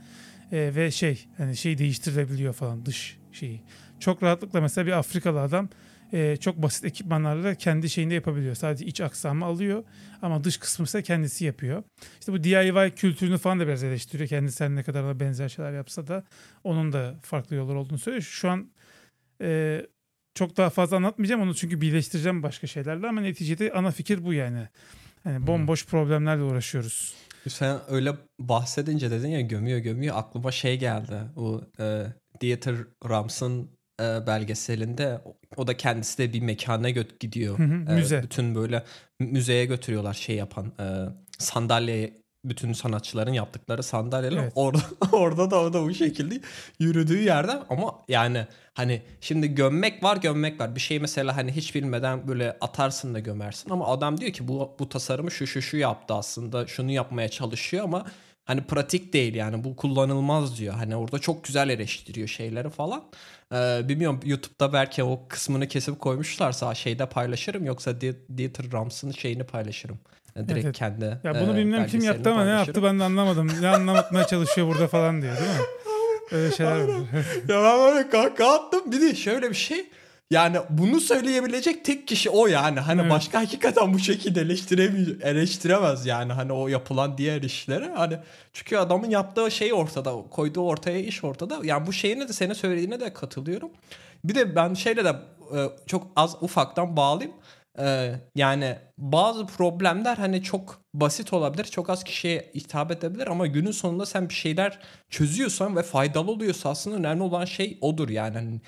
E, 0.51 0.75
ve 0.75 0.91
şey 0.91 1.25
hani 1.37 1.57
şey 1.57 1.77
değiştirilebiliyor 1.77 2.53
falan 2.53 2.85
dış 2.85 3.17
şeyi. 3.31 3.61
Çok 3.99 4.23
rahatlıkla 4.23 4.61
mesela 4.61 4.87
bir 4.87 4.91
Afrikalı 4.91 5.41
adam 5.41 5.69
e, 6.13 6.37
çok 6.37 6.57
basit 6.57 6.85
ekipmanlarla 6.85 7.55
kendi 7.55 7.89
şeyini 7.89 8.13
yapabiliyor. 8.13 8.55
Sadece 8.55 8.85
iç 8.85 9.01
aksamı 9.01 9.45
alıyor 9.45 9.83
ama 10.21 10.43
dış 10.43 10.57
kısmı 10.57 10.85
ise 10.85 11.03
kendisi 11.03 11.45
yapıyor. 11.45 11.83
İşte 12.19 12.33
bu 12.33 12.43
DIY 12.43 12.89
kültürünü 12.95 13.37
falan 13.37 13.59
da 13.59 13.67
biraz 13.67 13.83
eleştiriyor. 13.83 14.29
Kendisi 14.29 14.63
her 14.63 14.69
ne 14.69 14.83
kadar 14.83 15.03
ona 15.03 15.19
benzer 15.19 15.49
şeyler 15.49 15.73
yapsa 15.73 16.07
da 16.07 16.23
onun 16.63 16.93
da 16.93 17.15
farklı 17.21 17.55
yollar 17.55 17.75
olduğunu 17.75 17.97
söylüyor. 17.99 18.23
Şu 18.23 18.49
an 18.49 18.71
e, 19.41 19.81
çok 20.37 20.57
daha 20.57 20.69
fazla 20.69 20.97
anlatmayacağım 20.97 21.41
onu 21.41 21.55
çünkü 21.55 21.81
birleştireceğim 21.81 22.43
başka 22.43 22.67
şeylerle 22.67 23.07
ama 23.07 23.21
neticede 23.21 23.71
ana 23.73 23.91
fikir 23.91 24.23
bu 24.25 24.33
yani. 24.33 24.67
Yani 25.25 25.47
bomboş 25.47 25.85
problemlerle 25.85 26.43
uğraşıyoruz. 26.43 27.13
Sen 27.49 27.77
öyle 27.89 28.13
bahsedince 28.39 29.11
dedin 29.11 29.27
ya 29.29 29.41
gömüyor 29.41 29.79
gömüyor 29.79 30.15
aklıma 30.17 30.51
şey 30.51 30.79
geldi. 30.79 31.13
Bu 31.35 31.63
e, 31.79 32.03
Dieter 32.41 32.75
Rams'ın 33.09 33.69
e, 34.01 34.03
belgeselinde 34.27 35.21
o- 35.25 35.37
o 35.57 35.67
da 35.67 35.77
kendisi 35.77 36.17
de 36.17 36.33
bir 36.33 36.41
mekana 36.41 36.89
göt 36.89 37.19
gidiyor. 37.19 37.59
Hı 37.59 37.63
hı, 37.63 37.91
E, 37.91 37.95
müze. 37.95 38.23
bütün 38.23 38.55
böyle 38.55 38.83
müzeye 39.19 39.65
götürüyorlar 39.65 40.13
şey 40.13 40.35
yapan 40.35 40.65
e, 40.79 40.85
sandalye 41.37 42.13
bütün 42.45 42.73
sanatçıların 42.73 43.33
yaptıkları 43.33 43.83
sandalyeler 43.83 44.37
Evet. 44.43 44.51
orada 44.55 44.81
orada 45.11 45.51
da 45.51 45.61
o 45.61 45.73
da 45.73 45.83
bu 45.83 45.93
şekilde 45.93 46.41
yürüdüğü 46.79 47.21
yerden 47.23 47.63
ama 47.69 47.95
yani 48.07 48.47
hani 48.73 49.01
şimdi 49.21 49.55
gömmek 49.55 50.03
var 50.03 50.17
gömmek 50.17 50.59
var. 50.59 50.75
Bir 50.75 50.79
şey 50.79 50.99
mesela 50.99 51.37
hani 51.37 51.51
hiç 51.51 51.75
bilmeden 51.75 52.27
böyle 52.27 52.57
atarsın 52.61 53.13
da 53.13 53.19
gömersin. 53.19 53.69
Ama 53.69 53.87
adam 53.87 54.21
diyor 54.21 54.31
ki 54.31 54.47
bu 54.47 54.75
bu 54.79 54.89
tasarımı 54.89 55.31
şu 55.31 55.47
şu 55.47 55.61
şu 55.61 55.77
yaptı 55.77 56.13
aslında. 56.13 56.67
Şunu 56.67 56.91
yapmaya 56.91 57.29
çalışıyor 57.29 57.83
ama 57.83 58.05
hani 58.45 58.61
pratik 58.61 59.13
değil 59.13 59.35
yani. 59.35 59.63
Bu 59.63 59.75
kullanılmaz 59.75 60.57
diyor. 60.59 60.73
Hani 60.73 60.95
orada 60.95 61.19
çok 61.19 61.43
güzel 61.43 61.69
eleştiriyor 61.69 62.27
şeyleri 62.27 62.69
falan. 62.69 63.03
Ee, 63.53 63.81
bilmiyorum 63.83 64.19
YouTube'da 64.25 64.73
belki 64.73 65.03
o 65.03 65.27
kısmını 65.29 65.67
kesip 65.67 65.99
koymuşlarsa 65.99 66.75
şeyde 66.75 67.05
paylaşırım. 67.09 67.65
Yoksa 67.65 68.01
Di- 68.01 68.37
Dieter 68.37 68.71
Rams'ın 68.71 69.11
şeyini 69.11 69.43
paylaşırım. 69.43 69.99
Direkt 70.37 70.65
evet. 70.65 70.77
kendi 70.77 71.05
Ya 71.23 71.41
bunu 71.41 71.53
e, 71.53 71.55
bilmem 71.55 71.87
kim 71.87 72.03
yaptı 72.03 72.31
ama 72.31 72.45
ne 72.45 72.51
yaptı 72.51 72.83
ben 72.83 72.99
de 72.99 73.03
anlamadım. 73.03 73.51
Ne 73.61 73.67
anlatmaya 73.67 74.27
çalışıyor 74.27 74.67
burada 74.67 74.87
falan 74.87 75.21
diyor 75.21 75.33
değil 75.37 75.49
mi? 75.49 75.65
Öyle 76.31 76.51
şeyler 76.51 76.83
var. 76.83 76.99
ya 77.49 77.63
ben 77.63 77.79
böyle 77.79 78.09
kahkaha 78.09 78.55
attım. 78.55 78.91
Bir 78.91 79.01
de 79.01 79.15
şöyle 79.15 79.49
bir 79.49 79.55
şey. 79.55 79.89
Yani 80.31 80.57
bunu 80.69 80.99
söyleyebilecek 81.01 81.85
tek 81.85 82.07
kişi 82.07 82.29
o 82.29 82.47
yani. 82.47 82.79
Hani 82.79 83.01
Evet. 83.01 83.11
başka 83.11 83.39
hakikaten 83.39 83.93
bu 83.93 83.99
şekilde 83.99 84.41
eleştiremiyor, 84.41 85.21
eleştiremez 85.21 86.05
yani 86.05 86.33
hani 86.33 86.51
o 86.51 86.67
yapılan 86.67 87.17
diğer 87.17 87.41
işleri. 87.41 87.85
Hani 87.85 88.17
çünkü 88.53 88.77
adamın 88.77 89.09
yaptığı 89.09 89.51
şey 89.51 89.73
ortada, 89.73 90.13
koyduğu 90.31 90.61
ortaya 90.61 90.99
iş 90.99 91.23
ortada. 91.23 91.59
Yani 91.63 91.87
bu 91.87 91.93
şeyine 91.93 92.27
de 92.27 92.33
senin 92.33 92.53
söylediğine 92.53 92.99
de 92.99 93.13
katılıyorum. 93.13 93.69
Bir 94.23 94.35
de 94.35 94.55
ben 94.55 94.73
şeyle 94.73 95.05
de 95.05 95.15
e, 95.55 95.59
çok 95.85 96.07
az 96.15 96.35
ufaktan 96.41 96.97
bağlayayım. 96.97 97.37
Ee, 97.79 98.15
yani 98.35 98.77
bazı 98.97 99.45
problemler 99.47 100.17
hani 100.17 100.43
çok 100.43 100.81
basit 100.93 101.33
olabilir. 101.33 101.63
Çok 101.63 101.89
az 101.89 102.03
kişiye 102.03 102.51
hitap 102.55 102.91
edebilir 102.91 103.27
ama 103.27 103.47
günün 103.47 103.71
sonunda 103.71 104.05
sen 104.05 104.29
bir 104.29 104.33
şeyler 104.33 104.79
çözüyorsan 105.09 105.75
ve 105.75 105.83
faydalı 105.83 106.31
oluyorsa 106.31 106.69
aslında 106.69 106.95
önemli 106.97 107.23
olan 107.23 107.45
şey 107.45 107.77
odur 107.81 108.09
yani. 108.09 108.33
Hani 108.33 108.61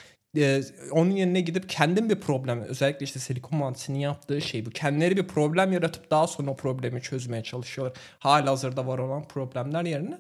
onun 0.92 1.12
yerine 1.12 1.42
gidip 1.42 1.70
kendin 1.70 2.10
bir 2.10 2.20
problem 2.20 2.62
özellikle 2.62 3.04
işte 3.04 3.20
Silikon 3.20 3.62
Vadisi'nin 3.62 4.00
yaptığı 4.00 4.42
şey 4.42 4.66
bu. 4.66 4.70
Kendileri 4.70 5.18
bir 5.18 5.28
problem 5.28 5.74
yaratıp 5.74 6.12
daha 6.12 6.28
sonra 6.28 6.52
o 6.52 6.56
problemi 6.56 7.02
çözmeye 7.02 7.44
çalışıyorlar. 7.44 7.98
Hala 8.20 8.52
hazırda 8.52 8.88
var 8.88 8.98
olan 8.98 9.28
problemler 9.28 9.86
yerine. 9.86 10.18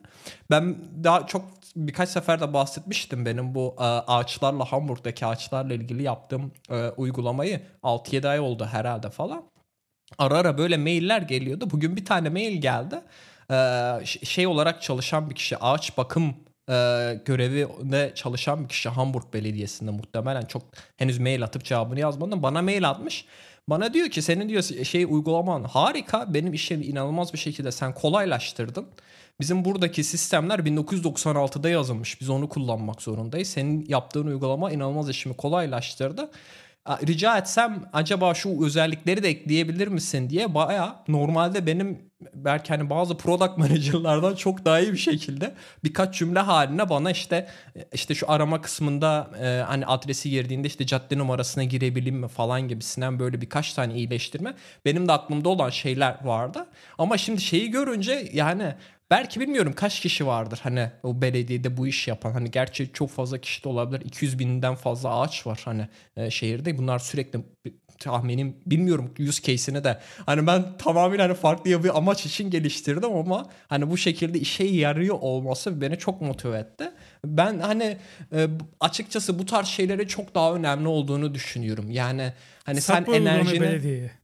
Ben 0.52 0.76
daha 1.04 1.28
çok 1.28 1.46
birkaç 1.76 2.10
sefer 2.10 2.42
de 2.42 2.54
bahsetmiştim 2.54 3.26
benim 3.26 3.56
bu 3.56 3.76
ağaçlarla 3.78 4.66
Hamburg'daki 4.72 5.26
ağaçlarla 5.26 5.74
ilgili 5.74 6.04
yaptığım 6.04 6.52
uygulamayı 6.98 7.62
6-7 7.84 8.28
ay 8.28 8.40
oldu 8.40 8.66
herhalde 8.66 9.10
falan. 9.10 9.44
Ara 10.18 10.38
ara 10.38 10.58
böyle 10.58 10.78
mailler 10.78 11.22
geliyordu. 11.22 11.68
Bugün 11.72 11.96
bir 11.96 12.06
tane 12.06 12.30
mail 12.30 12.62
geldi. 12.62 13.02
Şey 14.06 14.48
olarak 14.48 14.82
çalışan 14.82 15.30
bir 15.30 15.36
kişi 15.36 15.58
ağaç 15.58 15.98
bakım 15.98 16.36
e, 16.70 16.74
görevinde 17.26 18.12
çalışan 18.16 18.64
bir 18.64 18.70
kişi 18.70 18.90
Hamburg 18.90 19.24
Belediyesi'nde 19.34 19.92
muhtemelen 19.92 20.46
çok 20.46 20.64
henüz 20.98 21.20
mail 21.20 21.44
atıp 21.44 21.64
cevabını 21.64 22.00
yazmadım. 22.00 22.44
Bana 22.44 22.62
mail 22.62 22.90
atmış. 22.90 23.26
Bana 23.68 23.94
diyor 23.94 24.10
ki 24.10 24.22
senin 24.22 24.50
diyor 24.50 24.64
şey 24.64 25.06
uygulaman 25.06 25.64
harika. 25.64 26.34
Benim 26.34 26.54
işimi 26.54 26.86
inanılmaz 26.86 27.34
bir 27.34 27.38
şekilde 27.38 27.72
sen 27.72 27.94
kolaylaştırdın. 27.94 28.88
Bizim 29.40 29.66
buradaki 29.66 30.04
sistemler 30.04 30.60
1996'da 30.60 31.70
yazılmış. 31.70 32.22
Biz 32.22 32.30
onu 32.30 32.50
kullanmak 32.50 33.02
zorundayız. 33.02 33.50
Senin 33.50 33.86
yaptığın 33.88 34.28
uygulama 34.28 34.72
inanılmaz 34.72 35.10
işimi 35.10 35.36
kolaylaştırdı 35.36 36.30
rica 36.98 37.38
etsem 37.38 37.90
acaba 37.94 38.34
şu 38.34 38.66
özellikleri 38.66 39.24
de 39.24 39.30
ekleyebilir 39.30 39.88
misin 39.88 40.30
diye 40.30 40.54
baya 40.54 41.04
normalde 41.08 41.66
benim 41.66 42.10
belki 42.34 42.70
hani 42.70 42.90
bazı 42.90 43.18
product 43.18 43.58
manager'lardan 43.58 44.36
çok 44.36 44.66
daha 44.66 44.80
iyi 44.80 44.94
bir 44.94 44.98
şekilde 44.98 45.54
birkaç 45.84 46.18
cümle 46.18 46.40
haline 46.40 46.90
bana 46.90 47.12
işte 47.12 47.48
işte 47.94 48.16
şu 48.16 48.32
arama 48.32 48.62
kısmında 48.62 49.30
e, 49.42 49.64
hani 49.68 49.86
adresi 49.86 50.30
girdiğinde 50.30 50.68
işte 50.68 50.86
cadde 50.86 51.18
numarasına 51.18 51.64
girebileyim 51.64 52.20
mi 52.20 52.28
falan 52.28 52.68
gibisinden 52.68 53.20
böyle 53.20 53.42
birkaç 53.42 53.74
tane 53.74 53.94
iyileştirme 53.94 54.54
benim 54.86 55.08
de 55.08 55.12
aklımda 55.12 55.50
olan 55.50 55.70
şeyler 55.70 56.18
vardı. 56.24 56.66
Ama 56.98 57.18
şimdi 57.18 57.42
şeyi 57.42 57.72
görünce 57.72 58.30
yani 58.34 58.76
Belki 59.12 59.40
bilmiyorum 59.40 59.74
kaç 59.76 60.00
kişi 60.00 60.28
vardır 60.28 60.60
hani 60.64 60.92
o 61.04 61.22
belediyede 61.22 61.78
bu 61.78 61.88
iş 61.88 62.08
yapan. 62.08 62.32
Hani 62.32 62.52
gerçi 62.52 62.94
çok 62.94 63.10
fazla 63.10 63.38
kişi 63.38 63.64
de 63.64 63.70
olabilir. 63.70 64.06
200 64.06 64.40
binden 64.40 64.76
fazla 64.76 65.20
ağaç 65.20 65.48
var 65.48 65.62
hani 65.66 65.88
e, 66.18 66.32
şehirde. 66.32 66.78
Bunlar 66.78 67.00
sürekli 67.00 67.40
tahminim 68.00 68.56
bilmiyorum 68.66 69.14
use 69.30 69.42
case'ini 69.42 69.84
de. 69.84 70.00
Hani 70.26 70.48
ben 70.48 70.78
tamamen 70.78 71.20
hani 71.20 71.34
farklı 71.34 71.84
bir 71.84 71.98
amaç 71.98 72.26
için 72.26 72.50
geliştirdim 72.50 73.14
ama 73.16 73.50
hani 73.68 73.90
bu 73.90 73.98
şekilde 73.98 74.40
işe 74.40 74.64
yarıyor 74.64 75.18
olması 75.22 75.82
beni 75.82 75.98
çok 75.98 76.22
motive 76.22 76.58
etti. 76.58 76.92
Ben 77.26 77.60
hani 77.60 77.98
e, 78.34 78.48
açıkçası 78.80 79.40
bu 79.40 79.46
tarz 79.46 79.68
şeylere 79.68 80.08
çok 80.08 80.36
daha 80.36 80.54
önemli 80.54 80.88
olduğunu 80.88 81.34
düşünüyorum. 81.34 81.92
Yani 81.92 82.34
hani 82.64 82.82
Sapı 82.82 83.12
sen 83.12 83.22
enerjini 83.22 83.62
belediyeye. 83.62 84.19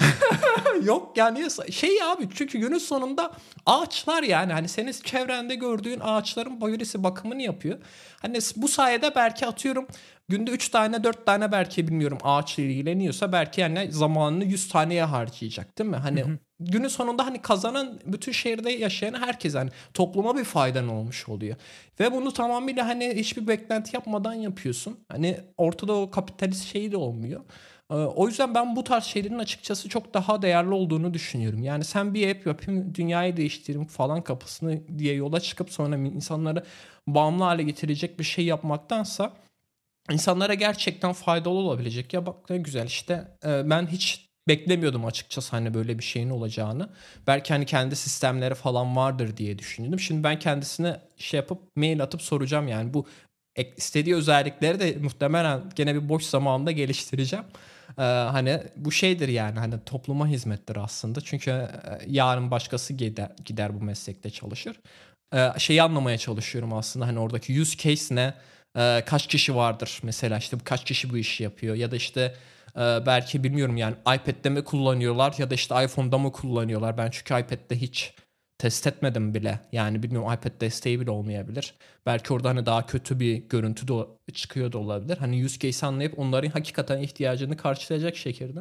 Yok 0.84 1.16
yani 1.16 1.48
şey 1.72 2.02
abi 2.02 2.28
çünkü 2.34 2.58
günün 2.58 2.78
sonunda 2.78 3.32
ağaçlar 3.66 4.22
yani 4.22 4.52
hani 4.52 4.68
senin 4.68 4.92
çevrende 4.92 5.54
gördüğün 5.54 6.00
ağaçların 6.00 6.60
birisi 6.60 7.04
bakımını 7.04 7.42
yapıyor. 7.42 7.78
Hani 8.22 8.38
bu 8.56 8.68
sayede 8.68 9.14
belki 9.14 9.46
atıyorum 9.46 9.86
günde 10.28 10.50
3 10.50 10.68
tane 10.68 11.04
4 11.04 11.26
tane 11.26 11.52
belki 11.52 11.88
bilmiyorum 11.88 12.18
ağaçla 12.22 12.62
ilgileniyorsa 12.62 13.32
belki 13.32 13.60
yani 13.60 13.92
zamanını 13.92 14.44
100 14.44 14.68
taneye 14.68 15.04
harcayacak 15.04 15.78
değil 15.78 15.90
mi? 15.90 15.96
Hani 15.96 16.22
hı 16.22 16.24
hı. 16.24 16.38
günün 16.60 16.88
sonunda 16.88 17.26
hani 17.26 17.42
kazanan 17.42 18.00
bütün 18.06 18.32
şehirde 18.32 18.70
yaşayan 18.70 19.14
herkes 19.14 19.54
hani 19.54 19.70
topluma 19.94 20.36
bir 20.36 20.44
faydan 20.44 20.88
olmuş 20.88 21.28
oluyor. 21.28 21.56
Ve 22.00 22.12
bunu 22.12 22.32
tamamıyla 22.32 22.86
hani 22.88 23.14
hiçbir 23.14 23.48
beklenti 23.48 23.96
yapmadan 23.96 24.34
yapıyorsun. 24.34 24.98
Hani 25.08 25.40
ortada 25.56 25.92
o 25.92 26.10
kapitalist 26.10 26.64
şey 26.64 26.92
de 26.92 26.96
olmuyor. 26.96 27.40
Ee, 27.90 27.94
o 27.94 28.28
yüzden 28.28 28.54
ben 28.54 28.76
bu 28.76 28.84
tarz 28.84 29.04
şeylerin 29.04 29.38
açıkçası 29.38 29.88
çok 29.88 30.14
daha 30.14 30.42
değerli 30.42 30.70
olduğunu 30.74 31.14
düşünüyorum. 31.14 31.62
Yani 31.62 31.84
sen 31.84 32.14
bir 32.14 32.30
app 32.30 32.46
yapayım, 32.46 32.94
dünyayı 32.94 33.36
değiştireyim 33.36 33.86
falan 33.86 34.22
kapısını 34.24 34.98
diye 34.98 35.14
yola 35.14 35.40
çıkıp 35.40 35.70
sonra 35.72 35.96
insanları 35.96 36.64
bağımlı 37.06 37.44
hale 37.44 37.62
getirecek 37.62 38.18
bir 38.18 38.24
şey 38.24 38.44
yapmaktansa 38.44 39.32
insanlara 40.10 40.54
gerçekten 40.54 41.12
faydalı 41.12 41.54
olabilecek. 41.54 42.14
Ya 42.14 42.26
bak 42.26 42.50
ne 42.50 42.58
güzel 42.58 42.86
işte 42.86 43.28
e, 43.44 43.70
ben 43.70 43.86
hiç 43.86 44.28
beklemiyordum 44.48 45.04
açıkçası 45.06 45.50
hani 45.50 45.74
böyle 45.74 45.98
bir 45.98 46.04
şeyin 46.04 46.30
olacağını. 46.30 46.90
Belki 47.26 47.52
hani 47.52 47.66
kendi 47.66 47.96
sistemleri 47.96 48.54
falan 48.54 48.96
vardır 48.96 49.36
diye 49.36 49.58
düşündüm. 49.58 50.00
Şimdi 50.00 50.24
ben 50.24 50.38
kendisine 50.38 51.00
şey 51.16 51.38
yapıp 51.40 51.76
mail 51.76 52.02
atıp 52.02 52.22
soracağım 52.22 52.68
yani 52.68 52.94
bu 52.94 53.06
istediği 53.76 54.14
özellikleri 54.16 54.80
de 54.80 54.96
muhtemelen 55.02 55.62
gene 55.74 55.94
bir 55.94 56.08
boş 56.08 56.24
zamanında 56.24 56.70
geliştireceğim. 56.72 57.44
Ee, 57.98 58.02
hani 58.02 58.62
bu 58.76 58.92
şeydir 58.92 59.28
yani 59.28 59.58
hani 59.58 59.74
topluma 59.86 60.26
hizmettir 60.26 60.76
aslında. 60.76 61.20
Çünkü 61.20 61.50
e, 61.50 61.68
yarın 62.06 62.50
başkası 62.50 62.94
gider, 62.94 63.30
gider 63.44 63.80
bu 63.80 63.84
meslekte 63.84 64.30
çalışır. 64.30 64.80
Ee, 65.34 65.48
şeyi 65.58 65.82
anlamaya 65.82 66.18
çalışıyorum 66.18 66.72
aslında 66.72 67.06
hani 67.06 67.18
oradaki 67.18 67.60
use 67.60 67.76
case 67.76 68.14
ne? 68.14 68.34
Ee, 68.76 69.02
kaç 69.06 69.26
kişi 69.26 69.54
vardır 69.54 70.00
mesela 70.02 70.38
işte 70.38 70.56
kaç 70.64 70.84
kişi 70.84 71.10
bu 71.10 71.18
işi 71.18 71.42
yapıyor 71.42 71.74
ya 71.74 71.90
da 71.90 71.96
işte 71.96 72.34
e, 72.76 72.80
belki 73.06 73.44
bilmiyorum 73.44 73.76
yani 73.76 73.94
iPad'de 74.00 74.50
mi 74.50 74.64
kullanıyorlar 74.64 75.34
ya 75.38 75.50
da 75.50 75.54
işte 75.54 75.84
iPhone'da 75.84 76.18
mı 76.18 76.32
kullanıyorlar. 76.32 76.98
Ben 76.98 77.10
çünkü 77.10 77.34
iPad'de 77.34 77.76
hiç 77.80 78.14
test 78.58 78.86
etmedim 78.86 79.34
bile. 79.34 79.60
Yani 79.72 80.02
bilmiyorum 80.02 80.32
iPad 80.32 80.60
desteği 80.60 81.00
bile 81.00 81.10
olmayabilir. 81.10 81.74
Belki 82.06 82.32
orada 82.32 82.48
hani 82.48 82.66
daha 82.66 82.86
kötü 82.86 83.20
bir 83.20 83.36
görüntü 83.36 83.88
de 83.88 83.92
çıkıyor 84.32 84.72
da 84.72 84.78
olabilir. 84.78 85.16
Hani 85.16 85.44
use 85.44 85.58
case 85.58 85.86
anlayıp 85.86 86.18
onların 86.18 86.50
hakikaten 86.50 86.98
ihtiyacını 86.98 87.56
karşılayacak 87.56 88.16
şekilde 88.16 88.60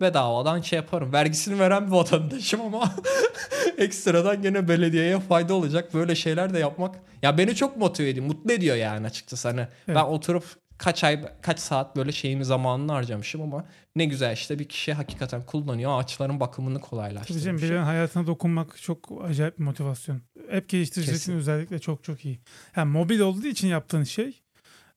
bedavadan 0.00 0.60
şey 0.60 0.76
yaparım. 0.76 1.12
Vergisini 1.12 1.58
veren 1.58 1.86
bir 1.86 1.92
vatandaşım 1.92 2.60
ama 2.60 2.94
ekstradan 3.78 4.42
gene 4.42 4.68
belediyeye 4.68 5.20
fayda 5.20 5.54
olacak 5.54 5.94
böyle 5.94 6.14
şeyler 6.14 6.54
de 6.54 6.58
yapmak. 6.58 6.94
Ya 7.22 7.38
beni 7.38 7.54
çok 7.54 7.76
motive 7.76 8.08
ediyor, 8.08 8.26
mutlu 8.26 8.52
ediyor 8.52 8.76
yani 8.76 9.06
açıkçası. 9.06 9.48
Hani 9.48 9.60
evet. 9.60 9.96
ben 9.96 10.04
oturup 10.04 10.44
kaç 10.82 11.04
ay 11.04 11.24
kaç 11.42 11.58
saat 11.58 11.96
böyle 11.96 12.12
şeyimi 12.12 12.44
zamanını 12.44 12.92
harcamışım 12.92 13.42
ama 13.42 13.64
ne 13.96 14.04
güzel 14.04 14.32
işte 14.32 14.58
bir 14.58 14.64
kişi 14.64 14.92
hakikaten 14.92 15.42
kullanıyor 15.46 16.00
ağaçların 16.00 16.40
bakımını 16.40 16.80
kolaylaştırmış. 16.80 17.44
Tabii 17.44 17.60
canım 17.60 17.84
hayatına 17.84 18.26
dokunmak 18.26 18.82
çok 18.82 19.24
acayip 19.24 19.58
bir 19.58 19.64
motivasyon. 19.64 20.22
App 20.56 20.68
geliştiricisi 20.68 21.16
için 21.16 21.32
özellikle 21.32 21.78
çok 21.78 22.04
çok 22.04 22.24
iyi. 22.24 22.40
Yani 22.76 22.90
mobil 22.90 23.20
olduğu 23.20 23.46
için 23.46 23.68
yaptığın 23.68 24.04
şey 24.04 24.42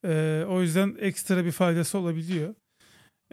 e, 0.06 0.44
o 0.50 0.62
yüzden 0.62 0.96
ekstra 1.00 1.46
bir 1.46 1.52
faydası 1.52 1.98
olabiliyor. 1.98 2.56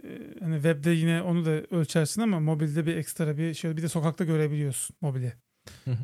E, 0.03 0.07
hani 0.39 0.55
webde 0.55 0.91
yine 0.91 1.21
onu 1.21 1.45
da 1.45 1.51
ölçersin 1.51 2.21
ama 2.21 2.39
mobilde 2.39 2.85
bir 2.85 2.97
ekstra 2.97 3.37
bir 3.37 3.53
şey 3.53 3.77
bir 3.77 3.81
de 3.81 3.89
sokakta 3.89 4.23
görebiliyorsun 4.23 4.95
mobili. 5.01 5.33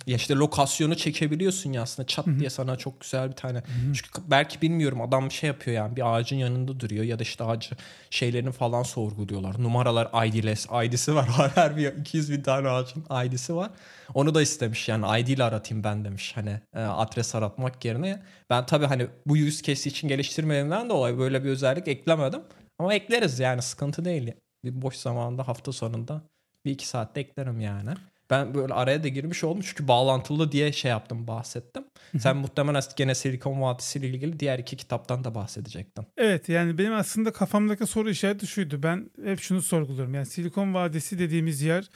Ya 0.08 0.16
işte 0.16 0.36
lokasyonu 0.36 0.96
çekebiliyorsun 0.96 1.74
ya 1.74 1.82
aslında 1.82 2.08
çat 2.08 2.26
diye 2.40 2.50
sana 2.50 2.76
çok 2.76 3.02
güzel 3.02 3.30
bir 3.30 3.36
tane. 3.36 3.64
Çünkü 3.94 4.22
belki 4.32 4.62
bilmiyorum 4.62 5.02
adam 5.02 5.26
bir 5.26 5.34
şey 5.34 5.48
yapıyor 5.48 5.78
yani 5.78 5.96
bir 5.96 6.16
ağacın 6.16 6.36
yanında 6.36 6.80
duruyor 6.80 7.04
ya 7.04 7.20
da 7.20 7.24
işte 7.24 7.44
ağacı 7.44 7.76
şeylerini 8.10 8.52
falan 8.52 8.84
sorguluyorlar. 8.84 9.64
Numaralar 9.64 10.26
ID'les, 10.28 10.68
ID'si 10.86 11.16
var. 11.16 11.30
Her 11.56 11.78
bir 11.78 11.94
200 11.94 12.32
bin 12.32 12.42
tane 12.42 12.70
ağacın 12.70 13.04
ID'si 13.26 13.56
var. 13.56 13.70
Onu 14.14 14.36
da 14.36 14.42
istemiş 14.42 14.90
yani 14.90 15.22
ID 15.22 15.28
ile 15.28 15.44
aratayım 15.44 15.84
ben 15.84 16.06
demiş 16.06 16.32
hani 16.36 16.60
e, 16.76 16.80
adres 16.80 17.36
aratmak 17.36 17.86
yerine. 17.86 18.24
Ben 18.50 18.66
tabii 18.66 18.86
hani 18.86 19.08
bu 19.26 19.34
use 19.34 19.64
case 19.64 19.90
için 19.90 20.08
geliştirmediğimden 20.08 20.90
dolayı 20.90 21.18
böyle 21.18 21.44
bir 21.44 21.50
özellik 21.50 21.88
eklemedim. 21.88 22.42
Ama 22.80 22.94
ekleriz 22.94 23.40
yani 23.40 23.62
sıkıntı 23.62 24.06
değil. 24.06 24.34
Bir 24.66 24.82
boş 24.82 24.96
zamanda 24.96 25.48
hafta 25.48 25.72
sonunda 25.72 26.22
bir 26.66 26.72
iki 26.72 26.88
saatte 26.88 27.20
eklerim 27.20 27.60
yani. 27.60 27.90
Ben 28.30 28.54
böyle 28.54 28.74
araya 28.74 29.04
da 29.04 29.08
girmiş 29.08 29.44
oldum 29.44 29.62
çünkü 29.62 29.88
bağlantılı 29.88 30.52
diye 30.52 30.72
şey 30.72 30.92
yaptım 30.92 31.28
bahsettim. 31.28 31.84
Sen 32.20 32.38
muhtemelen 32.38 32.82
gene 32.96 33.16
Silikon 33.16 33.62
Vadisi 33.62 34.00
ile 34.00 34.08
ilgili 34.08 34.40
diğer 34.40 34.60
iki 34.60 34.78
kitaptan 34.78 35.24
da 35.24 35.36
bahsedecektin. 35.36 36.06
Evet 36.18 36.50
yani 36.50 36.78
benim 36.78 36.94
aslında 36.94 37.32
kafamdaki 37.32 37.86
soru 37.86 38.10
işareti 38.10 38.48
şuydu. 38.48 38.84
Ben 38.84 39.10
hep 39.24 39.40
şunu 39.40 39.62
sorguluyorum. 39.62 40.14
Yani 40.14 40.26
Silikon 40.26 40.74
Vadisi 40.74 41.20
dediğimiz 41.20 41.62
yer 41.62 41.90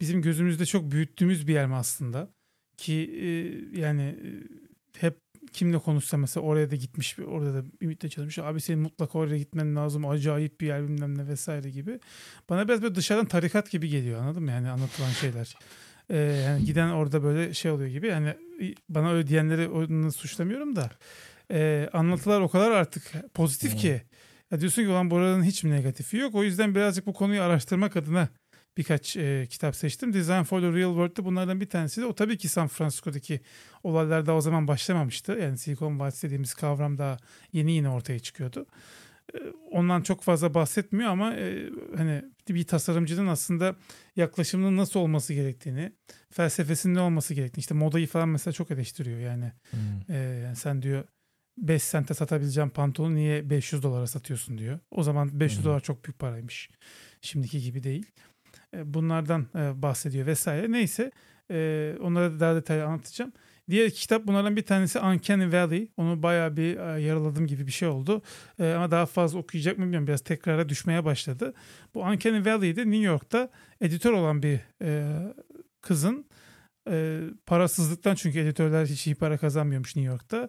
bizim 0.00 0.22
gözümüzde 0.22 0.66
çok 0.66 0.90
büyüttüğümüz 0.90 1.46
bir 1.46 1.54
yer 1.54 1.66
mi 1.66 1.74
aslında? 1.74 2.28
Ki 2.76 3.10
e, 3.22 3.28
yani 3.80 4.02
e, 4.02 4.28
hep 5.00 5.18
kimle 5.52 5.78
konuşsa 5.78 6.16
mesela 6.16 6.46
oraya 6.46 6.70
da 6.70 6.76
gitmiş 6.76 7.18
orada 7.18 7.54
da 7.54 7.66
ümitle 7.80 8.08
çalışmış. 8.08 8.38
Abi 8.38 8.60
senin 8.60 8.80
mutlaka 8.80 9.18
oraya 9.18 9.38
gitmen 9.38 9.76
lazım. 9.76 10.08
Acayip 10.08 10.60
bir 10.60 10.66
yer 10.66 10.88
bilmem 10.88 11.18
ne 11.18 11.28
vesaire 11.28 11.70
gibi. 11.70 12.00
Bana 12.50 12.68
biraz 12.68 12.82
böyle 12.82 12.94
dışarıdan 12.94 13.26
tarikat 13.26 13.70
gibi 13.70 13.88
geliyor 13.88 14.20
anladın 14.20 14.42
mı? 14.42 14.50
Yani 14.50 14.70
anlatılan 14.70 15.10
şeyler. 15.10 15.56
Ee, 16.10 16.16
yani 16.16 16.64
giden 16.64 16.88
orada 16.88 17.22
böyle 17.22 17.54
şey 17.54 17.70
oluyor 17.70 17.90
gibi. 17.90 18.06
Yani 18.06 18.34
bana 18.88 19.12
öyle 19.12 19.26
diyenleri 19.26 19.68
onu 19.68 20.12
suçlamıyorum 20.12 20.76
da. 20.76 20.90
E, 21.50 21.88
anlatılar 21.92 22.40
o 22.40 22.48
kadar 22.48 22.70
artık 22.70 23.34
pozitif 23.34 23.76
ki. 23.76 24.02
Ya 24.50 24.60
diyorsun 24.60 24.82
ki 24.82 24.88
olan 24.88 25.10
buranın 25.10 25.42
hiç 25.42 25.64
mi 25.64 25.70
negatifi 25.70 26.16
yok? 26.16 26.34
O 26.34 26.44
yüzden 26.44 26.74
birazcık 26.74 27.06
bu 27.06 27.12
konuyu 27.12 27.42
araştırmak 27.42 27.96
adına 27.96 28.28
birkaç 28.76 29.16
e, 29.16 29.46
kitap 29.50 29.76
seçtim. 29.76 30.12
Design 30.12 30.42
for 30.42 30.60
the 30.60 30.72
Real 30.72 30.90
World'da 30.90 31.24
bunlardan 31.24 31.60
bir 31.60 31.68
tanesi 31.68 32.00
de 32.00 32.06
o 32.06 32.14
tabii 32.14 32.38
ki 32.38 32.48
San 32.48 32.68
Francisco'daki 32.68 33.40
olaylar 33.82 34.26
da 34.26 34.34
o 34.34 34.40
zaman 34.40 34.68
başlamamıştı. 34.68 35.32
Yani 35.32 35.58
Silikon 35.58 36.00
Vadisi 36.00 36.26
dediğimiz 36.26 36.54
kavram 36.54 36.98
daha 36.98 37.16
yeni 37.52 37.72
yeni 37.72 37.88
ortaya 37.88 38.18
çıkıyordu. 38.18 38.66
E, 39.34 39.38
ondan 39.70 40.02
çok 40.02 40.22
fazla 40.22 40.54
bahsetmiyor 40.54 41.10
ama 41.10 41.34
e, 41.34 41.70
hani 41.96 42.22
bir 42.48 42.66
tasarımcının 42.66 43.26
aslında 43.26 43.76
yaklaşımının 44.16 44.76
nasıl 44.76 45.00
olması 45.00 45.34
gerektiğini, 45.34 45.92
felsefesinin 46.30 46.94
ne 46.94 47.00
olması 47.00 47.34
gerektiğini, 47.34 47.60
işte 47.60 47.74
modayı 47.74 48.06
falan 48.06 48.28
mesela 48.28 48.52
çok 48.52 48.70
eleştiriyor 48.70 49.20
yani. 49.20 49.52
Hmm. 49.70 50.14
E, 50.16 50.52
sen 50.56 50.82
diyor 50.82 51.04
5 51.58 51.82
sente 51.82 52.14
satabileceğim 52.14 52.70
pantolonu 52.70 53.14
niye 53.14 53.50
500 53.50 53.82
dolara 53.82 54.06
satıyorsun 54.06 54.58
diyor. 54.58 54.78
O 54.90 55.02
zaman 55.02 55.40
500 55.40 55.60
Hı. 55.60 55.64
dolar 55.64 55.80
çok 55.80 56.04
büyük 56.04 56.18
paraymış. 56.18 56.70
Şimdiki 57.20 57.60
gibi 57.62 57.82
değil. 57.82 58.06
E, 58.76 58.94
Bunlardan 58.94 59.46
e, 59.54 59.82
bahsediyor 59.82 60.26
vesaire. 60.26 60.72
Neyse 60.72 61.10
e, 61.50 61.94
onlara 62.00 62.32
da 62.32 62.40
daha 62.40 62.54
detaylı 62.54 62.84
anlatacağım. 62.84 63.32
Diğer 63.70 63.90
kitap 63.90 64.26
bunlardan 64.26 64.56
bir 64.56 64.62
tanesi 64.62 65.00
Uncanny 65.00 65.52
Valley. 65.52 65.88
Onu 65.96 66.22
bayağı 66.22 66.56
bir 66.56 66.98
yaraladım 66.98 67.46
gibi 67.46 67.66
bir 67.66 67.72
şey 67.72 67.88
oldu. 67.88 68.22
Ama 68.58 68.90
daha 68.90 69.06
fazla 69.06 69.38
okuyacak 69.38 69.78
mı 69.78 69.84
bilmiyorum. 69.84 70.06
Biraz 70.06 70.20
tekrara 70.20 70.68
düşmeye 70.68 71.04
başladı. 71.04 71.54
Bu 71.94 72.00
Uncanny 72.00 72.46
Valley'de 72.46 72.80
New 72.80 73.06
York'ta 73.06 73.50
editör 73.80 74.12
olan 74.12 74.42
bir 74.42 74.60
kızın 75.80 76.26
parasızlıktan 77.46 78.14
çünkü 78.14 78.38
editörler 78.38 78.86
hiç 78.86 79.06
iyi 79.06 79.14
para 79.14 79.38
kazanmıyormuş 79.38 79.96
New 79.96 80.12
York'ta. 80.12 80.48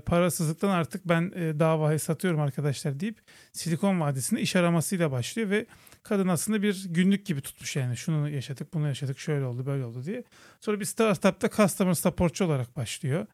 Parasızlıktan 0.00 0.70
artık 0.70 1.08
ben 1.08 1.32
davayı 1.32 2.00
satıyorum 2.00 2.40
arkadaşlar 2.40 3.00
deyip 3.00 3.18
Silikon 3.52 4.00
Vadisi'nde 4.00 4.40
iş 4.40 4.56
aramasıyla 4.56 5.10
başlıyor 5.10 5.50
ve 5.50 5.66
kadın 6.08 6.28
aslında 6.28 6.62
bir 6.62 6.84
günlük 6.88 7.26
gibi 7.26 7.40
tutmuş 7.40 7.76
yani 7.76 7.96
şunu 7.96 8.28
yaşadık 8.28 8.74
bunu 8.74 8.86
yaşadık 8.86 9.18
şöyle 9.18 9.44
oldu 9.44 9.66
böyle 9.66 9.84
oldu 9.84 10.04
diye. 10.04 10.24
Sonra 10.60 10.80
bir 10.80 10.84
startupta 10.84 11.50
customer 11.50 11.94
supportçu 11.94 12.44
olarak 12.44 12.76
başlıyor. 12.76 13.26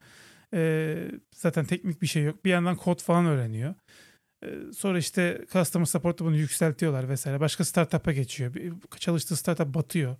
E, 0.54 0.96
zaten 1.34 1.64
teknik 1.64 2.02
bir 2.02 2.06
şey 2.06 2.22
yok. 2.22 2.44
Bir 2.44 2.50
yandan 2.50 2.76
kod 2.76 3.00
falan 3.02 3.26
öğreniyor. 3.26 3.74
E, 4.44 4.48
Sonra 4.76 4.98
işte 4.98 5.44
customer 5.52 5.86
support'ta 5.86 6.24
bunu 6.24 6.36
yükseltiyorlar 6.36 7.08
vesaire. 7.08 7.40
Başka 7.40 7.64
startup'a 7.64 8.12
geçiyor. 8.12 8.54
Bir- 8.54 8.72
Çalıştığı 8.98 9.36
startup 9.36 9.74
batıyor. 9.74 10.16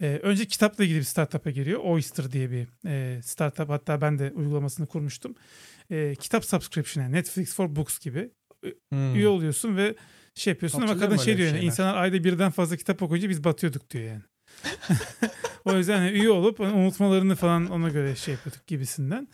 Ee, 0.00 0.20
önce 0.22 0.44
kitapla 0.46 0.84
ilgili 0.84 0.98
bir 0.98 1.04
startup'a 1.04 1.50
giriyor. 1.50 1.80
Oyster 1.80 2.32
diye 2.32 2.50
bir 2.50 2.66
e, 2.86 3.22
startup. 3.22 3.68
Hatta 3.68 4.00
ben 4.00 4.18
de 4.18 4.32
uygulamasını 4.34 4.86
kurmuştum. 4.86 5.34
E, 5.90 6.14
kitap 6.14 6.44
subscription'a 6.44 7.08
Netflix 7.08 7.54
for 7.54 7.76
Books 7.76 7.98
gibi 7.98 8.30
Hmm. 8.88 9.14
üye 9.14 9.28
oluyorsun 9.28 9.76
ve 9.76 9.94
şey 10.34 10.52
yapıyorsun 10.52 10.78
ama 10.78 10.88
Hatırlıyorum 10.88 11.16
kadın 11.16 11.24
şey 11.24 11.36
diyor 11.36 11.48
yani 11.48 11.64
insanlar 11.64 11.96
ayda 11.96 12.24
birden 12.24 12.50
fazla 12.50 12.76
kitap 12.76 13.02
okuyunca 13.02 13.28
biz 13.28 13.44
batıyorduk 13.44 13.90
diyor 13.90 14.04
yani. 14.04 14.22
o 15.64 15.76
yüzden 15.76 15.98
hani 15.98 16.10
üye 16.10 16.30
olup 16.30 16.60
hani 16.60 16.72
unutmalarını 16.72 17.36
falan 17.36 17.70
ona 17.70 17.88
göre 17.88 18.16
şey 18.16 18.34
yapıyorduk 18.34 18.66
gibisinden. 18.66 19.28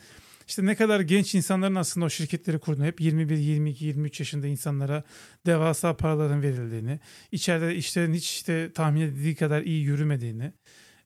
İşte 0.49 0.66
ne 0.66 0.75
kadar 0.75 1.01
genç 1.01 1.35
insanların 1.35 1.75
aslında 1.75 2.07
o 2.07 2.11
şirketleri 2.11 2.59
kurduğunu, 2.59 2.85
hep 2.85 3.01
21, 3.01 3.37
22, 3.37 3.85
23 3.85 4.20
yaşında 4.20 4.47
insanlara 4.47 5.03
devasa 5.47 5.97
paraların 5.97 6.43
verildiğini, 6.43 7.01
içeride 7.33 7.77
işlerin 7.77 8.15
hiç 8.15 8.31
işte 8.31 8.73
tahmin 8.73 9.01
edildiği 9.01 9.35
kadar 9.35 9.62
iyi 9.62 9.83
yürümediğini, 9.83 10.53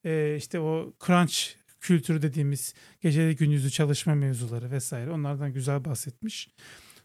e, 0.05 0.36
işte 0.39 0.60
o 0.60 0.93
crunch 1.06 1.35
kültürü 1.81 2.23
dediğimiz 2.23 2.74
geceli 3.01 3.36
gündüzlü 3.36 3.70
çalışma 3.70 4.14
mevzuları 4.14 4.70
vesaire 4.70 5.10
onlardan 5.10 5.52
güzel 5.52 5.85
bahsetmiş. 5.85 6.48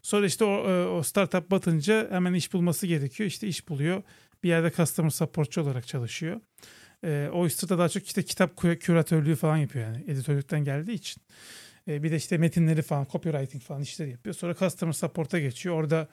Sonra 0.08 0.26
işte 0.26 0.44
o, 0.44 0.70
e, 0.70 0.86
o 0.86 1.02
startup 1.02 1.50
batınca 1.50 2.10
hemen 2.10 2.34
iş 2.34 2.52
bulması 2.52 2.86
gerekiyor. 2.86 3.26
İşte 3.26 3.48
iş 3.48 3.68
buluyor. 3.68 4.02
Bir 4.42 4.48
yerde 4.48 4.70
customer 4.70 5.10
supportçu 5.10 5.62
olarak 5.62 5.86
çalışıyor. 5.86 6.40
E, 7.04 7.28
Oyster'da 7.32 7.78
daha 7.78 7.88
çok 7.88 8.06
işte 8.06 8.22
kitap 8.22 8.58
kü- 8.58 8.78
küratörlüğü 8.78 9.36
falan 9.36 9.56
yapıyor 9.56 9.84
yani 9.86 10.04
editörlükten 10.08 10.64
geldiği 10.64 10.92
için. 10.92 11.22
E, 11.88 12.02
bir 12.02 12.10
de 12.10 12.16
işte 12.16 12.38
metinleri 12.38 12.82
falan, 12.82 13.06
copywriting 13.12 13.62
falan 13.62 13.82
işleri 13.82 14.10
yapıyor. 14.10 14.34
Sonra 14.34 14.54
customer 14.54 14.92
support'a 14.92 15.38
geçiyor. 15.38 15.74
Orada 15.74 16.08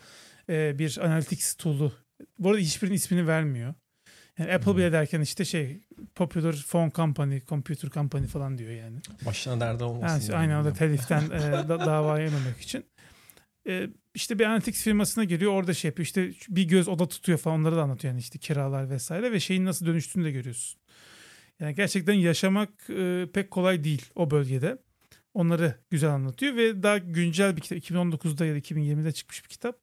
e, 0.49 0.79
bir 0.79 0.97
analytics 0.97 1.53
tool'u. 1.55 1.93
Bu 2.39 2.49
arada 2.49 2.59
hiçbirinin 2.59 2.95
ismini 2.95 3.27
vermiyor. 3.27 3.73
Yani 4.37 4.53
Apple 4.53 4.71
Hmm. 4.71 4.77
bile 4.77 4.91
derken 4.91 5.21
işte 5.21 5.45
şey 5.45 5.81
Popular 6.15 6.65
Phone 6.69 6.91
Company, 6.95 7.39
Computer 7.41 7.89
Company 7.89 8.27
falan 8.27 8.57
diyor 8.57 8.71
yani. 8.71 8.97
Başına 9.25 9.59
derde 9.59 9.83
olmasın. 9.83 10.07
Yani 10.15 10.27
diye 10.27 10.37
aynı 10.37 10.57
anda 10.57 10.69
bilmiyorum. 10.75 10.97
teliften 10.97 11.21
e, 11.29 11.69
da, 11.69 11.79
dava 11.79 12.19
yememek 12.19 12.61
için. 12.61 12.85
E, 13.67 13.87
işte 14.13 14.39
bir 14.39 14.45
analytics 14.45 14.83
firmasına 14.83 15.23
giriyor 15.23 15.51
orada 15.51 15.73
şey 15.73 15.89
yapıyor 15.89 16.05
işte 16.05 16.31
bir 16.49 16.63
göz 16.63 16.87
oda 16.87 17.07
tutuyor 17.07 17.37
falan 17.37 17.59
onları 17.59 17.75
da 17.75 17.81
anlatıyor 17.81 18.13
yani 18.13 18.19
işte 18.19 18.39
kiralar 18.39 18.89
vesaire 18.89 19.31
ve 19.31 19.39
şeyin 19.39 19.65
nasıl 19.65 19.85
dönüştüğünü 19.85 20.25
de 20.25 20.31
görüyorsun. 20.31 20.81
Yani 21.59 21.75
gerçekten 21.75 22.13
yaşamak 22.13 22.69
e, 22.89 23.27
pek 23.33 23.51
kolay 23.51 23.83
değil 23.83 24.05
o 24.15 24.31
bölgede. 24.31 24.77
Onları 25.33 25.75
güzel 25.89 26.09
anlatıyor 26.09 26.55
ve 26.55 26.83
daha 26.83 26.97
güncel 26.97 27.55
bir 27.55 27.61
kitap 27.61 27.77
2019'da 27.77 28.45
ya 28.45 28.53
da 28.53 28.57
2020'de 28.59 29.11
çıkmış 29.11 29.43
bir 29.43 29.49
kitap. 29.49 29.79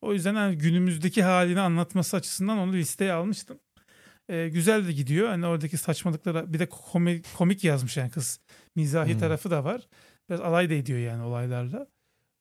O 0.00 0.12
yüzden 0.12 0.34
hani 0.34 0.58
günümüzdeki 0.58 1.22
halini 1.22 1.60
anlatması 1.60 2.16
açısından 2.16 2.58
onu 2.58 2.72
listeye 2.72 3.12
almıştım. 3.12 3.58
E, 4.28 4.48
güzel 4.48 4.88
de 4.88 4.92
gidiyor. 4.92 5.28
Hani 5.28 5.46
oradaki 5.46 5.76
saçmalıklara 5.76 6.52
bir 6.52 6.58
de 6.58 6.66
komik, 6.68 7.26
komik 7.36 7.64
yazmış 7.64 7.96
yani 7.96 8.10
kız. 8.10 8.40
Mizahi 8.76 9.12
Hmm. 9.12 9.20
tarafı 9.20 9.50
da 9.50 9.64
var. 9.64 9.88
Biraz 10.28 10.40
alay 10.40 10.70
da 10.70 10.74
ediyor 10.74 10.98
yani 10.98 11.22
olaylarla. 11.22 11.86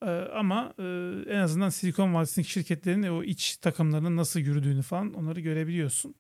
Ee, 0.06 0.10
ama 0.34 0.74
e, 0.80 0.84
en 1.30 1.40
azından 1.40 1.70
Silikon 1.70 2.14
Vadisi'ndeki 2.14 2.52
şirketlerin 2.52 3.04
o 3.04 3.24
iç 3.24 3.58
takımlarının 3.58 4.18
nasıl 4.18 4.40
yürüdüğünü 4.40 4.82
falan 4.82 5.14
onları 5.14 5.40
görebiliyorsun. 5.40 6.16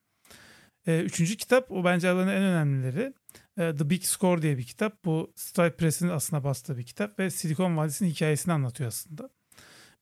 Ee, 0.88 1.00
üçüncü 1.02 1.38
kitap 1.38 1.72
o 1.72 1.84
bence 1.84 2.10
aralarında 2.10 2.34
en 2.34 2.44
önemlileri. 2.44 3.14
Ee, 3.58 3.76
The 3.76 3.90
Big 3.90 4.04
Score 4.04 4.42
diye 4.42 4.58
bir 4.58 4.64
kitap. 4.64 5.06
Bu 5.06 5.34
Stripe 5.36 5.76
Press'in 5.76 6.10
aslında 6.10 6.44
bastığı 6.44 6.78
bir 6.78 6.84
kitap 6.84 7.20
ve 7.20 7.30
Silikon 7.30 7.78
Vadisi'nin 7.78 8.10
hikayesini 8.10 8.54
anlatıyor 8.54 8.88
aslında. 8.88 9.30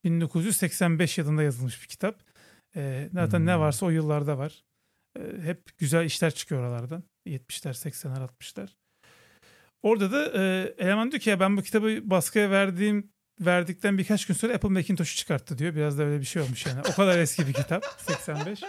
1985 0.03 1.17
yılında 1.17 1.43
yazılmış 1.43 1.81
bir 1.81 1.87
kitap. 1.87 2.23
Ee, 2.75 3.09
zaten 3.13 3.45
ne 3.45 3.53
Hmm. 3.53 3.61
varsa 3.61 3.85
o 3.85 3.89
yıllarda 3.89 4.37
var. 4.37 4.63
Hep 5.43 5.77
güzel 5.77 6.05
işler 6.05 6.31
çıkıyor 6.33 6.61
oralardan. 6.61 7.03
70'ler, 7.25 7.73
80'ler, 7.73 8.19
60'lar. 8.23 8.69
Orada 9.83 10.11
da 10.11 10.43
e, 10.43 10.73
eleman 10.77 11.11
diyor 11.11 11.21
ki 11.21 11.29
ya 11.29 11.39
ben 11.39 11.57
bu 11.57 11.61
kitabı 11.61 11.99
baskıya 12.03 12.51
verdiğim 12.51 13.11
verdikten 13.39 13.97
birkaç 13.97 14.25
gün 14.25 14.33
sonra 14.33 14.53
Apple 14.53 14.69
Macintosh'u 14.69 15.15
çıkarttı 15.17 15.57
diyor. 15.57 15.75
Biraz 15.75 15.97
da 15.97 16.03
öyle 16.03 16.19
bir 16.19 16.25
şey 16.25 16.41
olmuş 16.41 16.65
yani. 16.65 16.79
O 16.91 16.95
kadar 16.95 17.19
eski 17.19 17.47
bir 17.47 17.53
kitap. 17.53 17.85
85. 17.97 18.63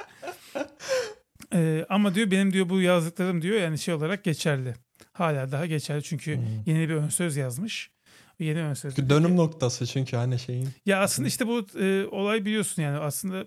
Ee, 1.54 1.86
ama 1.88 2.14
diyor 2.14 2.30
benim 2.30 2.52
diyor 2.52 2.68
bu 2.68 2.80
yazdıklarım 2.80 3.42
diyor 3.42 3.60
yani 3.60 3.78
şey 3.78 3.94
olarak 3.94 4.24
geçerli. 4.24 4.74
Hala 5.12 5.52
daha 5.52 5.66
geçerli 5.66 6.02
çünkü 6.02 6.36
Hmm. 6.36 6.42
yeni 6.66 6.88
bir 6.88 6.94
ön 6.94 7.08
söz 7.08 7.36
yazmış. 7.36 7.90
Yeni 8.38 8.62
ön 8.62 8.74
söz. 8.74 8.96
Dönüm 8.96 9.36
noktası 9.36 9.86
çünkü 9.86 10.16
hani 10.16 10.38
şeyin. 10.38 10.68
Ya 10.86 11.00
aslında 11.02 11.28
işte 11.28 11.46
bu 11.46 11.66
e, 11.80 12.06
olay 12.06 12.44
biliyorsun 12.44 12.82
yani 12.82 12.98
aslında 12.98 13.46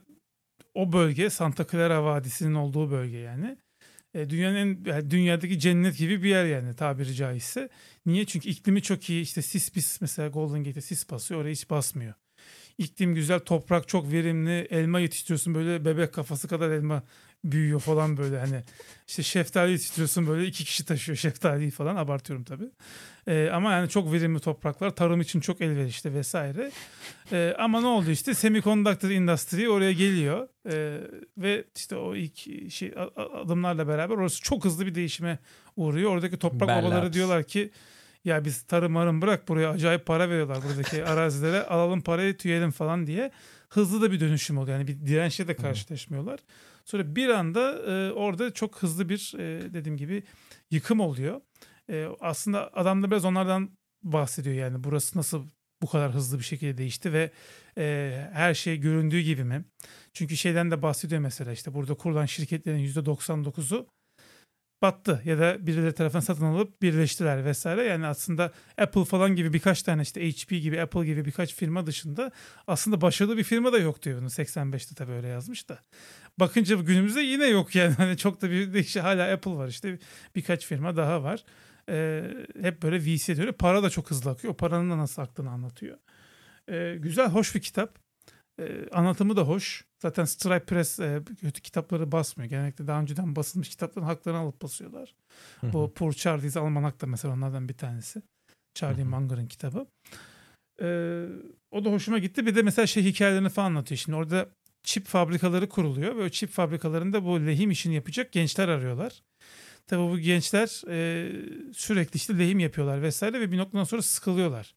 o 0.73 0.93
bölge 0.93 1.30
Santa 1.30 1.68
Clara 1.68 2.03
Vadisi'nin 2.03 2.53
olduğu 2.53 2.91
bölge 2.91 3.18
yani. 3.18 3.57
E, 4.14 4.30
dünyanın 4.30 4.86
yani 4.86 5.12
dünyadaki 5.12 5.60
cennet 5.60 5.98
gibi 5.98 6.24
bir 6.24 6.30
yer 6.30 6.46
yani 6.46 6.76
tabiri 6.76 7.14
caizse. 7.14 7.70
Niye? 8.06 8.26
Çünkü 8.26 8.50
iklimi 8.50 8.82
çok 8.82 9.10
iyi. 9.10 9.22
İşte 9.22 9.42
sis 9.42 9.72
pis 9.72 10.02
mesela 10.02 10.30
Golden 10.30 10.64
Gate'e 10.64 10.82
sis 10.82 11.10
basıyor. 11.10 11.42
Oraya 11.42 11.52
hiç 11.52 11.70
basmıyor. 11.70 12.14
İklim 12.78 13.16
güzel, 13.16 13.40
toprak 13.40 13.88
çok 13.88 14.12
verimli. 14.12 14.68
Elma 14.70 15.00
yetiştiriyorsun 15.00 15.56
böyle 15.56 15.86
bebek 15.86 16.14
kafası 16.14 16.48
kadar 16.48 16.70
elma 16.70 17.04
büyüyor 17.43 17.80
falan 17.80 18.18
böyle 18.18 18.39
hani. 18.39 18.63
işte 19.07 19.23
şeftali 19.23 19.72
yetiştiriyorsun 19.72 20.27
böyle 20.27 20.47
iki 20.47 20.65
kişi 20.65 20.85
taşıyor 20.85 21.18
şeftaliyi 21.18 21.72
falan 21.72 21.95
abartıyorum 21.95 22.43
tabii. 22.43 22.69
E, 23.27 23.49
ama 23.53 23.72
yani 23.72 23.89
çok 23.89 24.13
verimli 24.13 24.39
topraklar. 24.39 24.89
Tarım 24.89 25.22
için 25.22 25.39
çok 25.39 25.61
elverişli 25.61 26.13
vesaire. 26.13 26.72
E, 27.31 27.55
ama 27.59 27.81
ne 27.81 27.88
oldu 27.88 28.11
işte 28.11 28.34
semiconductor 28.34 29.09
industry 29.09 29.69
oraya 29.69 29.93
geliyor. 29.93 30.47
E, 30.69 30.97
ve 31.38 31.65
işte 31.76 31.95
o 31.95 32.15
ilk 32.15 32.72
şey 32.72 32.93
adımlarla 33.15 33.88
beraber 33.88 34.15
orası 34.15 34.41
çok 34.41 34.65
hızlı 34.65 34.85
bir 34.85 34.95
değişime 34.95 35.39
uğruyor. 35.76 36.11
Oradaki 36.11 36.38
toprak 36.39 36.69
Bell 36.69 36.84
babaları 36.84 37.05
Labs. 37.05 37.13
diyorlar 37.13 37.43
ki 37.43 37.72
ya 38.26 38.45
biz 38.45 38.61
tarım 38.61 38.91
marım 38.91 39.22
bırak 39.22 39.47
buraya 39.47 39.69
acayip 39.69 40.05
para 40.05 40.30
veriyorlar 40.30 40.57
buradaki 40.69 41.05
arazilere 41.05 41.63
alalım 41.63 42.01
parayı 42.01 42.38
tüyelim 42.38 42.72
falan 42.72 43.07
diye 43.07 43.31
hızlı 43.69 44.01
da 44.01 44.11
bir 44.11 44.19
dönüşüm 44.19 44.57
oluyor. 44.57 44.77
Yani 44.77 44.88
bir 44.88 45.05
dirençle 45.05 45.47
de 45.47 45.55
karşılaşmıyorlar. 45.55 46.39
Sonra 46.91 47.15
bir 47.15 47.30
anda 47.30 47.73
e, 47.91 48.11
orada 48.11 48.53
çok 48.53 48.84
hızlı 48.84 49.09
bir 49.09 49.34
e, 49.38 49.73
dediğim 49.73 49.97
gibi 49.97 50.23
yıkım 50.72 50.99
oluyor. 50.99 51.41
E, 51.89 52.07
aslında 52.19 52.73
adam 52.73 53.03
da 53.03 53.11
biraz 53.11 53.26
onlardan 53.26 53.77
bahsediyor 54.03 54.55
yani 54.55 54.84
burası 54.84 55.18
nasıl 55.18 55.47
bu 55.81 55.88
kadar 55.88 56.13
hızlı 56.13 56.39
bir 56.39 56.43
şekilde 56.43 56.77
değişti 56.77 57.13
ve 57.13 57.31
e, 57.77 58.30
her 58.34 58.53
şey 58.53 58.77
göründüğü 58.77 59.19
gibi 59.19 59.43
mi? 59.43 59.65
Çünkü 60.13 60.38
şeyden 60.38 60.72
de 60.72 60.81
bahsediyor 60.81 61.22
mesela 61.22 61.51
işte 61.51 61.73
burada 61.73 61.93
kurulan 61.93 62.26
şirketlerin 62.26 62.85
%99'u 62.88 63.88
battı 64.82 65.22
ya 65.26 65.40
da 65.40 65.68
birileri 65.68 65.94
tarafından 65.94 66.22
satın 66.22 66.45
alıp 66.45 66.82
birleştiler 66.82 67.45
vesaire. 67.45 67.84
Yani 67.84 68.08
aslında 68.08 68.52
Apple 68.78 69.06
falan 69.06 69.36
gibi 69.36 69.53
birkaç 69.53 69.84
tane 69.84 70.02
işte 70.02 70.32
HP 70.32 70.49
gibi 70.49 70.82
Apple 70.82 71.06
gibi 71.06 71.26
birkaç 71.26 71.56
firma 71.56 71.86
dışında 71.86 72.32
aslında 72.68 73.02
başarılı 73.02 73.38
bir 73.38 73.44
firma 73.44 73.74
da 73.74 73.78
yok 73.78 74.03
diyor 74.03 74.20
bunu 74.20 74.28
85'te 74.28 74.95
tabii 74.95 75.12
öyle 75.12 75.28
yazmış 75.28 75.70
da. 75.70 75.80
Bakınca 76.40 76.76
günümüzde 76.76 77.22
yine 77.22 77.45
yok 77.45 77.76
yani 77.76 77.94
hani 77.98 78.18
çok 78.18 78.41
da 78.41 78.52
bir 78.52 78.74
işte 78.74 78.99
hala 78.99 79.34
Apple 79.34 79.52
var 79.52 79.68
işte 79.68 79.99
birkaç 80.36 80.66
firma 80.66 80.98
daha 80.98 81.24
var. 81.24 81.44
Ee, 81.90 82.24
hep 82.62 82.84
böyle 82.84 82.99
VC 82.99 83.36
diyor. 83.36 83.53
Para 83.53 83.84
da 83.84 83.90
çok 83.90 84.12
hızlı 84.12 84.32
akıyor. 84.32 84.53
O 84.53 84.58
paranın 84.58 84.91
da 84.91 84.98
nasıl 84.98 85.22
aktığını 85.22 85.49
anlatıyor. 85.49 85.98
Ee, 86.70 86.95
güzel, 86.99 87.28
hoş 87.28 87.56
bir 87.56 87.62
kitap. 87.62 87.99
Ee, 88.60 88.90
anlatımı 88.91 89.36
da 89.38 89.41
hoş. 89.41 89.90
Zaten 90.02 90.26
Stripe 90.26 90.65
Press 90.65 90.99
e, 90.99 91.22
kötü 91.41 91.61
kitapları 91.61 92.11
basmıyor. 92.11 92.49
Genellikle 92.49 92.88
daha 92.88 93.02
önceden 93.02 93.36
basılmış 93.36 93.69
kitapların 93.69 94.06
haklarını 94.06 94.40
alıp 94.40 94.61
basıyorlar. 94.61 95.15
Hı-hı. 95.61 95.73
Bu 95.73 95.94
Poor 95.94 96.14
Charlie's 96.14 96.57
Almanak 96.57 97.02
da 97.02 97.07
mesela 97.07 97.34
onlardan 97.34 97.69
bir 97.69 97.73
tanesi. 97.73 98.22
Charlie 98.73 99.03
Munger'ın 99.03 99.48
kitabı. 99.48 99.88
Ee, 100.82 101.26
o 101.72 101.86
da 101.86 101.90
hoşuma 101.91 102.18
gitti. 102.18 102.45
Bir 102.45 102.56
de 102.56 102.61
mesela 102.61 102.88
şey 102.88 103.03
hikayelerini 103.03 103.49
falan 103.49 103.68
anlatıyor. 103.68 103.99
Şimdi 103.99 104.15
orada 104.18 104.49
çip 104.84 105.06
fabrikaları 105.06 105.69
kuruluyor 105.69 106.18
ve 106.18 106.23
o 106.23 106.30
çip 106.30 106.49
fabrikalarında 106.49 107.26
bu 107.26 107.45
lehim 107.45 107.72
işini 107.72 107.95
yapacak 107.95 108.32
gençler 108.32 108.68
arıyorlar. 108.68 109.23
Tabii 109.88 110.11
bu 110.11 110.19
gençler 110.19 110.82
e, 110.88 111.30
sürekli 111.73 112.18
işte 112.18 112.38
lehim 112.38 112.60
yapıyorlar 112.60 113.02
vesaire 113.02 113.40
ve 113.40 113.52
bir 113.52 113.57
noktadan 113.57 113.84
sonra 113.84 114.02
sıkılıyorlar 114.02 114.76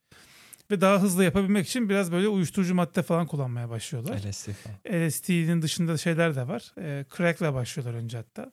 ve 0.70 0.80
daha 0.80 1.02
hızlı 1.02 1.24
yapabilmek 1.24 1.66
için 1.66 1.88
biraz 1.88 2.12
böyle 2.12 2.28
uyuşturucu 2.28 2.74
madde 2.74 3.02
falan 3.02 3.26
kullanmaya 3.26 3.70
başlıyorlar. 3.70 4.16
LSD 4.16 4.50
falan. 4.50 5.06
LSD'nin 5.08 5.62
dışında 5.62 5.96
şeyler 5.96 6.36
de 6.36 6.48
var. 6.48 6.72
E, 6.78 7.04
crack'la 7.16 7.54
başlıyorlar 7.54 7.94
önce 7.94 8.16
hatta. 8.16 8.52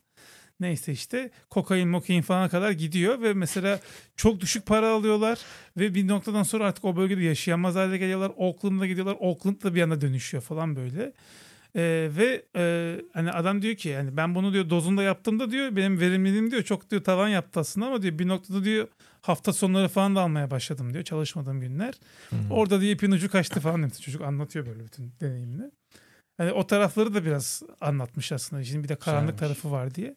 Neyse 0.60 0.92
işte 0.92 1.30
kokain, 1.50 1.90
mokain 1.90 2.22
falan 2.22 2.50
kadar 2.50 2.72
gidiyor 2.72 3.22
ve 3.22 3.34
mesela 3.34 3.80
çok 4.16 4.40
düşük 4.40 4.66
para 4.66 4.90
alıyorlar 4.90 5.40
ve 5.78 5.96
bir 5.96 6.08
noktadan 6.08 6.44
sonra 6.44 6.66
artık 6.66 6.86
o 6.86 6.96
bölgede 6.96 7.24
yaşayamaz 7.24 7.76
hale 7.76 7.98
geliyorlar. 7.98 8.32
Oakland'a 8.38 8.88
gidiyorlar. 8.88 9.16
Oakland 9.20 9.64
da 9.64 9.76
bir 9.76 9.82
anda 9.82 10.02
dönüşüyor 10.02 10.44
falan 10.44 10.76
böyle. 10.76 11.14
Ee, 11.76 12.10
ve 12.18 12.46
e, 12.56 12.96
hani 13.14 13.32
adam 13.32 13.62
diyor 13.62 13.76
ki 13.76 13.90
yani 13.90 14.18
ben 14.18 14.36
bunu 14.36 14.54
diyor 14.54 14.70
dozunda 14.70 15.04
yaptığımda 15.04 15.52
diyor 15.52 15.76
benim 15.76 16.00
verimliliğim 16.00 16.52
diyor 16.52 16.64
çok 16.64 16.92
diyor 16.92 17.04
tavan 17.04 17.28
yaptı 17.28 17.60
aslında 17.60 17.86
ama 17.86 18.02
diyor 18.02 18.20
bir 18.20 18.28
noktada 18.28 18.64
diyor 18.64 18.88
hafta 19.22 19.54
sonları 19.54 19.88
falan 19.88 20.16
da 20.16 20.22
almaya 20.22 20.52
başladım 20.52 20.94
diyor 20.94 21.04
çalışmadığım 21.04 21.62
günler. 21.62 21.94
Hmm. 22.30 22.52
Orada 22.52 22.82
diye 22.82 22.92
ipin 22.92 23.12
ucu 23.12 23.32
kaçtı 23.32 23.60
falan 23.60 23.80
diyor. 23.80 23.92
Çocuk 23.92 24.22
anlatıyor 24.22 24.66
böyle 24.66 24.86
bütün 24.86 25.14
deneyimini. 25.22 25.72
Hani 26.38 26.52
o 26.52 26.68
tarafları 26.68 27.14
da 27.14 27.26
biraz 27.26 27.64
anlatmış 27.82 28.32
aslında. 28.32 28.64
Şimdi 28.64 28.84
bir 28.84 28.90
de 28.90 28.96
karanlık 28.96 29.40
Güzelmiş. 29.40 29.60
tarafı 29.62 29.72
var 29.76 29.96
diye. 29.96 30.16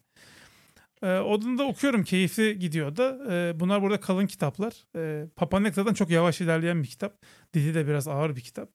Ee, 1.02 1.18
onu 1.18 1.59
da 1.59 1.64
okuyorum. 1.64 2.05
Keyifli 2.05 2.59
gidiyor 2.59 2.97
da. 2.97 3.18
Ee, 3.31 3.60
bunlar 3.60 3.82
burada 3.82 4.01
kalın 4.01 4.26
kitaplar. 4.26 4.72
Ee, 4.97 5.26
Papanekta'dan 5.36 5.94
çok 5.94 6.10
yavaş 6.10 6.40
ilerleyen 6.40 6.82
bir 6.82 6.89
kitap. 6.89 7.22
Dili 7.55 7.74
de 7.74 7.86
biraz 7.86 8.09
ağır 8.09 8.36
bir 8.36 8.40
kitap. 8.40 8.68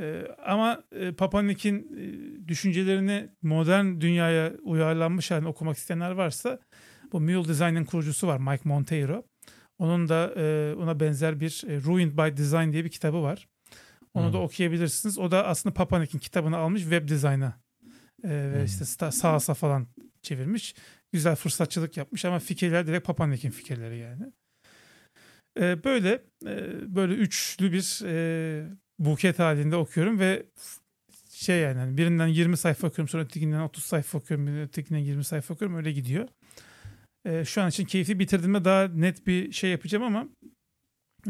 Ee, 0.00 0.22
ama 0.46 0.82
e, 0.92 1.12
Papanik'in 1.12 1.78
e, 1.78 2.48
düşüncelerini 2.48 3.28
modern 3.42 4.00
dünyaya 4.00 4.52
uyarlanmış 4.62 5.30
halini 5.30 5.48
okumak 5.48 5.76
isteyenler 5.76 6.10
varsa 6.10 6.58
bu 7.12 7.20
Mule 7.20 7.48
Design'in 7.48 7.84
kurucusu 7.84 8.26
var 8.26 8.38
Mike 8.38 8.68
Monteiro. 8.68 9.24
Onun 9.78 10.08
da 10.08 10.34
e, 10.36 10.74
ona 10.74 11.00
benzer 11.00 11.40
bir 11.40 11.64
e, 11.68 11.82
Ruined 11.82 12.12
by 12.12 12.36
Design 12.36 12.72
diye 12.72 12.84
bir 12.84 12.90
kitabı 12.90 13.22
var. 13.22 13.48
Onu 14.14 14.26
hmm. 14.26 14.32
da 14.32 14.38
okuyabilirsiniz. 14.38 15.18
O 15.18 15.30
da 15.30 15.46
aslında 15.46 15.74
Papanik'in 15.74 16.18
kitabını 16.18 16.56
almış 16.56 16.82
web 16.82 17.08
design'a 17.08 17.60
e, 18.24 18.28
ve 18.28 18.58
hmm. 18.58 18.64
işte 18.64 18.84
sağ 19.10 19.38
falan 19.38 19.86
çevirmiş. 20.22 20.74
Güzel 21.12 21.36
fırsatçılık 21.36 21.96
yapmış 21.96 22.24
ama 22.24 22.38
fikirler 22.38 22.86
direkt 22.86 23.06
Papanik'in 23.06 23.50
fikirleri 23.50 23.98
yani. 23.98 24.32
E, 25.60 25.84
böyle 25.84 26.22
e, 26.46 26.94
böyle 26.96 27.14
üçlü 27.14 27.72
bir 27.72 28.00
e, 28.06 28.66
buket 28.98 29.38
halinde 29.38 29.76
okuyorum 29.76 30.18
ve 30.18 30.46
şey 31.30 31.60
yani 31.60 31.78
hani 31.78 31.96
birinden 31.96 32.26
20 32.26 32.56
sayfa 32.56 32.86
okuyorum 32.86 33.08
sonra 33.08 33.22
ötekinden 33.22 33.60
30 33.60 33.84
sayfa 33.84 34.18
okuyorum 34.18 34.62
ötekinden 34.62 35.00
20 35.00 35.24
sayfa 35.24 35.54
okuyorum 35.54 35.76
öyle 35.76 35.92
gidiyor. 35.92 36.28
E, 37.24 37.44
şu 37.44 37.62
an 37.62 37.68
için 37.68 37.84
keyfi 37.84 38.18
bitirdiğimde 38.18 38.64
daha 38.64 38.88
net 38.88 39.26
bir 39.26 39.52
şey 39.52 39.70
yapacağım 39.70 40.04
ama 40.04 40.28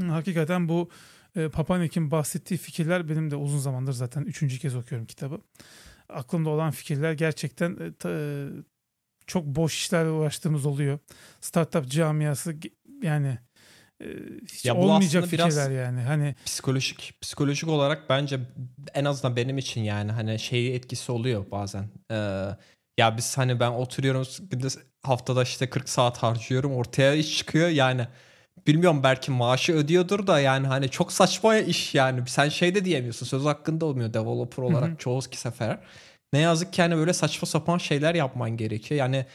hakikaten 0.09 0.69
bu 0.69 0.91
e, 1.37 1.49
Papanik'in 1.49 2.11
bahsettiği 2.11 2.59
fikirler 2.59 3.09
benim 3.09 3.31
de 3.31 3.37
uzun 3.37 3.59
zamandır 3.59 3.93
zaten 3.93 4.23
üçüncü 4.23 4.59
kez 4.59 4.75
okuyorum 4.75 5.07
kitabı. 5.07 5.41
Aklımda 6.09 6.51
olan 6.51 6.71
fikirler 6.71 7.13
gerçekten 7.13 7.71
e, 7.71 7.95
ta, 7.95 8.11
e, 8.11 8.49
çok 9.27 9.47
boş 9.47 9.75
işlerle 9.75 10.11
uğraştığımız 10.11 10.67
oluyor. 10.67 10.99
Startup 11.41 11.91
camiası 11.91 12.57
yani 13.03 13.39
e, 14.01 14.07
hiç 14.53 14.65
ya 14.65 14.77
olmayacak 14.77 15.27
fikirler 15.27 15.71
yani. 15.71 16.01
Hani 16.01 16.35
psikolojik 16.45 17.15
psikolojik 17.21 17.69
olarak 17.69 18.11
bence 18.11 18.41
en 18.95 19.05
azından 19.05 19.37
benim 19.37 19.59
için 19.59 19.81
yani 19.81 20.13
hani 20.13 20.39
şey 20.39 20.77
etkisi 20.77 21.13
oluyor 21.13 21.51
bazen. 21.51 21.89
Ee, 22.11 22.49
ya 22.99 23.17
biz 23.17 23.39
hani 23.39 23.61
ben 23.61 23.71
oturuyorum 23.71 24.25
haftada 25.09 25.43
işte 25.43 25.71
40 25.71 25.89
saat 25.89 26.19
harcıyorum 26.19 26.75
ortaya 26.75 27.15
iş 27.15 27.39
çıkıyor 27.39 27.69
yani 27.69 28.07
bilmiyorum 28.67 29.01
belki 29.03 29.31
maaşı 29.31 29.73
ödüyordur 29.73 30.27
da 30.27 30.41
yani 30.41 30.67
hani 30.67 30.89
çok 30.89 31.13
saçma 31.13 31.57
iş 31.57 31.95
yani 31.95 32.23
sen 32.27 32.49
şey 32.49 32.75
de 32.75 32.85
diyemiyorsun 32.85 33.27
söz 33.27 33.45
hakkında 33.45 33.87
olmuyor 33.87 34.15
developer 34.15 34.63
olarak 34.63 35.01
çoğu 35.01 35.23
sefer. 35.23 35.79
Ne 36.33 36.39
yazık 36.39 36.73
ki 36.73 36.83
hani 36.83 36.97
böyle 36.97 37.13
saçma 37.13 37.47
sapan 37.47 37.79
şeyler 37.79 38.15
yapman 38.15 38.57
gerekiyor. 38.57 38.99
Yani 38.99 39.27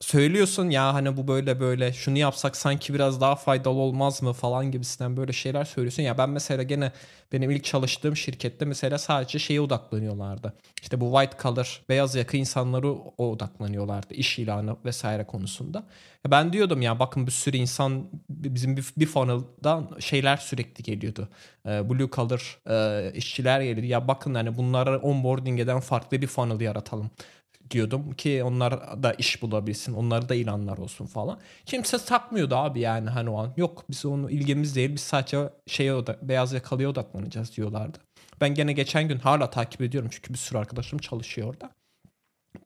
söylüyorsun 0.00 0.70
ya 0.70 0.94
hani 0.94 1.16
bu 1.16 1.28
böyle 1.28 1.60
böyle 1.60 1.92
şunu 1.92 2.18
yapsak 2.18 2.56
sanki 2.56 2.94
biraz 2.94 3.20
daha 3.20 3.36
faydalı 3.36 3.78
olmaz 3.78 4.22
mı 4.22 4.32
falan 4.32 4.70
gibisinden 4.70 5.16
böyle 5.16 5.32
şeyler 5.32 5.64
söylüyorsun. 5.64 6.02
Ya 6.02 6.18
ben 6.18 6.30
mesela 6.30 6.62
gene 6.62 6.92
benim 7.32 7.50
ilk 7.50 7.64
çalıştığım 7.64 8.16
şirkette 8.16 8.64
mesela 8.64 8.98
sadece 8.98 9.38
şeye 9.38 9.60
odaklanıyorlardı. 9.60 10.54
İşte 10.82 11.00
bu 11.00 11.12
white 11.12 11.42
collar 11.42 11.82
beyaz 11.88 12.14
yaka 12.14 12.36
insanları 12.36 12.92
odaklanıyorlardı 13.18 14.14
iş 14.14 14.38
ilanı 14.38 14.76
vesaire 14.84 15.24
konusunda. 15.24 15.84
Ben 16.30 16.52
diyordum 16.52 16.82
ya 16.82 16.98
bakın 16.98 17.26
bir 17.26 17.32
sürü 17.32 17.56
insan 17.56 18.10
bizim 18.30 18.76
bir, 18.76 18.84
bir 18.96 19.06
funnel'dan 19.06 19.96
şeyler 20.00 20.36
sürekli 20.36 20.84
geliyordu. 20.84 21.28
Ee, 21.66 21.90
blue 21.90 22.10
collar 22.12 22.58
e, 22.68 23.12
işçiler 23.14 23.60
geliyordu. 23.60 23.86
Ya 23.86 24.08
bakın 24.08 24.34
hani 24.34 24.56
bunlara 24.56 24.98
onboarding 24.98 25.60
eden 25.60 25.80
farklı 25.80 26.22
bir 26.22 26.26
funnel 26.26 26.60
yaratalım 26.60 27.10
diyordum 27.70 28.12
ki 28.12 28.42
onlar 28.44 29.02
da 29.02 29.12
iş 29.12 29.42
bulabilsin. 29.42 29.94
Onlar 29.94 30.28
da 30.28 30.34
ilanlar 30.34 30.78
olsun 30.78 31.06
falan. 31.06 31.38
Kimse 31.66 31.98
takmıyordu 31.98 32.56
abi 32.56 32.80
yani 32.80 33.10
hani 33.10 33.30
o 33.30 33.38
an. 33.38 33.52
Yok 33.56 33.84
biz 33.90 34.06
onu 34.06 34.30
ilgimiz 34.30 34.76
değil. 34.76 34.94
Biz 34.94 35.00
sadece 35.00 35.50
şeye 35.66 35.94
oda, 35.94 36.18
beyaz 36.22 36.52
yakalıya 36.52 36.90
odaklanacağız 36.90 37.56
diyorlardı. 37.56 37.98
Ben 38.40 38.54
gene 38.54 38.72
geçen 38.72 39.08
gün 39.08 39.18
hala 39.18 39.50
takip 39.50 39.80
ediyorum 39.80 40.10
çünkü 40.12 40.32
bir 40.32 40.38
sürü 40.38 40.58
arkadaşım 40.58 40.98
çalışıyor 40.98 41.48
orada. 41.48 41.70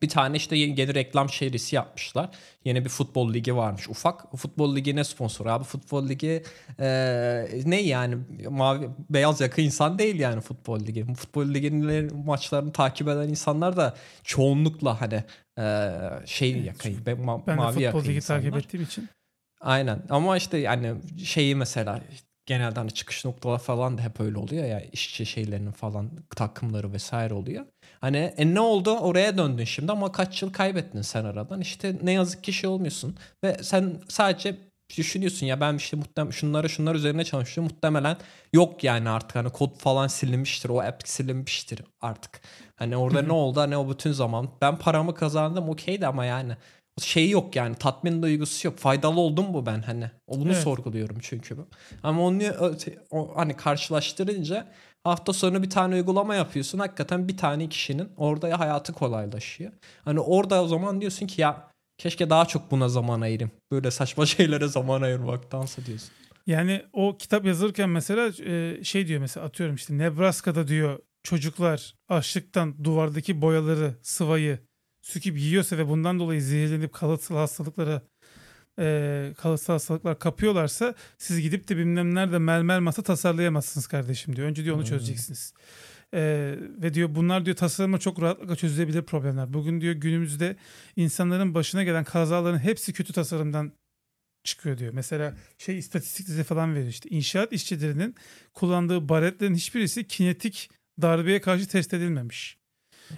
Bir 0.01 0.09
tane 0.09 0.37
işte 0.37 0.55
yeni 0.55 0.95
reklam 0.95 1.29
şerisi 1.29 1.75
yapmışlar. 1.75 2.29
Yeni 2.65 2.85
bir 2.85 2.89
futbol 2.89 3.33
ligi 3.33 3.55
varmış 3.55 3.89
ufak. 3.89 4.37
Futbol 4.37 4.75
ligi 4.75 4.95
ne 4.95 5.03
sponsor 5.03 5.45
abi? 5.45 5.63
Futbol 5.63 6.09
ligi 6.09 6.43
e, 6.79 7.47
ne 7.65 7.81
yani? 7.81 8.17
Mavi 8.49 8.89
beyaz 9.09 9.41
yaka 9.41 9.61
insan 9.61 9.99
değil 9.99 10.19
yani 10.19 10.41
futbol 10.41 10.79
ligi. 10.79 11.13
Futbol 11.13 11.53
liginin 11.53 12.17
maçlarını 12.25 12.71
takip 12.71 13.07
eden 13.07 13.29
insanlar 13.29 13.77
da 13.77 13.95
çoğunlukla 14.23 15.01
hani 15.01 15.23
e, 15.59 15.97
şey 16.25 16.51
evet, 16.51 16.65
yakayı, 16.65 16.97
ma- 16.97 17.47
ben 17.47 17.57
mavi 17.57 17.79
de 17.79 17.91
futbol 17.91 18.09
ligi 18.09 18.21
takip 18.21 18.57
ettiğim 18.57 18.83
için. 18.83 19.09
Aynen 19.61 20.03
ama 20.09 20.37
işte 20.37 20.57
yani 20.57 20.95
şeyi 21.25 21.55
mesela 21.55 22.01
genelde 22.45 22.79
hani 22.79 22.91
çıkış 22.91 23.25
noktalar 23.25 23.59
falan 23.59 23.97
da 23.97 24.01
hep 24.01 24.19
öyle 24.19 24.37
oluyor 24.37 24.65
ya 24.65 24.81
işçi 24.81 25.25
şeylerinin 25.25 25.71
falan 25.71 26.11
takımları 26.35 26.93
vesaire 26.93 27.33
oluyor. 27.33 27.65
Hani 28.01 28.17
e 28.17 28.53
ne 28.53 28.59
oldu 28.59 28.97
oraya 28.97 29.37
döndün 29.37 29.63
şimdi 29.63 29.91
ama 29.91 30.11
kaç 30.11 30.41
yıl 30.41 30.53
kaybettin 30.53 31.01
sen 31.01 31.25
aradan 31.25 31.61
işte 31.61 31.95
ne 32.03 32.11
yazık 32.11 32.43
ki 32.43 32.53
şey 32.53 32.69
olmuyorsun 32.69 33.15
ve 33.43 33.57
sen 33.63 34.01
sadece 34.09 34.57
düşünüyorsun 34.97 35.45
ya 35.45 35.61
ben 35.61 35.75
işte 35.75 35.97
muhtemelen 35.97 36.31
şunları 36.31 36.69
şunlar 36.69 36.95
üzerine 36.95 37.23
çalışıyorum 37.23 37.73
muhtemelen 37.73 38.17
yok 38.53 38.83
yani 38.83 39.09
artık 39.09 39.35
hani 39.35 39.49
kod 39.49 39.75
falan 39.77 40.07
silinmiştir 40.07 40.69
o 40.69 40.81
app 40.81 41.07
silinmiştir 41.07 41.81
artık. 42.01 42.41
Hani 42.75 42.97
orada 42.97 43.21
ne 43.21 43.33
oldu 43.33 43.69
ne 43.69 43.77
o 43.77 43.89
bütün 43.89 44.11
zaman 44.11 44.49
ben 44.61 44.77
paramı 44.77 45.15
kazandım 45.15 45.69
okeydi 45.69 46.07
ama 46.07 46.25
yani 46.25 46.57
şey 47.01 47.29
yok 47.29 47.55
yani 47.55 47.75
tatmin 47.75 48.21
duygusu 48.21 48.67
yok. 48.67 48.77
Faydalı 48.77 49.19
oldum 49.19 49.51
mu 49.51 49.65
ben 49.65 49.81
hani? 49.81 50.11
Bunu 50.27 50.51
evet. 50.51 50.63
sorguluyorum 50.63 51.17
çünkü. 51.21 51.57
Ama 52.03 52.21
onu 52.21 52.43
o, 53.11 53.31
hani 53.35 53.55
karşılaştırınca 53.55 54.67
hafta 55.03 55.33
sonu 55.33 55.63
bir 55.63 55.69
tane 55.69 55.95
uygulama 55.95 56.35
yapıyorsun. 56.35 56.79
Hakikaten 56.79 57.27
bir 57.27 57.37
tane 57.37 57.69
kişinin 57.69 58.09
orada 58.17 58.59
hayatı 58.59 58.93
kolaylaşıyor. 58.93 59.71
Hani 60.05 60.19
orada 60.19 60.63
o 60.63 60.67
zaman 60.67 61.01
diyorsun 61.01 61.27
ki 61.27 61.41
ya 61.41 61.71
keşke 61.97 62.29
daha 62.29 62.45
çok 62.45 62.71
buna 62.71 62.89
zaman 62.89 63.21
ayırayım. 63.21 63.51
Böyle 63.71 63.91
saçma 63.91 64.25
şeylere 64.37 64.67
zaman 64.67 65.01
ayırmaktansa 65.01 65.85
diyorsun. 65.85 66.09
Yani 66.47 66.85
o 66.93 67.17
kitap 67.17 67.45
yazırken 67.45 67.89
mesela 67.89 68.31
şey 68.83 69.07
diyor 69.07 69.21
mesela 69.21 69.45
atıyorum 69.45 69.75
işte 69.75 69.97
Nebraska'da 69.97 70.67
diyor 70.67 70.99
çocuklar 71.23 71.95
açlıktan 72.09 72.83
duvardaki 72.83 73.41
boyaları, 73.41 73.95
sıvayı 74.01 74.59
süküp 75.01 75.39
yiyorsa 75.39 75.77
ve 75.77 75.87
bundan 75.87 76.19
dolayı 76.19 76.41
zehirlenip 76.41 76.93
kalıtsal 76.93 77.35
hastalıklara 77.35 78.01
e, 78.81 79.33
kalıtsal 79.37 79.73
hastalıklar 79.73 80.19
kapıyorlarsa 80.19 80.95
siz 81.17 81.41
gidip 81.41 81.67
de 81.69 81.77
bilmem 81.77 82.15
nerede 82.15 82.39
mermer 82.39 82.79
masa 82.79 83.01
tasarlayamazsınız 83.01 83.87
kardeşim 83.87 84.35
diyor. 84.35 84.47
Önce 84.47 84.63
diyor 84.63 84.75
onu 84.75 84.81
Hmm. 84.81 84.89
çözeceksiniz. 84.89 85.53
E, 86.13 86.55
ve 86.59 86.93
diyor 86.93 87.15
bunlar 87.15 87.45
diyor 87.45 87.57
tasarımla 87.57 87.97
çok 87.97 88.21
rahatlıkla 88.21 88.55
çözülebilir 88.55 89.01
problemler. 89.01 89.53
Bugün 89.53 89.81
diyor 89.81 89.93
günümüzde 89.93 90.55
insanların 90.95 91.53
başına 91.53 91.83
gelen 91.83 92.03
kazaların 92.03 92.59
hepsi 92.59 92.93
kötü 92.93 93.13
tasarımdan 93.13 93.71
çıkıyor 94.43 94.77
diyor. 94.77 94.93
Mesela 94.93 95.35
şey 95.57 95.77
istatistikleri 95.77 96.43
falan 96.43 96.75
veriyor 96.75 96.89
işte. 96.89 97.09
İnşaat 97.09 97.53
işçilerinin 97.53 98.15
kullandığı 98.53 99.09
baretlerin 99.09 99.55
hiçbirisi 99.55 100.07
kinetik 100.07 100.69
darbeye 101.01 101.41
karşı 101.41 101.67
test 101.67 101.93
edilmemiş. 101.93 102.57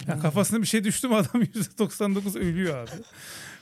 Yani 0.08 0.22
kafasına 0.22 0.62
bir 0.62 0.66
şey 0.66 0.84
düştü 0.84 1.08
mü 1.08 1.14
adam 1.14 1.42
%99 1.42 2.38
ölüyor 2.38 2.78
abi. 2.78 2.90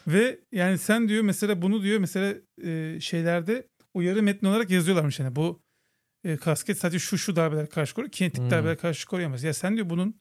Ve 0.07 0.39
yani 0.53 0.79
sen 0.79 1.09
diyor 1.09 1.23
mesela 1.23 1.63
bunu 1.63 1.83
diyor 1.83 1.99
mesela 1.99 2.35
e, 2.65 3.01
şeylerde 3.01 3.67
uyarı 3.95 4.23
metni 4.23 4.49
olarak 4.49 4.71
yazıyorlarmış 4.71 5.21
yani 5.21 5.37
bu 5.37 5.63
e, 6.25 6.37
kasket 6.37 6.79
sadece 6.79 6.99
şu 6.99 7.19
şu 7.19 7.37
darbeler 7.37 7.69
karşı 7.69 7.95
koruyor. 7.95 8.13
Kinetik 8.13 8.43
Hmm. 8.43 8.51
darbeler 8.51 8.79
karşı 8.79 9.07
koruyamaz. 9.07 9.43
Ya 9.43 9.55
sen 9.55 9.77
diyor 9.77 9.91
bunun 9.91 10.21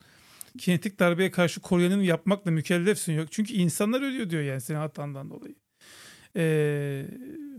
kinetik 0.57 0.99
darbeye 0.99 1.31
karşı 1.31 1.61
koruyanını 1.61 2.03
yapmakla 2.03 2.51
mükellefsin 2.51 3.13
yok. 3.13 3.31
Çünkü 3.31 3.53
insanlar 3.53 4.01
ölüyor 4.01 4.29
diyor 4.29 4.43
yani 4.43 4.61
senin 4.61 4.79
hatandan 4.79 5.29
dolayı. 5.29 5.55
Ee, 6.35 7.05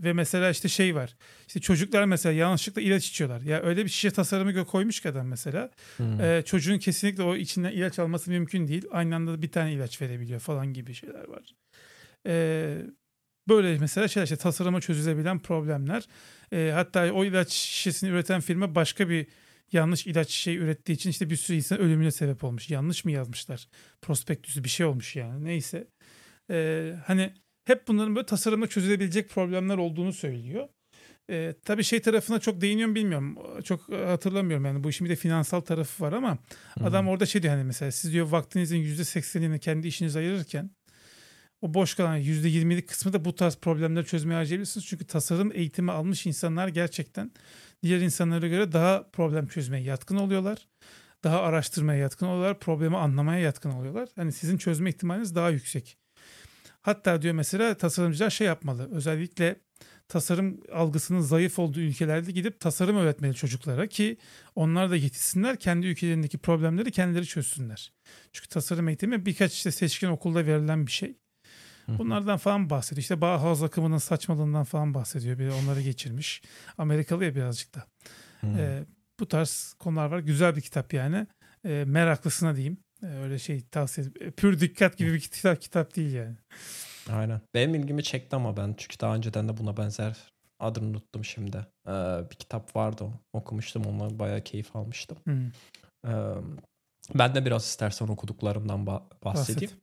ve 0.03 0.13
mesela 0.13 0.49
işte 0.49 0.67
şey 0.67 0.95
var. 0.95 1.15
İşte 1.47 1.59
çocuklar 1.59 2.05
mesela 2.05 2.33
yanlışlıkla 2.33 2.81
ilaç 2.81 3.07
içiyorlar. 3.07 3.41
Ya 3.41 3.61
öyle 3.61 3.85
bir 3.85 3.89
şişe 3.89 4.11
tasarımı 4.11 4.65
koymuş 4.65 4.99
ki 4.99 5.09
adam 5.09 5.27
mesela. 5.27 5.71
Hmm. 5.97 6.21
Ee, 6.21 6.43
çocuğun 6.45 6.77
kesinlikle 6.77 7.23
o 7.23 7.35
içinden 7.35 7.71
ilaç 7.71 7.99
alması 7.99 8.31
mümkün 8.31 8.67
değil. 8.67 8.85
Aynı 8.91 9.15
anda 9.15 9.31
da 9.31 9.41
bir 9.41 9.51
tane 9.51 9.73
ilaç 9.73 10.01
verebiliyor 10.01 10.39
falan 10.39 10.73
gibi 10.73 10.93
şeyler 10.93 11.27
var. 11.27 11.55
Ee, 12.27 12.77
böyle 13.49 13.77
mesela 13.79 14.07
şeyler 14.07 14.23
işte 14.23 14.37
tasarıma 14.37 14.81
çözülebilen 14.81 15.39
problemler. 15.39 16.07
Ee, 16.51 16.71
hatta 16.73 17.13
o 17.13 17.25
ilaç 17.25 17.51
şişesini 17.51 18.09
üreten 18.09 18.41
firma 18.41 18.75
başka 18.75 19.09
bir 19.09 19.27
yanlış 19.71 20.07
ilaç 20.07 20.29
şey 20.29 20.57
ürettiği 20.57 20.95
için 20.95 21.09
işte 21.09 21.29
bir 21.29 21.35
sürü 21.35 21.57
insan 21.57 21.79
ölümüne 21.79 22.11
sebep 22.11 22.43
olmuş. 22.43 22.69
Yanlış 22.69 23.05
mı 23.05 23.11
yazmışlar? 23.11 23.67
Prospektüsü 24.01 24.63
bir 24.63 24.69
şey 24.69 24.85
olmuş 24.85 25.15
yani. 25.15 25.43
Neyse. 25.43 25.87
Ee, 26.51 26.93
hani 27.05 27.33
hep 27.65 27.87
bunların 27.87 28.15
böyle 28.15 28.25
tasarımda 28.25 28.67
çözülebilecek 28.67 29.29
problemler 29.29 29.77
olduğunu 29.77 30.13
söylüyor. 30.13 30.67
Ee, 31.29 31.55
tabii 31.65 31.83
şey 31.83 32.01
tarafına 32.01 32.39
çok 32.39 32.61
değiniyor 32.61 32.89
mu 32.89 32.95
bilmiyorum. 32.95 33.37
Çok 33.63 33.89
hatırlamıyorum 33.89 34.65
yani 34.65 34.83
bu 34.83 34.89
işin 34.89 35.05
bir 35.05 35.11
de 35.11 35.15
finansal 35.15 35.61
tarafı 35.61 36.03
var 36.03 36.13
ama 36.13 36.37
adam 36.79 37.07
orada 37.07 37.25
şey 37.25 37.43
diyor 37.43 37.53
hani 37.53 37.63
mesela 37.63 37.91
siz 37.91 38.13
diyor 38.13 38.29
vaktinizin 38.29 38.77
%80'ini 38.77 39.59
kendi 39.59 39.87
işinize 39.87 40.19
ayırırken 40.19 40.69
o 41.63 41.73
boş 41.73 41.95
kalan 41.95 42.17
%20'lik 42.17 42.89
kısmı 42.89 43.13
da 43.13 43.25
bu 43.25 43.35
tarz 43.35 43.55
problemleri 43.55 44.05
çözmeye 44.05 44.35
harcayabilirsiniz. 44.35 44.85
Çünkü 44.85 45.07
tasarım 45.07 45.51
eğitimi 45.53 45.91
almış 45.91 46.25
insanlar 46.25 46.67
gerçekten 46.67 47.31
diğer 47.83 47.99
insanlara 47.99 48.47
göre 48.47 48.71
daha 48.71 49.09
problem 49.13 49.47
çözmeye 49.47 49.83
yatkın 49.83 50.15
oluyorlar. 50.15 50.67
Daha 51.23 51.41
araştırmaya 51.41 51.99
yatkın 51.99 52.25
oluyorlar. 52.25 52.59
Problemi 52.59 52.97
anlamaya 52.97 53.39
yatkın 53.39 53.69
oluyorlar. 53.69 54.09
Hani 54.15 54.31
sizin 54.31 54.57
çözme 54.57 54.89
ihtimaliniz 54.89 55.35
daha 55.35 55.49
yüksek. 55.49 55.97
Hatta 56.81 57.21
diyor 57.21 57.33
mesela 57.33 57.77
tasarımcılar 57.77 58.29
şey 58.29 58.47
yapmalı. 58.47 58.89
Özellikle 58.91 59.55
tasarım 60.07 60.59
algısının 60.73 61.19
zayıf 61.19 61.59
olduğu 61.59 61.79
ülkelerde 61.79 62.31
gidip 62.31 62.59
tasarım 62.59 62.97
öğretmeli 62.97 63.33
çocuklara 63.33 63.87
ki 63.87 64.17
onlar 64.55 64.91
da 64.91 64.95
yetişsinler 64.95 65.59
kendi 65.59 65.87
ülkelerindeki 65.87 66.37
problemleri 66.37 66.91
kendileri 66.91 67.25
çözsünler. 67.25 67.93
Çünkü 68.31 68.49
tasarım 68.49 68.87
eğitimi 68.87 69.25
birkaç 69.25 69.53
işte 69.53 69.71
seçkin 69.71 70.07
okulda 70.07 70.45
verilen 70.45 70.87
bir 70.87 70.91
şey. 70.91 71.22
Bunlardan 71.87 72.37
falan 72.37 72.69
bahsediyor. 72.69 73.01
İşte 73.01 73.21
Bauhaus 73.21 73.63
akımının 73.63 73.97
saçmalığından 73.97 74.63
falan 74.63 74.93
bahsediyor. 74.93 75.39
Bir 75.39 75.49
onları 75.49 75.81
geçirmiş. 75.81 76.41
Amerikalı 76.77 77.25
ya 77.25 77.35
birazcık 77.35 77.75
da. 77.75 77.83
Hmm. 78.39 78.57
Bu 79.19 79.27
tarz 79.27 79.75
konular 79.79 80.05
var. 80.05 80.19
Güzel 80.19 80.55
bir 80.55 80.61
kitap 80.61 80.93
yani. 80.93 81.27
Ee, 81.65 81.83
meraklısına 81.87 82.55
diyeyim. 82.55 82.77
Ee, 83.03 83.05
öyle 83.05 83.39
şey 83.39 83.61
tavsiye 83.61 84.07
ederim. 84.07 84.31
Pür 84.31 84.59
dikkat 84.59 84.97
gibi 84.97 85.13
bir 85.13 85.19
kitap 85.19 85.61
kitap 85.61 85.95
değil 85.95 86.13
yani. 86.13 86.35
Aynen. 87.11 87.41
Benim 87.53 87.75
ilgimi 87.75 88.03
çekti 88.03 88.35
ama 88.35 88.57
ben 88.57 88.75
çünkü 88.77 88.99
daha 88.99 89.15
önceden 89.15 89.49
de 89.49 89.57
buna 89.57 89.77
benzer 89.77 90.17
adını 90.59 90.85
unuttum 90.85 91.25
şimdi. 91.25 91.57
Ee, 91.87 91.91
bir 92.31 92.35
kitap 92.35 92.75
vardı 92.75 93.05
okumuştum 93.33 93.85
ondan 93.85 94.19
bayağı 94.19 94.41
keyif 94.41 94.75
almıştım. 94.75 95.17
Hmm. 95.23 95.47
Ee, 96.07 96.35
ben 97.15 97.35
de 97.35 97.45
biraz 97.45 97.63
istersen 97.63 98.07
okuduklarımdan 98.07 98.79
ba- 98.79 99.03
bahsedeyim. 99.23 99.73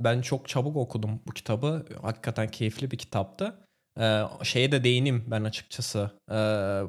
Ben 0.00 0.20
çok 0.22 0.48
çabuk 0.48 0.76
okudum 0.76 1.22
bu 1.26 1.32
kitabı. 1.32 1.86
Hakikaten 2.02 2.48
keyifli 2.48 2.90
bir 2.90 2.98
kitaptı. 2.98 3.63
Ee, 4.00 4.22
şeye 4.42 4.72
de 4.72 4.84
değineyim 4.84 5.24
ben 5.26 5.44
açıkçası. 5.44 6.10
Ee, 6.30 6.34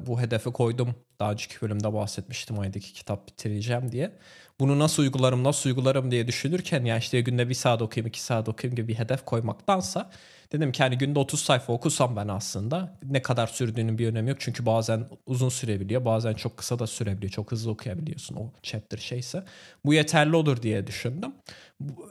bu 0.06 0.20
hedefi 0.20 0.52
koydum. 0.52 0.94
Daha 1.20 1.32
önceki 1.32 1.60
bölümde 1.62 1.92
bahsetmiştim 1.92 2.58
aydaki 2.58 2.92
kitap 2.92 3.28
bitireceğim 3.28 3.92
diye. 3.92 4.12
Bunu 4.60 4.78
nasıl 4.78 5.02
uygularım, 5.02 5.44
nasıl 5.44 5.70
uygularım 5.70 6.10
diye 6.10 6.26
düşünürken 6.26 6.84
ya 6.84 6.98
işte 6.98 7.20
günde 7.20 7.48
bir 7.48 7.54
saat 7.54 7.82
okuyayım, 7.82 8.06
iki 8.08 8.22
saat 8.22 8.48
okuyayım 8.48 8.76
gibi 8.76 8.88
bir 8.88 8.94
hedef 8.98 9.24
koymaktansa 9.24 10.10
dedim 10.52 10.72
ki 10.72 10.82
hani 10.82 10.98
günde 10.98 11.18
30 11.18 11.40
sayfa 11.40 11.72
okusam 11.72 12.16
ben 12.16 12.28
aslında 12.28 12.98
ne 13.02 13.22
kadar 13.22 13.46
sürdüğünün 13.46 13.98
bir 13.98 14.08
önemi 14.08 14.30
yok. 14.30 14.38
Çünkü 14.40 14.66
bazen 14.66 15.08
uzun 15.26 15.48
sürebiliyor, 15.48 16.04
bazen 16.04 16.34
çok 16.34 16.56
kısa 16.56 16.78
da 16.78 16.86
sürebiliyor. 16.86 17.32
Çok 17.32 17.52
hızlı 17.52 17.70
okuyabiliyorsun 17.70 18.36
o 18.36 18.52
chapter 18.62 18.98
şeyse. 18.98 19.44
Bu 19.84 19.94
yeterli 19.94 20.36
olur 20.36 20.62
diye 20.62 20.86
düşündüm. 20.86 21.34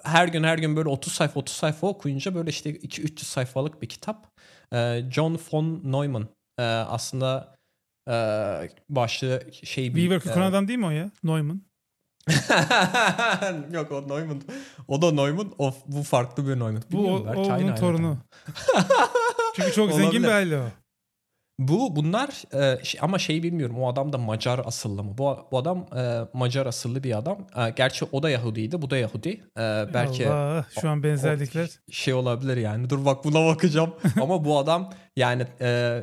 Her 0.03 0.27
gün 0.27 0.43
her 0.43 0.57
gün 0.57 0.75
böyle 0.75 0.89
30 0.89 1.13
sayfa 1.13 1.39
30 1.39 1.55
sayfa 1.55 1.87
okuyunca 1.87 2.35
böyle 2.35 2.49
işte 2.49 2.69
2-300 2.71 3.25
sayfalık 3.25 3.81
bir 3.81 3.87
kitap. 3.89 4.34
Ee, 4.73 5.03
John 5.11 5.39
von 5.51 5.81
Neumann 5.83 6.27
ee, 6.59 6.63
aslında 6.63 7.55
ee, 8.09 8.69
başlı 8.89 9.43
şey 9.63 9.95
bir... 9.95 10.09
Weaver 10.09 10.41
ee, 10.43 10.45
adam 10.45 10.67
değil 10.67 10.79
mi 10.79 10.85
o 10.85 10.89
ya? 10.89 11.11
Neumann. 11.23 11.61
Yok 13.71 13.91
o 13.91 14.07
Neumann. 14.07 14.41
O 14.87 15.01
da 15.01 15.11
Neumann. 15.11 15.51
O, 15.57 15.73
bu 15.85 16.03
farklı 16.03 16.47
bir 16.47 16.59
Neumann. 16.59 16.83
Bu 16.91 17.07
o, 17.07 17.33
onun 17.35 17.75
torunu. 17.75 18.17
Çünkü 19.55 19.73
çok 19.73 19.93
zengin 19.93 20.23
bir 20.23 20.27
aile 20.27 20.57
o. 20.57 20.65
Bu 21.59 21.95
bunlar 21.95 22.43
e, 22.53 22.83
şey- 22.83 22.99
ama 23.03 23.19
şeyi 23.19 23.43
bilmiyorum. 23.43 23.79
O 23.79 23.89
adam 23.89 24.13
da 24.13 24.17
Macar 24.17 24.61
asıllı 24.65 25.03
mı? 25.03 25.17
Bu, 25.17 25.47
bu 25.51 25.57
adam 25.57 25.87
e, 25.97 26.19
Macar 26.33 26.65
asıllı 26.65 27.03
bir 27.03 27.17
adam. 27.17 27.47
E, 27.57 27.69
gerçi 27.69 28.05
o 28.11 28.23
da 28.23 28.29
Yahudiydi. 28.29 28.81
Bu 28.81 28.89
da 28.89 28.97
Yahudi. 28.97 29.29
E, 29.57 29.85
belki 29.93 30.29
Allah 30.29 30.65
şu 30.81 30.89
an 30.89 31.03
benzerlikler. 31.03 31.69
şey 31.91 32.13
olabilir 32.13 32.57
yani. 32.57 32.89
Dur 32.89 33.05
bak 33.05 33.23
buna 33.23 33.45
bakacağım. 33.45 33.95
Ama 34.21 34.45
bu 34.45 34.57
adam 34.57 34.93
yani 35.15 35.47
e, 35.61 36.01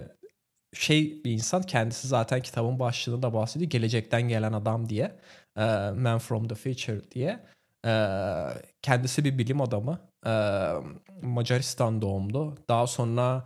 şey 0.75 1.25
bir 1.25 1.31
insan 1.31 1.63
kendisi 1.63 2.09
zaten 2.09 2.41
kitabın 2.43 2.79
başlığında 2.79 3.23
da 3.23 3.35
bahsediyor. 3.35 3.71
Gelecekten 3.71 4.23
gelen 4.23 4.53
adam 4.53 4.89
diye. 4.89 5.17
E, 5.57 5.91
Man 5.91 6.19
from 6.19 6.49
the 6.49 6.55
Future 6.55 7.11
diye. 7.11 7.41
E, 7.87 7.93
kendisi 8.83 9.25
bir 9.25 9.39
bilim 9.39 9.61
adamı. 9.61 9.99
E, 10.27 10.33
Macaristan 11.23 12.03
doğumlu. 12.03 12.57
Daha 12.69 12.87
sonra 12.87 13.45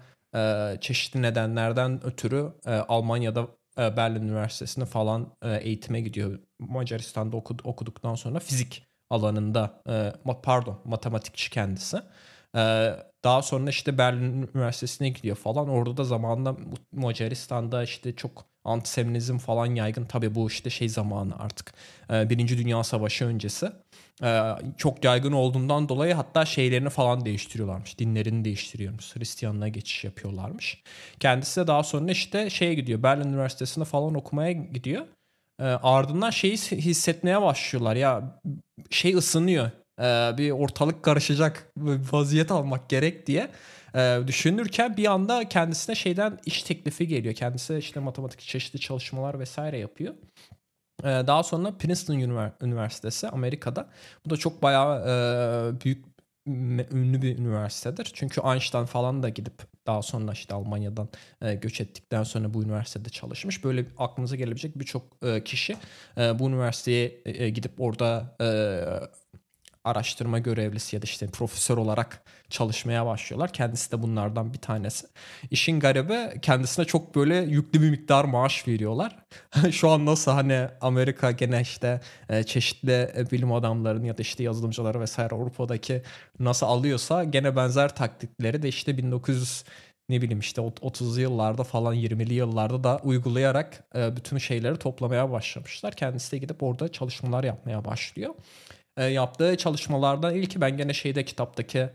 çeşitli 0.80 1.22
nedenlerden 1.22 2.06
ötürü 2.06 2.52
e, 2.66 2.70
Almanya'da 2.70 3.48
e, 3.78 3.96
Berlin 3.96 4.22
Üniversitesi'ne 4.22 4.84
falan 4.84 5.32
e, 5.42 5.56
eğitime 5.56 6.00
gidiyor. 6.00 6.38
Macaristan'da 6.58 7.36
okud- 7.36 7.60
okuduktan 7.64 8.14
sonra 8.14 8.38
fizik 8.38 8.86
alanında 9.10 9.82
e, 9.88 10.12
pardon 10.42 10.80
matematikçi 10.84 11.50
kendisi. 11.50 11.96
E, 12.56 12.60
daha 13.24 13.42
sonra 13.42 13.70
işte 13.70 13.98
Berlin 13.98 14.50
Üniversitesi'ne 14.54 15.08
gidiyor 15.08 15.36
falan. 15.36 15.68
Orada 15.68 15.96
da 15.96 16.04
zamanında 16.04 16.56
Macaristan'da 16.92 17.82
işte 17.82 18.16
çok 18.16 18.44
antisemitizm 18.64 19.38
falan 19.38 19.66
yaygın. 19.74 20.04
Tabii 20.04 20.34
bu 20.34 20.48
işte 20.48 20.70
şey 20.70 20.88
zamanı 20.88 21.38
artık. 21.38 21.72
E, 22.12 22.30
Birinci 22.30 22.58
Dünya 22.58 22.84
Savaşı 22.84 23.24
öncesi. 23.26 23.72
E, 24.22 24.52
çok 24.76 25.04
yaygın 25.04 25.32
olduğundan 25.32 25.88
dolayı 25.88 26.14
hatta 26.14 26.44
şeylerini 26.44 26.90
falan 26.90 27.24
değiştiriyorlarmış. 27.24 27.98
Dinlerini 27.98 28.44
değiştiriyormuş. 28.44 29.16
Hristiyanlığa 29.16 29.68
geçiş 29.68 30.04
yapıyorlarmış. 30.04 30.82
Kendisi 31.20 31.60
de 31.60 31.66
daha 31.66 31.82
sonra 31.82 32.12
işte 32.12 32.50
şeye 32.50 32.74
gidiyor. 32.74 33.02
Berlin 33.02 33.28
Üniversitesi'ne 33.28 33.84
falan 33.84 34.14
okumaya 34.14 34.52
gidiyor. 34.52 35.06
E, 35.60 35.64
ardından 35.64 36.30
şeyi 36.30 36.56
hissetmeye 36.56 37.42
başlıyorlar. 37.42 37.96
Ya 37.96 38.40
şey 38.90 39.14
ısınıyor. 39.14 39.70
E, 40.00 40.38
bir 40.38 40.50
ortalık 40.50 41.02
karışacak. 41.02 41.72
Vaziyet 42.12 42.50
almak 42.50 42.88
gerek 42.88 43.26
diye 43.26 43.50
düşünürken 44.26 44.96
bir 44.96 45.06
anda 45.06 45.48
kendisine 45.48 45.94
şeyden 45.94 46.38
iş 46.46 46.62
teklifi 46.62 47.08
geliyor. 47.08 47.34
Kendisi 47.34 47.76
işte 47.76 48.00
matematik 48.00 48.40
çeşitli 48.40 48.80
çalışmalar 48.80 49.38
vesaire 49.38 49.78
yapıyor. 49.78 50.14
E, 51.04 51.06
daha 51.06 51.42
sonra 51.42 51.78
Princeton 51.78 52.14
Ünivers- 52.14 52.64
Üniversitesi 52.64 53.28
Amerika'da. 53.28 53.88
Bu 54.26 54.30
da 54.30 54.36
çok 54.36 54.62
bayağı 54.62 55.00
e, 55.76 55.80
büyük 55.84 56.04
ünlü 56.92 57.22
bir 57.22 57.38
üniversitedir. 57.38 58.10
Çünkü 58.14 58.40
Einstein 58.40 58.84
falan 58.84 59.22
da 59.22 59.28
gidip 59.28 59.62
daha 59.86 60.02
sonra 60.02 60.32
işte 60.32 60.54
Almanya'dan 60.54 61.08
e, 61.42 61.54
göç 61.54 61.80
ettikten 61.80 62.22
sonra 62.22 62.54
bu 62.54 62.62
üniversitede 62.62 63.08
çalışmış. 63.08 63.64
Böyle 63.64 63.86
aklınıza 63.98 64.36
gelebilecek 64.36 64.78
birçok 64.78 65.02
e, 65.22 65.44
kişi 65.44 65.76
bu 66.16 66.48
üniversiteye 66.48 67.08
gidip 67.50 67.80
orada 67.80 68.36
araştırma 69.86 70.38
görevlisi 70.38 70.96
ya 70.96 71.02
da 71.02 71.04
işte 71.04 71.26
profesör 71.26 71.76
olarak 71.78 72.22
çalışmaya 72.50 73.06
başlıyorlar. 73.06 73.52
Kendisi 73.52 73.92
de 73.92 74.02
bunlardan 74.02 74.52
bir 74.52 74.58
tanesi. 74.58 75.06
İşin 75.50 75.80
garibi 75.80 76.40
kendisine 76.40 76.84
çok 76.84 77.14
böyle 77.14 77.36
yüklü 77.36 77.82
bir 77.82 77.90
miktar 77.90 78.24
maaş 78.24 78.68
veriyorlar. 78.68 79.16
Şu 79.72 79.90
an 79.90 80.06
nasıl 80.06 80.32
hani 80.32 80.68
Amerika 80.80 81.30
gene 81.30 81.60
işte 81.60 82.00
e, 82.28 82.42
çeşitli 82.42 83.12
e, 83.16 83.30
bilim 83.30 83.52
adamlarının 83.52 84.04
ya 84.04 84.18
da 84.18 84.22
işte 84.22 84.42
yazılımcıları 84.42 85.00
vesaire 85.00 85.34
Avrupa'daki 85.34 86.02
nasıl 86.40 86.66
alıyorsa 86.66 87.24
gene 87.24 87.56
benzer 87.56 87.94
taktikleri 87.94 88.62
de 88.62 88.68
işte 88.68 88.98
1900 88.98 89.64
ne 90.08 90.22
bileyim 90.22 90.40
işte 90.40 90.60
30'lu 90.62 91.20
yıllarda 91.20 91.64
falan 91.64 91.94
20'li 91.94 92.34
yıllarda 92.34 92.84
da 92.84 93.00
uygulayarak 93.04 93.84
e, 93.96 94.16
bütün 94.16 94.38
şeyleri 94.38 94.76
toplamaya 94.76 95.30
başlamışlar. 95.30 95.94
Kendisi 95.94 96.32
de 96.32 96.38
gidip 96.38 96.62
orada 96.62 96.92
çalışmalar 96.92 97.44
yapmaya 97.44 97.84
başlıyor. 97.84 98.34
E, 98.96 99.04
yaptığı 99.04 99.56
çalışmalardan 99.56 100.34
ilki 100.34 100.60
ben 100.60 100.76
gene 100.76 100.94
şeyde 100.94 101.24
kitaptaki 101.24 101.78
e, 101.78 101.90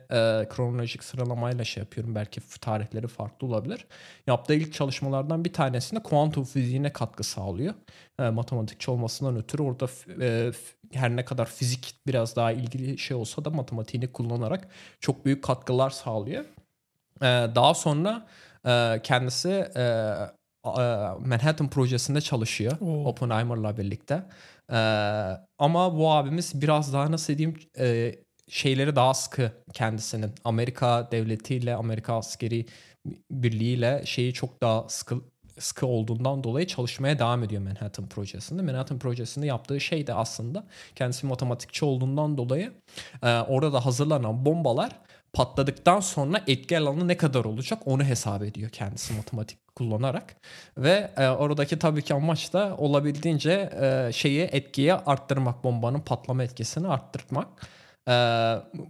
kronolojik 0.50 1.04
sıralamayla 1.04 1.64
şey 1.64 1.84
yapıyorum. 1.84 2.16
Belki 2.16 2.42
tarihleri 2.62 3.08
farklı 3.08 3.48
olabilir. 3.48 3.86
Yaptığı 4.28 4.54
ilk 4.54 4.74
çalışmalardan 4.74 5.46
bir 5.46 5.54
tanesinde 5.54 6.04
kuantum 6.04 6.44
fiziğine 6.44 6.94
katkı 6.94 7.24
sağlıyor. 7.24 7.74
E, 8.20 8.30
matematikçi 8.30 8.92
olmasından 8.92 9.36
ötürü 9.38 9.62
orada 9.62 9.88
e, 10.22 10.52
her 10.94 11.16
ne 11.16 11.26
kadar 11.26 11.46
fizik 11.46 11.96
biraz 12.08 12.36
daha 12.36 12.52
ilgili 12.52 12.98
şey 12.98 13.18
olsa 13.18 13.46
da 13.46 13.50
matematiğini 13.50 14.12
kullanarak 14.12 14.68
çok 15.00 15.26
büyük 15.26 15.44
katkılar 15.44 15.90
sağlıyor. 15.90 16.46
Ee, 17.22 17.26
daha 17.56 17.74
sonra 17.74 18.28
e, 18.66 19.02
kendisi 19.04 19.50
e, 19.50 20.16
Manhattan 21.20 21.70
projesinde 21.70 22.22
çalışıyor 22.22 22.78
Oo. 22.82 23.06
Oppenheimer'la 23.06 23.78
birlikte. 23.78 24.24
Ee, 24.72 24.76
ama 25.58 25.98
bu 25.98 26.12
abimiz 26.12 26.62
biraz 26.62 26.94
daha 26.94 27.12
nasıl 27.12 27.38
diyeyim 27.38 27.60
e, 27.80 28.16
şeyleri 28.50 28.96
daha 28.96 29.14
sıkı 29.14 29.52
kendisinin. 29.74 30.32
Amerika 30.44 31.12
devletiyle, 31.12 31.76
Amerika 31.76 32.18
askeri 32.18 32.66
birliğiyle 33.32 34.02
şeyi 34.06 34.34
çok 34.34 34.62
daha 34.62 34.90
sıkı 34.90 35.22
sıkı 35.60 35.86
olduğundan 35.88 36.44
dolayı 36.44 36.68
çalışmaya 36.68 37.20
devam 37.20 37.44
ediyor 37.44 37.62
Manhattan 37.62 38.10
projesinde. 38.10 38.62
Manhattan 38.62 39.00
projesinde 39.00 39.46
yaptığı 39.46 39.80
şey 39.80 40.08
de 40.08 40.14
aslında 40.14 40.68
kendisi 40.96 41.26
matematikçi 41.26 41.86
olduğundan 41.86 42.38
dolayı 42.38 42.74
e, 43.24 43.28
orada 43.28 43.86
hazırlanan 43.86 44.46
bombalar 44.46 45.00
patladıktan 45.34 46.00
sonra 46.00 46.42
etki 46.48 46.78
alanı 46.78 47.08
ne 47.08 47.18
kadar 47.18 47.46
olacak 47.46 47.80
onu 47.86 48.04
hesap 48.04 48.44
ediyor 48.44 48.70
kendisi 48.70 49.14
matematik 49.14 49.76
kullanarak. 49.76 50.36
Ve 50.78 51.12
e, 51.18 51.28
oradaki 51.28 51.80
tabii 51.80 52.02
ki 52.02 52.14
amaç 52.14 52.54
da 52.54 52.78
olabildiğince 52.78 53.70
e, 53.82 54.12
şeyi 54.14 54.42
etkiyi 54.42 54.94
arttırmak, 54.94 55.64
bombanın 55.64 56.00
patlama 56.00 56.44
etkisini 56.44 56.88
arttırmak. 56.88 57.48
E, 58.08 58.14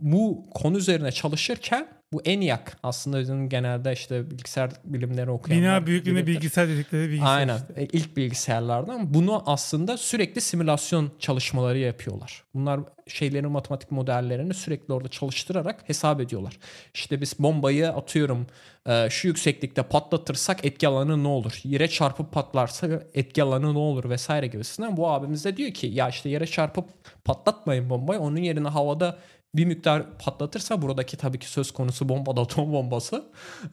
bu 0.01 0.49
konu 0.53 0.77
üzerine 0.77 1.11
çalışırken 1.11 1.87
bu 2.13 2.21
ENIAC 2.21 2.61
aslında 2.83 3.19
bizim 3.19 3.49
genelde 3.49 3.93
işte 3.93 4.31
bilgisayar 4.31 4.71
bilimleri 4.83 5.31
okuyanlar. 5.31 5.79
Bina 5.79 5.87
büyüklüğünde 5.87 6.27
bilgisayar 6.27 6.67
dedikleri 6.69 7.09
bilgisayar. 7.09 7.37
Aynen. 7.37 7.57
Işte. 7.57 7.87
İlk 7.91 8.17
bilgisayarlardan. 8.17 9.13
Bunu 9.13 9.43
aslında 9.45 9.97
sürekli 9.97 10.41
simülasyon 10.41 11.11
çalışmaları 11.19 11.77
yapıyorlar. 11.77 12.43
Bunlar 12.53 12.79
şeylerin 13.07 13.51
matematik 13.51 13.91
modellerini 13.91 14.53
sürekli 14.53 14.93
orada 14.93 15.07
çalıştırarak 15.07 15.89
hesap 15.89 16.21
ediyorlar. 16.21 16.57
İşte 16.93 17.21
biz 17.21 17.39
bombayı 17.39 17.89
atıyorum 17.89 18.47
e, 18.87 19.07
şu 19.09 19.27
yükseklikte 19.27 19.83
patlatırsak 19.83 20.65
etki 20.65 20.87
alanı 20.87 21.23
ne 21.23 21.27
olur? 21.27 21.59
Yere 21.63 21.87
çarpıp 21.87 22.31
patlarsa 22.31 22.87
etki 23.13 23.43
alanı 23.43 23.73
ne 23.73 23.77
olur 23.77 24.09
vesaire 24.09 24.47
gibisinden. 24.47 24.97
Bu 24.97 25.09
abimiz 25.09 25.45
de 25.45 25.57
diyor 25.57 25.71
ki 25.71 25.87
ya 25.87 26.09
işte 26.09 26.29
yere 26.29 26.47
çarpıp 26.47 26.85
patlatmayın 27.25 27.89
bombayı. 27.89 28.19
Onun 28.19 28.37
yerine 28.37 28.67
havada 28.67 29.17
bir 29.55 29.65
miktar 29.65 30.17
patlatırsa 30.17 30.81
buradaki 30.81 31.17
tabii 31.17 31.39
ki 31.39 31.49
söz 31.49 31.71
konusu 31.71 32.09
bomba 32.09 32.35
da 32.35 32.41
atom 32.45 32.73
bombası 32.73 33.25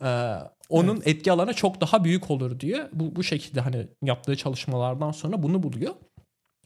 e, 0.03 0.35
onun 0.69 0.97
evet. 0.97 1.09
etki 1.09 1.33
alanı 1.33 1.55
çok 1.55 1.81
daha 1.81 2.05
büyük 2.05 2.31
olur 2.31 2.61
diye 2.61 2.89
bu, 2.93 3.17
bu 3.17 3.25
şekilde 3.25 3.61
hani 3.61 3.89
yaptığı 4.03 4.37
çalışmalardan 4.37 5.11
sonra 5.11 5.43
bunu 5.43 5.63
buluyor. 5.63 5.95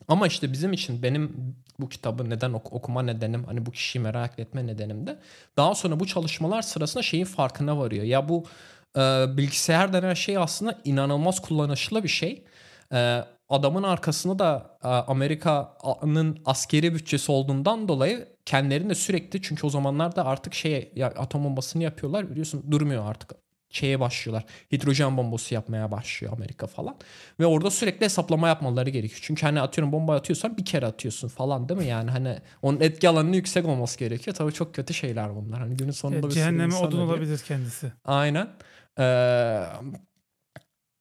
Ama 0.08 0.26
işte 0.26 0.52
bizim 0.52 0.72
için 0.72 1.02
benim 1.02 1.54
bu 1.78 1.88
kitabı 1.88 2.30
neden 2.30 2.52
ok- 2.52 2.72
okuma 2.72 3.02
nedenim 3.02 3.44
hani 3.44 3.66
bu 3.66 3.70
kişiyi 3.70 3.98
merak 3.98 4.38
etme 4.38 4.66
nedenim 4.66 5.06
de 5.06 5.18
daha 5.56 5.74
sonra 5.74 6.00
bu 6.00 6.06
çalışmalar 6.06 6.62
sırasında 6.62 7.02
şeyin 7.02 7.24
farkına 7.24 7.78
varıyor. 7.78 8.04
Ya 8.04 8.28
bu 8.28 8.44
e, 8.96 9.00
bilgisayar 9.36 9.92
denen 9.92 10.14
şey 10.14 10.38
aslında 10.38 10.78
inanılmaz 10.84 11.42
kullanışlı 11.42 12.02
bir 12.04 12.08
şey. 12.08 12.44
E, 12.92 13.24
adamın 13.52 13.82
arkasında 13.82 14.38
da 14.38 14.78
e, 14.84 14.88
Amerika'nın 14.88 16.38
askeri 16.44 16.94
bütçesi 16.94 17.32
olduğundan 17.32 17.88
dolayı 17.88 18.28
kendilerini 18.46 18.90
de 18.90 18.94
sürekli 18.94 19.42
çünkü 19.42 19.66
o 19.66 19.70
zamanlarda 19.70 20.24
artık 20.26 20.54
şey 20.54 20.92
ya, 20.96 21.06
atom 21.06 21.44
bombasını 21.44 21.82
yapıyorlar 21.82 22.30
biliyorsun 22.30 22.64
durmuyor 22.70 23.10
artık 23.10 23.32
şeye 23.72 24.00
başlıyorlar. 24.00 24.44
Hidrojen 24.72 25.16
bombası 25.16 25.54
yapmaya 25.54 25.90
başlıyor 25.90 26.32
Amerika 26.32 26.66
falan. 26.66 26.96
Ve 27.40 27.46
orada 27.46 27.70
sürekli 27.70 28.04
hesaplama 28.04 28.48
yapmaları 28.48 28.90
gerekiyor. 28.90 29.20
Çünkü 29.22 29.46
hani 29.46 29.60
atıyorum 29.60 29.92
bomba 29.92 30.14
atıyorsan 30.14 30.56
bir 30.56 30.64
kere 30.64 30.86
atıyorsun 30.86 31.28
falan 31.28 31.68
değil 31.68 31.80
mi? 31.80 31.86
Yani 31.86 32.10
hani 32.10 32.38
onun 32.62 32.80
etki 32.80 33.08
alanının 33.08 33.32
yüksek 33.32 33.66
olması 33.66 33.98
gerekiyor. 33.98 34.36
Tabii 34.36 34.52
çok 34.52 34.74
kötü 34.74 34.94
şeyler 34.94 35.36
bunlar. 35.36 35.60
Hani 35.60 35.76
günün 35.76 35.90
sonunda 35.90 36.18
evet, 36.18 36.28
bir 36.28 36.34
cehenneme 36.34 36.74
odun 36.74 36.96
ölüyor. 36.96 37.08
olabilir 37.08 37.42
kendisi. 37.48 37.92
Aynen. 38.04 38.48
Ee, 38.98 39.62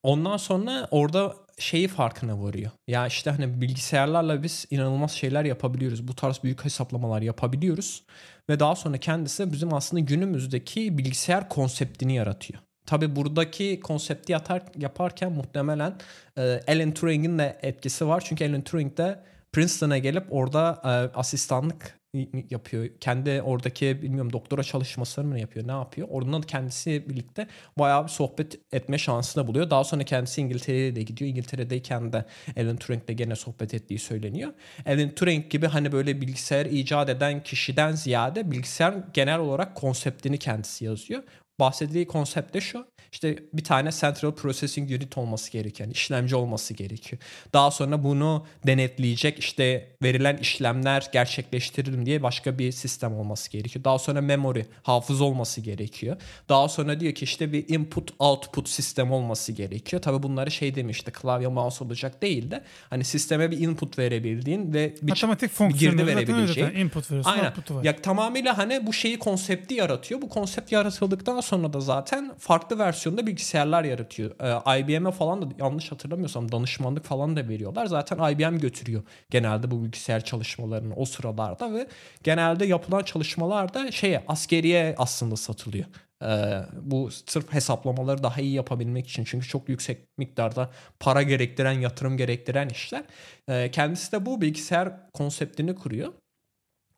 ondan 0.03 0.37
sonra 0.37 0.87
orada 0.91 1.35
şeyi 1.57 1.87
farkına 1.87 2.43
varıyor. 2.43 2.71
Ya 2.87 3.07
işte 3.07 3.31
hani 3.31 3.61
bilgisayarlarla 3.61 4.43
biz 4.43 4.65
inanılmaz 4.69 5.11
şeyler 5.11 5.45
yapabiliyoruz. 5.45 6.07
Bu 6.07 6.15
tarz 6.15 6.43
büyük 6.43 6.65
hesaplamalar 6.65 7.21
yapabiliyoruz. 7.21 8.03
Ve 8.49 8.59
daha 8.59 8.75
sonra 8.75 8.97
kendisi 8.97 9.51
bizim 9.51 9.73
aslında 9.73 9.99
günümüzdeki 10.01 10.97
bilgisayar 10.97 11.49
konseptini 11.49 12.15
yaratıyor. 12.15 12.59
Tabi 12.85 13.15
buradaki 13.15 13.79
konsepti 13.79 14.31
yatar, 14.31 14.63
yaparken 14.77 15.31
muhtemelen 15.31 15.95
e, 16.37 16.59
Alan 16.67 16.91
Turing'in 16.91 17.39
de 17.39 17.59
etkisi 17.61 18.07
var. 18.07 18.23
Çünkü 18.25 18.49
Alan 18.49 18.61
Turing 18.61 18.97
de 18.97 19.23
Princeton'a 19.53 19.97
gelip 19.97 20.25
orada 20.29 20.81
e, 20.83 21.17
asistanlık 21.17 22.00
yapıyor. 22.49 22.89
Kendi 22.99 23.41
oradaki 23.41 24.01
bilmiyorum 24.01 24.33
doktora 24.33 24.63
çalışmasını 24.63 25.25
mı 25.25 25.39
yapıyor 25.39 25.67
ne 25.67 25.71
yapıyor. 25.71 26.07
Oradan 26.11 26.41
kendisi 26.41 27.09
birlikte 27.09 27.47
bayağı 27.77 28.03
bir 28.03 28.09
sohbet 28.09 28.59
etme 28.71 28.97
şansını 28.97 29.47
buluyor. 29.47 29.69
Daha 29.69 29.83
sonra 29.83 30.03
kendisi 30.03 30.41
İngiltere'ye 30.41 30.95
de 30.95 31.01
gidiyor. 31.03 31.29
İngiltere'deyken 31.29 32.13
de 32.13 32.25
Alan 32.57 32.77
Turing'le 32.77 33.17
gene 33.17 33.35
sohbet 33.35 33.73
ettiği 33.73 33.99
söyleniyor. 33.99 34.53
Alan 34.85 35.09
Turing 35.09 35.49
gibi 35.49 35.67
hani 35.67 35.91
böyle 35.91 36.21
bilgisayar 36.21 36.65
icat 36.65 37.09
eden 37.09 37.43
kişiden 37.43 37.91
ziyade 37.91 38.51
bilgisayar 38.51 38.93
genel 39.13 39.39
olarak 39.39 39.75
konseptini 39.75 40.37
kendisi 40.37 40.85
yazıyor 40.85 41.23
bahsettiği 41.61 42.07
konsept 42.07 42.53
de 42.53 42.61
şu. 42.61 42.90
İşte 43.11 43.35
bir 43.53 43.63
tane 43.63 43.91
Central 43.91 44.31
Processing 44.31 44.91
Unit 44.91 45.17
olması. 45.17 45.57
Yani 45.57 45.91
işlemci 45.91 46.35
olması 46.35 46.73
gerekiyor. 46.73 47.21
Daha 47.53 47.71
sonra 47.71 48.03
bunu 48.03 48.45
denetleyecek 48.67 49.39
işte 49.39 49.87
verilen 50.03 50.37
işlemler 50.37 51.09
gerçekleştiririm 51.13 52.05
diye 52.05 52.23
başka 52.23 52.59
bir 52.59 52.71
sistem 52.71 53.13
olması 53.13 53.51
gerekiyor. 53.51 53.85
Daha 53.85 53.99
sonra 53.99 54.21
memory, 54.21 54.65
hafıza 54.83 55.23
olması 55.23 55.61
gerekiyor. 55.61 56.17
Daha 56.49 56.69
sonra 56.69 56.99
diyor 56.99 57.13
ki 57.13 57.25
işte 57.25 57.53
bir 57.53 57.69
input 57.69 58.13
output 58.19 58.69
sistem 58.69 59.11
olması 59.11 59.51
gerekiyor. 59.51 60.01
Tabi 60.01 60.23
bunları 60.23 60.51
şey 60.51 60.75
demişti 60.75 61.11
klavye 61.11 61.47
mouse 61.47 61.83
olacak 61.83 62.21
değil 62.21 62.51
de 62.51 62.63
hani 62.89 63.03
sisteme 63.03 63.51
bir 63.51 63.59
input 63.59 63.99
verebildiğin 63.99 64.73
ve 64.73 64.95
bir, 65.01 65.09
Matematik 65.09 65.59
bir 65.59 65.65
girdi 65.65 66.07
verebileceğin. 66.07 66.75
Input 66.75 67.11
veriyorsun, 67.11 67.31
Aynen. 67.31 67.53
var. 67.69 67.83
Ya, 67.83 67.95
tamamıyla 67.95 68.57
hani 68.57 68.87
bu 68.87 68.93
şeyi 68.93 69.19
konsepti 69.19 69.73
yaratıyor. 69.73 70.21
Bu 70.21 70.29
konsept 70.29 70.71
yaratıldıktan 70.71 71.41
sonra 71.41 71.73
da 71.73 71.79
zaten 71.79 72.33
farklı 72.39 72.79
versiyonda 73.01 73.27
bilgisayarlar 73.27 73.83
yaratıyor. 73.83 74.31
Ee, 74.39 74.79
IBM'e 74.79 75.11
falan 75.11 75.41
da 75.41 75.45
yanlış 75.59 75.91
hatırlamıyorsam 75.91 76.51
danışmanlık 76.51 77.05
falan 77.05 77.35
da 77.35 77.49
veriyorlar. 77.49 77.85
Zaten 77.85 78.31
IBM 78.31 78.57
götürüyor 78.57 79.03
genelde 79.29 79.71
bu 79.71 79.83
bilgisayar 79.83 80.25
çalışmalarını 80.25 80.95
o 80.95 81.05
sıralarda 81.05 81.73
ve 81.73 81.87
genelde 82.23 82.65
yapılan 82.65 83.03
çalışmalarda 83.03 83.91
şeye 83.91 84.23
askeriye 84.27 84.95
aslında 84.97 85.35
satılıyor. 85.35 85.85
Ee, 86.23 86.61
bu 86.81 87.09
sırf 87.11 87.53
hesaplamaları 87.53 88.23
daha 88.23 88.41
iyi 88.41 88.53
yapabilmek 88.53 89.07
için 89.07 89.23
çünkü 89.23 89.47
çok 89.47 89.69
yüksek 89.69 90.17
miktarda 90.17 90.69
para 90.99 91.21
gerektiren 91.21 91.79
yatırım 91.79 92.17
gerektiren 92.17 92.69
işler. 92.69 93.03
Ee, 93.49 93.71
kendisi 93.71 94.11
de 94.11 94.25
bu 94.25 94.41
bilgisayar 94.41 95.11
konseptini 95.13 95.75
kuruyor. 95.75 96.13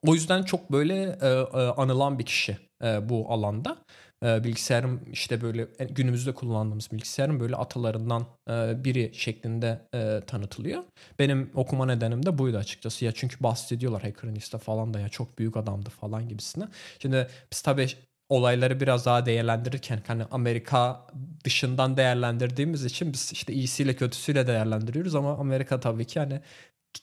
O 0.07 0.13
yüzden 0.13 0.43
çok 0.43 0.71
böyle 0.71 0.95
e, 1.21 1.27
e, 1.27 1.57
anılan 1.57 2.19
bir 2.19 2.25
kişi 2.25 2.57
e, 2.83 3.09
bu 3.09 3.31
alanda. 3.33 3.77
E, 4.25 4.43
bilgisayarım 4.43 5.01
işte 5.11 5.41
böyle 5.41 5.67
e, 5.79 5.85
günümüzde 5.85 6.33
kullandığımız 6.33 6.91
bilgisayarın 6.91 7.39
böyle 7.39 7.55
atalarından 7.55 8.25
e, 8.49 8.83
biri 8.83 9.11
şeklinde 9.13 9.81
e, 9.93 10.21
tanıtılıyor. 10.27 10.83
Benim 11.19 11.51
okuma 11.55 11.85
nedenim 11.85 12.25
de 12.25 12.37
buydu 12.37 12.57
açıkçası. 12.57 13.05
Ya 13.05 13.11
çünkü 13.11 13.43
bahsediyorlar 13.43 14.01
Hackerista 14.01 14.57
falan 14.57 14.93
da 14.93 14.99
ya 14.99 15.09
çok 15.09 15.39
büyük 15.39 15.57
adamdı 15.57 15.89
falan 15.89 16.29
gibisine. 16.29 16.67
Şimdi 16.99 17.27
biz 17.51 17.61
tabii 17.61 17.87
olayları 18.29 18.79
biraz 18.79 19.05
daha 19.05 19.25
değerlendirirken 19.25 20.01
hani 20.07 20.23
Amerika 20.31 21.07
dışından 21.43 21.97
değerlendirdiğimiz 21.97 22.85
için 22.85 23.13
biz 23.13 23.29
işte 23.33 23.53
iyisiyle 23.53 23.95
kötüsüyle 23.95 24.47
değerlendiriyoruz 24.47 25.15
ama 25.15 25.37
Amerika 25.37 25.79
tabii 25.79 26.05
ki 26.05 26.19
hani 26.19 26.41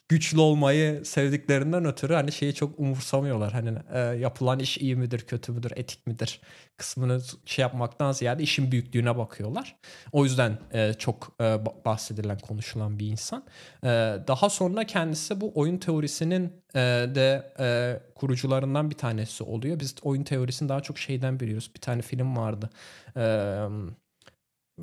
güçlü 0.09 0.41
olmayı 0.41 1.05
sevdiklerinden 1.05 1.85
ötürü 1.85 2.15
hani 2.15 2.33
şeyi 2.33 2.55
çok 2.55 2.79
umursamıyorlar. 2.81 3.53
Hani 3.53 3.79
e, 3.93 3.99
yapılan 3.99 4.59
iş 4.59 4.79
iyi 4.79 4.97
midir, 4.97 5.21
kötü 5.21 5.53
müdür, 5.53 5.73
etik 5.77 6.07
midir 6.07 6.41
kısmını 6.77 7.21
şey 7.45 7.63
yapmaktan 7.63 8.13
ziyade 8.13 8.43
işin 8.43 8.73
büyüklüğüne 8.73 9.19
bakıyorlar. 9.19 9.77
O 10.13 10.25
yüzden 10.25 10.59
e, 10.73 10.93
çok 10.95 11.33
e, 11.41 11.59
bahsedilen, 11.85 12.39
konuşulan 12.39 12.99
bir 12.99 13.07
insan. 13.07 13.45
E, 13.85 13.89
daha 14.29 14.51
sonra 14.51 14.85
kendisi 14.87 15.41
bu 15.41 15.53
oyun 15.55 15.79
teorisinin 15.79 16.53
e, 16.75 16.79
de 17.15 17.53
e, 17.61 18.01
kurucularından 18.15 18.91
bir 18.91 18.97
tanesi 18.97 19.45
oluyor. 19.45 19.81
Biz 19.81 19.95
oyun 20.03 20.23
teorisini 20.23 20.69
daha 20.69 20.81
çok 20.81 20.99
şeyden 20.99 21.41
biliyoruz. 21.41 21.71
Bir 21.75 21.81
tane 21.81 22.03
film 22.03 22.37
vardı. 22.37 22.71
Eee 23.17 23.69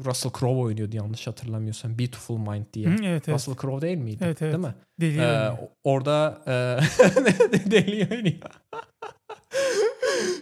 Russell 0.05 0.31
Crowe 0.39 0.59
oynuyordu 0.59 0.95
yanlış 0.95 1.27
hatırlamıyorsam. 1.27 1.99
Beautiful 1.99 2.37
Mind 2.37 2.65
diye. 2.73 2.87
Hı, 2.87 2.91
evet, 2.91 3.03
evet. 3.03 3.29
Russell 3.29 3.55
Crowe 3.61 3.87
değil 3.87 3.97
miydi? 3.97 4.23
Evet, 4.25 4.41
evet. 4.41 4.53
Değil 4.53 4.65
mi? 4.65 4.75
Deli 5.01 5.19
ee, 5.19 5.51
orada 5.83 6.41
e, 6.47 6.51
deli 7.71 8.07
oynuyor. 8.11 8.37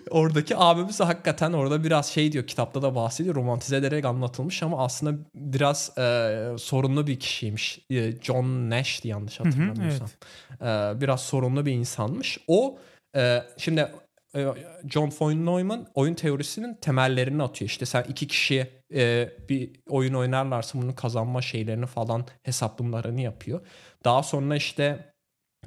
Oradaki 0.10 0.58
abimiz 0.58 1.00
hakikaten 1.00 1.54
orada 1.54 1.84
biraz 1.84 2.06
şey 2.06 2.32
diyor 2.32 2.48
kitapta 2.48 2.82
da 2.82 2.96
bahsediyor 2.96 3.36
romantize 3.36 3.78
ederek 3.78 4.06
anlatılmış 4.06 4.64
ama 4.64 4.86
aslında 4.86 5.20
biraz 5.36 5.98
e, 5.98 6.38
sorunlu 6.58 7.08
bir 7.08 7.20
kişiymiş. 7.20 7.80
E, 7.90 8.12
John 8.22 8.70
Nash'ti 8.70 9.08
yanlış 9.08 9.40
hatırlamıyorsam. 9.40 10.08
Hı 10.08 10.12
hı, 10.12 10.16
evet. 10.62 10.98
e, 10.98 11.02
biraz 11.02 11.22
sorunlu 11.22 11.66
bir 11.66 11.72
insanmış. 11.72 12.38
O 12.48 12.78
e, 13.16 13.44
şimdi 13.58 13.88
John 14.90 15.12
von 15.20 15.46
Neumann 15.46 15.88
oyun 15.94 16.14
teorisinin 16.14 16.74
temellerini 16.74 17.44
atıyor. 17.44 17.70
İşte 17.70 17.86
sen 17.86 18.04
iki 18.04 18.28
kişi 18.28 18.68
e, 18.94 19.30
bir 19.50 19.72
oyun 19.90 20.14
oynarlarsa 20.14 20.82
bunun 20.82 20.94
kazanma 20.94 21.42
şeylerini 21.42 21.86
falan 21.86 22.26
hesaplamalarını 22.44 23.22
yapıyor. 23.22 23.68
Daha 24.04 24.24
sonra 24.24 24.56
işte 24.56 25.14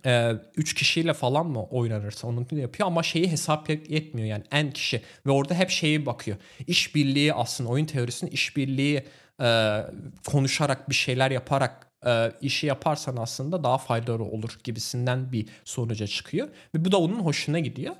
e, 0.07 0.33
üç 0.57 0.75
kişiyle 0.75 1.15
falan 1.15 1.47
mı 1.47 1.65
oynanırsa 1.65 2.29
onu 2.29 2.51
da 2.51 2.57
yapıyor 2.57 2.87
ama 2.87 3.03
şeyi 3.03 3.31
hesap 3.31 3.69
yetmiyor 3.71 4.29
yani 4.29 4.45
en 4.51 4.71
kişi 4.73 5.03
ve 5.27 5.31
orada 5.31 5.55
hep 5.55 5.71
şeyi 5.71 6.07
bakıyor. 6.07 6.37
İşbirliği 6.67 7.35
aslında 7.35 7.71
oyun 7.71 7.87
teorisinin 7.87 8.31
işbirliği 8.31 9.05
e, 9.43 9.81
konuşarak 10.27 10.89
bir 10.89 10.95
şeyler 10.95 11.31
yaparak 11.31 11.89
işi 12.41 12.67
yaparsan 12.67 13.17
aslında 13.17 13.65
daha 13.65 13.79
faydalı 13.79 14.25
olur 14.25 14.59
gibisinden 14.65 15.33
bir 15.33 15.49
sonuca 15.65 16.07
çıkıyor 16.07 16.49
ve 16.75 16.85
bu 16.85 16.93
da 16.93 16.99
onun 16.99 17.21
hoşuna 17.21 17.59
gidiyor. 17.59 17.95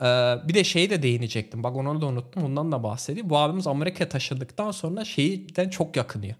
Ee, 0.00 0.04
bir 0.48 0.54
de 0.54 0.64
şeyi 0.64 0.90
de 0.90 1.02
değinecektim. 1.02 1.62
Bak 1.62 1.76
onu 1.76 2.00
da 2.00 2.06
unuttum. 2.06 2.44
Ondan 2.44 2.72
da 2.72 2.82
bahsedeyim. 2.82 3.30
Bu 3.30 3.38
abimiz 3.38 3.66
Amerika'ya 3.66 4.08
taşındıktan 4.08 4.70
sonra 4.70 5.04
şeyden 5.04 5.68
çok 5.68 5.96
yakınıyor. 5.96 6.34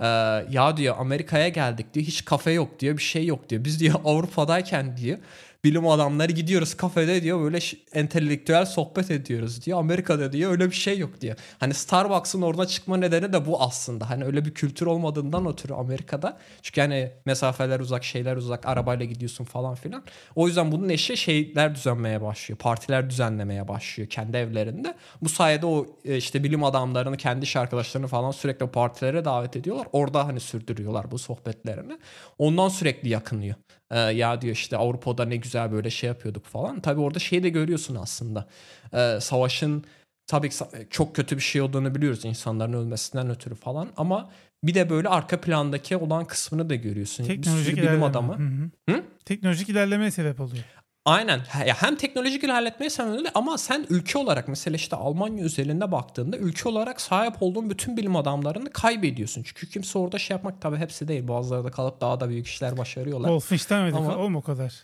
Ee, 0.00 0.06
ya 0.50 0.76
diyor 0.76 0.96
Amerika'ya 0.98 1.48
geldik 1.48 1.94
diyor. 1.94 2.06
Hiç 2.06 2.24
kafe 2.24 2.50
yok 2.50 2.80
diyor. 2.80 2.96
Bir 2.96 3.02
şey 3.02 3.26
yok 3.26 3.48
diyor. 3.48 3.64
Biz 3.64 3.80
diyor 3.80 3.94
Avrupa'dayken 4.04 4.96
diyor 4.96 5.18
bilim 5.64 5.88
adamları 5.88 6.32
gidiyoruz 6.32 6.74
kafede 6.74 7.22
diyor 7.22 7.40
böyle 7.40 7.58
entelektüel 7.92 8.66
sohbet 8.66 9.10
ediyoruz 9.10 9.66
diyor. 9.66 9.78
Amerika'da 9.78 10.32
diyor 10.32 10.50
öyle 10.50 10.66
bir 10.70 10.74
şey 10.74 10.98
yok 10.98 11.20
diyor. 11.20 11.36
Hani 11.60 11.74
Starbucks'ın 11.74 12.42
orada 12.42 12.66
çıkma 12.66 12.96
nedeni 12.96 13.32
de 13.32 13.46
bu 13.46 13.62
aslında. 13.62 14.10
Hani 14.10 14.24
öyle 14.24 14.44
bir 14.44 14.54
kültür 14.54 14.86
olmadığından 14.86 15.46
ötürü 15.46 15.74
Amerika'da. 15.74 16.38
Çünkü 16.62 16.80
hani 16.80 17.10
mesafeler 17.26 17.80
uzak, 17.80 18.04
şeyler 18.04 18.36
uzak, 18.36 18.66
arabayla 18.66 19.06
gidiyorsun 19.06 19.44
falan 19.44 19.74
filan. 19.74 20.04
O 20.34 20.46
yüzden 20.46 20.72
bunun 20.72 20.88
eşi 20.88 21.16
şeyler 21.16 21.74
düzenlemeye 21.74 22.22
başlıyor. 22.22 22.58
Partiler 22.58 23.10
düzenlemeye 23.10 23.68
başlıyor 23.68 24.08
kendi 24.08 24.36
evlerinde. 24.36 24.94
Bu 25.22 25.28
sayede 25.28 25.66
o 25.66 25.86
e, 26.04 26.16
işte 26.16 26.44
bilim 26.44 26.64
adamlarını, 26.64 27.16
kendi 27.16 27.44
iş 27.44 27.56
arkadaşlarını 27.56 28.06
falan 28.06 28.30
sürekli 28.30 28.66
partilere 28.66 29.24
davet 29.24 29.56
ediyorlar. 29.56 29.86
Orada 29.92 30.26
hani 30.26 30.40
sürdürüyorlar 30.40 31.10
bu 31.10 31.18
sohbetlerini. 31.18 31.98
Ondan 32.38 32.68
sürekli 32.68 33.08
yakınıyor. 33.08 33.54
Ee, 33.90 33.98
ya 33.98 34.40
diyor 34.40 34.54
işte 34.54 34.76
Avrupa'da 34.76 35.24
ne 35.24 35.36
güzel 35.36 35.72
böyle 35.72 35.90
şey 35.90 36.08
yapıyorduk 36.08 36.44
falan. 36.44 36.80
Tabii 36.80 37.00
orada 37.00 37.18
şeyi 37.18 37.42
de 37.42 37.48
görüyorsun 37.48 37.94
aslında. 37.94 38.48
Ee, 38.94 39.18
savaşın 39.20 39.84
tabii 40.26 40.50
çok 40.90 41.16
kötü 41.16 41.36
bir 41.36 41.42
şey 41.42 41.60
olduğunu 41.60 41.94
biliyoruz 41.94 42.24
insanların 42.24 42.72
ölmesinden 42.72 43.30
ötürü 43.30 43.54
falan 43.54 43.88
ama 43.96 44.30
bir 44.64 44.74
de 44.74 44.90
böyle 44.90 45.08
arka 45.08 45.40
plandaki 45.40 45.96
olan 45.96 46.24
kısmını 46.24 46.70
da 46.70 46.74
görüyorsun. 46.74 47.24
Teknolojik 47.24 47.76
bir 47.76 47.82
bilim 47.82 48.02
adamı. 48.02 48.38
Hı 48.38 48.42
hı. 48.42 48.94
Hı? 48.94 49.02
Teknolojik 49.24 49.68
ilerlemeye 49.68 50.10
sebep 50.10 50.40
oluyor. 50.40 50.64
Aynen. 51.10 51.40
Ya 51.66 51.82
hem 51.82 51.96
teknolojik 51.96 52.44
ilerletmeyi 52.44 52.90
sen 52.90 53.08
öyle 53.08 53.30
ama 53.34 53.58
sen 53.58 53.86
ülke 53.90 54.18
olarak 54.18 54.48
mesela 54.48 54.76
işte 54.76 54.96
Almanya 54.96 55.44
özelinde 55.44 55.92
baktığında 55.92 56.36
ülke 56.36 56.68
olarak 56.68 57.00
sahip 57.00 57.42
olduğun 57.42 57.70
bütün 57.70 57.96
bilim 57.96 58.16
adamlarını 58.16 58.70
kaybediyorsun. 58.70 59.42
Çünkü 59.42 59.68
kimse 59.68 59.98
orada 59.98 60.18
şey 60.18 60.34
yapmak 60.34 60.60
tabii 60.60 60.76
hepsi 60.76 61.08
değil. 61.08 61.28
Bazıları 61.28 61.64
da 61.64 61.70
kalıp 61.70 62.00
daha 62.00 62.20
da 62.20 62.28
büyük 62.28 62.46
işler 62.46 62.78
başarıyorlar. 62.78 63.28
Wolfenstein 63.28 63.82
miydi? 63.82 63.96
Ama... 63.96 64.38
O 64.38 64.42
kadar. 64.42 64.74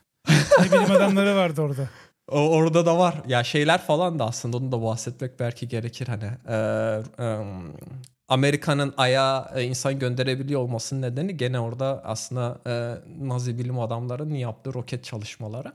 ne 0.58 0.64
bilim 0.72 0.90
adamları 0.90 1.36
vardı 1.36 1.62
orada. 1.62 1.88
O, 2.32 2.38
orada 2.38 2.86
da 2.86 2.98
var. 2.98 3.14
Ya 3.26 3.44
şeyler 3.44 3.78
falan 3.82 4.18
da 4.18 4.26
aslında 4.26 4.56
onu 4.56 4.72
da 4.72 4.82
bahsetmek 4.82 5.40
belki 5.40 5.68
gerekir 5.68 6.08
hani. 6.08 6.30
Ee, 6.48 7.24
e, 7.24 7.26
Amerika'nın 8.28 8.94
aya 8.96 9.50
e, 9.54 9.62
insan 9.62 9.98
gönderebiliyor 9.98 10.60
olmasının 10.60 11.02
nedeni 11.02 11.36
gene 11.36 11.60
orada 11.60 12.02
aslında 12.04 12.58
e, 12.66 12.94
Nazi 13.26 13.58
bilim 13.58 13.78
adamlarının 13.78 14.34
yaptığı 14.34 14.74
roket 14.74 15.04
çalışmaları. 15.04 15.72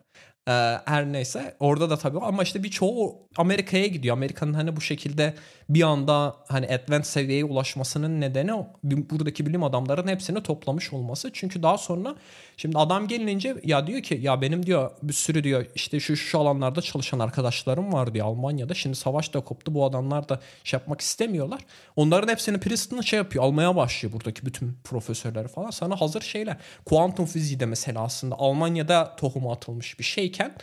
Ee, 0.47 0.51
her 0.85 1.05
neyse 1.13 1.55
orada 1.59 1.89
da 1.89 1.97
tabii 1.97 2.19
ama 2.19 2.43
işte 2.43 2.63
birçoğu 2.63 3.27
Amerika'ya 3.37 3.87
gidiyor. 3.87 4.15
Amerika'nın 4.17 4.53
hani 4.53 4.75
bu 4.75 4.81
şekilde 4.81 5.33
bir 5.69 5.81
anda 5.81 6.35
hani 6.47 6.65
advanced 6.65 7.03
seviyeye 7.05 7.45
ulaşmasının 7.45 8.21
nedeni 8.21 8.51
buradaki 8.83 9.45
bilim 9.45 9.63
adamların 9.63 10.07
hepsini 10.07 10.43
toplamış 10.43 10.93
olması. 10.93 11.29
Çünkü 11.33 11.63
daha 11.63 11.77
sonra 11.77 12.15
şimdi 12.61 12.77
adam 12.77 13.07
gelince 13.07 13.55
ya 13.63 13.87
diyor 13.87 14.01
ki 14.01 14.19
ya 14.21 14.41
benim 14.41 14.65
diyor 14.65 14.91
bir 15.03 15.13
sürü 15.13 15.43
diyor 15.43 15.65
işte 15.75 15.99
şu 15.99 16.15
şu 16.15 16.39
alanlarda 16.39 16.81
çalışan 16.81 17.19
arkadaşlarım 17.19 17.93
var 17.93 18.13
diyor 18.13 18.25
Almanya'da. 18.25 18.73
Şimdi 18.73 18.95
savaş 18.95 19.33
da 19.33 19.39
koptu 19.39 19.73
bu 19.73 19.85
adamlar 19.85 20.29
da 20.29 20.39
şey 20.63 20.77
yapmak 20.77 21.01
istemiyorlar. 21.01 21.61
Onların 21.95 22.27
hepsini 22.27 22.59
Princeton 22.59 23.01
şey 23.01 23.17
yapıyor 23.17 23.43
almaya 23.43 23.75
başlıyor 23.75 24.13
buradaki 24.13 24.45
bütün 24.45 24.77
profesörler 24.83 25.47
falan. 25.47 25.69
Sana 25.69 26.01
hazır 26.01 26.21
şeyler. 26.21 26.57
Kuantum 26.85 27.25
fiziği 27.25 27.59
de 27.59 27.65
mesela 27.65 28.03
aslında 28.03 28.35
Almanya'da 28.35 29.15
tohumu 29.15 29.51
atılmış 29.51 29.99
bir 29.99 30.03
şeyken 30.03 30.55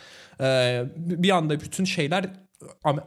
bir 0.95 1.29
anda 1.29 1.59
bütün 1.59 1.85
şeyler 1.85 2.29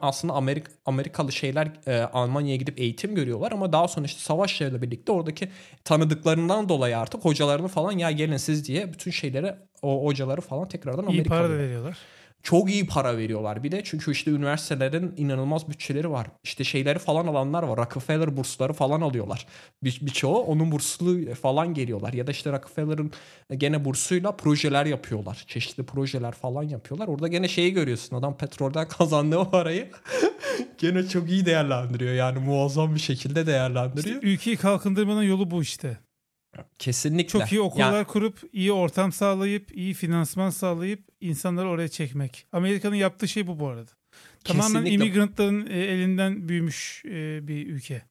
aslında 0.01 0.33
Amerika, 0.33 0.71
Amerikalı 0.85 1.31
şeyler 1.31 1.71
e, 1.87 2.01
Almanya'ya 2.01 2.55
gidip 2.55 2.79
eğitim 2.79 3.15
görüyorlar 3.15 3.51
ama 3.51 3.73
daha 3.73 3.87
sonra 3.87 4.05
işte 4.05 4.19
savaşlarla 4.19 4.81
birlikte 4.81 5.11
oradaki 5.11 5.49
tanıdıklarından 5.83 6.69
dolayı 6.69 6.97
artık 6.97 7.25
hocalarını 7.25 7.67
falan 7.67 7.91
ya 7.91 8.11
gelin 8.11 8.37
siz 8.37 8.67
diye 8.67 8.93
bütün 8.93 9.11
şeyleri 9.11 9.55
o 9.81 10.05
hocaları 10.05 10.41
falan 10.41 10.67
tekrardan 10.67 11.03
Amerika'ya 11.03 11.23
İyi 11.23 11.29
para 11.29 11.49
da 11.49 11.57
veriyorlar 11.57 11.97
çok 12.43 12.71
iyi 12.71 12.87
para 12.87 13.17
veriyorlar 13.17 13.63
bir 13.63 13.71
de. 13.71 13.81
Çünkü 13.83 14.11
işte 14.11 14.31
üniversitelerin 14.31 15.13
inanılmaz 15.17 15.69
bütçeleri 15.69 16.11
var. 16.11 16.27
İşte 16.43 16.63
şeyleri 16.63 16.99
falan 16.99 17.27
alanlar 17.27 17.63
var. 17.63 17.77
Rockefeller 17.77 18.37
bursları 18.37 18.73
falan 18.73 19.01
alıyorlar. 19.01 19.47
Bir, 19.83 19.99
birçoğu 20.01 20.37
onun 20.37 20.71
burslu 20.71 21.35
falan 21.35 21.73
geliyorlar. 21.73 22.13
Ya 22.13 22.27
da 22.27 22.31
işte 22.31 22.51
Rockefeller'ın 22.51 23.11
gene 23.57 23.85
bursuyla 23.85 24.31
projeler 24.31 24.85
yapıyorlar. 24.85 25.43
Çeşitli 25.47 25.83
projeler 25.83 26.31
falan 26.31 26.63
yapıyorlar. 26.63 27.07
Orada 27.07 27.27
gene 27.27 27.47
şeyi 27.47 27.73
görüyorsun. 27.73 28.15
Adam 28.15 28.37
petrolden 28.37 28.87
kazandığı 28.97 29.49
parayı 29.51 29.91
gene 30.77 31.07
çok 31.07 31.29
iyi 31.29 31.45
değerlendiriyor. 31.45 32.13
Yani 32.13 32.39
muazzam 32.39 32.95
bir 32.95 32.99
şekilde 32.99 33.47
değerlendiriyor. 33.47 34.15
İşte 34.15 34.27
ülkeyi 34.27 34.57
kalkındırmanın 34.57 35.23
yolu 35.23 35.51
bu 35.51 35.61
işte. 35.61 35.97
Kesinlikle. 36.79 37.39
Çok 37.39 37.51
iyi 37.51 37.61
okullar 37.61 37.93
yani, 37.93 38.05
kurup, 38.05 38.39
iyi 38.53 38.71
ortam 38.71 39.11
sağlayıp, 39.11 39.77
iyi 39.77 39.93
finansman 39.93 40.49
sağlayıp 40.49 41.03
insanları 41.21 41.69
oraya 41.69 41.87
çekmek. 41.87 42.45
Amerika'nın 42.51 42.95
yaptığı 42.95 43.27
şey 43.27 43.47
bu 43.47 43.59
bu 43.59 43.67
arada. 43.67 43.91
Tamamen 44.43 44.85
immigrantların 44.85 45.67
e, 45.67 45.79
elinden 45.79 46.49
büyümüş 46.49 47.03
e, 47.05 47.47
bir 47.47 47.67
ülke. 47.67 48.01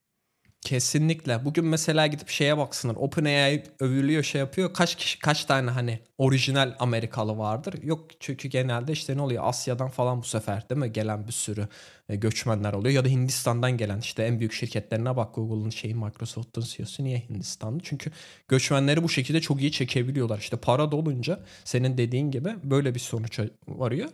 Kesinlikle. 0.62 1.44
Bugün 1.44 1.64
mesela 1.64 2.06
gidip 2.06 2.28
şeye 2.28 2.58
baksınlar. 2.58 2.94
OpenAI 2.94 3.62
övülüyor 3.80 4.22
şey 4.22 4.38
yapıyor. 4.38 4.72
Kaç 4.74 4.94
kişi 4.94 5.18
kaç 5.18 5.44
tane 5.44 5.70
hani 5.70 6.00
orijinal 6.18 6.74
Amerikalı 6.78 7.38
vardır? 7.38 7.82
Yok 7.82 8.06
çünkü 8.20 8.48
genelde 8.48 8.92
işte 8.92 9.16
ne 9.16 9.22
oluyor? 9.22 9.42
Asya'dan 9.46 9.88
falan 9.88 10.18
bu 10.18 10.24
sefer 10.26 10.68
değil 10.68 10.80
mi? 10.80 10.92
Gelen 10.92 11.26
bir 11.26 11.32
sürü 11.32 11.68
e, 12.08 12.16
göçmenler 12.16 12.72
oluyor. 12.72 12.94
Ya 12.94 13.04
da 13.04 13.08
Hindistan'dan 13.08 13.76
gelen 13.76 13.98
işte 13.98 14.22
en 14.22 14.38
büyük 14.38 14.52
şirketlerine 14.52 15.16
bak 15.16 15.34
Google'ın 15.34 15.70
şeyi 15.70 15.94
Microsoft'un 15.94 16.62
CEO'su 16.62 17.04
niye 17.04 17.22
Hindistan'da? 17.28 17.80
Çünkü 17.82 18.10
göçmenleri 18.48 19.02
bu 19.02 19.08
şekilde 19.08 19.40
çok 19.40 19.60
iyi 19.60 19.72
çekebiliyorlar. 19.72 20.38
İşte 20.38 20.56
para 20.56 20.92
dolunca 20.92 21.40
senin 21.64 21.98
dediğin 21.98 22.30
gibi 22.30 22.50
böyle 22.64 22.94
bir 22.94 23.00
sonuça 23.00 23.44
varıyor. 23.68 24.08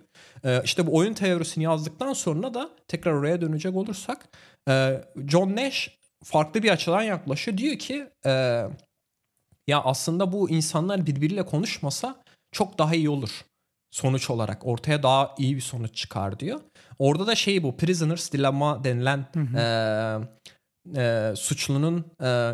Ee, 0.44 0.60
işte 0.64 0.86
bu 0.86 0.96
oyun 0.96 1.14
teorisini 1.14 1.64
yazdıktan 1.64 2.12
sonra 2.12 2.54
da 2.54 2.70
tekrar 2.88 3.12
oraya 3.12 3.40
dönecek 3.40 3.76
olursak 3.76 4.28
e, 4.68 5.04
John 5.28 5.56
Nash 5.56 5.97
farklı 6.24 6.62
bir 6.62 6.70
açıdan 6.70 7.02
yaklaşıyor. 7.02 7.58
Diyor 7.58 7.78
ki 7.78 8.06
e, 8.26 8.30
ya 9.68 9.82
aslında 9.84 10.32
bu 10.32 10.50
insanlar 10.50 11.06
birbiriyle 11.06 11.46
konuşmasa 11.46 12.22
çok 12.52 12.78
daha 12.78 12.94
iyi 12.94 13.10
olur 13.10 13.44
sonuç 13.90 14.30
olarak. 14.30 14.66
Ortaya 14.66 15.02
daha 15.02 15.34
iyi 15.38 15.56
bir 15.56 15.60
sonuç 15.60 15.94
çıkar 15.94 16.40
diyor. 16.40 16.60
Orada 16.98 17.26
da 17.26 17.34
şey 17.34 17.62
bu 17.62 17.76
Prisoner's 17.76 18.32
Dilemma 18.32 18.84
denilen 18.84 19.26
hı 19.34 19.40
hı. 19.40 19.58
E, 20.96 21.00
e, 21.00 21.32
suçlunun 21.36 22.04
e, 22.22 22.52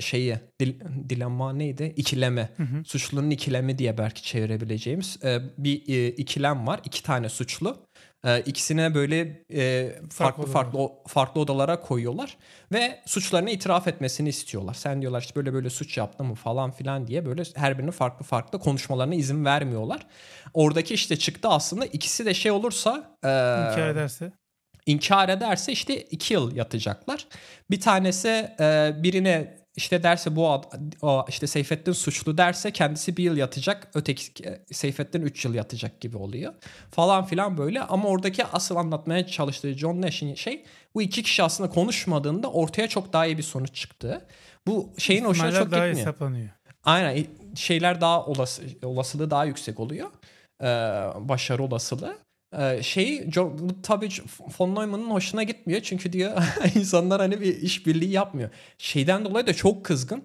şeyi 0.00 0.36
dil, 0.60 0.80
dilemma 1.08 1.52
neydi? 1.52 1.94
İkileme. 1.96 2.50
Hı 2.56 2.62
hı. 2.62 2.84
Suçlunun 2.84 3.30
ikilemi 3.30 3.78
diye 3.78 3.98
belki 3.98 4.22
çevirebileceğimiz 4.22 5.24
e, 5.24 5.40
bir 5.58 5.88
e, 5.88 6.08
ikilem 6.08 6.66
var. 6.66 6.80
İki 6.84 7.02
tane 7.02 7.28
suçlu. 7.28 7.85
E, 8.26 8.40
ikisine 8.40 8.94
böyle 8.94 9.42
e, 9.54 9.92
farklı 10.10 10.46
farklı 10.46 10.78
o- 10.78 11.02
farklı 11.06 11.40
odalara 11.40 11.80
koyuyorlar 11.80 12.36
ve 12.72 13.00
suçlarını 13.06 13.50
itiraf 13.50 13.88
etmesini 13.88 14.28
istiyorlar. 14.28 14.74
Sen 14.74 15.00
diyorlar 15.02 15.20
işte 15.20 15.34
böyle 15.36 15.52
böyle 15.52 15.70
suç 15.70 15.96
yaptın 15.98 16.26
mı 16.26 16.34
falan 16.34 16.70
filan 16.70 17.06
diye 17.06 17.26
böyle 17.26 17.42
her 17.54 17.78
birinin 17.78 17.90
farklı 17.90 18.24
farklı 18.24 18.58
konuşmalarına 18.58 19.14
izin 19.14 19.44
vermiyorlar. 19.44 20.06
Oradaki 20.54 20.94
işte 20.94 21.16
çıktı 21.16 21.48
aslında 21.48 21.86
ikisi 21.86 22.26
de 22.26 22.34
şey 22.34 22.50
olursa 22.52 23.18
e, 23.24 23.28
İnkar 23.28 23.88
ederse. 23.88 24.32
inkar 24.86 25.28
ederse 25.28 25.72
işte 25.72 26.00
iki 26.02 26.34
yıl 26.34 26.56
yatacaklar. 26.56 27.26
Bir 27.70 27.80
tanesi 27.80 28.28
e, 28.60 28.92
birine 29.02 29.65
işte 29.76 30.02
derse 30.02 30.36
bu 30.36 30.60
işte 31.28 31.46
Seyfettin 31.46 31.92
suçlu 31.92 32.38
derse 32.38 32.70
kendisi 32.70 33.16
bir 33.16 33.24
yıl 33.24 33.36
yatacak. 33.36 33.88
Öteki 33.94 34.44
e, 34.48 34.74
Seyfettin 34.74 35.22
üç 35.22 35.44
yıl 35.44 35.54
yatacak 35.54 36.00
gibi 36.00 36.16
oluyor. 36.16 36.54
Falan 36.90 37.24
filan 37.24 37.58
böyle 37.58 37.82
ama 37.82 38.08
oradaki 38.08 38.44
asıl 38.44 38.76
anlatmaya 38.76 39.26
çalıştığı 39.26 39.72
John 39.72 40.02
Nash'in 40.02 40.34
şey 40.34 40.64
bu 40.94 41.02
iki 41.02 41.22
kişi 41.22 41.42
aslında 41.42 41.70
konuşmadığında 41.70 42.50
ortaya 42.50 42.88
çok 42.88 43.12
daha 43.12 43.26
iyi 43.26 43.38
bir 43.38 43.42
sonuç 43.42 43.74
çıktı. 43.74 44.26
Bu 44.66 44.90
şeyin 44.98 45.24
hoşuna 45.24 45.52
çok 45.52 45.70
daha 45.70 45.86
gitmiyor. 45.86 46.06
hesaplanıyor. 46.06 46.48
Aynen 46.84 47.26
şeyler 47.54 48.00
daha 48.00 48.26
olası, 48.26 48.62
olasılığı 48.82 49.30
daha 49.30 49.44
yüksek 49.44 49.80
oluyor. 49.80 50.10
Ee, 50.62 50.66
başarı 51.18 51.62
olasılığı. 51.62 52.18
Ee, 52.58 52.82
şey 52.82 53.30
John, 53.30 53.58
bu 53.58 53.82
tabii 53.82 54.08
von 54.58 54.74
Neumann'ın 54.74 55.10
hoşuna 55.10 55.42
gitmiyor 55.42 55.80
çünkü 55.80 56.12
diyor 56.12 56.42
insanlar 56.74 57.20
hani 57.20 57.40
bir 57.40 57.56
işbirliği 57.56 58.10
yapmıyor. 58.10 58.50
Şeyden 58.78 59.24
dolayı 59.24 59.46
da 59.46 59.54
çok 59.54 59.84
kızgın. 59.84 60.22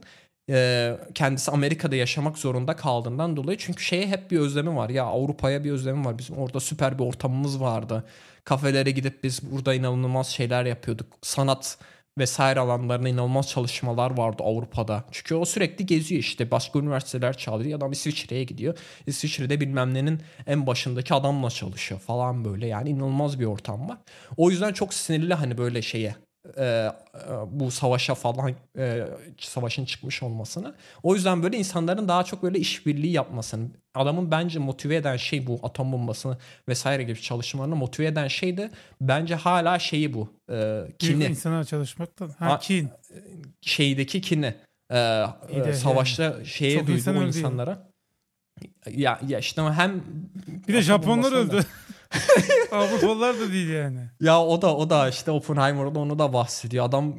Ee, 0.49 0.98
kendisi 1.16 1.52
Amerika'da 1.52 1.95
yaşamak 1.95 2.38
zorunda 2.38 2.76
kaldığından 2.76 3.38
dolayı 3.38 3.58
çünkü 3.58 3.84
şeye 3.84 4.08
hep 4.08 4.32
bir 4.32 4.40
özlemi 4.40 4.76
var. 4.76 4.90
Ya 4.90 5.03
Avrupa'ya 5.03 5.64
bir 5.64 5.72
özlemi 5.72 6.06
var. 6.06 6.18
Bizim 6.18 6.38
orada 6.38 6.60
süper 6.60 6.99
bir 6.99 7.03
ortamımız 7.03 7.62
vardı. 7.62 8.03
Kafelere 8.44 8.91
gidip 8.91 9.24
biz 9.24 9.52
burada 9.52 9.74
inanılmaz 9.74 10.28
şeyler 10.28 10.66
yapıyorduk. 10.66 11.08
Sanat 11.22 11.78
vesaire 12.18 12.60
alanlarında 12.60 13.10
inanılmaz 13.10 13.50
çalışmalar 13.50 14.18
vardı 14.18 14.44
Avrupa'da. 14.44 15.06
Çünkü 15.12 15.36
o 15.36 15.46
sürekli 15.46 15.86
geziyor 15.86 16.20
işte. 16.20 16.52
Başka 16.52 16.80
üniversiteler 16.80 17.38
çağırıyor. 17.38 17.78
Adam 17.78 17.92
İsviçre'ye 17.92 18.44
gidiyor. 18.44 18.78
İsviçre'de 19.08 19.62
bilmem 19.62 19.94
nenin 19.94 20.22
en 20.48 20.68
başındaki 20.68 21.14
adamla 21.14 21.50
çalışıyor 21.50 22.02
falan 22.02 22.46
böyle. 22.46 22.68
Yani 22.68 22.90
inanılmaz 22.90 23.40
bir 23.40 23.46
ortam 23.46 23.90
var. 23.90 23.98
O 24.38 24.50
yüzden 24.50 24.74
çok 24.74 24.94
sinirli 24.94 25.34
hani 25.34 25.58
böyle 25.58 25.82
şeye 25.82 26.16
e, 26.58 26.64
e, 26.64 26.92
bu 27.52 27.72
savaşa 27.72 28.16
falan 28.16 28.56
e, 28.78 29.08
savaşın 29.38 29.86
çıkmış 29.86 30.24
olmasını. 30.24 30.76
O 31.04 31.16
yüzden 31.16 31.44
böyle 31.44 31.58
insanların 31.58 32.08
daha 32.08 32.24
çok 32.24 32.44
böyle 32.44 32.60
işbirliği 32.60 33.12
yapmasını. 33.12 33.68
Adamın 33.96 34.32
bence 34.32 34.60
motive 34.60 34.96
eden 34.96 35.18
şey 35.18 35.48
bu 35.48 35.60
atom 35.64 35.92
bombasını 35.92 36.38
vesaire 36.70 37.04
gibi 37.04 37.22
çalışmalarını 37.22 37.76
motive 37.76 38.08
eden 38.08 38.28
şey 38.28 38.58
de 38.58 38.72
bence 39.02 39.36
hala 39.36 39.80
şeyi 39.80 40.14
bu. 40.14 40.34
E, 40.52 40.84
Kini. 41.00 41.26
insana 41.26 41.64
çalışmaktan. 41.64 42.30
Ha 42.40 42.60
kin. 42.60 42.90
şeydeki 43.62 44.22
kini 44.22 44.56
e, 44.90 44.98
e, 44.98 45.26
İyi 45.52 45.64
de 45.64 45.74
savaşta 45.74 46.46
şeye 46.46 46.78
Çok 46.78 46.88
duydu 46.88 46.98
insan 46.98 47.18
o 47.18 47.24
insanlara. 47.24 47.92
Ya, 48.92 49.20
ya 49.28 49.40
işte 49.40 49.62
hem 49.62 50.04
Bir 50.68 50.74
de 50.74 50.82
Japonlar 50.82 51.32
öldü. 51.32 51.66
Avrupalılar 52.72 53.40
da 53.40 53.52
değil 53.52 53.70
yani. 53.70 54.00
Ya 54.22 54.42
o 54.42 54.62
da 54.62 54.76
o 54.76 54.90
da 54.90 55.10
işte 55.10 55.32
Oppenheimer'da 55.32 56.00
onu 56.00 56.20
da 56.20 56.34
bahsediyor. 56.34 56.86
Adam 56.86 57.16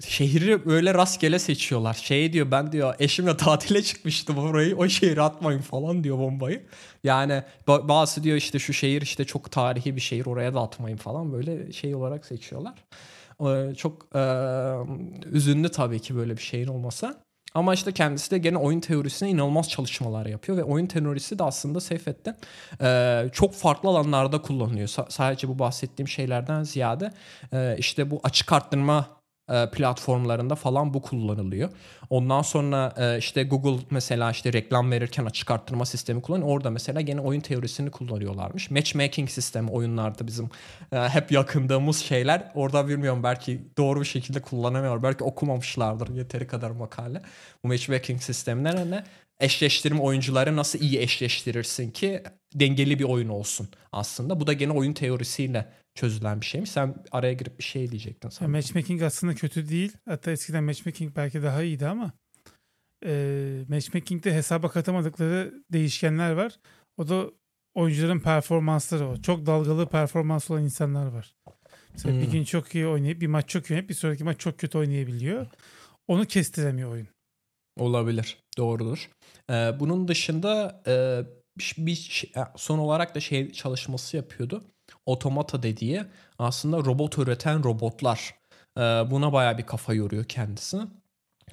şehri 0.00 0.66
böyle 0.66 0.94
rastgele 0.94 1.38
seçiyorlar. 1.38 1.94
Şey 1.94 2.32
diyor 2.32 2.50
ben 2.50 2.72
diyor 2.72 2.94
eşimle 2.98 3.36
tatile 3.36 3.82
çıkmıştım 3.82 4.38
orayı 4.38 4.76
o 4.76 4.88
şehri 4.88 5.22
atmayın 5.22 5.60
falan 5.60 6.04
diyor 6.04 6.18
bombayı. 6.18 6.66
Yani 7.04 7.42
ba- 7.66 7.88
bazı 7.88 8.22
diyor 8.22 8.36
işte 8.36 8.58
şu 8.58 8.72
şehir 8.72 9.02
işte 9.02 9.24
çok 9.24 9.50
tarihi 9.50 9.96
bir 9.96 10.00
şehir 10.00 10.26
oraya 10.26 10.54
da 10.54 10.60
atmayın 10.60 10.96
falan 10.96 11.32
böyle 11.32 11.72
şey 11.72 11.94
olarak 11.94 12.26
seçiyorlar. 12.26 12.74
Ee, 13.40 13.74
çok 13.74 14.06
e, 14.14 14.22
üzünlü 15.32 15.68
tabii 15.68 16.00
ki 16.00 16.16
böyle 16.16 16.36
bir 16.36 16.42
şeyin 16.42 16.66
olmasa. 16.66 17.21
Ama 17.54 17.74
işte 17.74 17.92
kendisi 17.92 18.30
de 18.30 18.38
gene 18.38 18.58
oyun 18.58 18.80
teorisine 18.80 19.30
inanılmaz 19.30 19.68
çalışmalar 19.68 20.26
yapıyor 20.26 20.58
ve 20.58 20.64
oyun 20.64 20.86
teorisi 20.86 21.38
de 21.38 21.44
aslında 21.44 21.80
Seyfettin 21.80 22.34
e, 22.82 23.24
çok 23.32 23.54
farklı 23.54 23.88
alanlarda 23.88 24.42
kullanılıyor. 24.42 24.88
Sa- 24.88 25.06
sadece 25.08 25.48
bu 25.48 25.58
bahsettiğim 25.58 26.08
şeylerden 26.08 26.62
ziyade 26.62 27.12
e, 27.52 27.76
işte 27.78 28.10
bu 28.10 28.20
açık 28.22 28.52
arttırma 28.52 29.21
platformlarında 29.72 30.54
falan 30.54 30.94
bu 30.94 31.02
kullanılıyor. 31.02 31.70
Ondan 32.10 32.42
sonra 32.42 32.94
e, 32.96 33.18
işte 33.18 33.42
Google 33.44 33.84
mesela 33.90 34.30
işte 34.30 34.52
reklam 34.52 34.90
verirken 34.90 35.24
açık 35.24 35.50
arttırma 35.50 35.86
sistemi 35.86 36.22
kullanıyor. 36.22 36.48
Orada 36.48 36.70
mesela 36.70 37.00
gene 37.00 37.20
oyun 37.20 37.40
teorisini 37.40 37.90
kullanıyorlarmış. 37.90 38.70
Matchmaking 38.70 39.30
sistemi 39.30 39.70
oyunlarda 39.70 40.26
bizim 40.26 40.50
e, 40.92 40.96
hep 40.96 41.32
yakındığımız 41.32 41.96
şeyler. 41.96 42.50
Orada 42.54 42.88
bilmiyorum 42.88 43.22
belki 43.22 43.60
doğru 43.78 44.00
bir 44.00 44.06
şekilde 44.06 44.42
kullanamıyor. 44.42 45.02
Belki 45.02 45.24
okumamışlardır 45.24 46.14
yeteri 46.14 46.46
kadar 46.46 46.70
makale. 46.70 47.22
Bu 47.64 47.68
matchmaking 47.68 48.20
sistemine 48.20 48.90
ne? 48.90 49.04
Eşleştirme 49.40 50.00
oyuncuları 50.00 50.56
nasıl 50.56 50.78
iyi 50.78 50.98
eşleştirirsin 50.98 51.90
ki 51.90 52.22
dengeli 52.54 52.98
bir 52.98 53.04
oyun 53.04 53.28
olsun 53.28 53.68
aslında. 53.92 54.40
Bu 54.40 54.46
da 54.46 54.52
gene 54.52 54.72
oyun 54.72 54.92
teorisiyle 54.92 55.66
çözülen 55.94 56.40
bir 56.40 56.46
şeymiş. 56.46 56.70
Sen 56.70 56.94
araya 57.12 57.32
girip 57.32 57.58
bir 57.58 57.64
şey 57.64 57.90
diyecektin. 57.90 58.28
Sen. 58.28 58.50
matchmaking 58.50 59.02
aslında 59.02 59.34
kötü 59.34 59.68
değil. 59.68 59.92
Hatta 60.08 60.30
eskiden 60.30 60.64
matchmaking 60.64 61.16
belki 61.16 61.42
daha 61.42 61.62
iyiydi 61.62 61.86
ama 61.86 62.12
e, 63.06 63.64
matchmaking'de 63.68 64.34
hesaba 64.34 64.68
katamadıkları 64.68 65.54
değişkenler 65.72 66.32
var. 66.32 66.58
O 66.96 67.08
da 67.08 67.30
oyuncuların 67.74 68.20
performansları 68.20 69.08
o. 69.08 69.16
Çok 69.16 69.46
dalgalı 69.46 69.88
performans 69.88 70.50
olan 70.50 70.62
insanlar 70.64 71.06
var. 71.06 71.34
Mesela 71.92 72.18
bir 72.20 72.24
Hmm. 72.24 72.32
gün 72.32 72.44
çok 72.44 72.74
iyi 72.74 72.86
oynayıp 72.86 73.20
bir 73.20 73.26
maç 73.26 73.48
çok 73.48 73.66
iyi 73.66 73.72
oynayıp 73.72 73.88
bir 73.90 73.94
sonraki 73.94 74.24
maç 74.24 74.40
çok 74.40 74.58
kötü 74.58 74.78
oynayabiliyor. 74.78 75.46
Onu 76.08 76.24
kestiremiyor 76.24 76.92
oyun. 76.92 77.08
Olabilir. 77.78 78.38
Doğrudur. 78.58 79.10
Ee, 79.50 79.72
bunun 79.80 80.08
dışında 80.08 80.82
e, 80.86 80.94
bir, 81.58 82.32
son 82.56 82.78
olarak 82.78 83.14
da 83.14 83.20
şey 83.20 83.52
çalışması 83.52 84.16
yapıyordu. 84.16 84.64
Otomata 85.06 85.62
dediği 85.62 86.02
aslında 86.38 86.78
robot 86.78 87.18
üreten 87.18 87.64
robotlar. 87.64 88.34
Ee, 88.78 88.80
buna 88.80 89.32
baya 89.32 89.58
bir 89.58 89.66
kafa 89.66 89.94
yoruyor 89.94 90.24
kendisi. 90.24 90.78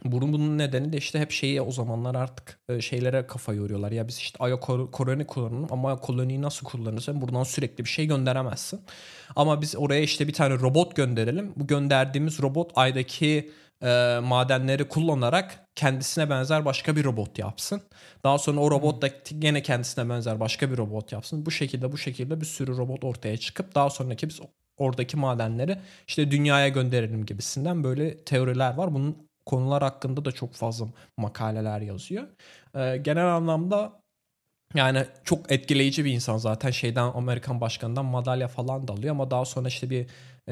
Bunun, 0.06 0.34
bunun 0.34 0.58
nedeni 0.58 0.94
de 0.94 0.98
işte 0.98 1.20
hep 1.20 1.32
şeyi 1.32 1.62
o 1.62 1.72
zamanlar 1.72 2.16
artık 2.16 2.60
e, 2.70 2.82
şeylere 2.82 3.28
kafa 3.28 3.54
yoruyorlar. 3.54 3.92
Ya 3.92 4.08
biz 4.08 4.18
işte 4.18 4.38
Aya 4.40 4.60
kol- 4.60 4.92
koloni 4.92 5.28
kullanalım 5.28 5.68
ama 5.72 6.00
koloniyi 6.00 6.42
nasıl 6.42 6.66
kullanırsan 6.66 7.22
buradan 7.22 7.44
sürekli 7.44 7.86
bir 7.86 7.90
şey 7.90 8.06
gönderemezsin. 8.06 8.82
Ama 9.36 9.62
biz 9.62 9.76
oraya 9.76 10.02
işte 10.02 10.28
bir 10.28 10.34
tane 10.34 10.54
robot 10.54 10.96
gönderelim. 10.96 11.54
Bu 11.56 11.68
gönderdiğimiz 11.68 12.42
robot 12.42 12.72
aydaki 12.76 13.52
e, 13.84 14.20
madenleri 14.24 14.88
kullanarak 14.90 15.66
kendisine 15.76 16.30
benzer 16.30 16.66
başka 16.66 16.96
bir 16.96 17.04
robot 17.04 17.40
yapsın. 17.40 17.82
Daha 18.24 18.38
sonra 18.38 18.60
o 18.60 18.72
robot 18.72 19.02
da 19.02 19.08
gene 19.40 19.62
kendisine 19.62 20.10
benzer 20.10 20.40
başka 20.40 20.72
bir 20.72 20.78
robot 20.78 21.12
yapsın. 21.12 21.46
Bu 21.46 21.52
şekilde 21.52 21.92
bu 21.92 21.98
şekilde 21.98 22.42
bir 22.42 22.46
sürü 22.46 22.78
robot 22.78 23.04
ortaya 23.04 23.38
çıkıp 23.38 23.76
daha 23.76 23.90
sonraki 23.90 24.30
biz 24.30 24.40
oradaki 24.78 25.18
madenleri 25.18 25.78
işte 26.08 26.32
dünyaya 26.32 26.68
gönderelim 26.70 27.26
gibisinden 27.26 27.84
böyle 27.84 28.18
teoriler 28.18 28.74
var. 28.74 28.94
Bunun 28.94 29.30
konular 29.46 29.84
hakkında 29.84 30.26
da 30.26 30.32
çok 30.32 30.54
fazla 30.54 30.86
makaleler 31.18 31.82
yazıyor. 31.82 32.28
Ee, 32.76 32.98
genel 32.98 33.36
anlamda 33.36 34.00
yani 34.76 35.06
çok 35.24 35.52
etkileyici 35.52 36.06
bir 36.06 36.12
insan 36.14 36.38
zaten 36.38 36.72
şeyden 36.72 37.12
Amerikan 37.16 37.62
başkanından 37.62 38.06
madalya 38.06 38.48
falan 38.48 38.88
da 38.88 38.94
alıyor 38.94 39.12
ama 39.12 39.32
daha 39.32 39.46
sonra 39.46 39.68
işte 39.68 39.90
bir 39.90 40.02
e, 40.02 40.08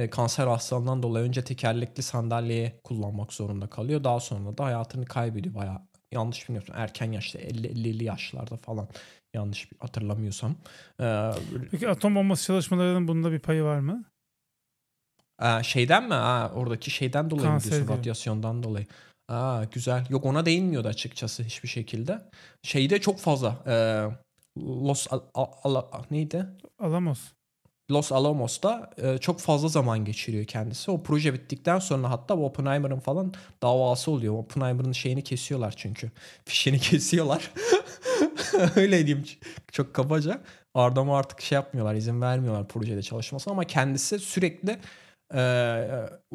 kanser 0.09 0.47
hastalığından 0.47 1.03
dolayı 1.03 1.25
önce 1.25 1.43
tekerlekli 1.43 2.03
sandalyeyi 2.03 2.73
kullanmak 2.83 3.33
zorunda 3.33 3.67
kalıyor. 3.67 4.03
Daha 4.03 4.19
sonra 4.19 4.57
da 4.57 4.65
hayatını 4.65 5.05
kaybediyor 5.05 5.55
bayağı 5.55 5.81
yanlış 6.11 6.49
bilmiyorsam 6.49 6.75
erken 6.79 7.11
yaşta 7.11 7.39
50-50'li 7.39 8.03
yaşlarda 8.03 8.57
falan 8.57 8.87
yanlış 9.33 9.69
hatırlamıyorsam. 9.79 10.55
Ee, 11.01 11.31
Peki 11.71 11.89
atom 11.89 12.15
bombası 12.15 12.45
çalışmalarının 12.45 13.07
bunda 13.07 13.31
bir 13.31 13.39
payı 13.39 13.63
var 13.63 13.79
mı? 13.79 14.03
Aa, 15.39 15.63
şeyden 15.63 16.07
mi? 16.07 16.13
Aa, 16.13 16.49
oradaki 16.53 16.91
şeyden 16.91 17.29
dolayı 17.29 17.43
Kanser 17.45 17.63
diyorsun? 17.71 17.87
diyorum. 17.87 17.99
Radyasyondan 18.01 18.63
dolayı. 18.63 18.85
Aa, 19.27 19.63
güzel. 19.63 20.05
Yok 20.09 20.25
ona 20.25 20.45
değinmiyordu 20.45 20.87
açıkçası 20.87 21.43
hiçbir 21.43 21.69
şekilde. 21.69 22.21
Şeyde 22.63 23.01
çok 23.01 23.19
fazla. 23.19 23.63
e, 23.67 23.75
Los 24.61 25.07
Al- 25.13 25.21
Al- 25.33 25.51
Al- 25.63 26.03
neydi? 26.11 26.45
Alamos. 26.79 27.19
Los 27.91 28.11
Alamos'ta 28.11 28.89
e, 28.97 29.17
çok 29.17 29.39
fazla 29.39 29.67
zaman 29.67 30.05
geçiriyor 30.05 30.45
kendisi. 30.45 30.91
O 30.91 31.03
proje 31.03 31.33
bittikten 31.33 31.79
sonra 31.79 32.09
hatta 32.09 32.33
Oppenheimer'ın 32.33 32.99
falan 32.99 33.33
davası 33.61 34.11
oluyor. 34.11 34.33
Oppenheimer'ın 34.33 34.91
şeyini 34.91 35.23
kesiyorlar 35.23 35.73
çünkü. 35.77 36.11
Fişini 36.45 36.79
kesiyorlar. 36.79 37.51
Öyle 38.75 39.07
diyeyim 39.07 39.25
çok 39.71 39.93
kabaca. 39.93 40.41
Adamı 40.73 41.15
artık 41.15 41.41
şey 41.41 41.55
yapmıyorlar, 41.55 41.95
izin 41.95 42.21
vermiyorlar 42.21 42.67
projede 42.67 43.01
çalışmasına 43.01 43.51
ama 43.51 43.63
kendisi 43.63 44.19
sürekli 44.19 44.79
e, 45.33 45.39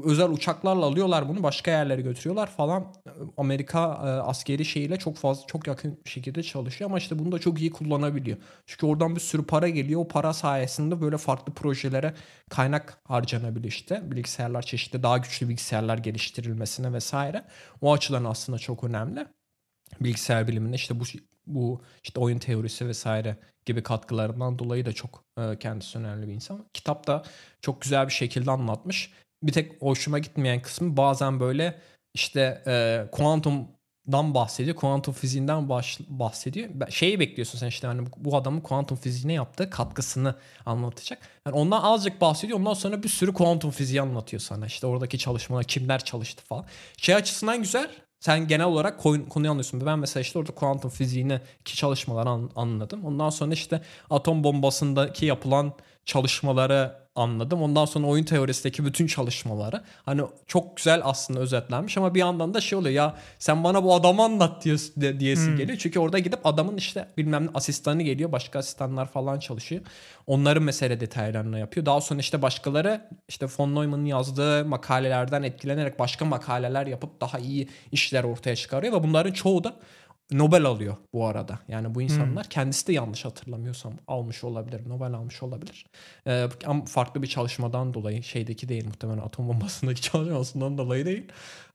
özel 0.04 0.30
uçaklarla 0.30 0.84
alıyorlar 0.86 1.28
bunu 1.28 1.42
başka 1.42 1.70
yerlere 1.70 2.00
götürüyorlar 2.02 2.46
falan. 2.46 2.94
Amerika 3.36 3.80
e, 3.80 4.06
askeri 4.06 4.64
şeyiyle 4.64 4.96
çok 4.96 5.16
fazla 5.16 5.46
çok 5.46 5.66
yakın 5.66 6.00
şekilde 6.04 6.42
çalışıyor 6.42 6.90
ama 6.90 6.98
işte 6.98 7.18
bunu 7.18 7.32
da 7.32 7.38
çok 7.38 7.60
iyi 7.60 7.70
kullanabiliyor. 7.70 8.36
Çünkü 8.66 8.86
oradan 8.86 9.14
bir 9.14 9.20
sürü 9.20 9.46
para 9.46 9.68
geliyor. 9.68 10.00
O 10.00 10.08
para 10.08 10.32
sayesinde 10.32 11.00
böyle 11.00 11.18
farklı 11.18 11.54
projelere 11.54 12.14
kaynak 12.50 12.98
harcanabiliyor 13.04 13.72
işte. 13.72 14.10
Bilgisayarlar 14.10 14.62
çeşitli 14.62 15.02
daha 15.02 15.18
güçlü 15.18 15.48
bilgisayarlar 15.48 15.98
geliştirilmesine 15.98 16.92
vesaire. 16.92 17.44
O 17.80 17.92
açıdan 17.92 18.24
aslında 18.24 18.58
çok 18.58 18.84
önemli. 18.84 19.26
Bilgisayar 20.00 20.48
biliminde 20.48 20.76
işte 20.76 21.00
bu 21.00 21.04
bu 21.46 21.82
işte 22.04 22.20
oyun 22.20 22.38
teorisi 22.38 22.88
vesaire 22.88 23.36
gibi 23.66 23.82
katkılarından 23.82 24.58
dolayı 24.58 24.86
da 24.86 24.92
çok 24.92 25.24
e, 25.38 25.58
kendisi 25.58 25.98
önemli 25.98 26.28
bir 26.28 26.32
insan. 26.32 26.64
Kitap 26.74 27.06
da 27.06 27.22
çok 27.60 27.80
güzel 27.82 28.06
bir 28.06 28.12
şekilde 28.12 28.50
anlatmış. 28.50 29.12
Bir 29.42 29.52
tek 29.52 29.82
hoşuma 29.82 30.18
gitmeyen 30.18 30.62
kısmı 30.62 30.96
bazen 30.96 31.40
böyle 31.40 31.80
işte 32.14 32.62
e, 32.66 33.04
kuantumdan 33.12 34.34
bahsediyor. 34.34 34.76
Kuantum 34.76 35.14
fiziğinden 35.14 35.68
baş, 35.68 36.00
bahsediyor. 36.08 36.68
Şeyi 36.90 37.20
bekliyorsun 37.20 37.58
sen 37.58 37.66
işte 37.66 37.86
hani 37.86 38.06
bu 38.16 38.36
adamın 38.36 38.60
kuantum 38.60 38.96
fiziğine 38.96 39.32
yaptığı 39.32 39.70
katkısını 39.70 40.34
anlatacak. 40.66 41.28
Yani 41.46 41.56
ondan 41.56 41.82
azıcık 41.82 42.20
bahsediyor. 42.20 42.58
Ondan 42.58 42.74
sonra 42.74 43.02
bir 43.02 43.08
sürü 43.08 43.32
kuantum 43.32 43.70
fiziği 43.70 44.02
anlatıyor 44.02 44.40
sana. 44.40 44.66
İşte 44.66 44.86
oradaki 44.86 45.18
çalışmalar 45.18 45.64
kimler 45.64 46.04
çalıştı 46.04 46.44
falan. 46.44 46.64
Şey 46.96 47.14
açısından 47.14 47.62
güzel. 47.62 47.90
Sen 48.22 48.48
genel 48.48 48.66
olarak 48.66 49.02
konuyu 49.02 49.50
anlıyorsun. 49.50 49.86
Ben 49.86 49.98
mesela 49.98 50.20
işte 50.20 50.38
orada 50.38 50.52
kuantum 50.52 50.90
fiziğini 50.90 51.40
ki 51.64 51.76
çalışmaları 51.76 52.28
an, 52.28 52.50
anladım. 52.56 53.04
Ondan 53.04 53.30
sonra 53.30 53.52
işte 53.52 53.82
atom 54.10 54.44
bombasındaki 54.44 55.26
yapılan 55.26 55.72
çalışmaları 56.04 57.01
anladım. 57.14 57.62
Ondan 57.62 57.84
sonra 57.84 58.06
oyun 58.06 58.24
teorisindeki 58.24 58.84
bütün 58.84 59.06
çalışmaları. 59.06 59.82
Hani 60.06 60.22
çok 60.46 60.76
güzel 60.76 61.00
aslında 61.04 61.40
özetlenmiş 61.40 61.98
ama 61.98 62.14
bir 62.14 62.20
yandan 62.20 62.54
da 62.54 62.60
şey 62.60 62.78
oluyor 62.78 62.94
ya 62.94 63.16
sen 63.38 63.64
bana 63.64 63.84
bu 63.84 63.94
adamı 63.94 64.22
anlat 64.22 64.64
diye, 64.64 65.20
diyesi 65.20 65.46
hmm. 65.46 65.56
geliyor. 65.56 65.78
Çünkü 65.78 65.98
orada 66.00 66.18
gidip 66.18 66.46
adamın 66.46 66.76
işte 66.76 67.08
bilmem 67.16 67.46
ne 67.46 67.50
asistanı 67.54 68.02
geliyor. 68.02 68.32
Başka 68.32 68.58
asistanlar 68.58 69.06
falan 69.06 69.38
çalışıyor. 69.38 69.82
Onların 70.26 70.62
mesele 70.62 71.00
detaylarını 71.00 71.58
yapıyor. 71.58 71.86
Daha 71.86 72.00
sonra 72.00 72.20
işte 72.20 72.42
başkaları 72.42 73.08
işte 73.28 73.46
von 73.58 73.74
Neumann'ın 73.74 74.04
yazdığı 74.04 74.64
makalelerden 74.64 75.42
etkilenerek 75.42 75.98
başka 75.98 76.24
makaleler 76.24 76.86
yapıp 76.86 77.20
daha 77.20 77.38
iyi 77.38 77.68
işler 77.92 78.24
ortaya 78.24 78.56
çıkarıyor 78.56 78.92
ve 78.92 79.02
bunların 79.02 79.32
çoğu 79.32 79.64
da 79.64 79.74
Nobel 80.32 80.64
alıyor 80.64 80.96
bu 81.12 81.26
arada. 81.26 81.58
Yani 81.68 81.94
bu 81.94 82.02
insanlar 82.02 82.44
hmm. 82.44 82.50
kendisi 82.50 82.86
de 82.86 82.92
yanlış 82.92 83.24
hatırlamıyorsam 83.24 83.92
almış 84.06 84.44
olabilir. 84.44 84.88
Nobel 84.88 85.12
almış 85.12 85.42
olabilir. 85.42 85.86
Ee, 86.26 86.48
ama 86.66 86.84
farklı 86.84 87.22
bir 87.22 87.26
çalışmadan 87.26 87.94
dolayı 87.94 88.22
şeydeki 88.22 88.68
değil 88.68 88.86
muhtemelen 88.86 89.18
atom 89.18 89.48
bombasındaki 89.48 90.02
çalışmasından 90.12 90.78
dolayı 90.78 91.06
değil. 91.06 91.28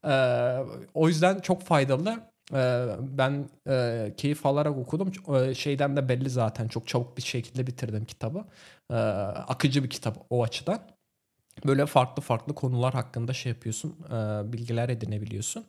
Ee, 0.06 0.58
o 0.94 1.08
yüzden 1.08 1.40
çok 1.40 1.62
faydalı. 1.62 2.20
Ee, 2.54 2.86
ben 3.00 3.50
e, 3.70 4.14
keyif 4.18 4.46
alarak 4.46 4.78
okudum. 4.78 5.12
Ee, 5.36 5.56
şeyden 5.56 5.98
de 5.98 6.10
belli 6.10 6.30
zaten 6.30 6.68
çok 6.68 6.88
çabuk 6.88 7.18
bir 7.18 7.24
şekilde 7.24 7.68
bitirdim 7.68 8.06
kitabı. 8.06 8.46
Ee, 8.92 8.96
akıcı 8.96 9.84
bir 9.84 9.90
kitap 9.90 10.26
o 10.30 10.44
açıdan. 10.44 10.80
Böyle 11.66 11.86
farklı 11.86 12.22
farklı 12.22 12.56
konular 12.56 12.94
hakkında 12.94 13.34
şey 13.34 13.52
yapıyorsun. 13.52 13.98
E, 14.10 14.54
bilgiler 14.54 14.90
edinebiliyorsun. 14.90 15.66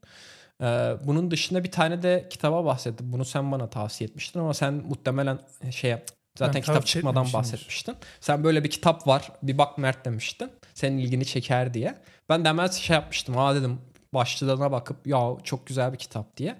Ee, 0.62 0.96
bunun 1.04 1.30
dışında 1.30 1.64
bir 1.64 1.70
tane 1.70 2.02
de 2.02 2.26
kitaba 2.30 2.64
bahsettim. 2.64 3.12
Bunu 3.12 3.24
sen 3.24 3.52
bana 3.52 3.70
tavsiye 3.70 4.08
etmiştin 4.10 4.40
ama 4.40 4.54
sen 4.54 4.74
muhtemelen 4.74 5.38
şey 5.70 5.96
zaten 6.38 6.54
ben 6.54 6.60
kitap 6.60 6.86
çıkmadan 6.86 7.32
bahsetmiştin. 7.32 7.96
Sen 8.20 8.44
böyle 8.44 8.64
bir 8.64 8.70
kitap 8.70 9.06
var 9.06 9.32
bir 9.42 9.58
bak 9.58 9.78
Mert 9.78 10.04
demiştin. 10.04 10.50
Senin 10.74 10.98
ilgini 10.98 11.26
çeker 11.26 11.74
diye. 11.74 11.98
Ben 12.28 12.44
de 12.44 12.48
hemen 12.48 12.66
şey 12.66 12.94
yapmıştım. 12.94 13.38
Aa 13.38 13.54
dedim 13.54 13.78
başlığına 14.14 14.72
bakıp 14.72 15.06
ya 15.06 15.36
çok 15.44 15.66
güzel 15.66 15.92
bir 15.92 15.98
kitap 15.98 16.36
diye. 16.36 16.58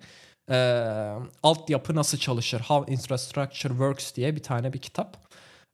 Ee, 0.50 1.14
altyapı 1.42 1.94
nasıl 1.94 2.18
çalışır? 2.18 2.60
How 2.60 2.92
Infrastructure 2.92 3.72
Works 3.72 4.14
diye 4.14 4.36
bir 4.36 4.42
tane 4.42 4.72
bir 4.72 4.78
kitap. 4.78 5.16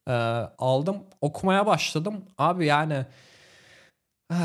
Ee, 0.07 0.11
aldım 0.57 1.03
okumaya 1.21 1.65
başladım. 1.65 2.25
Abi 2.37 2.65
yani 2.65 3.05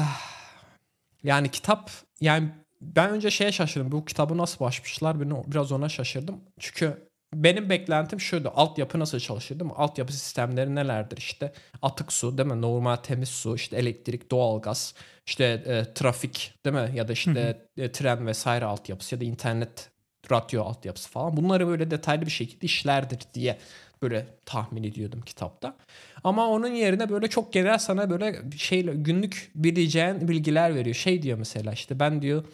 yani 1.22 1.50
kitap 1.50 1.90
yani 2.20 2.50
ben 2.80 3.10
önce 3.10 3.30
şeye 3.30 3.52
şaşırdım. 3.52 3.92
Bu 3.92 4.04
kitabı 4.04 4.38
nasıl 4.38 4.64
başmışlar? 4.64 5.20
Biraz 5.50 5.72
ona 5.72 5.88
şaşırdım. 5.88 6.40
Çünkü 6.58 7.10
benim 7.34 7.70
beklentim 7.70 8.20
şuydu. 8.20 8.52
Altyapı 8.54 8.98
nasıl 8.98 9.18
çalışır 9.18 9.60
değil 9.60 9.70
mi? 9.70 9.76
Altyapı 9.76 10.12
sistemleri 10.12 10.74
nelerdir? 10.74 11.16
İşte 11.16 11.52
atık 11.82 12.12
su 12.12 12.38
değil 12.38 12.48
mi? 12.48 12.62
Normal 12.62 12.96
temiz 12.96 13.28
su, 13.28 13.54
işte 13.56 13.76
elektrik, 13.76 14.30
doğalgaz, 14.30 14.94
işte 15.26 15.44
e, 15.44 15.94
trafik 15.94 16.54
değil 16.64 16.76
mi? 16.76 16.90
Ya 16.94 17.08
da 17.08 17.12
işte 17.12 17.66
e, 17.76 17.92
tren 17.92 18.26
vesaire 18.26 18.64
altyapısı 18.64 19.14
ya 19.14 19.20
da 19.20 19.24
internet, 19.24 19.90
radyo 20.32 20.62
altyapısı 20.64 21.10
falan. 21.10 21.36
Bunları 21.36 21.66
böyle 21.66 21.90
detaylı 21.90 22.26
bir 22.26 22.30
şekilde 22.30 22.66
işlerdir 22.66 23.18
diye 23.34 23.58
böyle 24.02 24.26
tahmin 24.46 24.82
ediyordum 24.82 25.20
kitapta. 25.20 25.76
Ama 26.24 26.48
onun 26.48 26.68
yerine 26.74 27.08
böyle 27.08 27.28
çok 27.28 27.52
genel 27.52 27.78
sana 27.78 28.10
böyle 28.10 28.36
şey 28.56 28.82
günlük 28.82 29.50
bileceğin 29.54 30.28
bilgiler 30.28 30.74
veriyor. 30.74 30.96
Şey 30.96 31.22
diyor 31.22 31.38
mesela 31.38 31.72
işte 31.72 32.00
ben 32.00 32.22
diyor 32.22 32.44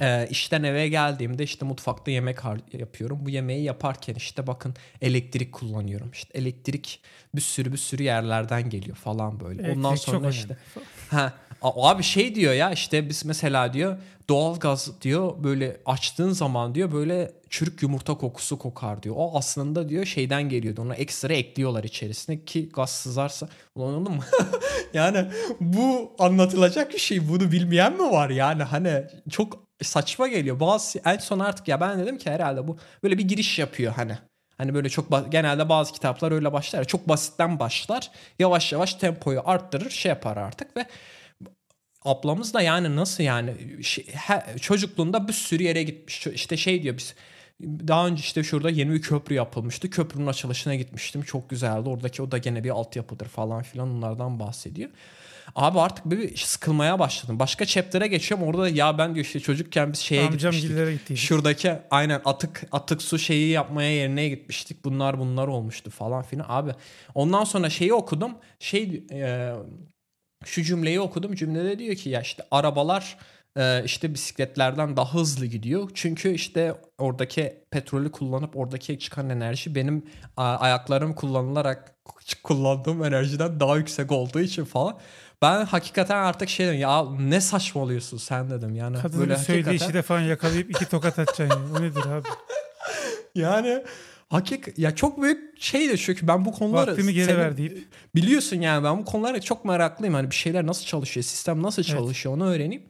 ee, 0.00 0.26
işten 0.30 0.62
eve 0.62 0.88
geldiğimde 0.88 1.44
işte 1.44 1.64
mutfakta 1.64 2.10
yemek 2.10 2.38
yapıyorum. 2.72 3.18
Bu 3.22 3.30
yemeği 3.30 3.64
yaparken 3.64 4.14
işte 4.14 4.46
bakın 4.46 4.74
elektrik 5.02 5.52
kullanıyorum. 5.52 6.10
İşte 6.12 6.38
elektrik 6.38 7.00
bir 7.34 7.40
sürü 7.40 7.72
bir 7.72 7.78
sürü 7.78 8.02
yerlerden 8.02 8.70
geliyor 8.70 8.96
falan 8.96 9.40
böyle. 9.40 9.62
Elektrik 9.62 9.76
Ondan 9.76 9.94
sonra 9.94 10.28
işte 10.28 10.56
ha 11.10 11.32
abi 11.62 12.02
şey 12.02 12.34
diyor 12.34 12.52
ya 12.52 12.72
işte 12.72 13.08
biz 13.08 13.24
mesela 13.24 13.72
diyor 13.72 13.96
doğalgaz 14.28 15.02
diyor 15.02 15.44
böyle 15.44 15.80
açtığın 15.86 16.30
zaman 16.30 16.74
diyor 16.74 16.92
böyle 16.92 17.32
çürük 17.50 17.82
yumurta 17.82 18.14
kokusu 18.14 18.58
kokar 18.58 19.02
diyor. 19.02 19.14
O 19.18 19.38
aslında 19.38 19.88
diyor 19.88 20.04
şeyden 20.04 20.48
geliyordu. 20.48 20.82
Ona 20.82 20.94
ekstra 20.94 21.34
ekliyorlar 21.34 21.84
içerisine 21.84 22.44
ki 22.44 22.68
gaz 22.68 22.90
sızarsa. 22.90 23.48
Ulan 23.74 24.02
mu? 24.02 24.22
yani 24.94 25.26
bu 25.60 26.12
anlatılacak 26.18 26.92
bir 26.92 26.98
şey. 26.98 27.28
Bunu 27.28 27.52
bilmeyen 27.52 27.92
mi 27.92 28.10
var? 28.10 28.30
Yani 28.30 28.62
hani 28.62 29.04
çok 29.30 29.69
saçma 29.82 30.28
geliyor. 30.28 30.60
Bazı 30.60 31.00
en 31.04 31.18
son 31.18 31.38
artık 31.38 31.68
ya 31.68 31.80
ben 31.80 31.98
dedim 31.98 32.18
ki 32.18 32.30
herhalde 32.30 32.68
bu 32.68 32.78
böyle 33.02 33.18
bir 33.18 33.28
giriş 33.28 33.58
yapıyor 33.58 33.92
hani. 33.92 34.18
Hani 34.58 34.74
böyle 34.74 34.88
çok 34.88 35.32
genelde 35.32 35.68
bazı 35.68 35.92
kitaplar 35.92 36.32
öyle 36.32 36.52
başlar. 36.52 36.84
Çok 36.84 37.08
basitten 37.08 37.58
başlar. 37.58 38.10
Yavaş 38.38 38.72
yavaş 38.72 38.94
tempoyu 38.94 39.42
arttırır 39.44 39.90
şey 39.90 40.08
yapar 40.08 40.36
artık 40.36 40.76
ve 40.76 40.86
ablamız 42.02 42.54
da 42.54 42.62
yani 42.62 42.96
nasıl 42.96 43.22
yani 43.22 43.54
şey, 43.82 44.06
çocukluğunda 44.60 45.28
bir 45.28 45.32
sürü 45.32 45.62
yere 45.62 45.82
gitmiş. 45.82 46.26
İşte 46.26 46.56
şey 46.56 46.82
diyor 46.82 46.96
biz 46.96 47.14
daha 47.62 48.06
önce 48.06 48.20
işte 48.20 48.42
şurada 48.42 48.70
yeni 48.70 48.92
bir 48.92 49.02
köprü 49.02 49.34
yapılmıştı. 49.34 49.90
Köprünün 49.90 50.26
açılışına 50.26 50.74
gitmiştim. 50.74 51.22
Çok 51.22 51.50
güzeldi. 51.50 51.88
Oradaki 51.88 52.22
o 52.22 52.30
da 52.30 52.38
gene 52.38 52.64
bir 52.64 52.70
altyapıdır 52.70 53.26
falan 53.26 53.62
filan 53.62 53.88
onlardan 53.88 54.40
bahsediyor. 54.40 54.90
Abi 55.54 55.80
artık 55.80 56.10
bir 56.10 56.36
sıkılmaya 56.36 56.98
başladım. 56.98 57.38
Başka 57.38 57.66
chapter'e 57.66 58.06
geçiyorum. 58.06 58.46
Orada 58.46 58.62
da 58.62 58.68
ya 58.68 58.98
ben 58.98 59.14
diyor 59.14 59.26
işte 59.26 59.40
çocukken 59.40 59.92
biz 59.92 59.98
şeye 59.98 60.26
Amcam 60.26 60.52
gitmiştik. 60.52 61.16
Şuradaki 61.16 61.72
aynen 61.90 62.20
atık 62.24 62.62
atık 62.72 63.02
su 63.02 63.18
şeyi 63.18 63.48
yapmaya 63.48 63.90
yerine 63.90 64.28
gitmiştik. 64.28 64.84
Bunlar 64.84 65.18
bunlar 65.18 65.48
olmuştu 65.48 65.90
falan 65.90 66.22
filan. 66.22 66.46
Abi 66.48 66.70
ondan 67.14 67.44
sonra 67.44 67.70
şeyi 67.70 67.94
okudum. 67.94 68.32
Şey 68.58 69.04
e, 69.12 69.52
şu 70.44 70.62
cümleyi 70.62 71.00
okudum. 71.00 71.34
Cümlede 71.34 71.78
diyor 71.78 71.94
ki 71.94 72.08
ya 72.08 72.20
işte 72.20 72.42
arabalar 72.50 73.16
e, 73.56 73.84
işte 73.84 74.14
bisikletlerden 74.14 74.96
daha 74.96 75.14
hızlı 75.14 75.46
gidiyor. 75.46 75.90
Çünkü 75.94 76.30
işte 76.34 76.74
oradaki 76.98 77.64
petrolü 77.70 78.12
kullanıp 78.12 78.56
oradaki 78.56 78.98
çıkan 78.98 79.30
enerji 79.30 79.74
benim 79.74 80.06
ayaklarım 80.36 81.14
kullanılarak 81.14 81.94
kullandığım 82.42 83.04
enerjiden 83.04 83.60
daha 83.60 83.76
yüksek 83.76 84.12
olduğu 84.12 84.40
için 84.40 84.64
falan. 84.64 84.98
Ben 85.42 85.64
hakikaten 85.64 86.16
artık 86.16 86.48
şey 86.48 86.66
dedim 86.66 86.78
ya 86.78 87.04
ne 87.04 87.40
saçmalıyorsun 87.40 88.18
sen 88.18 88.50
dedim. 88.50 88.74
Yani 88.74 88.96
Kadının 89.02 89.20
böyle 89.20 89.36
söylediği 89.36 89.64
hakikaten... 89.64 89.86
işi 89.86 89.94
de 89.94 90.02
falan 90.02 90.20
yakalayıp 90.20 90.70
iki 90.70 90.88
tokat 90.88 91.18
atacaksın. 91.18 91.60
Yani. 91.60 91.78
O 91.78 91.82
nedir 91.82 92.00
abi? 92.00 92.28
yani 93.34 93.84
hakik 94.28 94.78
ya 94.78 94.94
çok 94.94 95.22
büyük 95.22 95.62
şey 95.62 95.88
de 95.88 95.96
çünkü 95.96 96.28
ben 96.28 96.44
bu 96.44 96.52
konuları 96.52 96.90
vaktimi 96.90 97.14
geri 97.14 97.38
ver 97.38 97.56
deyip 97.56 97.88
biliyorsun 98.14 98.60
yani 98.60 98.84
ben 98.84 98.98
bu 98.98 99.04
konulara 99.04 99.40
çok 99.40 99.64
meraklıyım 99.64 100.14
hani 100.14 100.30
bir 100.30 100.36
şeyler 100.36 100.66
nasıl 100.66 100.84
çalışıyor 100.84 101.24
sistem 101.24 101.62
nasıl 101.62 101.82
çalışıyor 101.82 102.34
evet. 102.34 102.42
onu 102.42 102.52
öğreneyim 102.52 102.82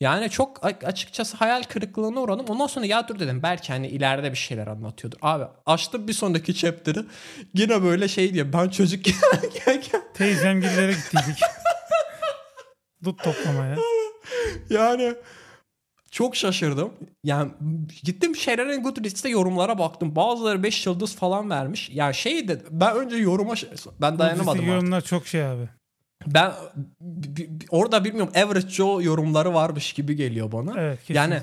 yani 0.00 0.30
çok 0.30 0.66
açıkçası 0.84 1.36
hayal 1.36 1.62
kırıklığına 1.62 2.20
uğradım. 2.20 2.46
Ondan 2.48 2.66
sonra 2.66 2.86
ya 2.86 3.08
dur 3.08 3.18
dedim 3.18 3.42
belki 3.42 3.72
hani 3.72 3.88
ileride 3.88 4.32
bir 4.32 4.36
şeyler 4.36 4.66
anlatıyordur. 4.66 5.18
Abi 5.22 5.44
açtım 5.66 6.08
bir 6.08 6.12
sonraki 6.12 6.54
chapter'ı. 6.54 7.06
Yine 7.54 7.82
böyle 7.82 8.08
şey 8.08 8.34
diyor 8.34 8.52
ben 8.52 8.68
çocuk 8.68 9.04
Teyzemgillere 10.14 10.92
gittiydik. 10.92 11.38
Dut 13.04 13.24
toplamaya. 13.24 13.76
Yani 14.70 15.14
çok 16.10 16.36
şaşırdım. 16.36 16.92
Yani 17.24 17.50
gittim 18.02 18.36
Sharon 18.36 18.82
Goodreads'te 18.82 19.28
yorumlara 19.28 19.78
baktım. 19.78 20.16
Bazıları 20.16 20.62
5 20.62 20.86
yıldız 20.86 21.16
falan 21.16 21.50
vermiş. 21.50 21.90
Yani 21.92 22.14
şey 22.14 22.48
de 22.48 22.62
ben 22.70 22.96
önce 22.96 23.16
yoruma 23.16 23.54
ben 24.00 24.18
dayanamadım. 24.18 24.66
yorumlar 24.66 25.00
çok 25.00 25.26
şey 25.26 25.44
abi. 25.46 25.68
ben 26.26 26.52
orada 27.70 28.04
bilmiyorum 28.04 28.32
average 28.36 28.68
Joe 28.68 29.02
yorumları 29.02 29.54
varmış 29.54 29.92
gibi 29.92 30.16
geliyor 30.16 30.52
bana. 30.52 30.80
Evet 30.80 30.98
kesinlikle. 30.98 31.20
Yani 31.34 31.42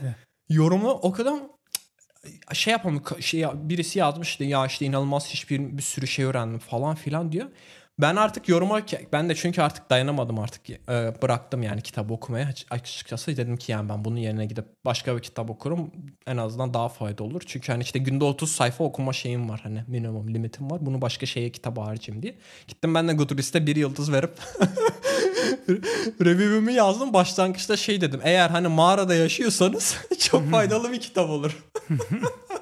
yorumu 0.50 0.90
o 0.92 1.12
kadar 1.12 1.34
şey 2.54 2.72
yapamıyor. 2.72 3.22
Şey, 3.22 3.46
birisi 3.54 4.00
yazmıştı 4.00 4.44
ya 4.44 4.66
işte 4.66 4.86
inanılmaz 4.86 5.28
hiçbir 5.28 5.78
bir 5.78 5.82
sürü 5.82 6.08
şey 6.08 6.26
öğrendim 6.26 6.60
falan 6.60 6.96
filan 6.96 7.32
diyor. 7.32 7.48
Ben 8.00 8.16
artık 8.16 8.50
yoruma 8.50 8.82
ben 9.14 9.30
de 9.30 9.36
çünkü 9.36 9.62
artık 9.62 9.90
dayanamadım 9.90 10.40
artık 10.40 10.70
e, 10.70 10.78
bıraktım 11.22 11.64
yani 11.64 11.82
kitap 11.82 12.12
okumaya 12.12 12.48
Aç- 12.48 12.66
açıkçası 12.70 13.38
dedim 13.38 13.58
ki 13.58 13.72
yani 13.72 13.90
ben 13.90 14.06
bunun 14.06 14.16
yerine 14.18 14.46
gidip 14.46 14.66
başka 14.86 15.16
bir 15.16 15.22
kitap 15.22 15.50
okurum 15.50 15.92
en 16.28 16.38
azından 16.38 16.74
daha 16.74 16.90
fayda 16.90 17.24
olur. 17.24 17.42
Çünkü 17.46 17.72
hani 17.72 17.84
işte 17.84 18.00
günde 18.00 18.24
30 18.24 18.52
sayfa 18.52 18.84
okuma 18.84 19.14
şeyim 19.14 19.50
var 19.50 19.60
hani 19.64 19.84
minimum 19.88 20.34
limitim 20.34 20.72
var 20.72 20.86
bunu 20.86 21.02
başka 21.02 21.26
şeye 21.26 21.52
kitaba 21.52 21.86
harcayayım 21.86 22.24
diye. 22.24 22.36
Gittim 22.68 22.96
ben 22.96 23.08
de 23.08 23.14
Goodreads'te 23.14 23.68
bir 23.68 23.76
yıldız 23.76 24.12
verip 24.12 24.32
review'ümü 26.22 26.72
yazdım. 26.72 27.14
Başlangıçta 27.14 27.78
şey 27.78 28.02
dedim 28.02 28.20
eğer 28.24 28.50
hani 28.50 28.68
mağarada 28.68 29.16
yaşıyorsanız 29.16 29.98
çok 30.20 30.52
faydalı 30.52 30.92
bir 30.92 31.00
kitap 31.00 31.30
olur. 31.30 31.64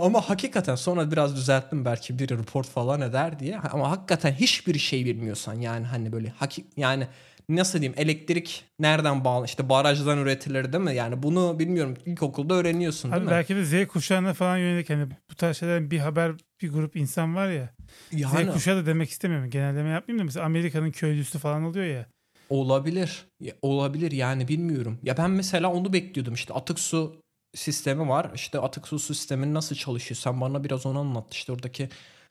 Ama 0.00 0.20
hakikaten 0.30 0.74
sonra 0.74 1.10
biraz 1.12 1.36
düzelttim 1.36 1.84
belki 1.84 2.18
bir 2.18 2.28
report 2.28 2.66
falan 2.68 3.00
eder 3.00 3.38
diye. 3.38 3.58
Ama 3.58 3.90
hakikaten 3.90 4.32
hiçbir 4.32 4.78
şey 4.78 5.04
bilmiyorsan 5.04 5.54
yani 5.54 5.86
hani 5.86 6.12
böyle 6.12 6.28
hakik 6.28 6.66
yani 6.76 7.06
nasıl 7.48 7.80
diyeyim 7.80 7.94
elektrik 8.00 8.64
nereden 8.78 9.24
bağlı 9.24 9.46
işte 9.46 9.68
barajdan 9.68 10.18
üretilir 10.18 10.72
değil 10.72 10.84
mi? 10.84 10.94
Yani 10.94 11.22
bunu 11.22 11.58
bilmiyorum 11.58 11.96
ilkokulda 12.06 12.54
öğreniyorsun 12.54 13.10
değil 13.10 13.22
Abi 13.22 13.26
mi? 13.26 13.30
belki 13.30 13.56
de 13.56 13.64
Z 13.64 13.86
kuşağına 13.88 14.34
falan 14.34 14.56
yönelik 14.56 14.90
hani 14.90 15.06
bu 15.30 15.34
tarz 15.34 15.56
şeylerden 15.56 15.90
bir 15.90 15.98
haber 15.98 16.32
bir 16.62 16.72
grup 16.72 16.96
insan 16.96 17.34
var 17.36 17.48
ya. 17.48 17.70
Yani 18.12 18.50
Z 18.50 18.54
kuşağı 18.54 18.76
da 18.76 18.86
demek 18.86 19.10
istemiyorum. 19.10 19.50
Genelleme 19.50 19.88
yapmayayım 19.88 20.20
da 20.20 20.24
mesela 20.24 20.46
Amerika'nın 20.46 20.90
köylüsü 20.90 21.38
falan 21.38 21.62
oluyor 21.62 21.86
ya. 21.86 22.06
olabilir. 22.50 23.24
Ya, 23.40 23.52
olabilir 23.62 24.12
yani 24.12 24.48
bilmiyorum. 24.48 24.98
Ya 25.02 25.16
ben 25.16 25.30
mesela 25.30 25.72
onu 25.72 25.92
bekliyordum 25.92 26.34
işte 26.34 26.54
atık 26.54 26.78
su 26.80 27.20
sistemi 27.56 28.08
var. 28.08 28.30
İşte 28.34 28.60
atık 28.60 28.88
su 28.88 28.98
sisteminin 28.98 29.54
nasıl 29.54 29.76
çalışıyor? 29.76 30.18
Sen 30.18 30.40
bana 30.40 30.64
biraz 30.64 30.86
onu 30.86 30.98
anlat. 30.98 31.34
İşte 31.34 31.52
oradaki 31.52 31.88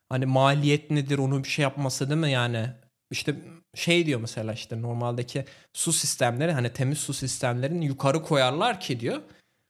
hani 0.09 0.25
maliyet 0.25 0.91
nedir 0.91 1.17
onu 1.17 1.43
bir 1.43 1.49
şey 1.49 1.63
yapması 1.63 2.09
değil 2.09 2.21
mi 2.21 2.31
yani? 2.31 2.69
İşte 3.11 3.35
şey 3.75 4.05
diyor 4.05 4.19
mesela 4.19 4.53
işte 4.53 4.81
normaldeki 4.81 5.45
su 5.73 5.93
sistemleri 5.93 6.51
hani 6.51 6.73
temiz 6.73 6.97
su 6.97 7.13
sistemlerini 7.13 7.85
yukarı 7.85 8.23
koyarlar 8.23 8.79
ki 8.79 8.99
diyor. 8.99 9.21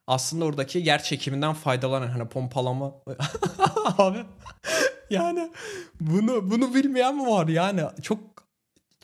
Aslında 0.08 0.46
oradaki 0.46 0.80
yer 0.80 1.04
çekiminden 1.04 1.54
faydalanan 1.54 2.08
hani 2.08 2.28
pompalama 2.28 2.94
abi 3.98 4.18
yani 5.10 5.52
bunu 6.00 6.52
bunu 6.52 6.74
bilmeyen 6.74 7.16
mi 7.16 7.28
var 7.28 7.48
yani 7.48 7.82
çok 8.02 8.20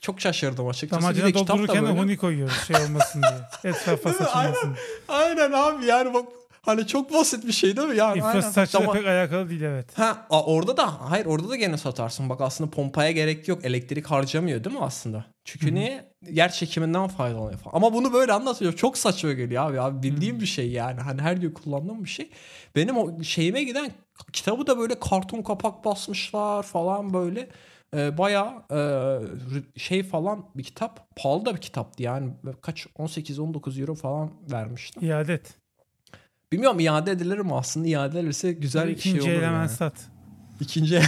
çok 0.02 0.22
şaşırdım 0.22 0.68
açıkçası. 0.68 1.02
Damacana 1.02 1.34
doldururken 1.34 1.86
de 1.86 1.91
huni 1.91 2.18
koyuyoruz 2.18 2.68
şey 2.68 2.76
olmasın 2.76 3.22
diye. 3.22 3.73
Etrafa 3.73 4.10
mi? 4.10 4.15
Aynen. 4.34 4.53
saçılmasın. 4.53 4.76
Aynen 5.07 5.52
abi 5.52 5.86
yani 5.86 6.14
bak 6.14 6.26
hani 6.61 6.88
çok 6.88 7.13
basit 7.13 7.47
bir 7.47 7.51
şey 7.51 7.77
değil 7.77 7.88
mi? 7.88 7.97
Yani 7.97 8.17
İnfrastructure'la 8.17 8.91
aynen. 8.91 8.93
pek 8.93 9.07
alakalı 9.07 9.49
değil 9.49 9.61
evet. 9.61 9.99
Ha 9.99 10.27
orada 10.29 10.77
da 10.77 11.11
hayır 11.11 11.25
orada 11.25 11.49
da 11.49 11.55
gene 11.55 11.77
satarsın. 11.77 12.29
Bak 12.29 12.41
aslında 12.41 12.69
pompaya 12.69 13.11
gerek 13.11 13.47
yok. 13.47 13.65
Elektrik 13.65 14.05
harcamıyor 14.05 14.63
değil 14.63 14.75
mi 14.75 14.81
aslında? 14.81 15.25
Çünkü 15.45 15.75
niye? 15.75 16.11
Yer 16.29 16.51
çekiminden 16.51 17.07
faydalanıyor 17.07 17.59
falan. 17.59 17.75
Ama 17.75 17.93
bunu 17.93 18.13
böyle 18.13 18.33
anlatıyor. 18.33 18.73
Çok 18.73 18.97
saçma 18.97 19.33
geliyor 19.33 19.69
abi. 19.69 19.81
Abi 19.81 20.03
bildiğim 20.03 20.39
bir 20.39 20.45
şey 20.45 20.71
yani. 20.71 21.01
Hani 21.01 21.21
her 21.21 21.33
gün 21.33 21.51
kullandığım 21.51 22.03
bir 22.03 22.09
şey. 22.09 22.29
Benim 22.75 22.97
o 22.97 23.23
şeyime 23.23 23.63
giden 23.63 23.91
kitabı 24.33 24.67
da 24.67 24.77
böyle 24.77 24.99
karton 24.99 25.41
kapak 25.41 25.85
basmışlar 25.85 26.63
falan 26.63 27.13
böyle. 27.13 27.49
Ee, 27.95 28.17
bayağı 28.17 28.63
e, 28.71 29.79
şey 29.79 30.03
falan 30.03 30.45
bir 30.55 30.63
kitap. 30.63 31.15
Pahalı 31.15 31.45
da 31.45 31.55
bir 31.55 31.61
kitaptı 31.61 32.03
yani. 32.03 32.31
Kaç 32.61 32.85
18-19 32.85 33.81
euro 33.81 33.95
falan 33.95 34.31
vermiştim. 34.51 35.09
İade 35.09 35.33
et. 35.33 35.60
Bilmiyorum 36.52 36.80
iade 36.80 37.11
edilir 37.11 37.38
mi 37.38 37.56
aslında 37.56 37.88
iade 37.88 38.19
edilirse 38.19 38.52
güzel 38.52 38.88
bir 38.88 38.98
şey 38.98 39.11
İkinci 39.11 39.32
olur 39.32 39.41
hemen 39.41 39.57
yani. 39.60 39.69
sat. 39.69 39.94
İkinci 40.60 41.02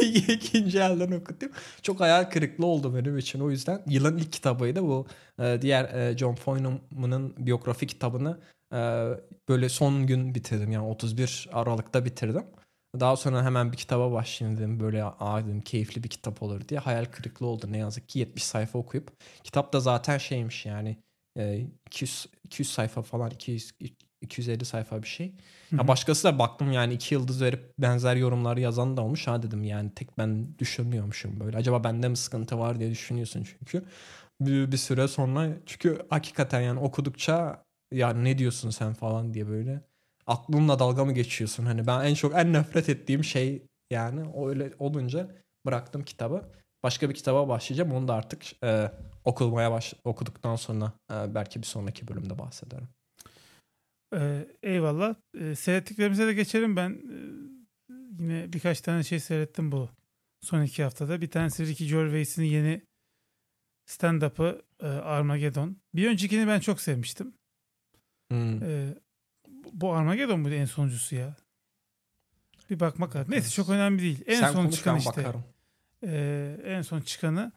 ikinci 0.28 0.78
elden 0.78 1.12
okuttum. 1.12 1.50
Çok 1.82 2.00
hayal 2.00 2.24
kırıklığı 2.24 2.66
oldu 2.66 2.94
benim 2.96 3.18
için. 3.18 3.40
O 3.40 3.50
yüzden 3.50 3.82
yılın 3.86 4.18
ilk 4.18 4.32
kitabıydı 4.32 4.82
bu. 4.82 5.06
Ee, 5.40 5.58
diğer 5.62 5.84
e, 5.84 6.18
John 6.18 6.34
Foyneman'ın 6.34 7.34
biyografi 7.46 7.86
kitabını 7.86 8.40
e, 8.72 8.76
böyle 9.48 9.68
son 9.68 10.06
gün 10.06 10.34
bitirdim. 10.34 10.72
Yani 10.72 10.86
31 10.86 11.48
Aralık'ta 11.52 12.04
bitirdim. 12.04 12.44
Daha 13.00 13.16
sonra 13.16 13.44
hemen 13.44 13.72
bir 13.72 13.76
kitaba 13.76 14.12
başlayayım 14.12 14.58
dedim. 14.58 14.80
Böyle 14.80 15.04
aa 15.04 15.44
dedim 15.44 15.60
keyifli 15.60 16.04
bir 16.04 16.08
kitap 16.08 16.42
olur 16.42 16.68
diye. 16.68 16.80
Hayal 16.80 17.04
kırıklığı 17.04 17.46
oldu 17.46 17.66
ne 17.70 17.78
yazık 17.78 18.08
ki 18.08 18.18
70 18.18 18.44
sayfa 18.44 18.78
okuyup. 18.78 19.10
Kitap 19.44 19.72
da 19.72 19.80
zaten 19.80 20.18
şeymiş 20.18 20.66
yani 20.66 20.96
e, 21.38 21.66
200, 21.86 22.26
200 22.44 22.72
sayfa 22.72 23.02
falan 23.02 23.30
200 23.30 23.72
250 24.20 24.64
sayfa 24.64 25.02
bir 25.02 25.08
şey. 25.08 25.32
Ya 25.72 25.88
başkası 25.88 26.24
da 26.24 26.38
baktım 26.38 26.72
yani 26.72 26.94
iki 26.94 27.14
yıldız 27.14 27.42
verip 27.42 27.72
benzer 27.78 28.16
yorumları 28.16 28.60
yazan 28.60 28.96
da 28.96 29.02
olmuş. 29.02 29.26
Ha 29.26 29.42
dedim 29.42 29.64
yani 29.64 29.90
tek 29.94 30.18
ben 30.18 30.58
düşünmüyormuşum 30.58 31.40
böyle. 31.40 31.56
Acaba 31.56 31.84
bende 31.84 32.08
mi 32.08 32.16
sıkıntı 32.16 32.58
var 32.58 32.80
diye 32.80 32.90
düşünüyorsun 32.90 33.46
çünkü. 33.58 33.84
Bir, 34.40 34.72
bir 34.72 34.76
süre 34.76 35.08
sonra 35.08 35.48
çünkü 35.66 35.98
hakikaten 36.10 36.60
yani 36.60 36.80
okudukça 36.80 37.64
ya 37.92 38.10
ne 38.10 38.38
diyorsun 38.38 38.70
sen 38.70 38.94
falan 38.94 39.34
diye 39.34 39.48
böyle 39.48 39.80
aklınla 40.26 40.78
dalga 40.78 41.04
mı 41.04 41.12
geçiyorsun? 41.12 41.66
Hani 41.66 41.86
ben 41.86 42.04
en 42.04 42.14
çok 42.14 42.34
en 42.34 42.52
nefret 42.52 42.88
ettiğim 42.88 43.24
şey 43.24 43.62
yani 43.90 44.46
öyle 44.46 44.72
olunca 44.78 45.30
bıraktım 45.66 46.04
kitabı. 46.04 46.50
Başka 46.82 47.08
bir 47.08 47.14
kitaba 47.14 47.48
başlayacağım. 47.48 47.92
Onu 47.92 48.08
da 48.08 48.14
artık 48.14 48.62
e, 48.64 48.92
okumaya 49.24 49.72
baş 49.72 49.94
okuduktan 50.04 50.56
sonra 50.56 50.92
e, 51.12 51.34
belki 51.34 51.62
bir 51.62 51.66
sonraki 51.66 52.08
bölümde 52.08 52.38
bahsederim. 52.38 52.88
Ee, 54.14 54.48
eyvallah. 54.62 55.14
Ee, 55.40 55.54
seyrettiklerimize 55.54 56.26
de 56.26 56.34
geçelim. 56.34 56.76
Ben 56.76 56.90
e, 56.90 57.18
yine 58.22 58.52
birkaç 58.52 58.80
tane 58.80 59.04
şey 59.04 59.20
seyrettim 59.20 59.72
bu 59.72 59.88
son 60.40 60.62
iki 60.62 60.82
haftada. 60.82 61.20
Bir 61.20 61.30
tanesi 61.30 61.66
Ricky 61.66 61.90
Gervais'in 61.90 62.42
yeni 62.42 62.82
stand-up'ı 63.86 64.62
e, 64.80 64.86
Armageddon. 64.86 65.76
Bir 65.94 66.08
öncekini 66.10 66.46
ben 66.48 66.60
çok 66.60 66.80
sevmiştim. 66.80 67.34
Hmm. 68.30 68.62
Ee, 68.62 68.94
bu- 69.72 69.92
Armageddon 69.94 70.40
muydu 70.40 70.54
en 70.54 70.64
sonuncusu 70.64 71.14
ya? 71.16 71.36
Bir 72.70 72.80
bakmak 72.80 73.16
lazım. 73.16 73.32
Neyse 73.32 73.50
çok 73.50 73.68
önemli 73.70 74.02
değil. 74.02 74.22
En 74.26 74.40
Sen 74.40 74.52
son 74.52 74.70
çıkan 74.70 74.98
işte. 74.98 75.10
bakarım. 75.10 75.44
Ee, 76.04 76.56
en 76.64 76.82
son 76.82 77.00
çıkanı. 77.00 77.52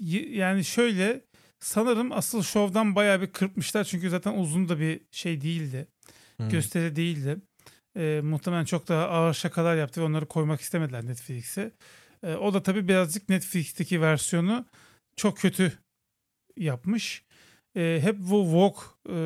Y- 0.00 0.36
yani 0.36 0.64
şöyle 0.64 1.24
sanırım 1.60 2.12
asıl 2.12 2.42
şovdan 2.42 2.94
bayağı 2.94 3.20
bir 3.20 3.32
kırpmışlar. 3.32 3.84
Çünkü 3.84 4.10
zaten 4.10 4.38
uzun 4.38 4.68
da 4.68 4.80
bir 4.80 5.00
şey 5.10 5.40
değildi. 5.40 5.88
Hmm. 6.36 6.48
Gösteri 6.48 6.96
değildi. 6.96 7.36
Ee, 7.96 8.20
muhtemelen 8.24 8.64
çok 8.64 8.88
daha 8.88 9.08
ağır 9.08 9.34
şakalar 9.34 9.76
yaptı 9.76 10.00
ve 10.00 10.04
onları 10.04 10.26
koymak 10.26 10.60
istemediler 10.60 11.06
Netflix'e. 11.06 11.72
Ee, 12.22 12.34
o 12.34 12.54
da 12.54 12.62
tabii 12.62 12.88
birazcık 12.88 13.28
Netflix'teki 13.28 14.00
versiyonu 14.00 14.66
çok 15.16 15.38
kötü 15.38 15.72
yapmış. 16.56 17.24
Ee, 17.76 17.98
hep 18.02 18.18
bu 18.18 18.44
woke 18.44 18.80
e, 19.08 19.16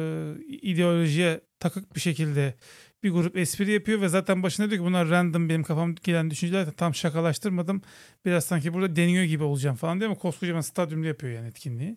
ideolojiye 0.47 1.41
takık 1.61 1.95
bir 1.95 2.01
şekilde 2.01 2.55
bir 3.03 3.11
grup 3.11 3.37
espri 3.37 3.73
yapıyor 3.73 4.01
ve 4.01 4.09
zaten 4.09 4.43
başında 4.43 4.71
diyor 4.71 4.81
ki 4.83 4.87
bunlar 4.87 5.09
random 5.09 5.49
benim 5.49 5.63
kafam 5.63 5.95
gelen 5.95 6.31
düşünceler 6.31 6.71
tam 6.71 6.95
şakalaştırmadım. 6.95 7.83
Biraz 8.25 8.45
sanki 8.45 8.75
burada 8.75 8.97
deniyor 8.97 9.25
gibi 9.25 9.45
olacağım 9.45 9.77
falan 9.77 10.01
diyor 10.01 10.11
ama 10.11 10.19
koskocaman 10.21 10.61
stadyumda 10.61 11.07
yapıyor 11.07 11.33
yani 11.33 11.49
etkinliği. 11.49 11.97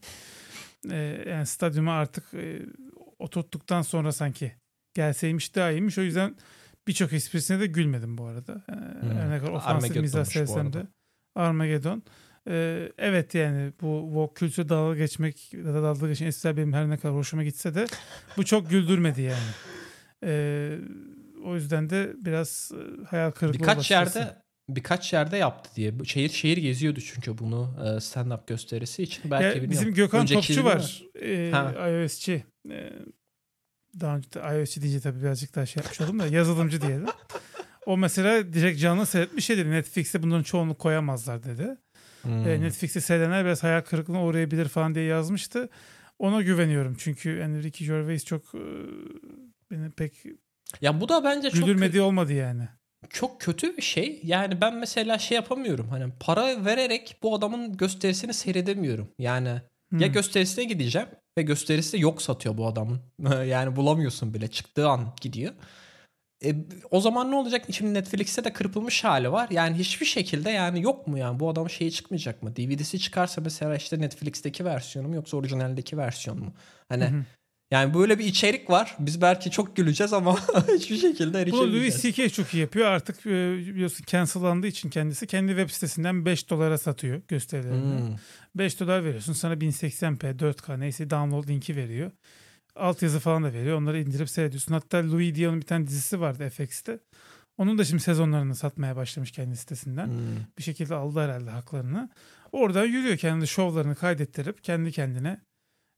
Ee, 0.91 1.25
yani 1.30 1.45
stadyuma 1.45 1.93
artık 1.93 2.34
e, 2.34 2.61
oturttuktan 3.19 3.81
sonra 3.81 4.11
sanki 4.11 4.51
gelseymiş 4.93 5.55
daha 5.55 5.71
iyiymiş. 5.71 5.97
O 5.97 6.01
yüzden 6.01 6.35
birçok 6.88 7.13
esprisine 7.13 7.59
de 7.59 7.65
gülmedim 7.65 8.17
bu 8.17 8.25
arada. 8.25 8.63
Ee, 8.69 8.73
Her 9.15 9.30
ne 9.30 9.39
kadar 9.39 9.51
ofansif 9.51 9.95
mizah 10.01 10.25
sevsem 10.25 10.73
de. 10.73 10.88
Armageddon. 11.35 12.03
Ee, 12.49 12.91
evet 12.97 13.35
yani 13.35 13.73
bu 13.81 14.01
woke 14.05 14.34
kültüre 14.34 14.69
dalga 14.69 14.95
geçmek 14.97 15.53
ya 15.53 15.65
da 15.65 15.84
dalga 15.84 16.07
geçen 16.07 16.25
espriler 16.25 16.57
benim 16.57 16.73
her 16.73 16.89
ne 16.89 16.97
kadar 16.97 17.15
hoşuma 17.15 17.43
gitse 17.43 17.75
de 17.75 17.85
bu 18.38 18.45
çok 18.45 18.69
güldürmedi 18.69 19.21
yani. 19.21 19.43
Ee, 20.25 20.77
o 21.45 21.55
yüzden 21.55 21.89
de 21.89 22.13
biraz 22.17 22.71
e, 22.73 23.05
hayal 23.05 23.31
kırıklığı 23.31 23.59
Birkaç 23.59 23.77
açıkçası. 23.77 24.19
yerde 24.19 24.43
birkaç 24.69 25.13
yerde 25.13 25.37
yaptı 25.37 25.69
diye. 25.75 25.93
Şehir 26.05 26.29
şehir 26.29 26.57
geziyordu 26.57 26.99
çünkü 27.01 27.37
bunu 27.37 27.75
e, 27.85 27.99
stand 27.99 28.31
up 28.31 28.47
gösterisi 28.47 29.03
için. 29.03 29.31
Belki 29.31 29.43
Ya 29.43 29.49
bilmiyorum. 29.49 29.71
bizim 29.71 29.93
Gökhan 29.93 30.21
Önceki 30.21 30.47
Topçu 30.47 30.63
var. 30.63 31.03
Ee, 31.21 31.51
iOS'çi. 32.03 32.43
Ee, 32.69 32.93
daha 33.99 34.17
önce 34.17 34.33
de 34.33 34.39
iOS'çi 34.59 34.81
deyince 34.81 34.99
tabii 34.99 35.21
birazcık 35.21 35.55
daha 35.55 35.65
şey 35.65 35.81
yapmış 35.83 36.01
oldum 36.01 36.19
da 36.19 36.27
yazılımcı 36.27 36.81
diyelim. 36.81 37.05
O 37.85 37.97
mesela 37.97 38.53
direkt 38.53 38.79
canlı 38.79 39.05
seyretmiş 39.05 39.45
şey 39.45 39.57
dedi. 39.57 39.71
Netflix'te 39.71 40.23
bunların 40.23 40.43
çoğunu 40.43 40.75
koyamazlar 40.77 41.43
dedi. 41.43 41.77
Hmm. 42.21 42.47
E, 42.47 42.61
Netflix'te 42.61 43.01
seyredenler 43.01 43.45
biraz 43.45 43.63
hayal 43.63 43.81
kırıklığına 43.81 44.23
uğrayabilir 44.25 44.67
falan 44.67 44.95
diye 44.95 45.05
yazmıştı. 45.05 45.69
Ona 46.19 46.41
güveniyorum 46.41 46.95
çünkü 46.97 47.29
yani 47.29 47.63
Ricky 47.63 47.89
Gervais 47.89 48.25
çok 48.25 48.55
e, 48.55 48.63
beni 49.73 49.89
pek 49.91 50.13
Ya 50.81 51.01
bu 51.01 51.09
da 51.09 51.23
bence 51.23 51.49
çok 51.49 51.59
güldürmediği 51.59 52.01
olmadı 52.01 52.33
yani. 52.33 52.67
çok 53.09 53.41
kötü 53.41 53.77
bir 53.77 53.81
şey. 53.81 54.19
Yani 54.23 54.61
ben 54.61 54.75
mesela 54.75 55.17
şey 55.17 55.35
yapamıyorum. 55.35 55.89
Hani 55.89 56.13
para 56.19 56.65
vererek 56.65 57.17
bu 57.23 57.35
adamın 57.35 57.77
gösterisini 57.77 58.33
seyredemiyorum. 58.33 59.09
Yani 59.19 59.61
hmm. 59.89 59.99
ya 59.99 60.07
gösterisine 60.07 60.63
gideceğim 60.63 61.07
ve 61.37 61.41
gösterisi 61.41 61.93
de 61.93 61.97
yok 61.97 62.21
satıyor 62.21 62.57
bu 62.57 62.67
adamın. 62.67 63.01
yani 63.45 63.75
bulamıyorsun 63.75 64.33
bile. 64.33 64.47
Çıktığı 64.47 64.89
an 64.89 65.13
gidiyor. 65.21 65.53
E, 66.45 66.55
o 66.91 67.01
zaman 67.01 67.31
ne 67.31 67.35
olacak? 67.35 67.65
Şimdi 67.71 67.93
Netflix'te 67.93 68.43
de 68.43 68.53
kırpılmış 68.53 69.03
hali 69.03 69.31
var. 69.31 69.47
Yani 69.51 69.77
hiçbir 69.77 70.05
şekilde 70.05 70.49
yani 70.49 70.81
yok 70.81 71.07
mu 71.07 71.17
yani 71.17 71.39
bu 71.39 71.49
adamın 71.49 71.67
şeyi 71.67 71.91
çıkmayacak 71.91 72.43
mı? 72.43 72.55
DVD'si 72.55 72.99
çıkarsa 72.99 73.41
mesela 73.41 73.75
işte 73.75 73.99
Netflix'teki 73.99 74.65
versiyonu 74.65 75.07
mu 75.07 75.15
yoksa 75.15 75.37
orijinaldeki 75.37 75.97
versiyon 75.97 76.39
mu? 76.39 76.53
Hani 76.89 77.05
hı. 77.05 77.23
Yani 77.73 77.93
böyle 77.93 78.19
bir 78.19 78.25
içerik 78.25 78.69
var. 78.69 78.95
Biz 78.99 79.21
belki 79.21 79.51
çok 79.51 79.75
güleceğiz 79.75 80.13
ama 80.13 80.39
hiçbir 80.75 80.97
şekilde 80.97 81.41
erişemeyeceğiz. 81.41 81.73
Bu 81.73 81.77
Louis 81.77 82.01
C.K. 82.01 82.29
çok 82.29 82.53
iyi 82.53 82.61
yapıyor. 82.61 82.87
Artık 82.87 83.25
e, 83.25 83.57
biliyorsun 83.57 84.05
cancellandığı 84.07 84.67
için 84.67 84.89
kendisi 84.89 85.27
kendi 85.27 85.51
web 85.51 85.69
sitesinden 85.69 86.25
5 86.25 86.49
dolara 86.49 86.77
satıyor 86.77 87.21
gösterilerini. 87.27 87.99
Hmm. 87.99 88.15
5 88.55 88.79
dolar 88.79 89.03
veriyorsun 89.03 89.33
sana 89.33 89.53
1080p 89.53 90.37
4K 90.39 90.79
neyse 90.79 91.09
download 91.09 91.47
linki 91.47 91.75
veriyor. 91.75 92.11
Alt 92.75 93.01
yazı 93.01 93.19
falan 93.19 93.43
da 93.43 93.53
veriyor. 93.53 93.77
Onları 93.77 94.01
indirip 94.01 94.29
seyrediyorsun. 94.29 94.73
Hatta 94.73 95.11
Louis 95.11 95.35
Dia'nın 95.35 95.61
bir 95.61 95.65
tane 95.65 95.87
dizisi 95.87 96.19
vardı 96.19 96.49
FX'te. 96.49 96.99
Onun 97.57 97.77
da 97.77 97.83
şimdi 97.83 98.03
sezonlarını 98.03 98.55
satmaya 98.55 98.95
başlamış 98.95 99.31
kendi 99.31 99.57
sitesinden. 99.57 100.07
Hmm. 100.07 100.15
Bir 100.57 100.63
şekilde 100.63 100.95
aldı 100.95 101.19
herhalde 101.19 101.49
haklarını. 101.49 102.09
Oradan 102.51 102.85
yürüyor 102.85 103.17
kendi 103.17 103.47
şovlarını 103.47 103.95
kaydettirip 103.95 104.63
kendi 104.63 104.91
kendine 104.91 105.39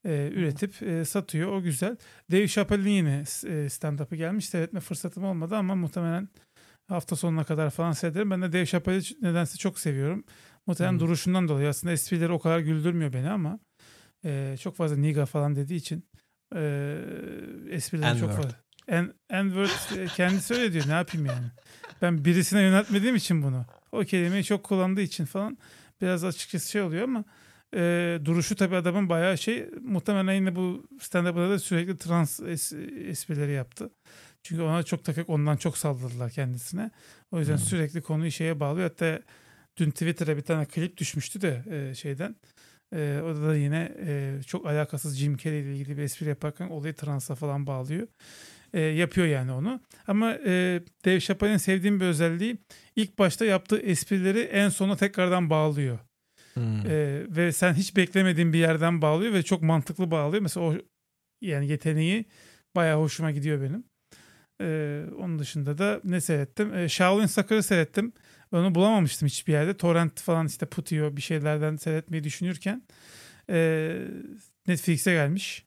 e, 0.06 0.32
üretip 0.34 0.84
e, 0.84 1.06
satıyor. 1.06 1.52
O 1.52 1.61
güzel. 1.61 1.98
Dave 2.32 2.48
Chappelle'in 2.48 2.94
yine 2.94 3.23
e, 3.45 3.69
stand-up'ı 3.69 4.15
gelmiş. 4.15 4.49
Seyretme 4.49 4.80
fırsatım 4.80 5.23
olmadı 5.23 5.56
ama 5.56 5.76
muhtemelen 5.76 6.30
hafta 6.88 7.15
sonuna 7.15 7.44
kadar 7.44 7.69
falan 7.69 7.91
seyrederim. 7.91 8.32
Ben 8.32 8.41
de 8.41 8.53
Dave 8.53 8.65
Chappelle'i 8.65 9.02
nedense 9.22 9.57
çok 9.57 9.80
seviyorum. 9.80 10.23
Muhtemelen 10.68 10.94
hmm. 10.94 10.99
duruşundan 10.99 11.48
dolayı 11.48 11.69
aslında 11.69 11.94
esprileri 11.94 12.32
o 12.32 12.40
kadar 12.40 12.60
güldürmüyor 12.60 13.14
beni 13.14 13.30
ama 13.30 13.60
e, 14.26 14.56
çok 14.61 14.76
fazla 14.76 14.98
niga 14.98 15.26
falan 15.26 15.56
dediği 15.56 15.76
için 15.76 16.06
e, 16.56 16.61
esprileri 17.69 18.19
çok 18.19 18.32
fazla. 18.32 18.52
En, 18.88 19.14
N-word 19.32 19.98
e, 19.98 20.06
kendisi 20.06 20.53
öyle 20.53 20.73
diyor. 20.73 20.88
Ne 20.88 20.94
yapayım 20.94 21.26
yani? 21.26 21.45
Ben 22.02 22.26
birisine 22.26 22.61
yöneltmediğim 22.61 23.15
için 23.15 23.44
bunu. 23.44 23.65
O 23.91 23.99
kelimeyi 23.99 24.44
çok 24.44 24.64
kullandığı 24.64 25.02
için 25.02 25.26
falan 25.26 25.57
biraz 26.02 26.23
açıkçası 26.23 26.69
şey 26.69 26.82
oluyor 26.82 27.03
ama 27.03 27.23
e, 27.76 28.19
duruşu 28.26 28.56
tabii 28.56 28.76
adamın 28.76 29.10
bayağı 29.10 29.38
şey 29.38 29.69
muhtemelen 29.81 30.34
yine 30.34 30.56
bu 30.56 30.88
stand-up'da 30.99 31.49
da 31.49 31.60
sürekli 31.60 31.97
trans 31.97 32.39
es- 32.39 33.10
esprileri 33.10 33.52
yaptı. 33.52 33.89
Çünkü 34.43 34.61
ona 34.61 34.84
çok 34.84 35.03
takık 35.03 35.30
ondan 35.30 35.57
çok 35.57 35.77
saldırdılar 35.77 36.31
kendisine. 36.31 36.91
O 37.31 37.39
yüzden 37.39 37.57
hmm. 37.57 37.64
sürekli 37.64 38.02
konuyu 38.02 38.31
şeye 38.31 38.60
bağlıyor. 38.60 38.89
Hatta 38.89 39.19
dün 39.77 39.91
Twitter'a 39.91 40.38
bir 40.38 40.41
tane 40.41 40.65
klip 40.65 40.97
düşmüştü 40.97 41.41
de 41.41 41.64
e, 41.72 41.95
şeyden. 41.95 42.35
E, 42.93 43.22
o 43.23 43.41
da 43.41 43.56
yine 43.56 43.91
e, 44.06 44.39
çok 44.47 44.65
alakasız 44.65 45.18
Jim 45.18 45.38
Carrey 45.38 45.61
ile 45.61 45.76
ilgili 45.76 45.97
bir 45.97 46.02
espri 46.02 46.30
yaparken 46.30 46.68
olayı 46.68 46.93
transa 46.93 47.35
falan 47.35 47.68
bağlıyor. 47.68 48.07
E, 48.73 48.80
yapıyor 48.81 49.27
yani 49.27 49.52
onu. 49.52 49.81
Ama 50.07 50.34
e, 50.45 50.81
Dave 51.06 51.19
Chappelle'in 51.19 51.57
sevdiğim 51.57 51.99
bir 51.99 52.06
özelliği 52.06 52.57
ilk 52.95 53.19
başta 53.19 53.45
yaptığı 53.45 53.77
esprileri 53.77 54.39
en 54.39 54.69
sona 54.69 54.95
tekrardan 54.95 55.49
bağlıyor. 55.49 55.99
Hmm. 56.56 56.86
Ee, 56.86 57.23
ve 57.30 57.52
sen 57.52 57.73
hiç 57.73 57.95
beklemediğin 57.95 58.53
bir 58.53 58.60
yerden 58.60 59.02
bağlıyor 59.02 59.34
ve 59.34 59.44
çok 59.44 59.61
mantıklı 59.61 60.11
bağlıyor. 60.11 60.41
Mesela 60.41 60.65
o 60.65 60.76
yani 61.41 61.68
yeteneği 61.68 62.26
bayağı 62.76 62.99
hoşuma 62.99 63.32
gidiyor 63.32 63.61
benim. 63.61 63.84
Ee, 64.61 65.03
onun 65.19 65.40
dışında 65.40 65.77
da 65.77 66.02
ne 66.03 66.22
seyrettim? 66.22 66.73
Ee, 66.73 66.90
Shaolin 66.90 67.26
Soccer'ı 67.26 67.64
seyrettim. 67.64 68.14
Onu 68.52 68.76
bulamamıştım 68.76 69.27
hiçbir 69.27 69.53
yerde. 69.53 69.77
Torrent 69.77 70.22
falan 70.22 70.48
işte 70.48 70.65
Putio 70.65 71.18
bir 71.18 71.22
şeylerden 71.22 71.76
seyretmeyi 71.76 72.23
düşünürken 72.23 72.84
e, 73.49 74.02
Netflix'e 74.68 75.11
gelmiş. 75.11 75.65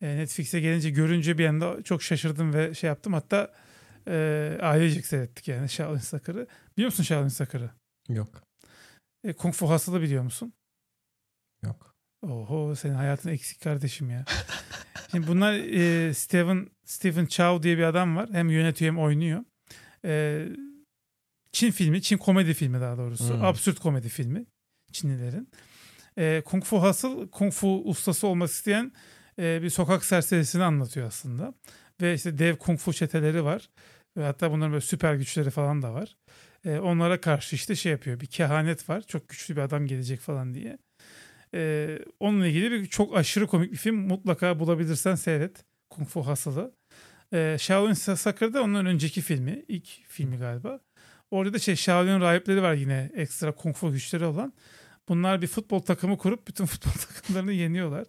E, 0.00 0.16
Netflix'e 0.16 0.60
gelince 0.60 0.90
görünce 0.90 1.38
bir 1.38 1.46
anda 1.46 1.82
çok 1.82 2.02
şaşırdım 2.02 2.54
ve 2.54 2.74
şey 2.74 2.88
yaptım. 2.88 3.12
Hatta 3.12 3.52
e, 4.08 4.58
ailecek 4.62 5.06
seyrettik 5.06 5.48
yani 5.48 5.68
Shaolin 5.68 5.98
Soccer'ı. 5.98 6.46
Biliyor 6.76 6.86
musun 6.92 7.02
Shaolin 7.02 7.28
Soccer'ı? 7.28 7.70
Yok. 8.08 8.47
E, 9.24 9.32
Kung 9.32 9.54
Fu 9.54 9.70
Hustle'ı 9.70 10.02
biliyor 10.02 10.22
musun? 10.22 10.52
Yok. 11.62 11.94
Oho 12.22 12.74
senin 12.74 12.94
hayatın 12.94 13.28
eksik 13.30 13.60
kardeşim 13.60 14.10
ya. 14.10 14.24
Şimdi 15.10 15.26
bunlar 15.26 15.52
e, 15.54 16.14
Steven 16.14 16.68
Stephen 16.84 17.26
Chow 17.26 17.62
diye 17.62 17.78
bir 17.78 17.82
adam 17.82 18.16
var. 18.16 18.28
Hem 18.32 18.50
yönetiyor 18.50 18.92
hem 18.92 18.98
oynuyor. 18.98 19.44
E, 20.04 20.44
Çin 21.52 21.70
filmi, 21.70 22.02
Çin 22.02 22.18
komedi 22.18 22.54
filmi 22.54 22.80
daha 22.80 22.98
doğrusu. 22.98 23.34
Hmm. 23.34 23.44
Absürt 23.44 23.78
komedi 23.78 24.08
filmi 24.08 24.46
Çinlilerin. 24.92 25.50
E, 26.18 26.42
Kung 26.44 26.64
Fu 26.64 26.82
Hustle, 26.82 27.30
Kung 27.30 27.52
Fu 27.52 27.82
ustası 27.84 28.26
olmak 28.26 28.50
isteyen 28.50 28.92
e, 29.38 29.62
bir 29.62 29.70
sokak 29.70 30.04
serserisini 30.04 30.64
anlatıyor 30.64 31.06
aslında. 31.06 31.54
Ve 32.00 32.14
işte 32.14 32.38
dev 32.38 32.56
Kung 32.56 32.78
Fu 32.78 32.92
çeteleri 32.92 33.44
var. 33.44 33.70
Ve 34.16 34.24
hatta 34.24 34.50
bunların 34.50 34.72
böyle 34.72 34.80
süper 34.84 35.14
güçleri 35.14 35.50
falan 35.50 35.82
da 35.82 35.94
var. 35.94 36.16
E, 36.64 36.78
onlara 36.78 37.20
karşı 37.20 37.56
işte 37.56 37.76
şey 37.76 37.92
yapıyor. 37.92 38.20
Bir 38.20 38.26
kehanet 38.26 38.88
var. 38.88 39.02
Çok 39.02 39.28
güçlü 39.28 39.56
bir 39.56 39.60
adam 39.60 39.86
gelecek 39.86 40.20
falan 40.20 40.54
diye. 40.54 40.78
E, 41.54 41.98
onunla 42.20 42.46
ilgili 42.46 42.70
bir 42.70 42.86
çok 42.86 43.16
aşırı 43.16 43.46
komik 43.46 43.72
bir 43.72 43.76
film. 43.76 43.96
Mutlaka 43.96 44.60
bulabilirsen 44.60 45.14
seyret. 45.14 45.64
Kung 45.90 46.08
Fu 46.08 46.26
Hustle'ı. 46.26 46.72
E, 47.32 47.56
Shaolin 47.60 47.92
Soccer'da 47.92 48.62
onun 48.62 48.86
önceki 48.86 49.20
filmi. 49.20 49.64
ilk 49.68 49.88
filmi 50.08 50.38
galiba. 50.38 50.80
Orada 51.30 51.54
da 51.54 51.58
şey 51.58 51.76
Shaolin 51.76 52.20
rahipleri 52.20 52.62
var 52.62 52.74
yine 52.74 53.10
ekstra 53.14 53.52
kung 53.52 53.76
fu 53.76 53.92
güçleri 53.92 54.24
olan. 54.24 54.52
Bunlar 55.08 55.42
bir 55.42 55.46
futbol 55.46 55.80
takımı 55.80 56.18
kurup 56.18 56.48
bütün 56.48 56.64
futbol 56.66 56.90
takımlarını 56.90 57.52
yeniyorlar. 57.52 58.04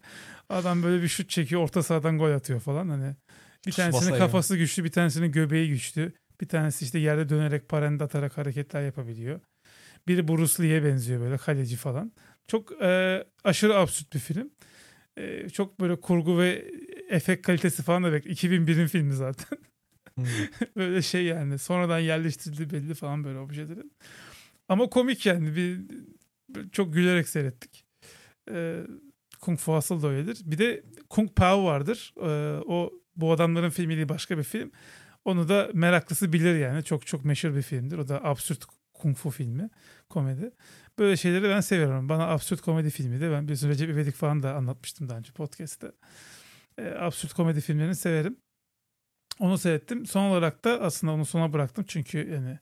Adam 0.50 0.84
böyle 0.84 1.04
bir 1.04 1.08
şut 1.08 1.30
çekiyor 1.30 1.62
orta 1.62 1.84
sahadan 1.84 2.18
gol 2.18 2.32
atıyor 2.32 2.60
falan 2.60 2.90
hani. 2.90 3.16
Bir 3.68 3.72
tanesinin 3.72 4.18
kafası 4.18 4.58
güçlü, 4.58 4.84
bir 4.84 4.92
tanesinin 4.92 5.32
göbeği 5.32 5.70
güçlü. 5.70 6.14
Bir 6.42 6.48
tanesi 6.48 6.86
işte 6.86 7.00
yerde 7.00 7.30
dönerek 7.30 7.70
parende 7.70 8.04
atarak 8.04 8.38
hareketler 8.38 8.86
yapabiliyor. 8.86 9.40
Biri 10.08 10.28
Bruce 10.28 10.64
Lee'ye 10.64 10.84
benziyor 10.84 11.22
böyle 11.22 11.38
kaleci 11.38 11.76
falan. 11.76 12.12
Çok 12.48 12.82
e, 12.82 13.24
aşırı 13.44 13.76
absürt 13.76 14.14
bir 14.14 14.20
film. 14.20 14.50
E, 15.18 15.50
çok 15.50 15.80
böyle 15.80 16.02
kurgu 16.02 16.40
ve 16.40 16.72
efekt 17.10 17.46
kalitesi 17.48 17.84
falan 17.84 18.04
da 18.04 18.14
bek. 18.14 18.26
2001'in 18.26 18.88
filmi 18.88 19.14
zaten. 19.14 19.58
Hmm. 20.16 20.26
böyle 20.76 21.02
şey 21.02 21.24
yani 21.24 21.60
sonradan 21.60 22.00
yerleştirildi 22.00 22.70
belli 22.70 22.94
falan 22.94 23.24
böyle 23.24 23.40
objelerin. 23.40 23.92
Ama 24.70 24.90
komik 24.90 25.26
yani 25.26 25.56
bir 25.56 25.82
çok 26.72 26.94
gülerek 26.94 27.30
seyrettik. 27.30 27.86
E, 28.52 28.80
Kung 29.42 29.60
Fu 29.60 29.76
Hustle 29.76 30.02
da 30.02 30.08
öyledir. 30.08 30.42
Bir 30.46 30.58
de 30.58 30.84
Kung 31.10 31.36
Pao 31.36 31.66
vardır. 31.66 32.14
E, 32.18 32.60
o 32.66 32.94
bu 33.16 33.32
adamların 33.32 33.70
filmi 33.70 33.96
değil 33.96 34.10
başka 34.10 34.38
bir 34.38 34.44
film. 34.44 34.72
Onu 35.26 35.50
da 35.50 35.70
meraklısı 35.74 36.34
bilir 36.34 36.56
yani. 36.56 36.84
Çok 36.84 37.08
çok 37.08 37.26
meşhur 37.26 37.56
bir 37.56 37.62
filmdir. 37.62 37.98
O 37.98 38.08
da 38.08 38.24
absürt 38.26 38.66
kung 38.94 39.18
fu 39.18 39.30
filmi, 39.30 39.70
komedi. 40.10 40.52
Böyle 41.00 41.18
şeyleri 41.18 41.44
ben 41.44 41.62
seviyorum. 41.62 42.10
Bana 42.10 42.28
absürt 42.28 42.62
komedi 42.62 42.90
filmi 42.90 43.22
de 43.22 43.32
ben 43.32 43.48
bir 43.48 43.62
Recep 43.62 43.90
İvedik 43.90 44.16
falan 44.16 44.44
da 44.44 44.56
anlatmıştım 44.56 45.10
daha 45.10 45.18
önce 45.18 45.32
podcast'te. 45.32 45.92
E, 46.78 46.88
absürt 46.88 47.34
komedi 47.34 47.62
filmlerini 47.62 47.96
severim. 47.96 48.38
Onu 49.40 49.58
seyrettim. 49.58 50.06
Son 50.06 50.24
olarak 50.24 50.66
da 50.66 50.82
aslında 50.82 51.14
onu 51.14 51.26
sona 51.26 51.54
bıraktım. 51.54 51.86
Çünkü 51.88 52.18
yani 52.34 52.60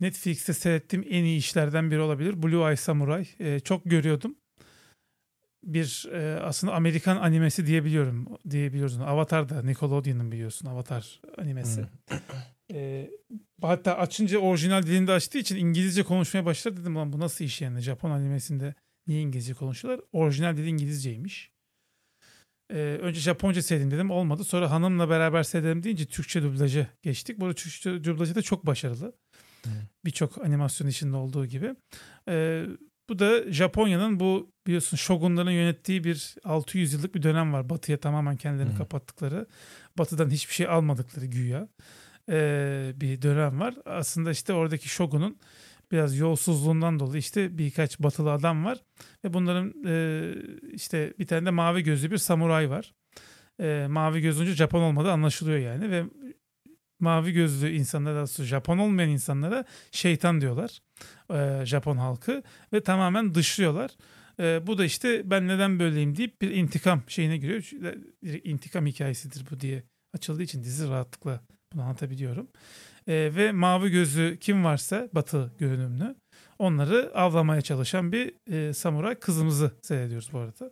Netflix'te 0.00 0.52
seyrettiğim 0.52 1.06
en 1.10 1.24
iyi 1.24 1.38
işlerden 1.38 1.90
biri 1.90 2.00
olabilir. 2.00 2.42
Blue 2.42 2.66
Eye 2.66 2.76
Samurai. 2.76 3.28
E, 3.38 3.60
çok 3.60 3.84
görüyordum 3.84 4.36
bir 5.66 6.08
e, 6.12 6.40
aslında 6.40 6.74
Amerikan 6.74 7.16
animesi 7.16 7.66
diyebiliyorum 7.66 8.26
diyebiliyoruz. 8.50 9.00
Avatar 9.00 9.48
da 9.48 9.62
Nickelodeon'un 9.62 10.32
biliyorsun 10.32 10.66
Avatar 10.66 11.20
animesi. 11.38 11.86
Hmm. 12.08 12.18
e, 12.72 13.10
hatta 13.62 13.98
açınca 13.98 14.38
orijinal 14.38 14.82
dilinde 14.82 15.12
açtığı 15.12 15.38
için 15.38 15.56
İngilizce 15.56 16.02
konuşmaya 16.02 16.44
başladı 16.44 16.80
dedim 16.80 16.96
lan 16.96 17.12
bu 17.12 17.20
nasıl 17.20 17.44
iş 17.44 17.60
yani 17.60 17.80
Japon 17.80 18.10
animesinde 18.10 18.74
niye 19.06 19.20
İngilizce 19.20 19.54
konuşuyorlar? 19.54 20.04
Orijinal 20.12 20.56
dili 20.56 20.68
İngilizceymiş. 20.68 21.50
E, 22.70 22.76
önce 22.76 23.20
Japonca 23.20 23.62
seyredim 23.62 23.90
dedim 23.90 24.10
olmadı. 24.10 24.44
Sonra 24.44 24.70
hanımla 24.70 25.10
beraber 25.10 25.42
seyredelim 25.42 25.82
deyince 25.82 26.06
Türkçe 26.06 26.42
dublajı 26.42 26.86
geçtik. 27.02 27.40
Bu 27.40 27.54
Türkçe 27.54 28.04
dublajı 28.04 28.34
da 28.34 28.42
çok 28.42 28.66
başarılı. 28.66 29.12
Hmm. 29.64 29.72
Birçok 30.04 30.44
animasyon 30.44 30.88
işinde 30.88 31.16
olduğu 31.16 31.46
gibi. 31.46 31.74
E, 32.28 32.64
bu 33.08 33.18
da 33.18 33.52
Japonya'nın 33.52 34.20
bu 34.20 34.52
biliyorsun 34.66 34.96
shogunların 34.96 35.50
yönettiği 35.50 36.04
bir 36.04 36.34
600 36.44 36.92
yıllık 36.92 37.14
bir 37.14 37.22
dönem 37.22 37.52
var. 37.52 37.70
Batıya 37.70 38.00
tamamen 38.00 38.36
kendilerini 38.36 38.70
hmm. 38.70 38.78
kapattıkları. 38.78 39.46
Batıdan 39.98 40.30
hiçbir 40.30 40.54
şey 40.54 40.68
almadıkları 40.68 41.26
güya 41.26 41.68
ee, 42.30 42.92
bir 42.96 43.22
dönem 43.22 43.60
var. 43.60 43.74
Aslında 43.84 44.30
işte 44.30 44.52
oradaki 44.52 44.88
shogunun 44.88 45.38
biraz 45.92 46.18
yolsuzluğundan 46.18 47.00
dolayı 47.00 47.18
işte 47.18 47.58
birkaç 47.58 47.98
batılı 47.98 48.32
adam 48.32 48.64
var. 48.64 48.78
Ve 49.24 49.34
bunların 49.34 49.74
e, 49.86 50.32
işte 50.72 51.14
bir 51.18 51.26
tane 51.26 51.46
de 51.46 51.50
mavi 51.50 51.82
gözlü 51.82 52.10
bir 52.10 52.18
samuray 52.18 52.70
var. 52.70 52.94
E, 53.60 53.86
mavi 53.90 54.20
gözlü 54.20 54.54
Japon 54.54 54.82
olmadığı 54.82 55.12
anlaşılıyor 55.12 55.58
yani 55.58 55.90
ve 55.90 56.04
mavi 57.00 57.32
gözlü 57.32 57.70
insanlara, 57.70 58.26
Japon 58.26 58.78
olmayan 58.78 59.10
insanlara 59.10 59.64
şeytan 59.90 60.40
diyorlar. 60.40 60.80
E, 61.30 61.66
Japon 61.66 61.96
halkı 61.96 62.42
ve 62.72 62.80
tamamen 62.80 63.34
dışlıyorlar. 63.34 63.90
E, 64.40 64.66
bu 64.66 64.78
da 64.78 64.84
işte 64.84 65.30
ben 65.30 65.48
neden 65.48 65.78
böyleyim 65.78 66.16
deyip 66.16 66.42
bir 66.42 66.50
intikam 66.50 67.02
şeyine 67.08 67.36
giriyor. 67.36 67.70
Bir 68.22 68.44
intikam 68.44 68.86
hikayesidir 68.86 69.46
bu 69.50 69.60
diye 69.60 69.82
açıldığı 70.14 70.42
için 70.42 70.64
dizi 70.64 70.88
rahatlıkla 70.88 71.40
bunu 71.72 71.82
anlatabiliyorum. 71.82 72.48
E, 73.08 73.30
ve 73.36 73.52
mavi 73.52 73.90
gözlü 73.90 74.38
kim 74.40 74.64
varsa 74.64 75.08
batı 75.12 75.52
görünümlü 75.58 76.14
onları 76.58 77.12
avlamaya 77.14 77.62
çalışan 77.62 78.12
bir 78.12 78.34
e, 78.52 78.72
samuray 78.72 79.14
kızımızı 79.14 79.70
seyrediyoruz 79.82 80.32
bu 80.32 80.38
arada. 80.38 80.70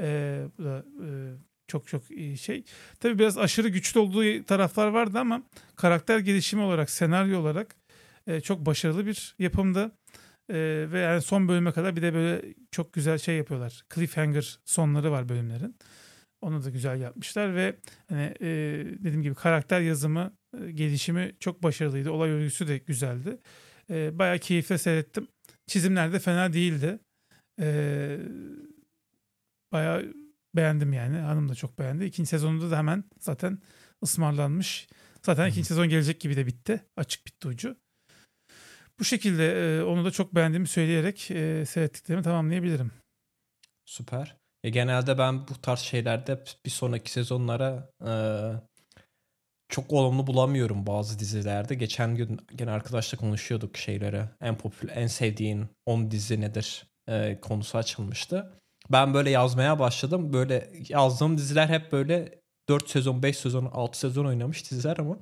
E, 0.00 0.40
bu 0.58 0.64
da 0.64 0.84
e, 1.04 1.08
çok 1.68 1.88
çok 1.88 2.10
iyi 2.10 2.38
şey. 2.38 2.64
Tabii 3.00 3.18
biraz 3.18 3.38
aşırı 3.38 3.68
güçlü 3.68 4.00
olduğu 4.00 4.44
taraflar 4.44 4.88
vardı 4.88 5.18
ama 5.18 5.42
karakter 5.76 6.18
gelişimi 6.18 6.62
olarak, 6.62 6.90
senaryo 6.90 7.40
olarak 7.40 7.76
e, 8.26 8.40
çok 8.40 8.66
başarılı 8.66 9.06
bir 9.06 9.34
yapımda. 9.38 9.92
E, 10.50 10.86
ve 10.92 10.98
yani 10.98 11.22
son 11.22 11.48
bölüme 11.48 11.72
kadar 11.72 11.96
bir 11.96 12.02
de 12.02 12.14
böyle 12.14 12.54
çok 12.70 12.92
güzel 12.92 13.18
şey 13.18 13.36
yapıyorlar. 13.36 13.84
Cliffhanger 13.94 14.58
sonları 14.64 15.10
var 15.10 15.28
bölümlerin. 15.28 15.76
Onu 16.40 16.64
da 16.64 16.70
güzel 16.70 17.00
yapmışlar 17.00 17.54
ve 17.54 17.76
hani 18.08 18.34
e, 18.40 18.46
dediğim 18.98 19.22
gibi 19.22 19.34
karakter 19.34 19.80
yazımı, 19.80 20.32
e, 20.62 20.70
gelişimi 20.70 21.32
çok 21.40 21.62
başarılıydı. 21.62 22.10
Olay 22.10 22.30
örgüsü 22.30 22.68
de 22.68 22.78
güzeldi. 22.78 23.38
E, 23.90 24.18
bayağı 24.18 24.38
keyifle 24.38 24.78
seyrettim. 24.78 25.28
Çizimler 25.66 26.12
de 26.12 26.18
fena 26.18 26.52
değildi. 26.52 26.98
E, 27.60 28.18
bayağı 29.72 30.14
beğendim 30.56 30.92
yani. 30.92 31.16
Hanım 31.16 31.48
da 31.48 31.54
çok 31.54 31.78
beğendi. 31.78 32.04
İkinci 32.04 32.28
sezonunda 32.28 32.70
da 32.70 32.78
hemen 32.78 33.04
zaten 33.20 33.58
ısmarlanmış. 34.02 34.88
Zaten 35.22 35.48
ikinci 35.48 35.68
sezon 35.68 35.88
gelecek 35.88 36.20
gibi 36.20 36.36
de 36.36 36.46
bitti. 36.46 36.84
Açık 36.96 37.26
bitti 37.26 37.48
ucu. 37.48 37.76
Bu 38.98 39.04
şekilde 39.04 39.76
e, 39.78 39.82
onu 39.82 40.04
da 40.04 40.10
çok 40.10 40.34
beğendiğimi 40.34 40.68
söyleyerek 40.68 41.30
e, 41.30 41.64
seyrettiklerimi 41.66 42.22
tamamlayabilirim. 42.22 42.92
Süper. 43.84 44.36
Ya 44.64 44.70
genelde 44.70 45.18
ben 45.18 45.48
bu 45.48 45.60
tarz 45.62 45.80
şeylerde 45.80 46.44
bir 46.64 46.70
sonraki 46.70 47.10
sezonlara 47.10 47.90
e, 48.06 48.12
çok 49.68 49.92
olumlu 49.92 50.26
bulamıyorum 50.26 50.86
bazı 50.86 51.18
dizilerde. 51.18 51.74
Geçen 51.74 52.16
gün 52.16 52.40
gene 52.54 52.70
arkadaşla 52.70 53.18
konuşuyorduk 53.18 53.76
şeyleri. 53.76 54.24
En 54.40 54.58
popüler, 54.58 54.96
en 54.96 55.06
sevdiğin 55.06 55.66
10 55.86 56.10
dizi 56.10 56.40
nedir 56.40 56.86
e, 57.08 57.40
konusu 57.40 57.78
açılmıştı. 57.78 58.52
Ben 58.90 59.14
böyle 59.14 59.30
yazmaya 59.30 59.78
başladım. 59.78 60.32
Böyle 60.32 60.70
yazdığım 60.88 61.38
diziler 61.38 61.68
hep 61.68 61.92
böyle 61.92 62.40
4 62.68 62.90
sezon, 62.90 63.22
5 63.22 63.36
sezon, 63.38 63.64
6 63.64 63.98
sezon 63.98 64.24
oynamış 64.24 64.70
diziler 64.70 64.96
ama 64.98 65.18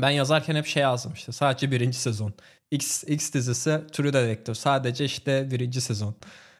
ben 0.00 0.10
yazarken 0.10 0.54
hep 0.56 0.66
şey 0.66 0.82
yazdım 0.82 1.12
işte 1.14 1.32
sadece 1.32 1.70
birinci 1.70 1.98
sezon. 1.98 2.34
X, 2.70 3.04
X 3.04 3.32
dizisi 3.32 3.80
True 3.92 4.12
Detective 4.12 4.54
sadece 4.54 5.04
işte 5.04 5.50
birinci 5.50 5.80
sezon. 5.80 6.16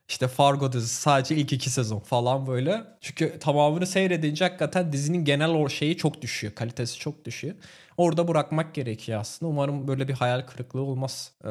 İşte 0.08 0.28
Fargo 0.28 0.72
dizisi 0.72 0.94
sadece 0.94 1.36
ilk 1.36 1.52
iki 1.52 1.70
sezon 1.70 1.98
falan 2.00 2.46
böyle. 2.46 2.84
Çünkü 3.00 3.38
tamamını 3.38 3.86
seyredince 3.86 4.44
hakikaten 4.44 4.92
dizinin 4.92 5.24
genel 5.24 5.50
o 5.50 5.68
şeyi 5.68 5.96
çok 5.96 6.22
düşüyor. 6.22 6.54
Kalitesi 6.54 6.98
çok 6.98 7.24
düşüyor. 7.24 7.54
Orada 7.96 8.28
bırakmak 8.28 8.74
gerekiyor 8.74 9.20
aslında. 9.20 9.50
Umarım 9.50 9.88
böyle 9.88 10.08
bir 10.08 10.14
hayal 10.14 10.42
kırıklığı 10.46 10.82
olmaz 10.82 11.32
ee, 11.44 11.48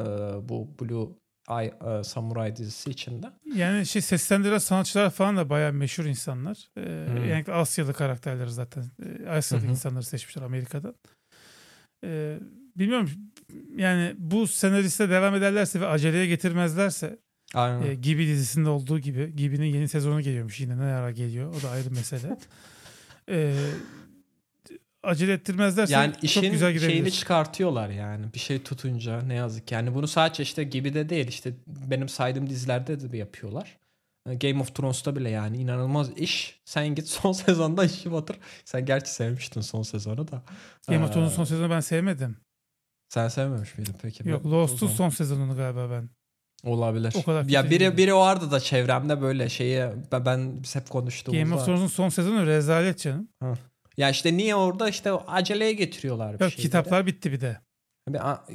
bu 0.48 0.68
Blue 0.80 1.08
Eye 1.50 1.74
e, 2.00 2.04
Samurai 2.04 2.56
dizisi 2.56 2.90
içinde. 2.90 3.26
Yani 3.54 3.86
şey 3.86 4.02
seslendiren 4.02 4.58
sanatçılar 4.58 5.10
falan 5.10 5.36
da 5.36 5.50
bayağı 5.50 5.72
meşhur 5.72 6.04
insanlar. 6.04 6.68
Ee, 6.76 6.82
hmm. 6.82 7.28
Yani 7.28 7.44
Asyalı 7.52 7.94
karakterleri 7.94 8.50
zaten. 8.50 8.84
Ee, 9.02 9.28
Asyalı 9.28 9.62
hmm. 9.62 9.70
insanları 9.70 10.04
seçmişler 10.04 10.42
Amerika'dan. 10.42 10.94
Ee, 12.04 12.38
bilmiyorum 12.76 13.10
yani 13.76 14.14
bu 14.18 14.46
senariste 14.46 15.10
devam 15.10 15.34
ederlerse 15.34 15.80
ve 15.80 15.86
aceleye 15.86 16.26
getirmezlerse 16.26 17.18
Aynen. 17.54 17.82
E, 17.82 17.94
Gibi 17.94 18.26
dizisinde 18.26 18.68
olduğu 18.68 18.98
gibi 18.98 19.36
Gibi'nin 19.36 19.66
yeni 19.66 19.88
sezonu 19.88 20.20
geliyormuş 20.20 20.60
yine 20.60 20.78
ne 20.78 20.82
ara 20.82 21.10
geliyor 21.10 21.54
o 21.54 21.62
da 21.62 21.70
ayrı 21.70 21.90
mesele. 21.90 22.36
e, 23.30 23.54
acele 25.06 25.32
ettirmezlerse 25.32 25.92
yani 25.92 26.12
çok 26.12 26.24
işin 26.24 26.52
güzel 26.52 26.72
gidebilir. 26.72 26.92
şeyini 26.92 27.12
çıkartıyorlar 27.12 27.88
yani 27.88 28.26
bir 28.34 28.38
şey 28.38 28.62
tutunca 28.62 29.20
ne 29.20 29.34
yazık 29.34 29.72
yani 29.72 29.94
bunu 29.94 30.08
sadece 30.08 30.42
işte 30.42 30.64
gibi 30.64 30.94
de 30.94 31.08
değil 31.08 31.28
işte 31.28 31.52
benim 31.66 32.08
saydığım 32.08 32.50
dizilerde 32.50 33.12
de 33.12 33.16
yapıyorlar. 33.16 33.78
Game 34.26 34.60
of 34.60 34.74
Thrones'ta 34.74 35.16
bile 35.16 35.30
yani 35.30 35.56
inanılmaz 35.56 36.10
iş. 36.18 36.60
Sen 36.64 36.94
git 36.94 37.08
son 37.08 37.32
sezonda 37.46 37.84
işi 37.84 38.12
batır. 38.12 38.36
Sen 38.64 38.86
gerçi 38.86 39.10
sevmiştin 39.10 39.60
son 39.60 39.82
sezonu 39.82 40.28
da. 40.28 40.42
Game 40.88 41.04
of 41.04 41.12
Thrones'un 41.12 41.36
son 41.36 41.44
sezonu 41.44 41.70
ben 41.70 41.80
sevmedim. 41.80 42.36
Sen 43.08 43.28
sevmemiş 43.28 43.78
miydin 43.78 43.94
peki? 44.02 44.28
Yok 44.28 44.46
Lost'un 44.46 44.88
son 44.88 45.08
sezonunu 45.08 45.56
galiba 45.56 45.90
ben. 45.90 46.10
Olabilir. 46.64 47.12
O 47.16 47.22
kadar 47.22 47.44
ya 47.44 47.70
biri 47.70 47.96
biri 47.96 48.14
vardı 48.14 48.50
da 48.50 48.60
çevremde 48.60 49.22
böyle 49.22 49.48
şeyi 49.48 49.84
ben, 50.12 50.24
ben 50.24 50.62
biz 50.62 50.74
hep 50.74 50.90
konuştuğumuzda. 50.90 51.44
Game 51.44 51.54
of 51.54 51.64
Thrones'un 51.64 51.86
son 51.86 52.08
sezonu 52.08 52.46
rezalet 52.46 52.98
canım. 52.98 53.28
Ha. 53.40 53.54
Ya 53.96 54.10
işte 54.10 54.36
niye 54.36 54.54
orada 54.54 54.88
işte 54.88 55.12
aceleye 55.12 55.72
getiriyorlar 55.72 56.34
bir 56.34 56.40
Yok 56.40 56.50
şeyleri. 56.50 56.62
kitaplar 56.62 57.06
bitti 57.06 57.32
bir 57.32 57.40
de. 57.40 57.60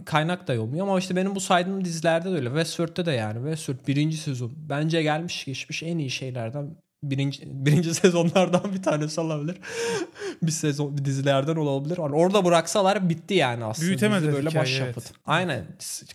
Kaynak 0.05 0.47
da 0.47 0.61
olmuyor 0.61 0.87
ama 0.87 0.99
işte 0.99 1.15
benim 1.15 1.35
bu 1.35 1.39
saydığım 1.39 1.85
dizilerde 1.85 2.31
de 2.31 2.35
öyle. 2.35 2.47
Westworld'de 2.47 3.05
de 3.05 3.11
yani. 3.11 3.35
Westworld 3.35 3.87
birinci 3.87 4.17
sezon. 4.17 4.51
Bence 4.69 5.03
gelmiş 5.03 5.45
geçmiş 5.45 5.83
en 5.83 5.97
iyi 5.97 6.09
şeylerden 6.09 6.75
birinci, 7.03 7.41
birinci 7.45 7.93
sezonlardan 7.93 8.73
bir 8.73 8.83
tanesi 8.83 9.21
olabilir. 9.21 9.57
bir 10.43 10.51
sezon 10.51 10.97
bir 10.97 11.05
dizilerden 11.05 11.55
olabilir. 11.55 11.97
Yani 11.97 12.15
orada 12.15 12.45
bıraksalar 12.45 13.09
bitti 13.09 13.33
yani 13.33 13.63
aslında. 13.63 13.87
Büyütemediler 13.87 14.33
böyle 14.33 14.55
başyapıt. 14.55 15.03
Evet. 15.05 15.15
Aynen. 15.25 15.65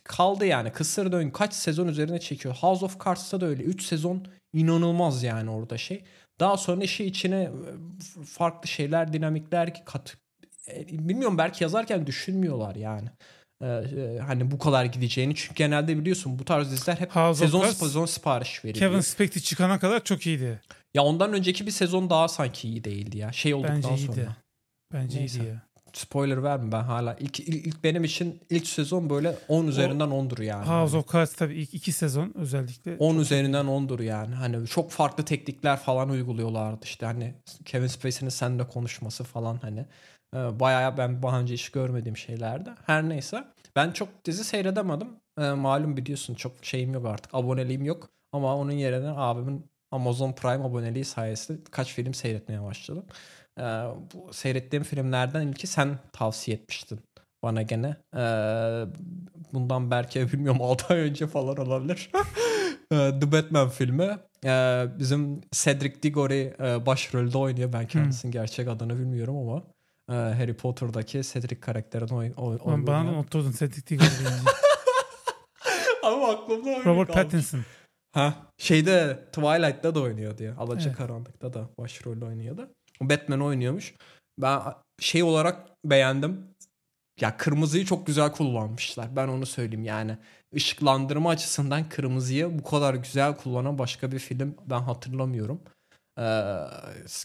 Kaldı 0.04 0.46
yani. 0.46 0.72
Kısır 0.72 1.12
dön 1.12 1.30
kaç 1.30 1.54
sezon 1.54 1.88
üzerine 1.88 2.20
çekiyor. 2.20 2.54
House 2.54 2.84
of 2.84 3.04
Cards'ta 3.04 3.40
da 3.40 3.46
öyle. 3.46 3.62
3 3.62 3.82
sezon 3.82 4.26
inanılmaz 4.52 5.22
yani 5.22 5.50
orada 5.50 5.78
şey. 5.78 6.04
Daha 6.40 6.56
sonra 6.56 6.84
işi 6.84 7.04
içine 7.04 7.42
e, 7.42 8.24
farklı 8.24 8.68
şeyler, 8.68 9.12
dinamikler 9.12 9.84
kat 9.84 10.16
e, 10.68 10.88
bilmiyorum 10.88 11.38
belki 11.38 11.64
yazarken 11.64 12.06
düşünmüyorlar 12.06 12.74
yani. 12.74 13.08
Ee, 13.62 14.18
hani 14.26 14.50
bu 14.50 14.58
kadar 14.58 14.84
gideceğini 14.84 15.34
çünkü 15.34 15.54
genelde 15.54 15.98
biliyorsun 15.98 16.38
bu 16.38 16.44
tarz 16.44 16.70
diziler 16.72 16.96
hep 16.96 17.16
House 17.16 17.40
sezon 17.40 17.64
sezon 17.64 18.06
sipariş 18.06 18.64
veriyor. 18.64 18.78
Kevin 18.78 19.00
Spacey 19.00 19.42
çıkana 19.42 19.78
kadar 19.78 20.04
çok 20.04 20.26
iyiydi. 20.26 20.60
Ya 20.94 21.02
ondan 21.02 21.32
önceki 21.32 21.66
bir 21.66 21.70
sezon 21.70 22.10
daha 22.10 22.28
sanki 22.28 22.68
iyi 22.68 22.84
değildi 22.84 23.18
ya. 23.18 23.32
Şey 23.32 23.54
olduktan 23.54 23.76
Bence 23.76 23.94
iyiydi. 23.94 24.06
sonra. 24.06 24.36
Bence 24.92 25.20
Neyse. 25.20 25.38
iyiydi 25.38 25.48
ya. 25.48 25.62
Spoiler 25.96 26.42
verme 26.42 26.72
ben 26.72 26.82
hala. 26.82 27.14
İlk, 27.20 27.40
ilk, 27.40 27.66
ilk 27.66 27.84
benim 27.84 28.04
için 28.04 28.40
ilk 28.50 28.66
sezon 28.66 29.10
böyle 29.10 29.36
10 29.48 29.66
üzerinden 29.66 30.08
10'dur 30.08 30.42
yani. 30.42 30.66
House 30.66 30.96
of 30.96 31.12
Cards 31.12 31.32
tabii 31.32 31.54
ilk 31.54 31.74
iki 31.74 31.92
sezon 31.92 32.32
özellikle. 32.34 32.96
10 32.96 33.18
üzerinden 33.18 33.66
10'dur 33.66 34.02
yani. 34.02 34.34
Hani 34.34 34.66
çok 34.66 34.90
farklı 34.90 35.24
teknikler 35.24 35.76
falan 35.76 36.08
uyguluyorlardı 36.08 36.84
işte 36.84 37.06
hani 37.06 37.34
Kevin 37.64 37.86
Spacey'nin 37.86 38.30
seninle 38.30 38.66
konuşması 38.68 39.24
falan 39.24 39.58
hani. 39.62 39.86
E, 40.34 40.60
bayağı 40.60 40.96
ben 40.96 41.22
daha 41.22 41.40
önce 41.40 41.54
hiç 41.54 41.68
görmediğim 41.68 42.16
şeylerdi. 42.16 42.70
Her 42.86 43.08
neyse. 43.08 43.44
Ben 43.76 43.90
çok 43.90 44.08
dizi 44.24 44.44
seyredemedim. 44.44 45.08
E, 45.40 45.50
malum 45.50 45.96
biliyorsun 45.96 46.34
çok 46.34 46.52
şeyim 46.62 46.94
yok 46.94 47.06
artık. 47.06 47.34
Aboneliğim 47.34 47.84
yok. 47.84 48.10
Ama 48.32 48.56
onun 48.56 48.72
yerine 48.72 49.10
abimin 49.16 49.66
Amazon 49.90 50.32
Prime 50.32 50.64
aboneliği 50.64 51.04
sayesinde 51.04 51.58
kaç 51.70 51.92
film 51.94 52.14
seyretmeye 52.14 52.62
başladım. 52.62 53.04
Ee, 53.58 53.62
bu 54.14 54.32
seyrettiğim 54.32 54.84
filmlerden 54.84 55.46
ilki 55.46 55.66
sen 55.66 55.98
tavsiye 56.12 56.56
etmiştin 56.56 57.00
bana 57.42 57.62
gene. 57.62 57.96
Ee, 58.16 58.20
bundan 59.52 59.90
belki 59.90 60.32
bilmiyorum 60.32 60.62
6 60.62 60.94
ay 60.94 61.00
önce 61.00 61.26
falan 61.26 61.56
olabilir. 61.56 62.10
Ee, 62.92 63.12
The 63.20 63.32
Batman 63.32 63.68
filmi. 63.68 64.18
Ee, 64.44 64.86
bizim 64.98 65.40
Cedric 65.52 66.02
Diggory 66.02 66.42
e, 66.42 66.86
başrolde 66.86 67.38
oynuyor. 67.38 67.72
Ben 67.72 67.86
kendisinin 67.86 68.32
hmm. 68.32 68.40
gerçek 68.40 68.68
adını 68.68 68.98
bilmiyorum 68.98 69.36
ama 69.36 69.62
e, 70.10 70.34
Harry 70.34 70.56
Potter'daki 70.56 71.22
Cedric 71.22 71.60
karakterini 71.60 72.14
oy, 72.14 72.32
oy, 72.36 72.58
oynuyor. 72.62 72.86
Bana 72.86 73.10
unutturdun 73.10 73.52
Cedric 73.52 73.86
Diggory 73.86 74.08
Ama 76.02 76.28
aklımda 76.28 76.84
Robert 76.84 77.12
Pattinson. 77.12 77.60
Ha 78.12 78.34
şeyde 78.58 79.24
Twilight'ta 79.32 79.94
da 79.94 80.00
oynuyordu 80.00 80.42
ya. 80.42 80.56
Alacakaranlık'ta 80.56 81.46
evet. 81.46 81.54
da 81.54 81.68
başrolde 81.78 82.24
oynuyordu. 82.24 82.68
Batman 83.00 83.40
oynuyormuş. 83.40 83.94
Ben 84.38 84.60
şey 85.00 85.22
olarak 85.22 85.70
beğendim. 85.84 86.46
Ya 87.20 87.36
kırmızıyı 87.36 87.84
çok 87.84 88.06
güzel 88.06 88.32
kullanmışlar. 88.32 89.16
Ben 89.16 89.28
onu 89.28 89.46
söyleyeyim 89.46 89.84
yani. 89.84 90.18
Işıklandırma 90.52 91.30
açısından 91.30 91.88
kırmızıyı 91.88 92.58
bu 92.58 92.64
kadar 92.64 92.94
güzel 92.94 93.36
kullanan 93.36 93.78
başka 93.78 94.12
bir 94.12 94.18
film 94.18 94.56
ben 94.66 94.80
hatırlamıyorum. 94.80 95.60
Ee, 96.18 96.54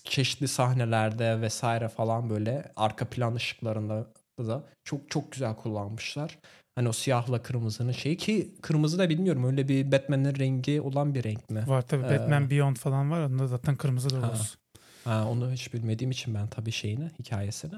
çeşitli 0.03 0.47
sahnelerde 0.47 1.41
vesaire 1.41 1.89
falan 1.89 2.29
böyle 2.29 2.71
arka 2.75 3.05
plan 3.05 3.35
ışıklarında 3.35 4.07
da 4.39 4.63
çok 4.83 5.09
çok 5.09 5.31
güzel 5.31 5.55
kullanmışlar. 5.55 6.39
Hani 6.75 6.89
o 6.89 6.91
siyahla 6.91 7.41
kırmızının 7.41 7.91
şeyi 7.91 8.17
ki 8.17 8.55
kırmızı 8.61 8.99
da 8.99 9.09
bilmiyorum 9.09 9.43
öyle 9.43 9.67
bir 9.67 9.91
Batman'in 9.91 10.35
rengi 10.35 10.81
olan 10.81 11.15
bir 11.15 11.23
renk 11.23 11.49
mi? 11.49 11.63
Var 11.67 11.81
tabii 11.81 12.05
ee, 12.05 12.09
Batman 12.09 12.49
Beyond 12.49 12.75
falan 12.75 13.11
var 13.11 13.21
onda 13.21 13.47
zaten 13.47 13.75
kırmızı 13.75 14.09
da 14.09 14.17
olur. 14.17 14.55
Ha, 15.03 15.27
onu 15.29 15.51
hiç 15.51 15.73
bilmediğim 15.73 16.11
için 16.11 16.35
ben 16.35 16.47
tabii 16.47 16.71
şeyini, 16.71 17.11
hikayesini. 17.19 17.73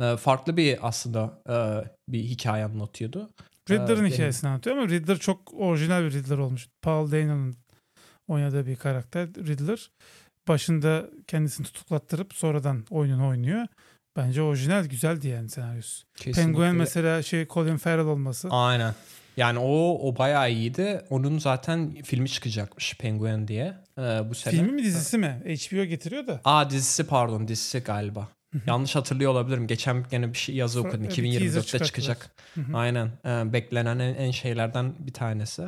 Ee, 0.00 0.16
farklı 0.16 0.56
bir 0.56 0.88
aslında 0.88 1.42
e, 1.48 1.84
bir 2.12 2.22
hikaye 2.22 2.64
anlatıyordu. 2.64 3.30
Riddler'ın 3.70 4.04
Ee, 4.04 4.10
hikayesini 4.10 4.50
anlatıyor 4.50 4.76
ama 4.76 4.88
Riddler 4.88 5.18
çok 5.18 5.54
orijinal 5.54 6.04
bir 6.04 6.12
Riddler 6.12 6.38
olmuş. 6.38 6.68
Paul 6.82 7.12
Dano'nun 7.12 7.56
oynadığı 8.28 8.66
bir 8.66 8.76
karakter 8.76 9.28
Riddler. 9.28 9.90
Başında 10.48 11.06
kendisini 11.26 11.66
tutuklattırıp 11.66 12.34
sonradan 12.34 12.84
oyununu 12.90 13.28
oynuyor. 13.28 13.66
Bence 14.16 14.42
orijinal 14.42 14.84
güzeldi 14.84 15.28
yani 15.28 15.48
senaryosu. 15.48 16.06
Kesinlikle. 16.16 16.42
Penguin 16.42 16.76
mesela 16.76 17.22
şey 17.22 17.46
Colin 17.46 17.76
Farrell 17.76 18.06
olması. 18.06 18.48
Aynen. 18.50 18.94
Yani 19.38 19.58
o 19.58 19.98
o 20.08 20.16
bayağı 20.18 20.52
iyiydi. 20.52 21.02
Onun 21.10 21.38
zaten 21.38 21.94
filmi 22.04 22.28
çıkacakmış 22.28 22.96
Penguin 22.96 23.48
diye 23.48 23.74
ee, 23.98 24.02
bu 24.02 24.34
sene. 24.34 24.54
Filmi 24.54 24.72
mi 24.72 24.82
dizisi 24.82 25.18
mi? 25.18 25.42
HBO 25.44 25.84
getiriyor 25.84 26.26
da. 26.26 26.40
Aa 26.44 26.70
dizisi 26.70 27.06
pardon 27.06 27.48
dizisi 27.48 27.78
galiba. 27.78 28.28
Yanlış 28.66 28.96
hatırlıyor 28.96 29.32
olabilirim. 29.32 29.66
Geçen 29.66 30.04
gene 30.10 30.32
bir 30.32 30.38
şey 30.38 30.54
yazı 30.54 30.80
okudum. 30.80 31.02
bir 31.02 31.08
teaser 31.08 31.22
2024'te 31.22 31.62
çıkarttılar. 31.62 31.86
çıkacak. 31.86 32.30
Aynen. 32.74 33.10
Ee, 33.24 33.52
beklenen 33.52 33.98
en, 33.98 34.14
en 34.14 34.30
şeylerden 34.30 34.94
bir 34.98 35.12
tanesi. 35.12 35.62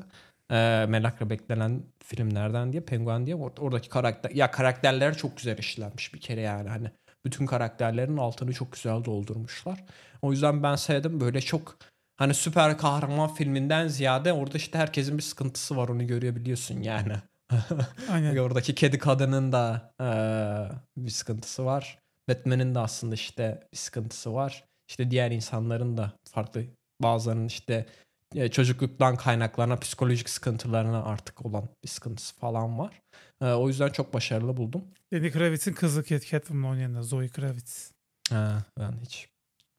Ee, 0.50 0.86
merakla 0.88 1.30
beklenen 1.30 1.82
filmlerden 2.04 2.72
diye 2.72 2.82
Penguin 2.82 3.26
diye 3.26 3.36
Or- 3.36 3.60
oradaki 3.60 3.88
karakter 3.88 4.30
ya 4.30 4.50
karakterler 4.50 5.16
çok 5.16 5.36
güzel 5.36 5.58
işlenmiş 5.58 6.14
bir 6.14 6.20
kere 6.20 6.40
yani 6.40 6.68
hani 6.68 6.90
bütün 7.24 7.46
karakterlerin 7.46 8.16
altını 8.16 8.52
çok 8.52 8.72
güzel 8.72 9.04
doldurmuşlar. 9.04 9.84
O 10.22 10.32
yüzden 10.32 10.62
ben 10.62 10.76
sevdim 10.76 11.20
böyle 11.20 11.40
çok 11.40 11.76
hani 12.20 12.34
süper 12.34 12.78
kahraman 12.78 13.34
filminden 13.34 13.88
ziyade 13.88 14.32
orada 14.32 14.58
işte 14.58 14.78
herkesin 14.78 15.18
bir 15.18 15.22
sıkıntısı 15.22 15.76
var 15.76 15.88
onu 15.88 16.06
görebiliyorsun 16.06 16.82
yani. 16.82 17.12
Aynen. 18.10 18.36
Oradaki 18.36 18.74
kedi 18.74 18.98
kadının 18.98 19.52
da 19.52 19.92
eee, 20.00 20.78
bir 20.96 21.10
sıkıntısı 21.10 21.64
var. 21.64 21.98
Batman'in 22.28 22.74
de 22.74 22.78
aslında 22.78 23.14
işte 23.14 23.68
bir 23.72 23.78
sıkıntısı 23.78 24.34
var. 24.34 24.64
İşte 24.88 25.10
diğer 25.10 25.30
insanların 25.30 25.96
da 25.96 26.12
farklı 26.30 26.64
bazılarının 27.02 27.46
işte 27.46 27.86
e, 28.34 28.48
çocukluktan 28.50 29.16
kaynaklanan 29.16 29.80
psikolojik 29.80 30.30
sıkıntılarına 30.30 31.02
artık 31.04 31.46
olan 31.46 31.68
bir 31.84 31.88
sıkıntısı 31.88 32.34
falan 32.38 32.78
var. 32.78 33.02
Eee, 33.42 33.48
o 33.52 33.68
yüzden 33.68 33.88
çok 33.88 34.14
başarılı 34.14 34.56
buldum. 34.56 34.84
Lenny 35.14 35.30
Kravitz'in 35.30 35.72
kızı 35.72 36.04
Cat 36.04 36.26
Catwoman 36.26 36.70
oynayan 36.70 36.94
da 36.94 37.02
Zoe 37.02 37.28
Kravitz. 37.28 37.92
Ha, 38.30 38.64
ben 38.78 38.92
hiç 39.04 39.28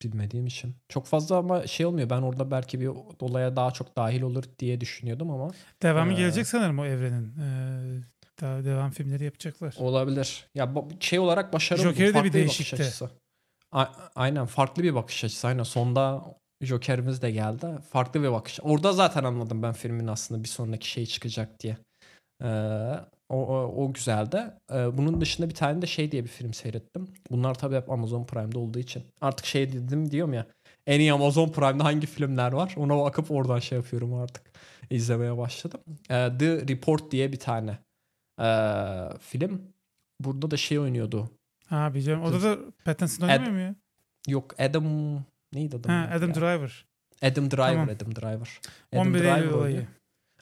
bilmediğim 0.02 0.48
için. 0.48 0.76
Çok 0.90 1.06
fazla 1.06 1.38
ama 1.38 1.68
şey 1.68 1.86
olmuyor. 1.86 2.10
Ben 2.10 2.22
orada 2.22 2.52
belki 2.52 2.82
bir 2.82 2.90
olaya 3.19 3.56
daha 3.56 3.72
çok 3.72 3.98
dahil 3.98 4.22
olur 4.22 4.44
diye 4.60 4.82
düşünüyordum 4.82 5.32
ama 5.32 5.52
Devamı 5.82 6.14
Ee, 6.14 6.15
gelecek 6.15 6.48
sanırım 6.48 6.80
o 6.80 6.86
evrenin. 6.86 7.34
Ee, 7.40 8.02
daha 8.41 8.64
devam 8.65 8.91
filmleri 8.91 9.23
yapacaklar. 9.23 9.76
Olabilir. 9.78 10.45
Ya 10.56 10.73
şey 10.99 11.19
olarak 11.19 11.53
başarılı. 11.53 11.84
Joker'de 11.84 12.14
buldum. 12.14 12.23
bir 12.26 12.34
değişikti. 12.34 12.90
A- 13.72 13.86
aynen 14.15 14.45
farklı 14.45 14.84
bir 14.84 14.95
bakış 14.95 15.23
açısı. 15.23 15.48
Aynen 15.48 15.64
sonda 15.64 16.22
Joker'imiz 16.61 17.22
de 17.22 17.32
geldi. 17.32 17.68
Farklı 17.90 18.23
bir 18.23 18.32
bakış. 18.32 18.60
Orada 18.64 18.94
zaten 18.94 19.23
anladım 19.23 19.64
ben 19.64 19.73
filmin 19.73 20.07
aslında 20.07 20.44
bir 20.44 20.49
sonraki 20.49 20.90
şey 20.90 21.06
çıkacak 21.06 21.60
diye. 21.60 21.78
Ee, 22.44 22.48
o, 23.32 23.38
o, 23.38 23.84
o 23.86 23.94
güzeldi. 23.94 24.44
Ee, 24.72 24.98
bunun 24.98 25.22
dışında 25.22 25.49
bir 25.49 25.56
tane 25.56 25.82
de 25.82 25.86
şey 25.86 26.12
diye 26.12 26.24
bir 26.24 26.30
film 26.30 26.53
seyrettim. 26.53 27.08
Bunlar 27.32 27.53
tabii 27.53 27.76
hep 27.76 27.91
Amazon 27.91 28.26
Prime'de 28.26 28.58
olduğu 28.58 28.80
için. 28.80 29.03
Artık 29.22 29.45
şey 29.45 29.74
dedim 29.74 30.12
diyorum 30.12 30.34
ya. 30.34 30.48
En 30.88 30.99
iyi 30.99 31.14
Amazon 31.14 31.49
Prime'de 31.49 31.84
hangi 31.84 32.08
filmler 32.08 32.52
var? 32.52 32.74
Ona 32.78 32.98
bakıp 32.98 33.32
oradan 33.32 33.60
şey 33.60 33.78
yapıyorum 33.78 34.14
artık. 34.14 34.44
İzlemeye 34.90 35.38
başladım. 35.38 35.82
Ee, 36.10 36.32
The 36.40 36.68
Report 36.68 37.12
diye 37.12 37.32
bir 37.32 37.40
tane 37.40 37.78
ee, 38.41 39.10
film. 39.20 39.62
Burada 40.20 40.52
da 40.52 40.58
şey 40.58 40.80
oynuyordu. 40.80 41.30
Ha 41.68 41.94
biliyorum. 41.94 42.24
Orada 42.24 42.41
da 42.41 42.58
Pattinson 42.86 43.28
oynamıyor 43.28 43.52
mu 43.52 43.60
ya? 43.60 43.76
Yok 44.28 44.60
Adam 44.60 44.86
neydi 45.53 45.76
adam? 45.76 45.91
Ha, 45.91 46.10
Adam 46.14 46.34
Driver. 46.34 46.86
Adam 47.22 47.52
Driver, 47.52 47.68
Tamam. 47.68 47.90
Adam 47.90 48.16
Driver. 48.16 48.60
Adam 48.94 49.08
11 49.08 49.20
Driver 49.20 49.38
Eylül 49.38 49.52
olayı. 49.52 49.88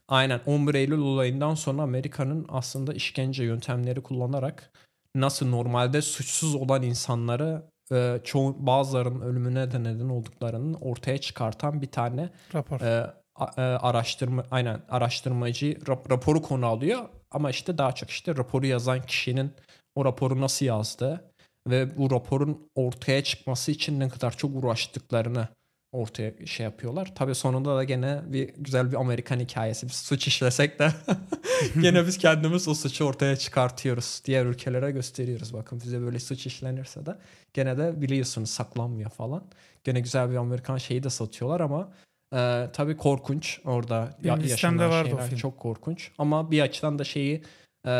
Aynen 0.09 0.39
11 0.45 0.73
Eylül 0.75 0.97
olayından 0.99 1.55
sonra 1.55 1.81
Amerika'nın 1.81 2.45
aslında 2.49 2.93
işkence 2.93 3.43
yöntemleri 3.43 4.01
kullanarak 4.03 4.71
nasıl 5.15 5.49
normalde 5.49 6.01
suçsuz 6.01 6.55
olan 6.55 6.83
insanları 6.83 7.63
e, 7.91 8.19
çoğu 8.23 8.55
bazılarının 8.67 9.21
ölümüne 9.21 9.71
de 9.71 9.83
neden 9.83 10.09
olduklarının 10.09 10.73
ortaya 10.73 11.17
çıkartan 11.17 11.81
bir 11.81 11.91
tane 11.91 12.29
Rapor. 12.53 12.81
e, 12.81 13.13
a- 13.35 13.51
e, 13.57 13.61
araştırma 13.61 14.43
aynen 14.51 14.81
araştırmacı 14.89 15.65
rap- 15.71 16.09
raporu 16.11 16.41
konu 16.41 16.65
alıyor 16.65 17.09
ama 17.31 17.49
işte 17.49 17.77
daha 17.77 17.91
çok 17.91 18.09
işte 18.09 18.35
raporu 18.37 18.65
yazan 18.65 19.01
kişinin 19.01 19.51
o 19.95 20.05
raporu 20.05 20.41
nasıl 20.41 20.65
yazdığı 20.65 21.31
ve 21.67 21.97
bu 21.97 22.11
raporun 22.11 22.69
ortaya 22.75 23.23
çıkması 23.23 23.71
için 23.71 23.99
ne 23.99 24.09
kadar 24.09 24.37
çok 24.37 24.63
uğraştıklarını 24.63 25.47
ortaya 25.91 26.45
şey 26.45 26.63
yapıyorlar. 26.63 27.15
Tabii 27.15 27.35
sonunda 27.35 27.75
da 27.75 27.83
gene 27.83 28.21
bir 28.25 28.49
güzel 28.57 28.91
bir 28.91 28.97
Amerikan 28.97 29.39
hikayesi. 29.39 29.87
Biz 29.87 29.95
suç 29.95 30.27
işlesek 30.27 30.79
de 30.79 30.91
gene 31.81 32.07
biz 32.07 32.17
kendimiz 32.17 32.67
o 32.67 32.73
suçu 32.73 33.05
ortaya 33.05 33.35
çıkartıyoruz. 33.35 34.21
Diğer 34.25 34.45
ülkelere 34.45 34.91
gösteriyoruz. 34.91 35.53
Bakın 35.53 35.81
bize 35.85 36.01
böyle 36.01 36.19
suç 36.19 36.45
işlenirse 36.45 37.05
de 37.05 37.15
gene 37.53 37.77
de 37.77 38.01
biliyorsunuz 38.01 38.49
saklanmıyor 38.49 39.09
falan. 39.09 39.43
Gene 39.83 39.99
güzel 39.99 40.31
bir 40.31 40.35
Amerikan 40.35 40.77
şeyi 40.77 41.03
de 41.03 41.09
satıyorlar 41.09 41.59
ama 41.59 41.91
e, 42.33 42.69
tabii 42.73 42.97
korkunç 42.97 43.59
orada 43.65 44.17
listemde 44.23 44.47
yaşanan 44.47 44.89
vardı 44.89 45.09
şeyler 45.09 45.37
çok 45.37 45.57
korkunç. 45.57 46.11
Ama 46.17 46.51
bir 46.51 46.61
açıdan 46.61 46.99
da 46.99 47.03
şeyi 47.03 47.43
e, 47.87 47.93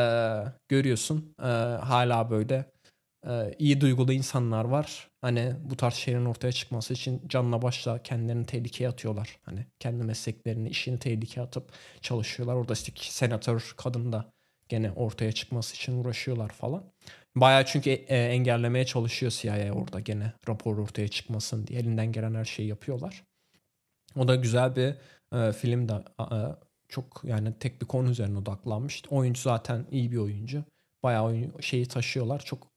görüyorsun 0.70 1.36
e, 1.40 1.48
hala 1.82 2.30
böyle 2.30 2.66
iyi 3.60 3.82
duygulu 3.82 4.14
insanlar 4.14 4.66
var. 4.66 5.10
Hani 5.22 5.54
bu 5.70 5.78
tarz 5.78 5.94
şeylerin 5.94 6.26
ortaya 6.26 6.52
çıkması 6.52 6.94
için 6.94 7.28
canla 7.28 7.62
başla 7.62 8.04
kendilerini 8.04 8.46
tehlikeye 8.46 8.90
atıyorlar. 8.90 9.40
Hani 9.44 9.66
kendi 9.80 10.04
mesleklerini, 10.04 10.70
işini 10.70 11.00
tehlikeye 11.00 11.46
atıp 11.46 11.72
çalışıyorlar. 12.02 12.56
Orada 12.56 12.74
işte 12.74 12.92
senatör 12.96 13.74
kadın 13.78 14.12
da 14.12 14.32
gene 14.70 14.92
ortaya 14.92 15.32
çıkması 15.32 15.76
için 15.76 16.04
uğraşıyorlar 16.04 16.50
falan. 16.50 16.84
Bayağı 17.36 17.66
çünkü 17.66 17.90
e, 17.90 18.18
engellemeye 18.18 18.86
çalışıyor 18.86 19.32
CIA 19.32 19.72
orada 19.74 20.00
gene 20.00 20.34
rapor 20.50 20.78
ortaya 20.78 21.08
çıkmasın 21.08 21.68
diye. 21.68 21.80
Elinden 21.80 22.12
gelen 22.12 22.36
her 22.36 22.46
şeyi 22.46 22.70
yapıyorlar. 22.70 23.24
O 24.16 24.28
da 24.28 24.36
güzel 24.36 24.76
bir 24.76 24.96
e, 25.38 25.54
film 25.54 25.90
de 25.90 25.94
e, 26.20 26.38
çok 26.90 27.22
yani 27.24 27.54
tek 27.60 27.82
bir 27.82 27.88
konu 27.88 28.10
üzerine 28.10 28.38
odaklanmış. 28.38 29.04
Oyuncu 29.10 29.42
zaten 29.42 29.86
iyi 29.92 30.12
bir 30.12 30.18
oyuncu. 30.18 30.64
Bayağı 31.04 31.24
oyun, 31.24 31.60
şeyi 31.60 31.86
taşıyorlar. 31.86 32.40
Çok 32.46 32.68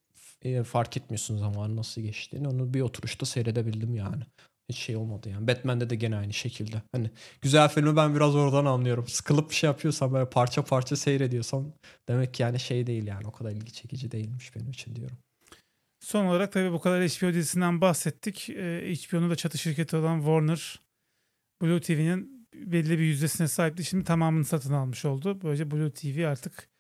e, 0.45 0.63
fark 0.65 0.97
etmiyorsun 0.97 1.39
zamanın 1.39 1.77
nasıl 1.77 2.01
geçtiğini. 2.01 2.49
Onu 2.49 2.75
bir 2.75 2.81
oturuşta 2.81 3.27
seyredebildim 3.27 3.95
yani. 3.95 4.23
Hiç 4.69 4.79
şey 4.79 4.97
olmadı 4.97 5.29
yani. 5.29 5.49
Batman'de 5.49 5.91
de 5.91 5.95
gene 5.95 6.17
aynı 6.17 6.33
şekilde. 6.33 6.83
Hani 6.93 7.11
güzel 7.41 7.69
filmi 7.69 7.97
ben 7.97 8.15
biraz 8.15 8.35
oradan 8.35 8.65
anlıyorum. 8.65 9.09
Sıkılıp 9.09 9.51
bir 9.51 9.55
şey 9.55 9.69
yapıyorsam 9.69 10.13
böyle 10.13 10.31
parça 10.31 10.65
parça 10.65 10.97
seyrediyorsam 10.97 11.73
demek 12.09 12.35
ki 12.35 12.43
yani 12.43 12.61
şey 12.61 12.87
değil 12.87 13.07
yani 13.07 13.27
o 13.27 13.33
kadar 13.33 13.51
ilgi 13.51 13.73
çekici 13.73 14.11
değilmiş 14.11 14.57
benim 14.57 14.71
için 14.71 14.97
diyorum. 14.97 15.17
Son 16.01 16.25
olarak 16.25 16.53
tabii 16.53 16.73
bu 16.73 16.81
kadar 16.81 17.09
HBO 17.09 17.35
dizisinden 17.35 17.81
bahsettik. 17.81 18.51
Ee, 18.51 18.95
HBO'nun 18.95 19.31
da 19.31 19.37
çatı 19.37 19.59
şirketi 19.59 19.97
olan 19.97 20.19
Warner 20.19 20.81
Blue 21.63 21.81
TV'nin 21.81 22.49
belli 22.55 22.99
bir 22.99 23.05
yüzdesine 23.05 23.49
sahipti. 23.49 23.85
Şimdi 23.85 24.05
tamamını 24.05 24.45
satın 24.45 24.73
almış 24.73 25.05
oldu. 25.05 25.39
Böylece 25.43 25.71
Blue 25.71 25.91
TV 25.91 26.27
artık 26.27 26.72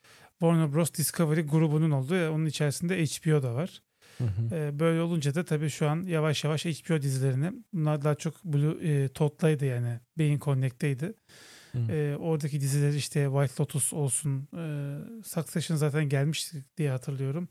Warner 0.42 0.72
Bros. 0.74 0.92
Discovery 0.94 1.40
grubunun 1.40 1.90
oldu. 1.90 2.14
Ee, 2.14 2.28
Onun 2.28 2.46
içerisinde 2.46 3.04
HBO 3.04 3.42
da 3.42 3.54
var. 3.54 3.82
Ee, 4.52 4.78
Böyle 4.80 5.00
olunca 5.00 5.34
da 5.34 5.44
tabii 5.44 5.70
şu 5.70 5.88
an 5.88 6.02
yavaş 6.02 6.44
yavaş 6.44 6.64
HBO 6.66 7.02
dizilerini 7.02 7.52
bunlar 7.72 8.04
daha 8.04 8.14
çok 8.14 8.44
Blue 8.44 8.88
e, 8.88 9.08
Tot'taydı 9.08 9.64
yani 9.64 10.00
Beyin 10.18 10.38
Connect'teydi. 10.38 11.14
Hı. 11.72 11.78
Ee, 11.92 12.16
oradaki 12.16 12.60
diziler 12.60 12.92
işte 12.92 13.24
White 13.24 13.62
Lotus 13.62 13.92
olsun 13.92 14.48
e, 14.56 14.62
Succession 15.24 15.76
zaten 15.76 16.08
gelmişti 16.08 16.64
diye 16.76 16.90
hatırlıyorum. 16.90 17.48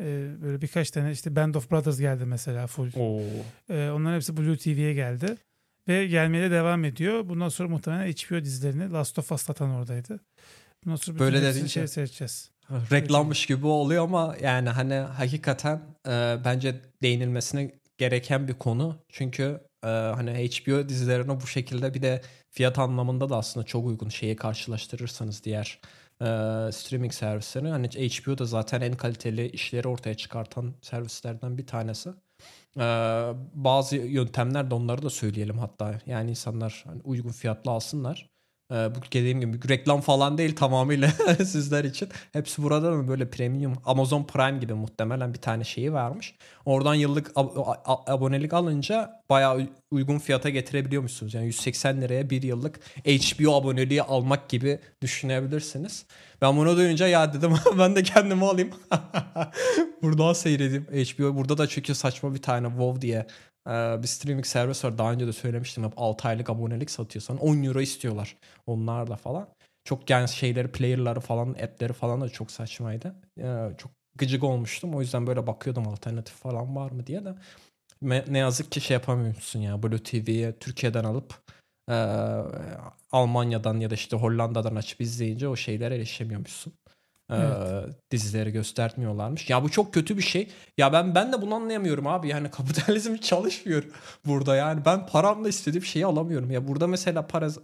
Ee, 0.00 0.28
böyle 0.42 0.62
birkaç 0.62 0.90
tane 0.90 1.12
işte 1.12 1.36
Band 1.36 1.54
of 1.54 1.70
Brothers 1.70 1.98
geldi 1.98 2.24
mesela 2.24 2.66
full. 2.66 2.90
Oo. 2.96 3.20
Ee, 3.70 3.90
onların 3.90 4.14
hepsi 4.14 4.36
Blue 4.36 4.56
TV'ye 4.56 4.94
geldi. 4.94 5.36
Ve 5.88 6.06
gelmeye 6.06 6.50
de 6.50 6.50
devam 6.50 6.84
ediyor. 6.84 7.28
Bundan 7.28 7.48
sonra 7.48 7.68
muhtemelen 7.68 8.12
HBO 8.12 8.44
dizilerini 8.44 8.90
Last 8.92 9.18
of 9.18 9.32
Us 9.32 9.42
satan 9.42 9.70
oradaydı. 9.70 10.20
Bundan 10.84 10.96
sonra 10.96 11.14
bütün 11.14 11.26
Böyle 11.26 11.46
hepsini 11.46 11.62
dedince- 11.62 11.68
şey. 11.68 11.82
Reklammış 12.90 13.46
gibi 13.46 13.66
oluyor 13.66 14.04
ama 14.04 14.36
yani 14.42 14.68
hani 14.68 14.94
hakikaten 14.94 15.80
e, 16.08 16.36
bence 16.44 16.80
değinilmesine 17.02 17.70
gereken 17.98 18.48
bir 18.48 18.54
konu. 18.54 18.96
Çünkü 19.08 19.60
e, 19.84 19.86
hani 19.88 20.30
HBO 20.30 20.88
dizilerine 20.88 21.40
bu 21.40 21.46
şekilde 21.46 21.94
bir 21.94 22.02
de 22.02 22.22
fiyat 22.50 22.78
anlamında 22.78 23.28
da 23.28 23.36
aslında 23.36 23.66
çok 23.66 23.86
uygun 23.86 24.08
şeyi 24.08 24.36
karşılaştırırsanız 24.36 25.44
diğer 25.44 25.80
e, 26.20 26.26
streaming 26.72 27.12
servisleri. 27.12 27.68
Hani 27.68 27.88
HBO 27.88 28.38
da 28.38 28.44
zaten 28.44 28.80
en 28.80 28.92
kaliteli 28.96 29.48
işleri 29.50 29.88
ortaya 29.88 30.14
çıkartan 30.14 30.74
servislerden 30.82 31.58
bir 31.58 31.66
tanesi. 31.66 32.10
E, 32.76 32.82
bazı 33.54 33.96
yöntemler 33.96 34.70
de 34.70 34.74
onları 34.74 35.02
da 35.02 35.10
söyleyelim 35.10 35.58
hatta. 35.58 36.00
Yani 36.06 36.30
insanlar 36.30 36.84
hani 36.86 37.00
uygun 37.04 37.30
fiyatlı 37.30 37.70
alsınlar. 37.70 38.33
Ee, 38.70 38.74
bu 38.74 38.98
dediğim 39.12 39.40
gibi 39.40 39.68
reklam 39.68 40.00
falan 40.00 40.38
değil 40.38 40.56
tamamıyla 40.56 41.08
sizler 41.44 41.84
için. 41.84 42.08
Hepsi 42.32 42.62
burada 42.62 42.90
mı 42.90 43.08
böyle 43.08 43.30
premium 43.30 43.74
Amazon 43.84 44.24
Prime 44.24 44.58
gibi 44.58 44.74
muhtemelen 44.74 45.34
bir 45.34 45.38
tane 45.40 45.64
şeyi 45.64 45.92
varmış. 45.92 46.34
Oradan 46.64 46.94
yıllık 46.94 47.28
ab- 47.28 48.10
abonelik 48.10 48.52
alınca 48.52 49.22
bayağı 49.30 49.68
uygun 49.90 50.18
fiyata 50.18 50.48
getirebiliyormuşsunuz. 50.50 51.34
Yani 51.34 51.46
180 51.46 52.00
liraya 52.02 52.30
bir 52.30 52.42
yıllık 52.42 52.80
HBO 53.06 53.54
aboneliği 53.54 54.02
almak 54.02 54.48
gibi 54.48 54.78
düşünebilirsiniz. 55.02 56.06
Ben 56.42 56.56
bunu 56.56 56.76
duyunca 56.76 57.06
ya 57.08 57.34
dedim 57.34 57.54
ben 57.78 57.96
de 57.96 58.02
kendimi 58.02 58.44
alayım. 58.44 58.70
Buradan 60.02 60.32
seyredeyim. 60.32 60.84
HBO 60.84 61.36
burada 61.36 61.58
da 61.58 61.66
çünkü 61.68 61.94
saçma 61.94 62.34
bir 62.34 62.42
tane 62.42 62.68
WoW 62.68 63.00
diye 63.02 63.26
bir 64.02 64.06
streaming 64.06 64.46
servis 64.46 64.84
var. 64.84 64.98
Daha 64.98 65.12
önce 65.12 65.26
de 65.26 65.32
söylemiştim. 65.32 65.84
Hep 65.84 65.92
6 65.96 66.28
aylık 66.28 66.50
abonelik 66.50 66.90
satıyorsan 66.90 67.38
10 67.38 67.62
euro 67.62 67.80
istiyorlar 67.80 68.36
onlar 68.66 69.10
da 69.10 69.16
falan. 69.16 69.48
Çok 69.84 70.10
yani 70.10 70.28
şeyleri, 70.28 70.72
player'ları 70.72 71.20
falan, 71.20 71.48
app'leri 71.48 71.92
falan 71.92 72.20
da 72.20 72.28
çok 72.28 72.50
saçmaydı. 72.50 73.14
Ee, 73.40 73.68
çok 73.78 73.90
gıcık 74.18 74.44
olmuştum. 74.44 74.94
O 74.94 75.00
yüzden 75.00 75.26
böyle 75.26 75.46
bakıyordum 75.46 75.88
alternatif 75.88 76.34
falan 76.34 76.76
var 76.76 76.90
mı 76.90 77.06
diye 77.06 77.24
de. 77.24 77.34
Ne 78.28 78.38
yazık 78.38 78.72
ki 78.72 78.80
şey 78.80 78.94
yapamıyorsun 78.94 79.60
ya. 79.60 79.82
Blue 79.82 80.02
TV'ye 80.02 80.58
Türkiye'den 80.58 81.04
alıp 81.04 81.42
e, 81.90 81.94
Almanya'dan 83.12 83.80
ya 83.80 83.90
da 83.90 83.94
işte 83.94 84.16
Hollanda'dan 84.16 84.76
açıp 84.76 85.00
izleyince 85.00 85.48
o 85.48 85.56
şeylere 85.56 85.94
erişemiyormuşsun. 85.94 86.72
Evet. 87.30 87.94
dizileri 88.10 88.50
göstermiyorlarmış. 88.50 89.50
Ya 89.50 89.62
bu 89.62 89.70
çok 89.70 89.94
kötü 89.94 90.16
bir 90.16 90.22
şey. 90.22 90.48
Ya 90.78 90.92
ben 90.92 91.14
ben 91.14 91.32
de 91.32 91.42
bunu 91.42 91.54
anlayamıyorum 91.54 92.06
abi. 92.06 92.28
Yani 92.28 92.50
kapitalizm 92.50 93.16
çalışmıyor 93.16 93.84
burada. 94.26 94.56
Yani 94.56 94.84
ben 94.84 95.06
paramla 95.06 95.48
istediğim 95.48 95.84
şeyi 95.84 96.06
alamıyorum. 96.06 96.50
Ya 96.50 96.68
burada 96.68 96.86
mesela 96.86 97.26
Paraz 97.26 97.58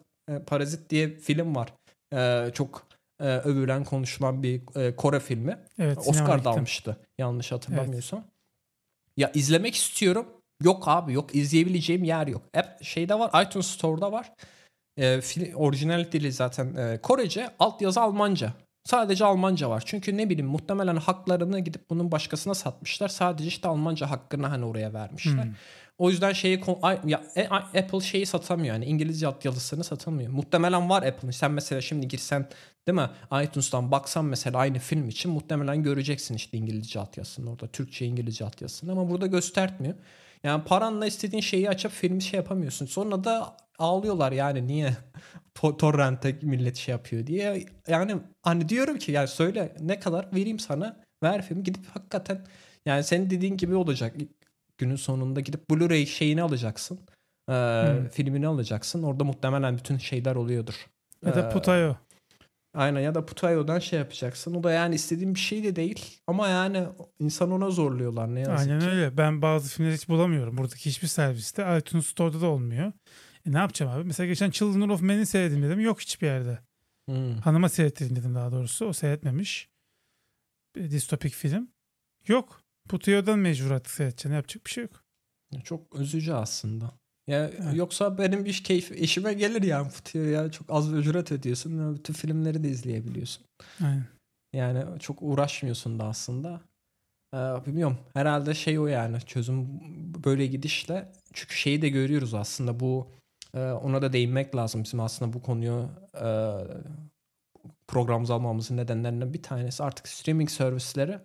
Parazit 0.46 0.90
diye 0.90 1.16
film 1.16 1.54
var. 1.54 1.72
Ee, 2.14 2.50
çok 2.54 2.86
e, 3.20 3.24
övülen 3.24 3.84
konuşulan 3.84 4.42
bir 4.42 4.62
e, 4.76 4.96
Kore 4.96 5.20
filmi. 5.20 5.58
Evet, 5.78 5.98
Oscar 6.06 6.44
da 6.44 6.50
almıştı. 6.50 6.96
Yanlış 7.18 7.52
hatırlamıyorsam. 7.52 8.18
Evet. 8.18 8.30
Ya 9.16 9.30
izlemek 9.34 9.74
istiyorum. 9.74 10.26
Yok 10.62 10.88
abi 10.88 11.12
yok 11.12 11.34
izleyebileceğim 11.34 12.04
yer 12.04 12.26
yok. 12.26 12.42
Hep 12.52 12.84
şeyde 12.84 13.18
var 13.18 13.46
iTunes 13.46 13.66
Store'da 13.66 14.12
var. 14.12 14.32
E, 14.96 15.20
film, 15.20 15.54
orijinal 15.54 16.12
dili 16.12 16.32
zaten 16.32 16.74
e, 16.74 16.98
Korece, 17.02 17.50
altyazı 17.58 18.00
Almanca. 18.00 18.52
Sadece 18.90 19.24
Almanca 19.24 19.70
var. 19.70 19.82
Çünkü 19.86 20.16
ne 20.16 20.30
bileyim 20.30 20.50
muhtemelen 20.50 20.96
haklarını 20.96 21.60
gidip 21.60 21.90
bunun 21.90 22.12
başkasına 22.12 22.54
satmışlar. 22.54 23.08
Sadece 23.08 23.48
işte 23.48 23.68
Almanca 23.68 24.10
hakkını 24.10 24.46
hani 24.46 24.64
oraya 24.64 24.92
vermişler. 24.92 25.44
Hmm. 25.44 25.54
O 25.98 26.10
yüzden 26.10 26.32
şeyi 26.32 26.60
ya 27.04 27.22
e, 27.36 27.48
Apple 27.48 28.00
şeyi 28.00 28.26
satamıyor 28.26 28.74
yani 28.74 28.84
İngilizce 28.84 29.26
altyazısını 29.26 29.84
satamıyor. 29.84 30.32
Muhtemelen 30.32 30.90
var 30.90 31.02
Apple'ın. 31.02 31.30
Sen 31.30 31.50
mesela 31.50 31.80
şimdi 31.80 32.08
girsen 32.08 32.48
değil 32.86 32.98
mi 32.98 33.10
iTunes'tan 33.44 33.90
baksan 33.90 34.24
mesela 34.24 34.58
aynı 34.58 34.78
film 34.78 35.08
için 35.08 35.30
muhtemelen 35.30 35.82
göreceksin 35.82 36.34
işte 36.34 36.58
İngilizce 36.58 37.00
altyazısını 37.00 37.50
orada 37.50 37.66
Türkçe 37.66 38.06
İngilizce 38.06 38.44
altyazısını 38.44 38.92
ama 38.92 39.10
burada 39.10 39.26
göstermiyor. 39.26 39.94
Yani 40.44 40.64
paranla 40.64 41.06
istediğin 41.06 41.42
şeyi 41.42 41.68
açıp 41.68 41.92
filmi 41.92 42.22
şey 42.22 42.38
yapamıyorsun. 42.38 42.86
Sonra 42.86 43.24
da 43.24 43.56
ağlıyorlar 43.78 44.32
yani 44.32 44.66
niye 44.66 44.96
torrent'e 45.78 46.38
millet 46.42 46.76
şey 46.76 46.92
yapıyor 46.92 47.26
diye. 47.26 47.64
Yani 47.88 48.16
hani 48.42 48.68
diyorum 48.68 48.98
ki 48.98 49.12
yani 49.12 49.28
söyle 49.28 49.76
ne 49.80 50.00
kadar 50.00 50.28
vereyim 50.32 50.58
sana 50.58 50.96
ver 51.22 51.42
film 51.42 51.62
gidip 51.62 51.86
hakikaten 51.94 52.46
yani 52.86 53.04
senin 53.04 53.30
dediğin 53.30 53.56
gibi 53.56 53.74
olacak. 53.74 54.16
Günün 54.78 54.96
sonunda 54.96 55.40
gidip 55.40 55.70
Blu-ray 55.70 56.06
şeyini 56.06 56.42
alacaksın. 56.42 56.98
Ee, 57.48 57.52
hmm. 57.52 58.08
Filmini 58.08 58.46
alacaksın. 58.46 59.02
Orada 59.02 59.24
muhtemelen 59.24 59.76
bütün 59.76 59.98
şeyler 59.98 60.34
oluyordur. 60.34 60.86
Ya 61.26 61.34
da 61.34 61.48
Putayo. 61.48 61.94
Aynen 62.74 63.00
ya 63.00 63.14
da 63.14 63.26
Putayo'dan 63.26 63.78
şey 63.78 63.98
yapacaksın. 63.98 64.54
O 64.54 64.62
da 64.62 64.72
yani 64.72 64.94
istediğim 64.94 65.34
bir 65.34 65.40
şey 65.40 65.64
de 65.64 65.76
değil. 65.76 66.20
Ama 66.26 66.48
yani 66.48 66.86
insan 67.18 67.50
ona 67.50 67.70
zorluyorlar 67.70 68.34
ne 68.34 68.40
yazık 68.40 68.58
Aynen 68.58 68.80
ki. 68.80 68.86
öyle. 68.86 69.16
Ben 69.16 69.42
bazı 69.42 69.68
filmleri 69.68 69.94
hiç 69.94 70.08
bulamıyorum. 70.08 70.56
Buradaki 70.58 70.86
hiçbir 70.90 71.08
serviste. 71.08 71.78
iTunes 71.78 72.06
Store'da 72.06 72.40
da 72.40 72.46
olmuyor. 72.46 72.92
E 73.46 73.52
ne 73.52 73.58
yapacağım 73.58 73.92
abi? 73.92 74.04
Mesela 74.04 74.26
geçen 74.26 74.50
Children 74.50 74.88
of 74.88 75.02
Men'i 75.02 75.26
seyredim 75.26 75.62
dedim. 75.62 75.80
Yok 75.80 76.00
hiçbir 76.00 76.26
yerde. 76.26 76.58
Hmm. 77.08 77.36
Hanıma 77.36 77.68
seyrettirdim 77.68 78.16
dedim 78.16 78.34
daha 78.34 78.52
doğrusu. 78.52 78.86
O 78.86 78.92
seyretmemiş. 78.92 79.68
Bir 80.76 80.90
distopik 80.90 81.32
film. 81.34 81.70
Yok. 82.26 82.62
Putuyo'dan 82.88 83.38
mecbur 83.38 83.70
artık 83.70 83.90
seyredeceğim. 83.92 84.36
Yapacak 84.36 84.66
bir 84.66 84.70
şey 84.70 84.82
yok. 84.84 85.04
Çok 85.64 86.00
üzücü 86.00 86.32
aslında. 86.32 86.99
Ya 87.30 87.50
evet. 87.62 87.74
yoksa 87.74 88.18
benim 88.18 88.46
iş 88.46 88.62
keyif 88.62 88.90
işime 88.90 89.32
gelir 89.32 89.62
yani 89.62 89.88
Putuyo 89.88 90.24
ya 90.24 90.50
çok 90.50 90.66
az 90.70 90.92
ücret 90.92 91.32
ödüyorsun. 91.32 91.96
Bütün 91.96 92.14
filmleri 92.14 92.64
de 92.64 92.68
izleyebiliyorsun. 92.68 93.44
Aynen. 93.80 94.06
Yani 94.52 95.00
çok 95.00 95.18
uğraşmıyorsun 95.22 95.98
da 95.98 96.04
aslında. 96.04 96.60
Ee, 97.34 97.38
bilmiyorum. 97.38 97.98
Herhalde 98.14 98.54
şey 98.54 98.78
o 98.78 98.86
yani 98.86 99.20
çözüm 99.20 99.68
böyle 100.24 100.46
gidişle. 100.46 101.12
Çünkü 101.32 101.54
şeyi 101.54 101.82
de 101.82 101.88
görüyoruz 101.88 102.34
aslında 102.34 102.80
bu 102.80 103.08
ee, 103.54 103.58
ona 103.58 104.02
da 104.02 104.12
değinmek 104.12 104.56
lazım. 104.56 104.84
Bizim 104.84 105.00
aslında 105.00 105.32
bu 105.32 105.42
konuyu 105.42 105.88
e, 106.14 106.28
programımıza 107.88 108.34
almamızın 108.34 108.76
nedenlerinden 108.76 109.34
bir 109.34 109.42
tanesi 109.42 109.82
artık 109.82 110.08
streaming 110.08 110.50
servisleri. 110.50 111.18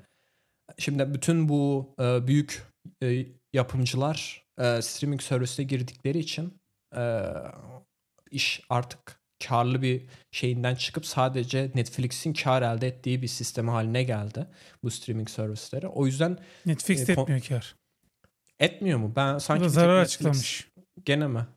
Şimdi 0.77 1.13
bütün 1.13 1.49
bu 1.49 1.93
e, 1.99 2.27
büyük 2.27 2.67
e, 3.03 3.25
yapımcılar 3.53 4.44
e, 4.57 4.81
streaming 4.81 5.21
servisine 5.21 5.65
girdikleri 5.65 6.19
için 6.19 6.53
e, 6.95 7.23
iş 8.31 8.61
artık 8.69 9.19
karlı 9.43 9.81
bir 9.81 10.05
şeyinden 10.31 10.75
çıkıp 10.75 11.05
sadece 11.05 11.71
Netflix'in 11.75 12.33
kar 12.33 12.61
elde 12.61 12.87
ettiği 12.87 13.21
bir 13.21 13.27
sistemi 13.27 13.69
haline 13.69 14.03
geldi 14.03 14.47
bu 14.83 14.91
streaming 14.91 15.29
servisleri. 15.29 15.87
O 15.87 16.05
yüzden 16.05 16.37
Netflix 16.65 17.09
e, 17.09 17.11
etmiyor 17.11 17.41
kar. 17.41 17.75
Etmiyor 18.59 18.99
mu? 18.99 19.13
Ben 19.15 19.37
sanki 19.37 19.69
zarar 19.69 20.01
Netflix, 20.01 20.15
açıklamış. 20.15 20.71
Gene 21.05 21.27
mi? 21.27 21.47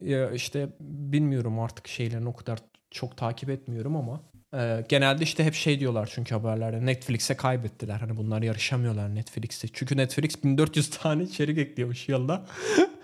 Ya 0.00 0.30
işte 0.30 0.68
bilmiyorum 0.80 1.60
artık 1.60 1.88
şeylerini 1.88 2.28
o 2.28 2.36
kadar 2.36 2.58
çok 2.90 3.16
takip 3.16 3.50
etmiyorum 3.50 3.96
ama 3.96 4.22
e, 4.54 4.84
genelde 4.88 5.24
işte 5.24 5.44
hep 5.44 5.54
şey 5.54 5.80
diyorlar 5.80 6.10
çünkü 6.14 6.34
haberlerde 6.34 6.86
Netflix'e 6.86 7.36
kaybettiler. 7.36 8.00
Hani 8.00 8.16
bunlar 8.16 8.42
yarışamıyorlar 8.42 9.14
Netflix'e. 9.14 9.68
Çünkü 9.72 9.96
Netflix 9.96 10.44
1400 10.44 10.90
tane 10.90 11.22
içerik 11.22 11.58
ekliyormuş 11.58 12.08
yılda. 12.08 12.46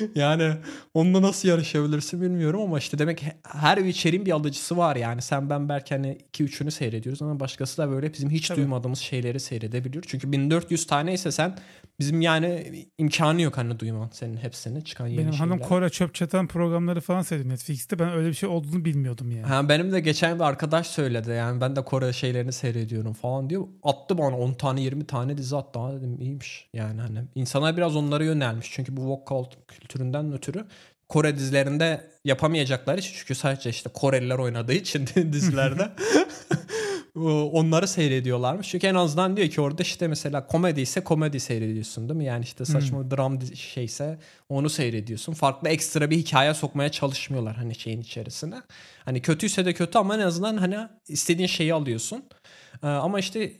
yani 0.14 0.52
onunla 0.94 1.22
nasıl 1.22 1.48
yarışabilirsin 1.48 2.22
bilmiyorum 2.22 2.60
ama 2.60 2.78
işte 2.78 2.98
demek 2.98 3.24
her 3.42 3.76
içeriğin 3.76 4.26
bir 4.26 4.32
alıcısı 4.32 4.76
var 4.76 4.96
yani. 4.96 5.22
Sen 5.22 5.50
ben 5.50 5.68
belki 5.68 5.94
hani 5.94 6.18
2-3'ünü 6.32 6.70
seyrediyoruz 6.70 7.22
ama 7.22 7.40
başkası 7.40 7.78
da 7.78 7.90
böyle 7.90 8.12
bizim 8.12 8.30
hiç 8.30 8.48
Tabii. 8.48 8.58
duymadığımız 8.58 8.98
şeyleri 8.98 9.40
seyredebiliyor. 9.40 10.04
Çünkü 10.08 10.32
1400 10.32 10.86
tane 10.86 11.14
ise 11.14 11.32
sen 11.32 11.58
bizim 12.00 12.20
yani 12.20 12.86
imkanı 12.98 13.42
yok 13.42 13.56
hani 13.56 13.80
duyman 13.80 14.08
senin 14.12 14.36
hepsini 14.36 14.84
çıkan 14.84 15.06
yeni 15.06 15.18
Benim 15.18 15.32
şeyler. 15.32 15.46
hanım 15.46 15.58
Kore 15.58 15.90
çöp 15.90 16.14
çatan 16.14 16.46
programları 16.46 17.00
falan 17.00 17.22
seyrediyor 17.22 17.52
Netflix'te. 17.52 17.98
Ben 17.98 18.10
öyle 18.12 18.28
bir 18.28 18.34
şey 18.34 18.48
olduğunu 18.48 18.84
bilmiyordum 18.84 19.30
yani. 19.30 19.46
Ha, 19.46 19.68
benim 19.68 19.92
de 19.92 20.00
geçen 20.00 20.38
bir 20.38 20.44
arkadaş 20.44 20.86
söyledi 20.86 21.30
yani 21.30 21.60
ben 21.60 21.76
de 21.76 21.84
Kore 21.84 22.12
şeylerini 22.12 22.52
seyrediyorum 22.52 23.12
falan 23.12 23.50
diyor. 23.50 23.66
Attı 23.82 24.18
bana 24.18 24.36
10 24.38 24.52
tane 24.52 24.82
20 24.82 25.06
tane 25.06 25.38
dizi 25.38 25.56
attı. 25.56 25.78
Ha 25.78 25.92
dedim 25.92 26.20
iyiymiş 26.20 26.68
yani 26.72 27.00
hani 27.00 27.18
insana 27.34 27.76
biraz 27.76 27.96
onlara 27.96 28.24
yönelmiş. 28.24 28.68
Çünkü 28.72 28.96
bu 28.96 29.10
vocal 29.10 29.44
kültüründen 29.86 30.32
ötürü 30.32 30.64
Kore 31.08 31.36
dizilerinde 31.36 32.10
yapamayacakları 32.24 33.00
için 33.00 33.12
çünkü 33.16 33.34
sadece 33.34 33.70
işte 33.70 33.90
Koreliler 33.94 34.38
oynadığı 34.38 34.72
için 34.72 35.06
dizilerde 35.32 35.90
onları 37.52 37.88
seyrediyorlarmış. 37.88 38.68
Çünkü 38.68 38.86
en 38.86 38.94
azından 38.94 39.36
diyor 39.36 39.48
ki 39.48 39.60
orada 39.60 39.82
işte 39.82 40.08
mesela 40.08 40.46
komedi 40.46 40.80
ise 40.80 41.04
komedi 41.04 41.40
seyrediyorsun 41.40 42.08
değil 42.08 42.18
mi? 42.18 42.24
Yani 42.24 42.44
işte 42.44 42.64
saçma 42.64 43.02
hmm. 43.02 43.10
dram 43.10 43.42
şeyse 43.54 44.18
onu 44.48 44.70
seyrediyorsun. 44.70 45.32
Farklı 45.32 45.68
ekstra 45.68 46.10
bir 46.10 46.16
hikaye 46.16 46.54
sokmaya 46.54 46.88
çalışmıyorlar 46.88 47.56
hani 47.56 47.74
şeyin 47.74 48.00
içerisine. 48.00 48.62
Hani 49.04 49.22
kötüyse 49.22 49.64
de 49.64 49.74
kötü 49.74 49.98
ama 49.98 50.14
en 50.16 50.20
azından 50.20 50.56
hani 50.56 50.76
istediğin 51.08 51.48
şeyi 51.48 51.74
alıyorsun. 51.74 52.24
Ee, 52.82 52.86
ama 52.86 53.18
işte 53.18 53.52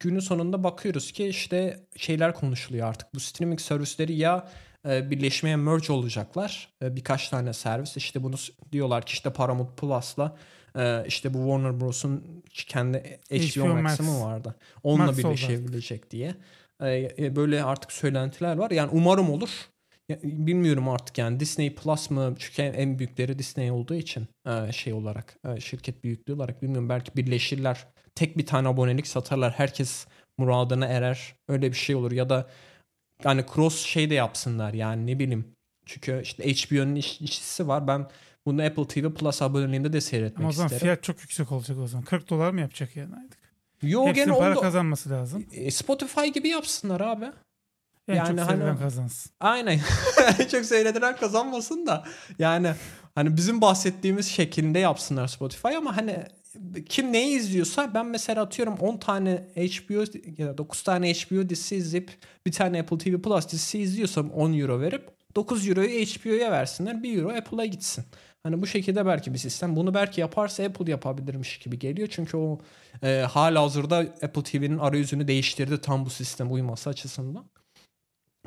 günün 0.00 0.20
sonunda 0.20 0.64
bakıyoruz 0.64 1.12
ki 1.12 1.26
işte 1.26 1.80
şeyler 1.96 2.34
konuşuluyor 2.34 2.88
artık. 2.88 3.14
Bu 3.14 3.20
streaming 3.20 3.60
servisleri 3.60 4.14
ya 4.14 4.48
birleşmeye 4.84 5.56
merge 5.56 5.92
olacaklar. 5.92 6.68
E, 6.82 6.96
birkaç 6.96 7.28
tane 7.28 7.52
servis 7.52 7.96
işte 7.96 8.22
bunu 8.22 8.34
diyorlar 8.72 9.06
ki 9.06 9.12
işte 9.12 9.32
Paramount 9.32 9.76
Plus'la 9.76 10.36
e, 10.78 11.04
işte 11.06 11.34
bu 11.34 11.38
Warner 11.38 11.80
Bros'un 11.80 12.42
kendi 12.50 12.98
HBO, 13.30 13.64
HBO 13.64 13.82
Max'ı 13.82 14.02
mı 14.02 14.20
vardı? 14.20 14.54
Onunla 14.82 15.06
Max 15.06 15.18
birleşebilecek 15.18 16.10
diye. 16.10 16.34
Böyle 17.18 17.64
artık 17.64 17.92
söylentiler 17.92 18.56
var. 18.56 18.70
Yani 18.70 18.90
umarım 18.92 19.30
olur. 19.30 19.50
bilmiyorum 20.22 20.88
artık 20.88 21.18
yani 21.18 21.40
Disney 21.40 21.74
Plus 21.74 22.10
mı? 22.10 22.34
Çünkü 22.38 22.62
en 22.62 22.98
büyükleri 22.98 23.38
Disney 23.38 23.70
olduğu 23.70 23.94
için 23.94 24.28
şey 24.70 24.92
olarak 24.92 25.36
şirket 25.60 26.04
büyüklüğü 26.04 26.34
olarak 26.34 26.62
bilmiyorum 26.62 26.88
belki 26.88 27.16
birleşirler. 27.16 27.86
Tek 28.14 28.38
bir 28.38 28.46
tane 28.46 28.68
abonelik 28.68 29.06
satarlar. 29.06 29.52
Herkes 29.52 30.06
muradına 30.38 30.86
erer. 30.86 31.34
Öyle 31.48 31.70
bir 31.70 31.76
şey 31.76 31.96
olur 31.96 32.12
ya 32.12 32.28
da 32.28 32.46
yani 33.24 33.44
cross 33.54 33.78
şey 33.86 34.10
de 34.10 34.14
yapsınlar 34.14 34.74
yani 34.74 35.06
ne 35.06 35.18
bileyim 35.18 35.44
Çünkü 35.86 36.20
işte 36.22 36.44
HBO'nun 36.52 36.94
iş, 36.94 37.20
işçisi 37.20 37.68
var. 37.68 37.86
Ben 37.86 38.06
bunu 38.46 38.62
Apple 38.62 38.86
TV 38.88 39.14
Plus 39.14 39.42
aboneliğinde 39.42 39.92
de 39.92 40.00
seyretmek 40.00 40.38
Ama 40.40 40.48
o 40.48 40.52
zaman 40.52 40.66
isterim. 40.66 40.80
fiyat 40.82 41.02
çok 41.02 41.20
yüksek 41.20 41.52
olacak 41.52 41.78
o 41.78 41.86
zaman. 41.86 42.04
40 42.04 42.30
dolar 42.30 42.50
mı 42.50 42.60
yapacak 42.60 42.96
yani 42.96 43.14
aylık? 43.16 43.38
Yo 43.82 44.06
Hepsinin 44.06 44.26
gene 44.26 44.38
para 44.38 44.48
onu 44.50 44.56
da- 44.56 44.60
kazanması 44.60 45.10
lazım. 45.10 45.46
E, 45.52 45.70
Spotify 45.70 46.26
gibi 46.26 46.48
yapsınlar 46.48 47.00
abi. 47.00 47.24
En 48.08 48.14
Yani 48.14 48.28
çok 48.28 48.38
hani- 48.38 48.58
sevilen 48.58 48.78
kazansın. 48.78 49.32
Aynen. 49.40 49.80
Çok 50.50 50.64
seyredilen 50.64 51.16
kazanmasın 51.16 51.86
da. 51.86 52.04
Yani 52.38 52.74
hani 53.14 53.36
bizim 53.36 53.60
bahsettiğimiz 53.60 54.26
şeklinde 54.28 54.78
yapsınlar 54.78 55.26
Spotify 55.28 55.68
ama 55.76 55.96
hani 55.96 56.24
kim 56.88 57.12
neyi 57.12 57.36
izliyorsa 57.36 57.94
ben 57.94 58.06
mesela 58.06 58.42
atıyorum 58.42 58.74
10 58.74 58.96
tane 58.96 59.48
HBO 59.56 60.04
ya 60.38 60.46
da 60.46 60.58
9 60.58 60.82
tane 60.82 61.12
HBO 61.12 61.48
dizisi 61.48 61.76
izleyip 61.76 62.10
bir 62.46 62.52
tane 62.52 62.80
Apple 62.80 62.98
TV 62.98 63.22
Plus 63.22 63.48
dizisi 63.48 63.78
izliyorsam 63.78 64.30
10 64.30 64.52
euro 64.52 64.80
verip 64.80 65.08
9 65.36 65.68
euroyu 65.68 65.88
HBO'ya 65.88 66.52
versinler 66.52 67.02
1 67.02 67.18
euro 67.18 67.36
Apple'a 67.36 67.66
gitsin. 67.66 68.04
Hani 68.42 68.62
bu 68.62 68.66
şekilde 68.66 69.06
belki 69.06 69.32
bir 69.32 69.38
sistem. 69.38 69.76
Bunu 69.76 69.94
belki 69.94 70.20
yaparsa 70.20 70.62
Apple 70.62 70.90
yapabilirmiş 70.90 71.58
gibi 71.58 71.78
geliyor. 71.78 72.08
Çünkü 72.10 72.36
o 72.36 72.58
e, 73.02 73.20
hala 73.30 73.62
hazırda 73.62 73.96
Apple 73.98 74.42
TV'nin 74.42 74.78
arayüzünü 74.78 75.28
değiştirdi 75.28 75.80
tam 75.80 76.04
bu 76.04 76.10
sistem 76.10 76.52
uyması 76.52 76.90
açısından. 76.90 77.44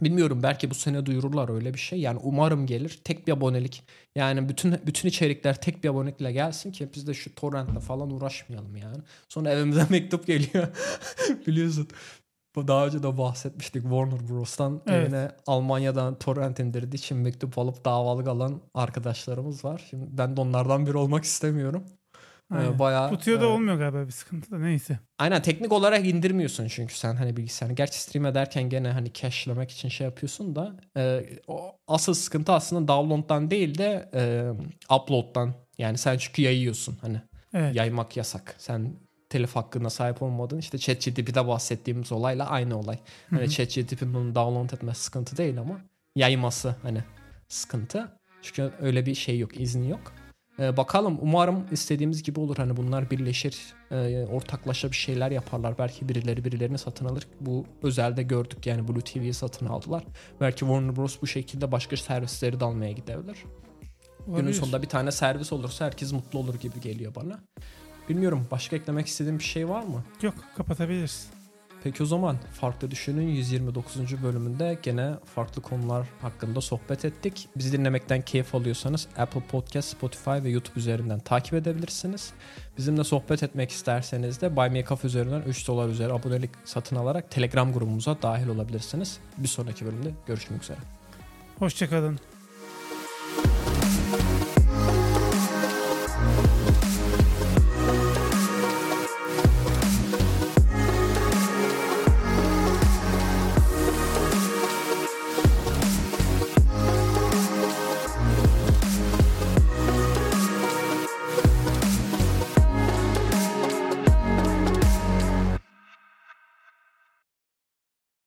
Bilmiyorum 0.01 0.39
belki 0.43 0.69
bu 0.69 0.75
sene 0.75 1.05
duyururlar 1.05 1.49
öyle 1.49 1.73
bir 1.73 1.79
şey. 1.79 1.99
Yani 1.99 2.19
umarım 2.23 2.65
gelir. 2.65 2.99
Tek 3.03 3.27
bir 3.27 3.33
abonelik. 3.33 3.83
Yani 4.15 4.49
bütün 4.49 4.75
bütün 4.87 5.09
içerikler 5.09 5.61
tek 5.61 5.83
bir 5.83 5.89
abonelikle 5.89 6.31
gelsin 6.31 6.71
ki 6.71 6.89
biz 6.95 7.07
de 7.07 7.13
şu 7.13 7.35
torrentle 7.35 7.79
falan 7.79 8.11
uğraşmayalım 8.11 8.75
yani. 8.75 8.97
Sonra 9.29 9.51
evimize 9.51 9.87
mektup 9.89 10.27
geliyor. 10.27 10.67
Biliyorsun. 11.47 11.87
Bu 12.55 12.67
daha 12.67 12.85
önce 12.87 13.03
de 13.03 13.17
bahsetmiştik 13.17 13.81
Warner 13.83 14.29
Bros'tan 14.29 14.81
Evet. 14.87 15.07
evine 15.07 15.31
Almanya'dan 15.47 16.19
torrent 16.19 16.59
indirdiği 16.59 16.99
için 16.99 17.17
mektup 17.17 17.57
alıp 17.57 17.85
davalık 17.85 18.27
alan 18.27 18.61
arkadaşlarımız 18.73 19.65
var. 19.65 19.87
Şimdi 19.89 20.05
ben 20.09 20.37
de 20.37 20.41
onlardan 20.41 20.85
biri 20.85 20.97
olmak 20.97 21.23
istemiyorum. 21.23 21.83
Ee, 22.53 22.57
Aynen. 22.57 22.79
bayağı 22.79 23.11
Bu 23.11 23.17
tüyoda 23.17 23.43
e, 23.43 23.47
olmuyor 23.47 23.77
galiba 23.77 24.05
bir 24.05 24.11
sıkıntı 24.11 24.51
da 24.51 24.59
neyse. 24.59 24.99
Aynen 25.19 25.41
teknik 25.41 25.71
olarak 25.71 26.05
indirmiyorsun 26.07 26.67
çünkü 26.67 26.95
sen 26.97 27.15
hani 27.15 27.37
bilgisayarını. 27.37 27.75
Gerçi 27.75 28.01
stream 28.01 28.25
ederken 28.25 28.69
gene 28.69 28.91
hani 28.91 29.13
cache'lemek 29.13 29.71
için 29.71 29.89
şey 29.89 30.05
yapıyorsun 30.05 30.55
da 30.55 30.75
e, 30.97 31.25
o 31.47 31.75
asıl 31.87 32.13
sıkıntı 32.13 32.51
aslında 32.53 32.87
download'dan 32.87 33.51
değil 33.51 33.77
de 33.77 34.09
e, 34.13 34.51
upload'dan. 34.95 35.53
Yani 35.77 35.97
sen 35.97 36.17
çünkü 36.17 36.41
yayıyorsun 36.41 36.97
hani 37.01 37.21
Evet. 37.53 37.75
yaymak 37.75 38.17
yasak. 38.17 38.55
Sen 38.57 38.93
telif 39.29 39.55
hakkına 39.55 39.89
sahip 39.89 40.21
olmadın. 40.21 40.57
İşte 40.57 40.77
ChatGPT'de 40.77 41.47
bahsettiğimiz 41.47 42.11
olayla 42.11 42.47
aynı 42.47 42.79
olay. 42.79 42.99
Hani. 43.29 43.49
ChatGPT'nin 43.49 44.13
bunu 44.13 44.35
download 44.35 44.69
etmesi 44.69 45.03
sıkıntı 45.03 45.37
değil 45.37 45.59
ama 45.59 45.81
yayması 46.15 46.75
hani 46.81 47.03
sıkıntı. 47.47 48.11
Çünkü 48.41 48.71
öyle 48.81 49.05
bir 49.05 49.15
şey 49.15 49.39
yok, 49.39 49.59
izni 49.59 49.89
yok. 49.89 50.13
Ee, 50.59 50.77
bakalım 50.77 51.17
umarım 51.21 51.65
istediğimiz 51.71 52.23
gibi 52.23 52.39
olur. 52.39 52.57
Hani 52.57 52.77
bunlar 52.77 53.11
birleşir, 53.11 53.57
e, 53.91 54.25
ortaklaşa 54.31 54.91
bir 54.91 54.95
şeyler 54.95 55.31
yaparlar. 55.31 55.77
Belki 55.77 56.09
birileri 56.09 56.45
birilerini 56.45 56.77
satın 56.77 57.05
alır. 57.05 57.27
Bu 57.41 57.65
özelde 57.83 58.23
gördük 58.23 58.65
yani 58.67 58.87
Blue 58.87 59.01
TV'yi 59.01 59.33
satın 59.33 59.65
aldılar. 59.65 60.03
Belki 60.41 60.59
Warner 60.59 60.95
Bros 60.95 61.17
bu 61.21 61.27
şekilde 61.27 61.71
başka 61.71 61.97
servisleri 61.97 62.59
de 62.59 62.65
almaya 62.65 62.91
gidebilir. 62.91 63.37
Günün 64.25 64.37
Olabilir. 64.37 64.53
sonunda 64.53 64.81
bir 64.81 64.87
tane 64.87 65.11
servis 65.11 65.53
olursa 65.53 65.85
herkes 65.85 66.11
mutlu 66.11 66.39
olur 66.39 66.55
gibi 66.55 66.81
geliyor 66.81 67.15
bana. 67.15 67.39
Bilmiyorum 68.09 68.47
başka 68.51 68.75
eklemek 68.75 69.07
istediğim 69.07 69.39
bir 69.39 69.43
şey 69.43 69.69
var 69.69 69.83
mı? 69.83 70.03
Yok 70.21 70.35
kapatabiliriz. 70.57 71.29
Peki 71.87 72.03
o 72.03 72.05
zaman 72.05 72.37
Farklı 72.53 72.91
Düşünün 72.91 73.27
129. 73.27 74.23
bölümünde 74.23 74.79
gene 74.83 75.13
farklı 75.35 75.61
konular 75.61 76.07
hakkında 76.21 76.61
sohbet 76.61 77.05
ettik. 77.05 77.49
Bizi 77.57 77.71
dinlemekten 77.71 78.21
keyif 78.21 78.55
alıyorsanız 78.55 79.07
Apple 79.17 79.41
Podcast, 79.41 79.89
Spotify 79.89 80.29
ve 80.29 80.49
YouTube 80.49 80.79
üzerinden 80.79 81.19
takip 81.19 81.53
edebilirsiniz. 81.53 82.33
Bizimle 82.77 83.03
sohbet 83.03 83.43
etmek 83.43 83.71
isterseniz 83.71 84.41
de 84.41 84.55
Buy 84.55 84.69
Me 84.69 84.85
Coffee 84.85 85.07
üzerinden 85.07 85.41
3 85.41 85.67
dolar 85.67 85.89
üzeri 85.89 86.13
abonelik 86.13 86.51
satın 86.65 86.95
alarak 86.95 87.31
Telegram 87.31 87.73
grubumuza 87.73 88.21
dahil 88.21 88.47
olabilirsiniz. 88.47 89.19
Bir 89.37 89.47
sonraki 89.47 89.85
bölümde 89.85 90.11
görüşmek 90.25 90.63
üzere. 90.63 90.79
Hoşçakalın. 91.59 92.19